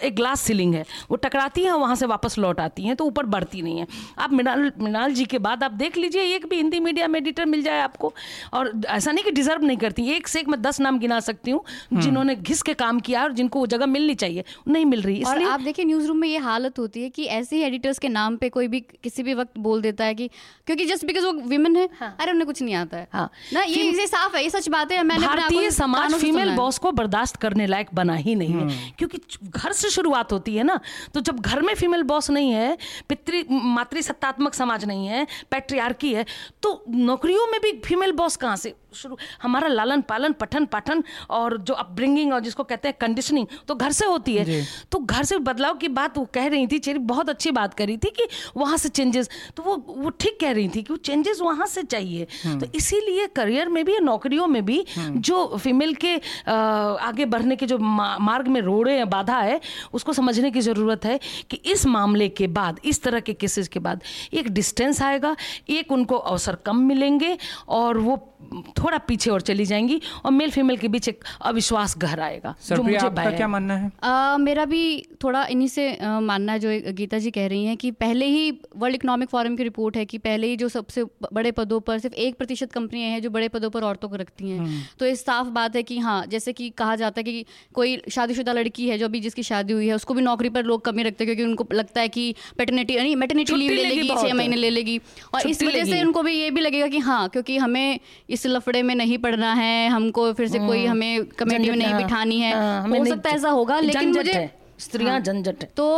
एक 0.00 0.14
ग्लास 0.16 0.40
सीलिंग 0.40 0.74
है। 0.74 0.84
वो 1.10 1.16
टकराती 1.16 1.64
हैं 1.64 1.72
वहाँ 1.74 1.96
से 1.96 2.06
वापस 2.06 2.38
लौट 2.38 2.60
आती 2.60 2.82
हैं 2.82 2.96
तो 2.96 3.04
ऊपर 3.04 3.26
बढ़ती 3.26 3.62
नहीं 3.62 3.78
है। 3.78 3.86
आप 4.18 4.32
मृणाल 4.32 5.03
मृणाल 5.04 5.14
जी 5.14 5.24
के 5.24 5.38
बाद 5.38 5.64
आप 5.64 5.72
देख 5.72 5.96
लीजिए 5.96 6.22
एक 6.34 6.46
भी 6.48 6.56
हिंदी 6.56 6.80
मीडिया 6.80 7.08
में 7.08 7.18
एडिटर 7.20 7.44
मिल 7.46 7.62
जाए 7.62 7.80
आपको। 7.80 8.12
और 8.54 8.72
ऐसा 8.88 9.12
नहीं 9.12 9.24
कि 9.24 9.30
डिजर्व 9.30 9.64
नहीं 9.64 9.76
करती 9.76 10.02
एक 10.12 10.28
से 10.28 10.40
एक 10.40 10.48
मैं 10.48 10.60
दस 10.62 10.80
नाम 10.80 10.98
गिना 10.98 11.20
सकती 11.20 11.50
हूँ 11.50 11.64
जिन्होंने 11.94 12.34
घिस 12.36 12.62
के 12.62 12.74
काम 12.74 13.00
किया 13.00 13.22
और 13.22 13.32
जिनको 13.32 13.58
वो 13.58 13.66
जगह 13.66 13.86
मिलनी 13.86 14.14
चाहिए 14.14 14.44
नहीं 14.68 14.84
मिल 14.84 15.02
रही। 15.02 15.22
और 15.22 15.36
इसलिए 15.36 15.48
आप 15.48 15.60
देखिए 15.60 15.84
न्यूज़ 15.84 16.06
रूम 16.08 16.18
में 16.18 16.28
ये 16.28 16.38
हालत 16.40 16.78
होती 16.78 17.02
है 17.02 17.10
कि 17.10 17.24
ऐसे 17.38 17.56
ही 17.56 17.62
एडिटर्स 17.62 17.98
के 17.98 18.08
नाम 18.08 18.36
पे 18.36 18.48
कोई 18.48 18.68
भी 18.68 18.80
किसी 19.02 19.22
भी 19.22 19.34
वक्त 19.34 19.58
बोल 19.58 19.82
देता 19.82 20.04
है 20.04 20.14
कि 20.14 20.28
क्योंकि 20.66 20.86
जस्ट 20.86 21.06
बिकॉज़ 21.06 21.24
वो 21.24 21.32
विमेन 21.48 21.76
है 21.76 21.88
अरे 22.00 22.30
उन्हें 22.30 22.46
कुछ 22.46 22.62
नहीं 22.62 22.74
आता 22.74 22.96
है। 22.96 23.08
हाँ। 23.12 23.28
ना 23.52 23.62
ये 23.64 23.90
ये 23.90 24.06
साफ़ 24.06 24.36
है 24.36 24.42
ये 24.42 24.50
सच 24.50 24.68
बात 24.68 24.92
है 24.92 25.02
मैंने 25.02 25.26
भारतीय 25.26 25.70
समाज 25.70 26.14
फीमेल 26.20 26.54
बॉस 26.56 26.78
को 26.78 26.92
बर्दाश्त 26.94 27.36
करने 27.36 27.66
लायक 27.66 27.88
बना 27.94 28.14
ही 28.16 28.34
नहीं 28.34 28.54
है 28.54 28.92
क्योंकि 28.98 29.18
घर 29.50 29.72
से 29.74 29.90
शुरुआत 29.90 30.32
होती 30.32 30.56
है 30.56 30.64
ना 30.64 30.78
तो 31.14 31.20
जब 31.22 31.40
घर 31.42 31.62
में 31.62 31.74
फीमेल 31.74 32.02
बॉस 32.04 32.30
नहीं 32.30 32.50
है 32.52 32.76
पितृ 33.08 33.42
मातृ 33.50 34.02
सत्तात्मक 34.04 34.54
समाज 34.54 34.84
नहीं 34.84 34.93
है 35.06 35.26
पैट्रियार्की 35.50 36.14
है 36.14 36.24
तो 36.62 36.82
नौकरियों 36.88 37.46
में 37.46 37.60
भी 37.60 37.72
फीमेल 37.84 38.12
बॉस 38.12 38.36
कहाँ 38.36 38.56
से? 38.56 38.74
शुरू 38.94 39.16
हमारा 39.42 39.68
लालन 39.68 40.00
पालन 40.00 40.32
पठन 40.32 40.64
पाठन 40.64 41.02
और 41.30 41.56
जो 41.58 41.74
अपब्रिंगिंग 41.74 42.32
और 42.32 42.40
जिसको 42.40 42.64
कहते 42.64 42.88
हैं 42.88 42.96
कंडीशनिंग 43.00 43.46
तो 43.68 43.74
घर 43.74 43.92
से 43.92 44.06
होती 44.06 44.34
है। 44.36 44.62
तो 44.92 44.98
घर 44.98 45.24
से 45.24 45.38
बदलाव 45.38 45.74
की 45.74 45.88
बात 45.88 46.18
वो 46.18 46.24
कह 46.34 46.46
रही 46.46 46.66
थी 46.66 46.78
चेरी 46.78 46.98
बहुत 47.00 47.28
अच्छी 47.30 47.50
बात 47.50 47.74
कर 47.74 47.86
रही 47.86 47.96
थी 47.96 48.10
कि 48.10 48.26
वहाँ 48.56 48.76
से 48.76 48.88
चेंजेस 48.88 49.28
तो 49.56 49.62
वो 49.62 49.76
वो 49.88 50.10
ठीक 50.10 50.38
कह 50.40 50.52
रही 50.52 50.68
थी 50.68 50.82
कि 50.82 50.92
वो 50.92 50.96
चेंजेस 50.98 51.40
वहाँ 51.40 51.66
से 51.66 51.82
चाहिए। 51.84 52.26
तो 52.44 52.66
इसीलिए 52.74 53.26
करियर 53.36 53.68
में 53.68 53.84
भी 53.84 53.98
नौकरियों 54.00 54.46
में 54.46 54.64
भी 54.64 54.84
जो 55.00 55.56
फीमेल 55.56 55.94
के 55.94 56.14
आगे 56.46 57.24
बढ़ने 57.24 57.56
के 57.56 57.66
जो 57.66 57.78
मार्ग 57.78 58.48
में 58.48 58.60
रोड़े 58.60 58.96
हैं 58.96 59.08
बाधा 59.10 59.38
है 59.38 59.60
उसको 59.92 60.12
समझने 60.12 60.50
की 60.50 60.60
ज़रूरत 60.60 61.04
है 61.04 61.18
कि 61.50 61.56
इस 61.66 61.86
मामले 61.86 62.28
के 62.28 62.46
बाद 62.46 62.80
इस 62.84 63.02
तरह 63.02 63.20
के 63.20 63.32
केसेस 63.34 63.68
के 63.68 63.80
बाद 63.80 64.02
एक 64.32 64.48
डिस्टेंस 64.50 64.83
आएगा 65.02 65.36
एक 65.68 65.92
उनको 65.92 66.16
अवसर 66.16 66.54
कम 66.54 66.76
मिलेंगे 66.76 67.36
और 67.68 67.98
वो 67.98 68.33
थोड़ा 68.78 68.98
पीछे 68.98 69.30
और 69.30 69.40
चली 69.40 69.64
जाएँगी 69.66 70.00
और 70.24 70.32
मेल 70.32 70.50
फीमेल 70.50 70.76
के 70.76 70.88
बीच 70.88 71.08
एक 71.08 71.24
अविश्वास 71.42 71.94
गहराएगा 71.98 72.54
जो 72.68 72.82
मुझे 72.82 72.96
आपका 72.96 73.30
क्या 73.30 73.48
मानना 73.48 73.76
है? 73.76 73.90
अ, 74.02 74.36
मेरा 74.38 74.64
भी 74.64 74.82
थोड़ा 75.24 75.44
इन्हीं 75.46 75.68
से 75.68 75.92
अ, 75.94 76.20
मानना 76.20 76.52
है 76.52 76.58
जो 76.58 76.68
गीता 76.92 77.18
जी 77.18 77.30
कह 77.30 77.46
रही 77.46 77.64
हैं 77.64 77.76
कि 77.76 77.90
पहले 77.90 78.26
ही 78.26 78.50
वर्ल्ड 78.76 78.94
इकोनॉमिक 78.94 79.28
फोरम 79.28 79.56
की 79.56 79.62
रिपोर्ट 79.62 79.96
है 79.96 80.04
कि 80.04 80.18
पहले 80.18 80.46
ही 80.46 80.56
जो 80.56 80.68
सबसे 80.68 81.04
बड़े 81.32 81.50
पदों 81.52 81.80
पर 81.80 81.98
सिर्फ़ 81.98 82.14
एक 82.16 82.36
प्रतिशत 82.38 82.72
कंपनियाँ 82.72 83.10
हैं 83.10 83.22
जो 83.22 83.30
बड़े 83.30 83.48
पदों 83.48 83.70
पर 83.70 83.82
औरतों 83.82 84.08
को 84.08 84.16
रखती 84.16 84.50
हैं। 84.50 84.86
तो 84.98 85.06
ये 85.06 85.14
साफ़ 85.16 85.48
बात 85.48 85.76
है 85.76 85.82
कि 85.82 85.98
हाँ 85.98 86.24
जैसे 86.26 86.52
कि 86.52 86.68
कहा 86.70 86.96
जाता 86.96 87.20
है 87.20 87.24
कि 87.24 87.44
कोई 87.74 87.96
शादीशुदा 88.10 88.52
लड़की 88.52 88.88
है 88.88 88.98
जो 88.98 89.04
अभी 89.04 89.20
जिसकी 89.20 89.42
शादी 89.42 89.72
हुई 89.72 89.86
है 89.86 89.94
उसको 89.94 90.14
भी 90.14 90.22
नौकरी 90.22 90.48
पर 90.48 90.64
लोग 90.64 90.84
कमी 90.84 91.02
रखते 91.02 91.24
हैं 91.24 91.34
क्योंकि 91.34 91.50
उनको 91.50 91.66
लगता 91.74 92.00
है 92.00 92.08
कि 92.08 92.34
पेटर्निटी 92.58 92.96
नहीं 92.96 93.16
मेटर्निटी 93.16 93.54
लीव 93.54 93.70
ले 93.70 93.82
लेगी 93.84 94.00
लेगी 94.00 94.08
छः 94.22 94.34
महीने 94.34 94.56
ले 94.56 94.70
लेगी। 94.70 94.98
और 95.34 95.40
इस 95.48 95.62
वजह 95.62 95.84
से 95.84 96.02
उनको 96.02 96.22
भी 96.22 96.34
ये 96.34 96.50
भी 96.50 96.60
लगेगा 96.60 96.88
कि 96.88 96.98
हाँ 96.98 97.28
क्योंकि 97.28 97.56
हमें 97.58 98.00
इस 98.34 98.46
लफड़े 98.46 98.82
में 98.82 98.94
नहीं 98.94 99.18
पड़ना 99.18 99.52
है 99.54 99.88
हमको 99.88 100.32
फिर 100.32 100.48
से 100.48 100.58
कोई 100.58 100.84
हमें 100.86 101.24
कमेटी 101.38 101.70
में 101.70 101.76
नहीं 101.76 101.94
बिठानी 101.94 102.40
है। 102.40 102.52
हो 102.88 103.04
सकता 103.04 103.30
है 103.30 103.36
ऐसा 103.36 103.50
होगा 103.50 103.80
लेकिन 103.80 104.16
मुझे 104.16 104.48
स्त्रियाँ 104.80 105.20
झंझट 105.20 105.64
तो 105.76 105.88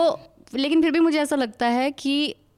लेकिन 0.54 0.82
फिर 0.82 0.90
भी 0.92 1.00
मुझे 1.00 1.18
ऐसा 1.18 1.36
लगता 1.36 1.66
है 1.66 1.90
कि 1.90 2.16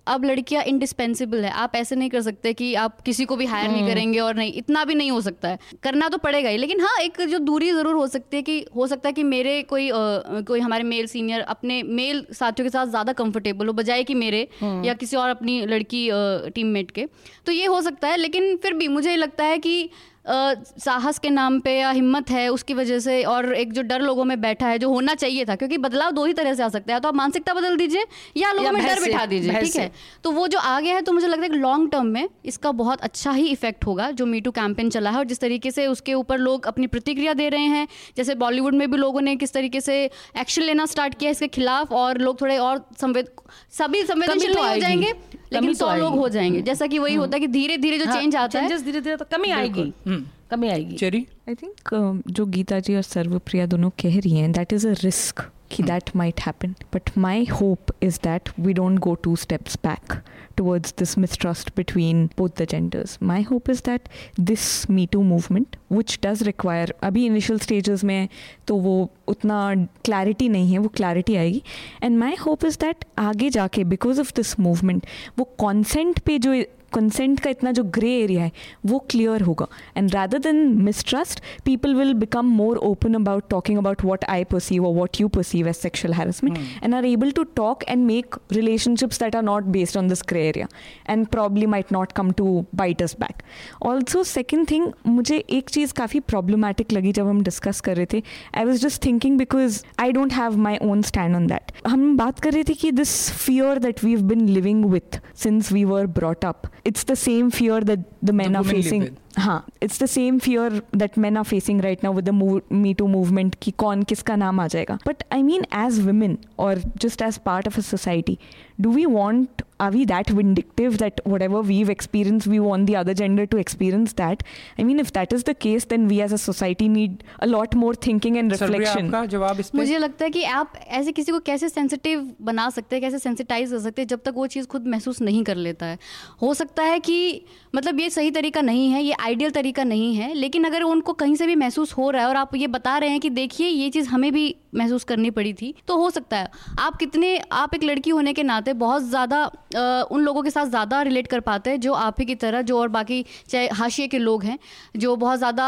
अब 0.09 0.25
लड़कियाँ 0.25 0.63
इंडिस्पेंसिबल 0.65 1.45
है। 1.45 1.51
आप 1.53 1.75
ऐसे 1.77 1.97
नहीं 1.97 2.11
कर 2.11 2.21
सकते 2.23 2.53
कि 2.55 2.75
आप 2.77 3.01
किसी 3.01 3.25
को 3.25 3.37
भी 3.37 3.47
हायर 3.47 3.71
नहीं 3.71 3.87
करेंगे 3.87 4.19
और 4.21 4.35
नहीं 4.37 4.53
इतना 4.55 4.85
भी 4.85 4.95
नहीं 4.95 5.11
हो 5.11 5.21
सकता 5.21 5.49
है। 5.49 5.59
करना 5.83 6.09
तो 6.09 6.19
पड़ेगा 6.19 6.49
ही 6.49 6.57
लेकिन 6.59 6.81
हाँ 6.81 6.97
एक 7.01 7.21
जो 7.23 7.39
दूरी 7.41 7.71
ज़रूर 7.73 7.95
हो 7.95 8.07
सकती 8.09 8.37
है 8.37 8.43
कि 8.43 8.65
हो 8.77 8.87
सकता 8.87 9.09
है 9.09 9.13
कि 9.13 9.23
मेरे 9.25 9.63
कोई 9.65 9.89
आ, 9.91 9.97
कोई 10.43 10.61
हमारे 10.61 10.85
मेल 10.85 11.07
सीनियर 11.07 11.41
अपने 11.49 11.83
मेल 11.83 12.27
साथियों 12.33 12.67
के 12.67 12.71
साथ 12.71 12.87
ज़्यादा 12.89 13.13
कंफर्टेबल 13.15 13.67
हो 13.67 13.73
बजाय 13.75 14.05
कि 14.05 14.15
मेरे 14.17 14.47
या 14.63 14.95
किसी 14.95 15.17
और 15.17 15.31
अपनी 15.31 15.61
लड़की 15.67 16.09
टीममेट 16.55 16.91
के। 16.91 17.07
तो 17.47 17.53
ये 17.53 17.67
हो 17.67 17.81
सकता 17.83 18.09
है 18.09 18.17
लेकिन 18.17 18.57
फिर 18.57 18.75
भी 18.75 18.89
मुझे 18.91 19.17
लगता 19.17 19.45
है 19.45 19.59
कि 19.59 19.91
साहस 20.29 21.19
के 21.19 21.31
नाम 21.31 21.59
पे 21.61 21.73
या 21.73 21.91
हिम्मत 21.91 22.31
है 22.31 22.49
उसकी 22.49 22.75
वजह 22.75 22.99
से 22.99 23.23
और 23.25 23.53
एक 23.55 23.73
जो 23.73 23.83
डर 23.83 24.01
लोगों 24.01 24.25
में 24.25 24.41
बैठा 24.41 24.69
है 24.69 24.79
जो 24.79 24.89
होना 24.91 25.15
चाहिए 25.15 25.45
था 25.45 25.55
क्योंकि 25.57 25.79
बदलाव 25.79 26.11
दो 26.11 26.25
ही 26.25 26.33
तरह 26.33 26.55
से 26.55 26.63
आ 26.63 26.69
सकता 26.69 26.95
है। 26.95 27.01
तो 27.01 27.09
आप 27.09 27.15
मानसिकता 27.15 27.55
बदल 27.55 27.77
दीजिए 27.77 28.05
या 28.37 28.53
लोगों 28.53 28.73
में 28.73 28.85
डर 28.87 29.01
बिठा 29.01 29.25
दीजिए 29.27 29.61
ठीक 29.61 29.77
है? 29.77 29.91
तो 30.25 30.31
वो 30.31 30.47
जो 30.49 30.59
आ 30.59 30.79
गया 30.81 30.95
है 30.95 31.03
तो 31.03 31.13
मुझे 31.13 31.27
लगता 31.27 31.43
है 31.43 31.49
कि 31.49 31.57
लॉन्ग 31.57 31.91
टर्म 31.93 32.07
में 32.07 32.29
इसका 32.45 32.73
बहुत 32.75 33.01
अच्छा 33.01 33.33
ही 33.33 33.47
इफ़ेक्ट 33.49 33.87
होगा 33.87 34.11
जो 34.13 34.27
मीटू 34.27 34.51
कैंपेन 34.51 34.91
चला 34.91 35.11
है। 35.11 35.19
और 35.19 35.25
जिस 35.25 35.41
तरीके 35.41 35.71
से 35.71 35.87
उसके 35.87 36.15
ऊपर 36.15 36.39
लोग 36.39 36.67
अपनी 36.67 36.87
प्रतिक्रिया 36.89 37.35
दे 37.35 37.49
रहे 37.49 37.67
हैं 37.69 37.87
जैसे 38.17 38.35
बॉलीवुड 38.37 38.75
में 38.75 38.91
भी 38.91 38.97
लोगों 38.97 39.21
ने 39.21 39.37
किस 39.37 39.53
तरीके 39.53 39.81
से 39.81 39.99
एक्शन 40.39 40.63
लेना 40.63 40.87
स्टार्ट 40.87 41.19
किया 41.19 41.31
इसके 41.31 41.49
खिलाफ 41.49 41.93
और 41.95 42.19
लोग 42.19 42.41
थोड़े 42.41 42.59
और 42.59 42.85
संवेद 43.01 43.31
सभी 43.79 44.03
संवेदनशील 44.05 44.55
तो 44.55 44.63
हो 44.63 44.77
जाएँगे। 44.77 45.13
लेकिन 45.53 45.75
सौ 45.75 45.95
लोग 45.95 46.15
हो 46.15 46.29
जाएँगे। 46.29 46.63
जैसा 46.63 46.87
कि 46.87 46.99
वही 46.99 47.13
हम्म। 47.13 47.21
होता 47.21 47.37
है 47.37 47.41
कि 47.41 47.47
धीरे 47.47 47.77
धीरे 47.79 47.99
जो 47.99 48.05
चेंज 48.05 48.37
हाँ, 48.37 48.45
आता 48.45 48.61
है। 48.61 48.83
धीरे 48.83 49.01
धीरे 49.01 49.17
तो 49.17 49.25
कमी 49.25 49.51
आएगी। 49.51 49.93
हम्म। 50.07 50.25
कमी 50.51 50.69
आएगी। 50.69 50.97
चेरी? 50.97 51.27
आई 51.49 51.55
थिंक 51.55 52.23
जो 52.29 52.47
गीता 52.47 52.81
जी 52.81 52.97
और 52.97 53.03
सर्वप्रिया 53.03 53.67
दोनों 53.67 53.91
कह 53.91 54.19
रही 54.19 54.37
हैं 54.37 54.53
दैट 54.53 54.73
इज़ 54.73 54.89
अ 54.89 54.93
रिस्क 54.93 55.51
कि 55.71 55.83
that 55.83 56.11
might 56.17 56.41
happen 56.41 56.75
but 56.95 57.11
my 57.19 57.45
hope 57.45 57.87
is 58.03 58.19
that 58.25 58.49
we 58.61 58.73
don't 58.73 58.99
go 58.99 59.15
to 59.15 59.37
steps 59.37 59.77
back 59.77 60.13
towards 60.57 60.95
this 60.99 61.19
mistrust 61.19 61.71
between 61.77 62.29
both 62.39 62.63
the 62.63 62.65
genders 62.65 63.19
my 63.23 63.43
hope 63.43 63.71
is 63.71 63.83
that 63.87 64.09
this 64.41 64.91
me 64.91 65.07
too 65.07 65.23
movement 65.23 65.77
which 65.93 66.19
does 66.27 66.43
require 66.43 66.95
अभी 67.03 67.27
initial 67.27 67.59
stages 67.59 68.05
में 68.05 68.29
तो 68.67 68.77
वो 68.77 69.11
उतना 69.29 69.75
clarity 70.05 70.49
नहीं 70.49 70.73
है, 70.73 70.79
वो 70.79 70.89
clarity 70.89 71.37
आएगी. 71.37 71.63
And 72.03 72.19
my 72.19 72.35
hope 72.35 72.65
is 72.65 72.79
that 72.79 73.05
आगे 73.19 73.51
जाके 73.51 73.85
बिकॉज़ 73.85 74.21
ऑफ़ 74.21 74.33
दिस 74.37 74.59
मूवमेंट 74.61 75.07
वो 75.39 75.45
कॉन्सेंट 75.59 76.19
पे 76.19 76.39
जो 76.39 76.55
कंसेंट 76.95 77.41
का 77.41 77.51
इतना 77.51 77.73
जो 77.73 77.85
ग्रे 77.85 78.13
एरिया 78.21 78.43
है 78.43 78.53
वो 78.87 78.99
क्लियर 79.11 79.43
होगा। 79.43 79.67
And 79.97 80.15
rather 80.15 80.39
than 80.39 80.57
mistrust 80.83 81.43
people 81.65 81.95
will 81.95 82.15
become 82.15 82.47
more 82.47 82.77
open 82.77 83.15
about 83.15 83.49
talking 83.51 83.79
about 83.79 84.05
what 84.05 84.25
I 84.25 84.45
perceive 84.45 84.87
और 84.87 84.95
what 84.95 85.21
you 85.21 85.29
perceive 85.29 85.69
as 85.69 85.75
sexual 85.75 86.15
harassment 86.15 86.59
and 86.85 86.95
are 86.95 87.05
able 87.05 87.31
to 87.31 87.43
talk 87.57 87.85
and 87.89 88.05
make 88.07 88.37
relationships 88.53 89.23
that 89.23 89.37
are 89.37 89.43
not 89.43 89.65
based 89.77 89.97
on 89.97 90.09
this 90.09 90.23
grey 90.29 90.49
area 90.49 90.67
and 91.11 91.27
probably 91.29 91.67
might 91.73 91.91
not 91.95 92.13
come 92.19 92.31
to 92.39 92.45
bite 92.79 93.03
us 93.05 93.15
back. 93.23 93.43
Also 93.89 94.23
second 94.29 94.69
thing 94.69 94.91
मुझे 95.07 95.37
एक 95.39 95.69
चीज़ 95.69 95.93
काफ़ी 95.93 96.21
problematic 96.21 96.93
लगी 96.93 97.13
जब 97.13 97.27
हम 97.27 97.43
discuss 97.43 97.81
कर 97.81 97.97
रहे 97.97 98.07
थे। 98.13 98.23
I 98.55 98.65
was 98.65 98.81
just 98.83 99.05
thinking 99.05 99.39
because 99.39 99.83
I 99.99 100.13
don't 100.13 100.33
have 100.33 100.57
my 100.57 100.79
own 100.83 101.03
stand 101.03 101.37
on 101.37 101.47
that 101.47 101.73
हम 101.87 102.17
बात 102.17 102.41
कर 102.41 102.53
रहे 102.53 102.65
थे 102.65 102.75
कि 102.75 102.91
this 102.93 103.31
fear 103.31 103.79
that 103.79 104.05
we 104.05 104.11
have 104.11 104.23
been 104.23 104.49
living 104.49 104.85
with 104.85 105.21
since 105.35 105.73
we 105.73 105.85
were 105.85 106.07
brought 106.07 106.45
up 106.45 106.63
it's 106.85 107.05
the 107.05 107.17
same 107.17 107.51
fear 107.51 107.81
that 107.81 108.05
the 108.23 108.33
men 108.33 108.53
the 108.53 108.59
are 108.59 108.65
facing. 108.65 109.09
हाँ 109.39 109.65
it's 109.83 110.03
the 110.03 110.07
same 110.07 110.39
fear 110.39 110.81
that 110.97 111.19
man 111.19 111.37
are 111.37 111.45
facing 111.45 111.81
right 111.81 112.05
now 112.05 112.15
with 112.15 112.29
the 112.29 112.63
me 112.73 112.95
too 112.95 113.07
movement 113.07 113.55
कि 113.63 113.71
कौन 113.79 114.03
किसका 114.03 114.37
नाम 114.37 114.61
आ 114.61 114.67
जाएगा 114.67 114.99
but 115.07 115.23
I 115.33 115.43
mean 115.43 115.65
as 115.85 116.01
women 116.07 116.37
और 116.59 116.83
just 117.03 117.23
as 117.23 117.39
part 117.45 117.69
of 117.69 117.79
a 117.79 117.83
society 117.91 118.39
do 118.83 118.91
we 118.91 119.05
want 119.07 119.63
are 119.81 119.91
we 119.93 120.05
that 120.11 120.31
vindictive 120.39 120.99
that 120.99 121.21
whatever 121.33 121.61
we've 121.71 121.91
experienced 121.95 122.49
we 122.53 122.61
want 122.61 122.91
the 122.91 122.97
other 123.01 123.15
gender 123.15 123.47
to 123.47 123.61
experience 123.65 124.15
that? 124.21 124.43
I 124.79 124.87
mean 124.89 125.03
if 125.05 125.13
that 125.13 125.35
is 125.39 125.45
the 125.45 125.55
case 125.67 125.87
then 125.93 126.07
we 126.13 126.21
as 126.27 126.33
a 126.33 126.39
society 126.39 126.89
need 126.89 127.25
a 127.41 127.51
lot 127.51 127.77
more 127.83 127.93
thinking 128.07 128.39
and 128.43 128.57
reflection. 128.57 129.13
जवाब 129.29 129.61
इस 129.61 129.75
मुझे 129.75 129.99
लगता 129.99 130.25
है 130.25 130.31
कि 130.31 130.45
आप 130.59 130.73
ऐसे 130.89 131.13
किसी 131.13 131.33
को 131.33 131.39
कैसे 131.47 131.69
सेंसिटिव 131.69 132.31
बना 132.43 132.69
सकते 132.71 132.97
हैं 132.97 133.03
कैसे 133.03 133.19
सेंसिटाइज 133.19 133.71
कर 133.71 133.79
सकते 133.79 134.03
हैं 134.03 134.09
जब 134.09 134.23
तक 134.25 134.35
वो 134.37 134.47
चीज़ 134.47 134.67
खुद 134.67 134.87
महसूस 134.87 135.21
नहीं 135.23 135.43
कर 135.45 135.57
लेता 135.57 135.87
है। 135.87 135.99
हो 136.43 136.53
सकता 136.55 136.83
है 136.83 136.99
कि 137.01 137.45
मतलब 137.75 138.01
ये 138.01 138.11
सही 138.11 138.31
तरीका 138.31 138.61
नहीं 138.61 138.91
है 138.91 139.03
ये 139.03 139.13
आइडियल 139.21 139.51
तरीका 139.51 139.85
नहीं 139.85 140.15
है 140.15 140.33
लेकिन 140.35 140.65
अगर 140.65 140.83
उनको 140.83 141.13
कहीं 141.13 141.35
से 141.37 141.47
भी 141.47 141.55
महसूस 141.57 141.93
हो 141.99 142.11
रहा 142.11 142.23
है 142.23 142.29
और 142.29 142.37
आप 142.37 142.55
ये 142.57 142.67
बता 142.67 142.97
रहे 142.99 143.11
हैं 143.11 143.21
कि 143.21 143.31
देखिए 143.31 143.69
ये 143.69 143.91
चीज़ 143.91 144.09
हमें 144.09 144.33
भी 144.33 144.55
महसूस 144.75 145.05
करनी 145.05 145.31
पड़ी 145.31 145.53
थी 145.53 145.75
तो 145.89 145.97
हो 145.97 146.09
सकता 146.11 146.37
है। 146.37 146.49
आप 146.79 146.97
कितने 146.97 147.37
आप 147.53 147.75
एक 147.75 147.85
लड़की 147.85 148.11
होने 148.11 148.33
के 148.33 148.43
नाते 148.43 148.73
बहुत 148.73 149.03
ज़्यादा 149.03 149.51
उन 149.75 150.21
लोगों 150.21 150.43
के 150.43 150.51
साथ 150.51 150.67
ज़्यादा 150.67 151.03
रिलेट 151.03 151.27
कर 151.27 151.41
पाते 151.41 151.71
हैं 151.71 151.81
जो 151.81 151.93
आप 151.95 152.21
ही 152.21 152.27
की 152.27 152.35
तरह 152.35 152.63
जो 152.63 152.79
और 152.79 152.89
बाकी 152.89 153.25
चाहे 153.49 153.69
हाशिए 153.73 154.07
के 154.07 154.19
लोग 154.19 154.45
हैं 154.45 154.59
जो 154.97 155.17
बहुत 155.17 155.39
ज़्यादा 155.39 155.67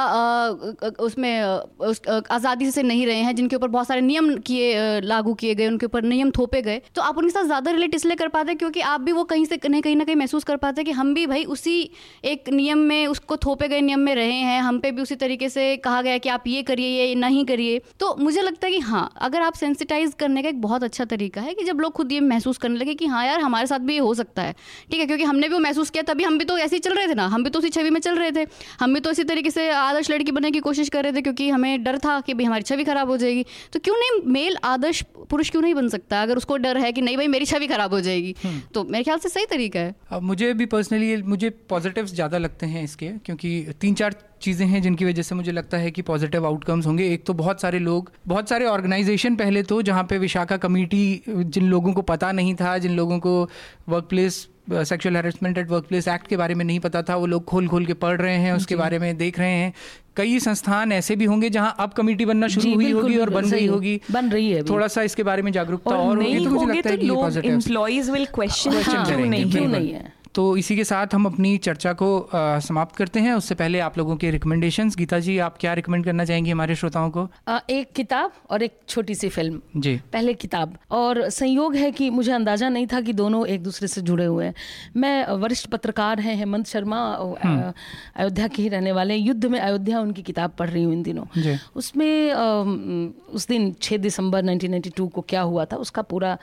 उसमें 1.01 1.43
उस, 1.43 2.01
आज़ादी 2.31 2.71
से 2.71 2.83
नहीं 2.83 3.07
रहे 3.07 3.21
हैं 3.21 3.35
जिनके 3.37 3.57
ऊपर 3.57 3.69
बहुत 3.69 3.87
सारे 3.87 4.01
नियम 4.01 4.37
किए 4.41 5.01
लागू 5.01 5.35
किए 5.35 5.55
गए 5.55 5.67
उनके 5.67 5.87
ऊपर 5.87 6.03
नियम 6.05 6.31
थोपे 6.31 6.63
गए 6.63 6.81
तो 6.95 7.03
आप 7.03 7.19
उनके 7.19 7.31
साथ 7.31 7.45
ज़्यादा 7.45 7.71
रिलेट 7.71 7.95
इसलिए 7.95 8.17
कर 8.17 8.29
पाते 8.29 8.55
क्योंकि 8.55 8.81
आप 8.87 9.01
भी 9.01 9.13
वो 9.13 9.25
कहीं 9.25 9.45
से 9.45 9.57
कहीं 9.57 9.83
कहीं 9.83 9.97
ना 9.97 10.05
कहीं 10.05 10.17
महसूस 10.17 10.45
कर 10.45 10.57
पाते 10.57 10.85
कि 10.85 10.93
हम 10.93 11.15
भी 11.15 11.27
भाई 11.27 11.45
उसी 11.45 11.79
एक 12.25 12.49
नियम 12.49 12.79
में 12.79 13.07
उसको 13.07 13.37
थोपे 13.37 13.69
गए 13.69 13.81
नियम 13.81 14.01
में 14.01 14.15
रहे 14.15 14.33
हैं 14.33 14.61
हम 14.61 14.79
पे 14.79 14.91
भी 14.91 15.03
उसी 15.03 15.15
तरीके 15.17 15.49
से 15.49 15.77
कहा 15.77 16.03
गया 16.03 16.19
कि 16.19 16.29
आप 16.29 16.47
ये 16.47 16.63
करिए 16.63 16.89
ये 16.89 17.15
नहीं 17.15 17.45
करिए। 17.45 17.81
तो 18.01 18.15
मुझे 18.21 18.43
लगता 18.43 18.67
है 18.67 18.73
कि 18.73 18.79
हाँ 18.81 19.11
अगर 19.21 19.43
आप 19.43 19.55
सेंसिटाइज 19.55 20.15
करने 20.19 20.43
का 20.43 20.49
एक 20.49 20.61
बहुत 20.61 20.85
अच्छा 20.85 21.05
तरीका 21.05 21.41
है 21.41 21.55
कि 21.55 21.65
जब 21.65 21.81
लोग 21.81 21.93
खुद 21.93 22.13
ये 22.13 22.21
महसूस 22.21 22.59
करने 22.59 22.79
लगे 22.79 22.95
कि 22.95 23.07
हाँ 23.07 23.25
यार 23.27 23.41
हमारे 23.41 23.67
साथ 23.67 23.81
भी 23.91 23.97
हो 23.99 24.15
सकता 24.15 24.43
है। 24.43 24.53
ठीक 24.91 25.01
है 25.01 25.07
क्योंकि 25.07 25.25
हमने 25.25 25.49
भी 25.49 25.55
वो 25.55 25.61
महसूस 25.61 25.91
किया 25.91 26.03
तभी 26.05 26.25
हम 26.25 26.39
भी 26.39 26.45
तो 26.45 26.59
ऐसे 26.61 26.77
ही 26.77 26.81
चल 26.81 26.95
रहे 26.95 27.07
थे 27.09 27.15
ना। 27.15 27.27
हम 27.29 27.45
भी 27.45 27.51
तो 27.51 27.59
उसी 27.59 27.69
छवि 27.71 27.91
में 27.91 28.01
चल 28.01 28.17
रहे 28.17 28.33
थे। 28.33 28.47
हम 28.81 28.95
भी 28.95 29.01
तो 29.01 29.11
इसी 29.11 29.25
तरीके 29.25 29.51
से 29.51 29.69
आदर्श 29.73 30.11
लड़की 30.11 30.33
बनने 30.33 30.51
की 30.51 30.61
कोशिश 30.61 30.89
कर 30.89 31.05
रहे 31.05 31.13
थे 31.13 31.23
क्योंकि 31.23 31.49
हमें 31.51 31.83
डर 31.85 31.99
था 31.99 32.21
कि 32.21 32.35
भाई 32.35 32.45
हमारी 32.45 32.63
छवि 32.65 32.85
खराब 32.85 33.11
हो 33.11 33.17
जाएगी। 33.17 33.45
तो 33.73 33.81
क्यों 33.81 33.97
नहीं 33.97 34.33
मेल 34.33 34.57
आदर्श 34.65 35.03
पुरुष 35.31 35.51
क्यों 35.51 35.63
नहीं 35.63 35.75
बन 35.75 35.89
सकता? 35.89 36.23
अगर 36.23 36.37
उसको 36.37 36.57
डर 36.59 36.79
है 36.79 36.93
कि 36.93 37.03
नहीं 37.03 37.17
भाई 37.17 37.29
मेरी 37.29 37.47
छवि 37.47 37.67
खराब 37.67 37.95
हो 37.95 38.01
जाएगी। 38.01 38.35
हम्म। 38.45 38.61
तो 38.75 38.85
मेरे 38.87 39.05
ख्याल 39.05 39.19
से 39.19 39.29
सही 39.29 39.47
तरीका 39.47 39.81
है। 39.81 40.21
मुझे 40.23 40.53
भी 40.55 40.67
पर्सनली 40.69 41.17
मुझे 41.25 41.51
पॉजिटिव 41.69 42.07
ज़्यादा 42.09 42.39
लगते 42.39 42.67
हैं 42.67 42.85
इसके 42.85 43.09
क्योंकि 43.27 43.51
तीन 43.81 43.95
चार 43.95 44.15
चीज़ें 44.43 44.67
हैं 44.67 44.83
जिनकी 44.83 45.05
वजह 45.05 45.23
से 45.23 45.35
मुझे 45.35 45.53
लगता 45.53 45.79
है 45.79 45.91
कि 45.91 46.03
पॉजिटिव 46.03 46.47
आउटकम्स 46.47 46.87
होंगे। 46.87 47.09
एक 47.15 47.25
तो 47.27 47.33
बहुत 47.35 47.61
सारे 47.61 47.79
लोग 47.79 48.11
बहुत 48.27 48.49
सारे 48.49 48.67
ऑर्गेनाइजेशन 48.67 49.37
पहले 49.37 49.63
तो 49.63 49.81
जहाँ 49.83 50.05
पे 50.05 50.19
विशाखा 50.19 50.57
कमेटी 50.59 51.23
जिन 51.29 51.65
लोगों 51.65 51.93
को 51.93 52.03
पता 52.05 52.33
नहीं 52.33 52.55
था 52.55 52.77
जिन 52.79 52.97
लोगों 52.97 53.19
को 53.19 53.43
work 53.89 54.05
place 54.05 54.47
sexual 54.71 55.17
harassment 55.17 55.59
at 55.59 55.71
work 55.71 55.85
place 55.85 56.09
act 56.09 56.27
के 56.27 56.37
बारे 56.37 56.55
में 56.55 56.65
नहीं 56.65 56.81
पता 56.81 57.03
था 57.03 57.17
वो 57.17 57.27
लोग 57.27 57.45
खोल 57.45 57.69
खोल 57.69 57.87
के 57.87 57.95
पढ़ 57.97 58.21
रहे 58.21 58.37
हैं 58.37 58.53
उसके 58.53 58.77
बारे 58.77 58.99
में 58.99 59.17
देख 59.17 59.39
रहे 59.39 59.53
हैं। 59.53 59.73
कई 60.17 60.39
संस्थान 60.41 60.93
ऐसे 60.93 61.17
भी 61.17 61.25
होंगे 61.25 61.51
जहाँ 61.51 61.75
अब 61.81 61.93
कमेटी 61.93 62.25
बनना 62.27 62.49
शुरू 62.49 62.75
हुई 62.75 62.91
होगी 62.93 63.17
और 63.17 63.31
बन 63.31 63.45
रही 63.47 63.67
होगी। 63.67 64.01
बन 64.11 64.31
रही 64.31 64.51
है 64.51 64.63
थोड़ा 64.63 64.87
सा 64.89 65.03
इसके 65.03 65.23
बारे 65.23 65.43
में 65.43 65.51
जागरूकता 65.53 65.91
और, 65.91 66.09
और 66.09 66.17
होगी 66.17 66.45
तो 66.45 66.51
मुझे 66.51 66.67
लगता 66.67 66.91
है 66.91 66.97
तो 66.97 67.41
कि 67.41 67.49
एम्प्लॉइज 67.49 68.11
विल 68.11 68.27
क्वेश्चन 68.35 68.83
क्यों 69.51 69.69
नहीं 69.69 69.93
है? 69.93 70.13
तो 70.35 70.57
इसी 70.57 70.75
के 70.77 70.85
साथ 70.85 71.15
हम 71.15 71.25
अपनी 71.27 71.57
चर्चा 71.59 71.93
को 71.93 72.19
आ, 72.21 72.59
समाप्त 72.59 72.97
करते 72.97 73.21
हैं। 73.21 73.33
उससे 73.35 73.55
पहले 73.55 73.79
आप 73.81 73.97
लोगों 73.99 74.17
के 74.17 74.31
रिकमेंडेशंस 74.31 74.97
गीता 74.97 75.19
जी 75.19 75.39
आप 75.39 75.57
क्या 75.61 75.73
रिकमेंड 75.75 76.05
करना 76.05 76.25
चाहेंगे 76.25 76.51
हमारे 76.51 76.75
श्रोताओं 76.75 77.11
को? 77.11 77.27
आ, 77.49 77.59
एक 77.71 77.93
किताब 77.93 78.33
और 78.51 78.63
एक 78.63 78.79
छोटी 78.89 79.15
सी 79.15 79.29
फ़िल्म 79.29 79.61
जी। 79.77 79.97
पहले 80.13 80.35
किताब। 80.35 80.77
और 80.91 81.29
संयोग 81.31 81.75
है 81.77 81.91
कि 81.91 82.11
मुझे 82.11 82.33
अंदाज़ा 82.33 82.69
नहीं 82.69 82.87
था 82.87 83.01
कि 83.01 83.13
दोनों 83.13 83.47
एक 83.47 83.63
दूसरे 83.63 83.89
से 83.89 84.01
जुड़े 84.01 84.25
हुए 84.25 84.45
हैं। 84.45 84.55
मैं 84.97 85.27
वरिष्ठ 85.43 85.67
पत्रकार 85.67 86.21
हैं 86.21 86.37
हेमंत 86.37 86.67
शर्मा 86.67 87.01
हम्म। 87.45 87.73
अयोध्या 88.17 88.49
के 88.49 88.63
ही 88.63 88.69
रहने 88.69 88.93
वाले 88.93 89.17
युद्ध 89.17 89.45
में 89.47 89.59
अयोध्या 89.61 90.01
उनकी 90.01 90.23
किताब 90.23 90.51
पढ़ 90.59 90.71
रही 90.71 90.83
हूँ 90.85 90.93
इन 90.93 91.03
दिनों। 91.03 91.25
उसमें 91.77 92.33
उस 93.33 93.47
दिन 93.49 93.73
छः 93.83 93.97
दिसंबर 93.97 94.45
1992 94.45 95.09
को 95.09 95.21
क्या 95.21 95.43
हुआ 95.43 95.65
था 95.65 95.77
उसका 95.77 96.03
पूरा 96.03 96.37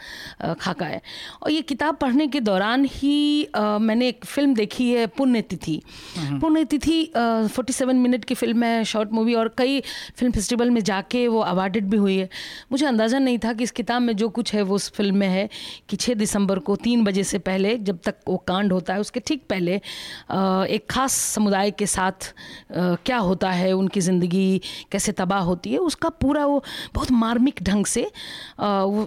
खाका 0.59 0.85
है। 0.85 1.01
और 1.43 1.51
ये 1.51 1.61
किताब 1.61 1.95
पढ़ने 1.95 2.27
के 2.27 2.39
दौरान 2.41 2.85
ही 2.85 3.47
मैंने 3.80 4.07
एक 4.07 4.25
फ़िल्म 4.25 4.53
देखी 4.53 4.89
है 4.91 5.05
पुण्यतिथि 5.17 5.82
हम्म। 6.17 6.39
पुण्यतिथि 6.39 7.03
फोर्टी 7.15 7.73
सेवन 7.73 7.95
मिनट 7.97 8.25
की 8.25 8.36
फ़िल्म 8.36 8.63
है 8.63 8.84
शॉर्ट 8.86 9.11
मूवी 9.11 9.34
और 9.36 9.53
कई 9.57 9.80
फ़िल्म 10.15 10.32
फेस्टिवल 10.32 10.69
में 10.69 10.82
जाके 10.84 11.28
वो 11.28 11.39
अवार्डेड 11.41 11.89
भी 11.89 11.97
हुई 11.97 12.17
है 12.17 12.30
मुझे 12.71 12.86
अंदाज़ा 12.86 13.19
नहीं 13.19 13.39
था 13.39 13.53
कि 13.53 13.63
इस 13.63 13.71
किताब 13.73 14.01
में 14.01 14.15
जो 14.15 14.30
कुछ 14.32 14.53
है 14.53 14.61
वो 14.63 14.75
उस 14.75 14.91
फ़िल्म 14.91 15.17
में 15.17 15.28
है 15.28 15.47
कि 15.89 15.97
छः 15.97 16.13
दिसंबर 16.15 16.59
को 16.61 16.75
तीन 16.80 17.03
बजे 17.03 17.23
से 17.25 17.39
पहले 17.41 17.78
जब 17.80 17.99
तक 18.05 18.15
वो 18.28 18.38
कांड 18.47 18.73
होता 18.73 18.93
है 18.93 18.99
उसके 18.99 19.19
ठीक 19.21 19.45
पहले 19.49 19.75
एक 19.75 20.86
ख़ास 20.89 21.13
समुदाय 21.34 21.71
के 21.73 21.86
साथ 21.88 22.34
क्या 22.71 23.17
होता 23.19 23.51
है 23.53 23.71
उनकी 23.73 24.01
ज़िंदगी 24.01 24.61
कैसे 24.91 25.11
तबाह 25.13 25.41
होती 25.43 25.71
है 25.71 25.78
उसका 25.82 26.09
पूरा 26.17 26.45
वो 26.45 26.63
बहुत 26.95 27.11
मार्मिक 27.17 27.63
ढंग 27.63 27.86
से 27.88 28.03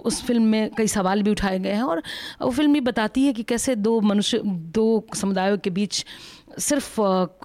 उस 0.04 0.22
फ़िल्म 0.22 0.42
में 0.44 0.70
कई 0.74 0.86
सवाल 0.88 1.22
भी 1.22 1.30
उठाए 1.30 1.58
गए 1.58 1.72
हैं 1.72 1.82
और 1.84 2.02
वो 2.42 2.50
फ़िल्म 2.50 2.72
भी 2.72 2.80
बताती 2.82 3.24
है 3.24 3.32
कि 3.32 3.42
कैसे 3.44 3.76
दो 3.78 4.00
मनुष्य 4.02 4.42
दो 4.74 4.86
समुदायों 5.14 5.58
के 5.58 5.70
बीच 5.70 6.04
सिर्फ़ 6.58 6.94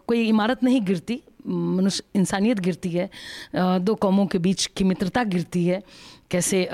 कोई 0.08 0.28
इमारत 0.28 0.64
नहीं 0.64 0.82
गिरती 0.86 1.22
मनुष्य 1.48 2.04
इंसानियत 2.16 2.60
गिरती 2.60 2.90
है 2.90 3.10
दो 3.80 3.96
कौमों 3.96 4.26
के 4.28 4.38
बीच 4.40 4.66
की 4.68 4.84
मित्रता 4.84 5.24
गिरती 5.24 5.66
है 5.66 5.82
कैसे 6.32 6.68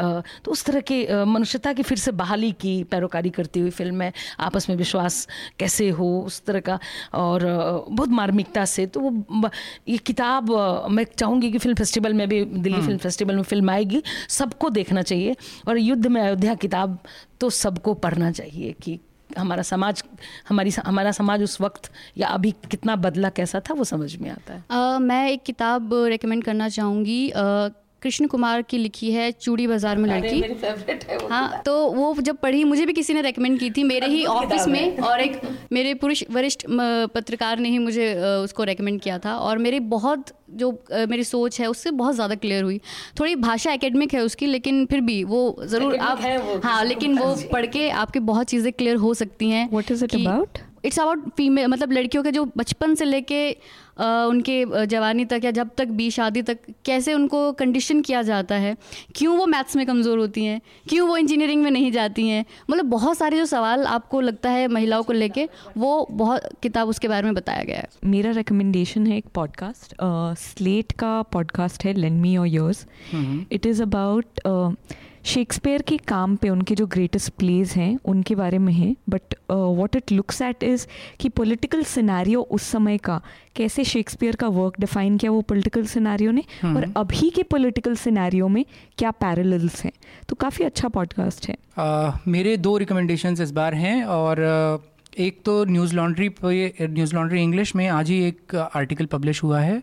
तो 0.46 0.52
उस 0.52 0.64
तरह 0.66 0.80
के 0.82 1.26
मनुष्यता 1.26 1.74
की 1.74 1.84
फिर 1.84 1.98
से 1.98 2.12
बहाली 2.14 2.52
की 2.62 2.84
पैरोकारी 2.92 3.30
करती 3.30 3.60
हुई 3.60 3.70
फ़िल्म 3.70 4.02
है 4.02 4.14
आपस 4.40 4.70
में 4.70 4.76
विश्वास 4.78 5.28
कैसे 5.60 5.90
हो 6.00 6.08
उस 6.22 6.42
तरह 6.46 6.60
का 6.60 6.80
और 7.14 7.46
बहुत 7.90 8.10
मार्मिकता 8.10 8.66
से 8.66 8.86
तो 8.88 9.00
वो 9.00 9.50
ये 9.90 9.98
किताब 10.06 10.52
मैं 10.92 11.06
चाहूँगी 11.18 11.52
कि 11.52 11.58
फ़िल्म 11.58 11.76
फेस्टिवल 11.76 12.14
में 12.14 12.28
भी 12.30 12.44
दिल्ली 12.46 12.82
फ़िल्म 12.82 12.98
फेस्टिवल 12.98 13.36
में 13.36 13.44
फ़िल्म 13.44 13.70
आएगी 13.70 14.04
सबको 14.30 14.70
देखना 14.72 15.02
चाहिए 15.04 15.36
और 15.68 15.78
युद्ध 15.80 16.06
में 16.08 16.22
अयोध्या 16.22 16.56
किताब 16.56 16.98
तो 17.40 17.50
सबको 17.50 17.94
पढ़ना 18.00 18.32
चाहिए 18.32 18.72
कि 18.84 19.00
हमारा 19.38 19.64
समाज 19.64 20.04
हमारी 20.50 20.72
हमारा 20.86 21.12
समाज 21.12 21.44
उस 21.44 21.62
वक्त 21.62 21.92
या 22.18 22.28
अभी 22.28 22.52
कितना 22.52 22.96
बदला 22.96 23.30
कैसा 23.30 23.60
था 23.60 23.74
वो 23.74 23.84
समझ 23.84 24.16
में 24.16 24.30
आता 24.30 24.54
है। 24.54 24.64
uh, 24.72 25.02
मैं 25.02 25.30
एक 25.30 25.44
किताब 25.44 25.90
रेकमेंड 25.94 26.44
करना 26.44 26.70
चाहूँगी। 26.70 27.30
uh, 27.30 27.72
कृष्ण 28.02 28.28
कुमार 28.28 28.62
की 28.62 28.78
लिखी 28.78 29.12
है 29.12 29.32
चूड़ी 29.32 29.68
बाज़ार 29.68 29.98
में 29.98 30.10
लड़की। 30.10 31.28
हाँ 31.30 31.62
तो। 31.66 31.74
वो 31.92 32.14
जब 32.22 32.38
पढ़ी 32.38 32.64
मुझे 32.64 32.86
भी 32.86 32.94
किसी 32.94 33.14
ने 33.14 33.22
रेकमेंड 33.22 33.60
की 33.60 33.70
थी 33.72 33.84
मेरे 33.84 34.08
ही 34.08 34.24
ऑफ़िस 34.26 34.68
में 34.68 34.98
और 35.00 35.22
एक 35.22 35.42
मेरे 35.72 35.94
पुरुष 35.94 36.24
वरिष्ठ 36.32 36.66
पत्रकार 37.16 37.60
ने 37.60 37.70
ही 37.70 37.78
मुझे 37.78 38.14
उसको 38.24 38.64
रेकमेंड 38.64 39.00
किया 39.02 39.20
था 39.20 39.36
और 39.40 39.58
मेरी 39.58 39.80
बहुत 39.92 40.32
जो 40.54 40.72
मेरी 41.10 41.24
सोच 41.24 41.60
है 41.62 41.68
उससे 41.68 41.92
बहुत 41.94 42.16
ज़्यादा 42.16 42.36
क्लियर 42.36 42.64
हुई। 42.64 42.80
थोड़ी 43.20 43.36
भाषा 43.38 43.72
एकेडमिक 43.72 44.14
है 44.14 44.24
उसकी 44.24 44.46
लेकिन 44.46 44.86
फिर 44.86 45.02
भी 45.02 45.24
वो 45.24 45.44
ज़रूर 45.66 45.96
आप 45.98 46.62
हाँ 46.64 46.84
लेकिन 46.86 47.18
वो 47.18 47.36
पढ़ 47.52 47.66
के 47.68 47.90
आपकी 48.02 48.20
बहुत 48.26 48.48
चीज़ें 48.48 48.72
क्लियर 48.74 48.96
हो 48.98 49.14
सकती 49.14 49.50
हैं 49.50 49.70
what 49.74 49.92
is 49.92 50.04
it 50.06 50.16
about 50.16 50.58
it's 50.86 51.00
about 51.00 51.30
female 51.38 51.68
मतलब 51.68 51.92
लड़कियों 51.92 52.24
के 52.24 52.32
जो 52.32 52.46
बचपन 52.58 52.96
से 52.96 53.06
लेके 53.06 53.50
उनके 54.00 54.86
जवानी 54.86 55.26
तक 55.26 55.42
या 55.46 55.52
जब 55.52 55.70
तक 55.78 55.88
भी 55.88 56.10
शादी 56.12 56.42
तक 56.42 56.60
कैसे 56.86 57.14
उनको 57.14 57.52
कंडीशन 57.52 58.02
किया 58.02 58.22
जाता 58.22 58.56
है? 58.56 58.76
क्यों 59.16 59.38
वो 59.38 59.46
मैथ्स 59.46 59.76
में 59.76 59.86
कमज़ोर 59.86 60.20
होती 60.20 60.46
हैं? 60.46 60.62
क्यों 60.90 61.08
वो 61.08 61.18
इंजीनियरिंग 61.18 61.64
में 61.64 61.70
नहीं 61.72 61.92
जाती 61.92 62.28
हैं? 62.28 62.46
मतलब 62.70 62.86
बहुत 62.86 63.18
सारे 63.18 63.38
जो 63.38 63.46
सवाल 63.46 63.86
आपको 63.86 64.22
लगता 64.22 64.50
है 64.50 64.68
महिलाओं 64.68 65.04
को 65.04 65.14
लेके 65.14 65.48
वो 65.78 66.08
बहुत 66.12 66.50
किताब 66.64 66.90
उसके 66.90 67.08
बारे 67.08 67.24
में 67.24 67.34
बताया 67.34 67.64
गया 67.64 67.78
है। 67.78 67.88
मेरा 68.06 68.32
रिकमेंडेशन 68.32 69.08
है 69.08 69.18
एक 69.18 69.26
पॉडकास्ट 69.36 69.96
स्लेट 70.40 70.88
uh, 70.88 70.98
का 71.00 71.22
पॉडकास्ट 71.22 71.86
है 71.86 71.94
लेन 71.94 72.14
मी 72.14 72.36
और 72.38 72.48
your ears 72.48 72.86
it 73.52 73.66
is 73.66 73.82
about 73.84 74.26
Shakespeare 75.26 75.82
के 75.82 75.98
काम 76.08 76.36
पे 76.36 76.50
उनके 76.50 76.76
जो 76.76 76.86
ग्रेटेस्ट 76.88 77.32
प्लेज 77.34 77.72
हैं 77.72 77.98
उनके 78.06 78.36
बारे 78.36 78.58
में 78.58 78.72
है 78.74 78.96
but 79.10 79.36
what 79.52 79.96
it 79.96 80.12
looks 80.12 80.42
at 80.42 80.64
is 80.64 80.86
कि 81.20 81.30
पोलिटिकल 81.32 81.84
सिनारियो 81.86 82.42
उस 82.52 82.64
समय 82.64 82.98
का 83.00 83.22
कैसे 83.56 83.84
शेक्सपियर 83.84 84.36
का 84.36 84.48
वर्क 84.50 84.80
डिफाइन 84.80 85.18
किया 85.18 85.32
वो 85.32 85.42
पोलिटिकल 85.44 85.86
सिनारियो 85.86 86.32
ने 86.32 86.42
और 86.42 86.70
हम्म। 86.76 86.92
अभी 86.96 87.30
के 87.30 87.44
पोलिटिकल 87.46 87.96
सिनारियो 87.98 88.48
में 88.48 88.64
क्या 88.98 89.12
पैरेलल्स 89.18 89.84
हैं 89.84 89.92
तो 90.30 90.36
काफ़ी 90.36 90.66
अच्छा 90.66 90.88
पॉडकास्ट 90.90 91.48
है 91.50 91.56
uh, 91.56 92.28
मेरे 92.28 92.56
दो 92.60 92.78
रिकमेंडेशन 92.78 93.42
इस 93.42 93.52
बार 93.52 93.74
हैं 93.76 94.04
और 94.06 94.38
uh, 94.46 94.91
एक 95.14 95.42
तो 95.46 95.64
न्यूज़ 95.66 95.94
लॉन्ड्री 95.96 96.28
पे 96.36 96.88
न्यूज़ 96.88 97.14
लॉन्ड्री 97.16 97.42
इंग्लिश 97.44 97.76
में 97.76 97.88
आज 97.90 98.10
ही 98.10 98.20
एक 98.24 98.56
आर्टिकल 98.56 99.06
पब्लिश 99.06 99.42
हुआ 99.44 99.60
है। 99.60 99.82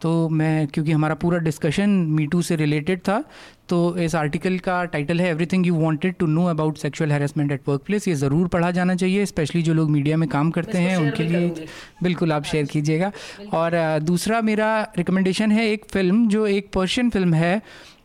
तो 0.00 0.28
मैं 0.28 0.66
क्योंकि 0.66 0.92
हमारा 0.92 1.14
पूरा 1.14 1.38
डिस्कशन 1.38 1.90
मीटू 2.10 2.40
से 2.42 2.56
रिलेटेड 2.56 3.00
था 3.08 3.22
तो 3.68 3.96
इस 3.98 4.14
आर्टिकल 4.14 4.58
का 4.58 4.84
टाइटल 4.84 5.20
है 5.20 5.28
everything 5.30 5.66
you 5.66 5.74
wanted 5.76 6.14
to 6.18 6.26
know 6.26 6.44
about 6.46 6.78
sexual 6.78 7.12
harassment 7.12 7.52
at 7.52 7.68
work 7.68 7.82
place 7.86 8.08
ये 8.08 8.14
ज़रूर 8.14 8.48
पढ़ा 8.48 8.70
जाना 8.70 8.94
चाहिए 8.94 9.26
स्पेशली 9.26 9.62
जो 9.62 9.74
लोग 9.74 9.90
मीडिया 9.90 10.16
में 10.16 10.28
काम 10.28 10.50
करते 10.50 10.78
हैं 10.78 10.96
उनके 10.96 11.22
लिए 11.22 11.66
बिल्कुल 12.02 12.32
आप 12.32 12.44
शेयर 12.44 12.66
कीजिएगा। 12.66 13.12
और 13.54 13.78
दूसरा 14.02 14.40
मेरा 14.42 14.80
रिकमेंडेशन 14.98 15.52
है 15.52 15.68
एक 15.70 15.84
फ़िल्म 15.92 16.26
जो 16.28 16.46
एक 16.46 16.72
पर्शियन 16.74 17.10
फ़िल्म 17.10 17.34
है 17.34 17.60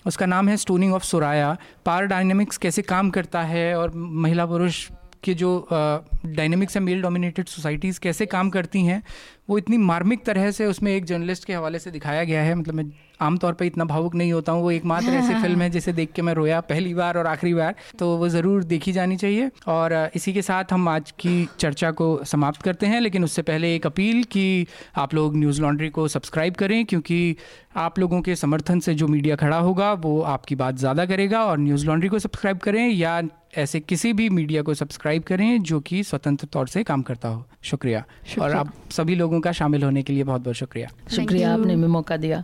उसका 0.08 0.26
नाम 0.26 0.50
है 0.50 0.58
stoning 0.58 0.94
of 0.94 1.04
Soraya 1.04 1.56
power 1.86 2.06
dynamics 2.06 2.58
कैसे 2.58 2.82
काम 2.84 3.10
करता 3.10 3.42
है 3.44 3.76
और 3.78 3.92
महिला 3.96 4.46
पुरुष 4.46 4.88
के 5.26 5.34
जो 5.34 5.68
dynamics 5.72 6.78
and 6.78 6.86
male 6.86 7.02
dominated 7.02 7.48
societies 7.48 8.00
कैसे 8.00 8.26
काम 8.26 8.50
करती 8.50 8.82
हैं, 8.86 9.02
वो 9.50 9.58
इतनी 9.58 9.78
मार्मिक 9.78 10.26
तरह 10.26 10.52
से 10.52 10.66
उसमें 10.66 10.96
एक 10.96 11.06
जर्नलिस्ट 11.06 11.46
के 11.46 11.54
हवाले 11.54 11.80
से 11.80 11.92
दिखाया 11.92 12.24
गया 12.24 12.44
है। 12.44 12.56
मतलब 12.56 12.74
मैं 12.74 12.86
आमतौर 13.22 13.54
पर 13.54 13.66
इतना 13.66 13.86
भावुक 13.86 14.16
नहीं 14.16 14.32
होता 14.34 14.52
हूँ 14.52 14.62
वो 14.64 14.72
एकमात्र 14.72 15.10
ऐसी 15.10 15.34
फ़िल्म 15.42 15.62
है 15.62 15.70
जिसे 15.70 15.94
देख 15.94 16.12
के 16.12 16.22
मैं 16.22 16.34
रोया 16.34 16.60
पहली 16.64 16.94
बार 16.94 17.18
और 17.18 17.28
आखिरी 17.28 17.54
बार। 17.54 17.76
तो 18.00 18.16
वो 18.18 18.30
ज़रूर 18.30 18.64
देखी 18.64 18.92
जानी 18.92 19.18
चाहिए। 19.18 19.50
और 19.68 19.94
इसी 20.16 20.34
के 20.34 20.42
साथ 20.42 20.74
हम 20.74 20.88
आज 20.90 21.12
की 21.20 21.48
चर्चा 21.60 21.92
को 21.92 22.08
समाप्त 22.26 22.62
करते 22.62 22.86
हैं 22.86 23.02
लेकिन 23.02 23.24
उससे 23.24 23.42
पहले 23.42 23.74
एक 23.76 23.86
अपील 23.86 24.24
कि 24.24 24.66
आप 24.98 25.14
लोग 25.14 25.38
न्यूज़ 25.38 25.62
लॉन्ड्री 25.62 25.90
को 25.90 26.08
सब्सक्राइब 26.08 26.56
करें 26.56 26.84
क्योंकि 26.86 27.36
आप 27.78 27.98
लोगों 28.00 28.22
के 28.22 28.36
समर्थन 28.36 28.80
से 28.80 28.94
जो 28.96 29.08
मीडिया 29.08 29.36
खड़ा 29.36 29.58
होगा 29.60 29.92
वो 29.94 30.20
आपकी 30.24 30.56
बात 30.56 30.76
ज़्यादा 30.76 31.06
करेगा। 31.06 31.44
और 31.46 31.58
न्यूज़ 31.60 31.86
लॉन्ड्री 31.88 32.10
को 32.10 32.20
सब्सक्राइब 32.20 32.58
करें 32.58 32.88
या 32.90 33.22
ऐसे 33.58 33.80
किसी 33.80 34.12
भी 34.14 34.30
मीडिया 34.30 34.62
को 34.62 34.74
सब्सक्राइब 34.74 35.24
करें 35.24 35.62
जो 35.64 35.80
कि 35.80 36.04
स्वतंत्र 36.04 36.48
तौर 36.54 36.68
से 36.68 36.84
काम 36.84 37.02
करता 37.02 37.30
हो। 37.30 37.46
शुक्रिया। 37.64 38.04
और 38.42 38.56
आप 38.56 38.74
सभी 38.92 39.16
लोगों 39.16 39.40
का 39.42 39.52
शामिल 39.52 39.84
होने 39.84 40.04
के 40.04 40.14
लिए 40.14 40.24
बहुत 40.24 40.42
बहुत 40.42 40.56
शुक्रिया 40.56 40.90
शुक्रिया 41.16 41.54
आपने 41.54 41.76
भी 41.76 41.88
मौका 41.88 42.18
दिया। 42.18 42.44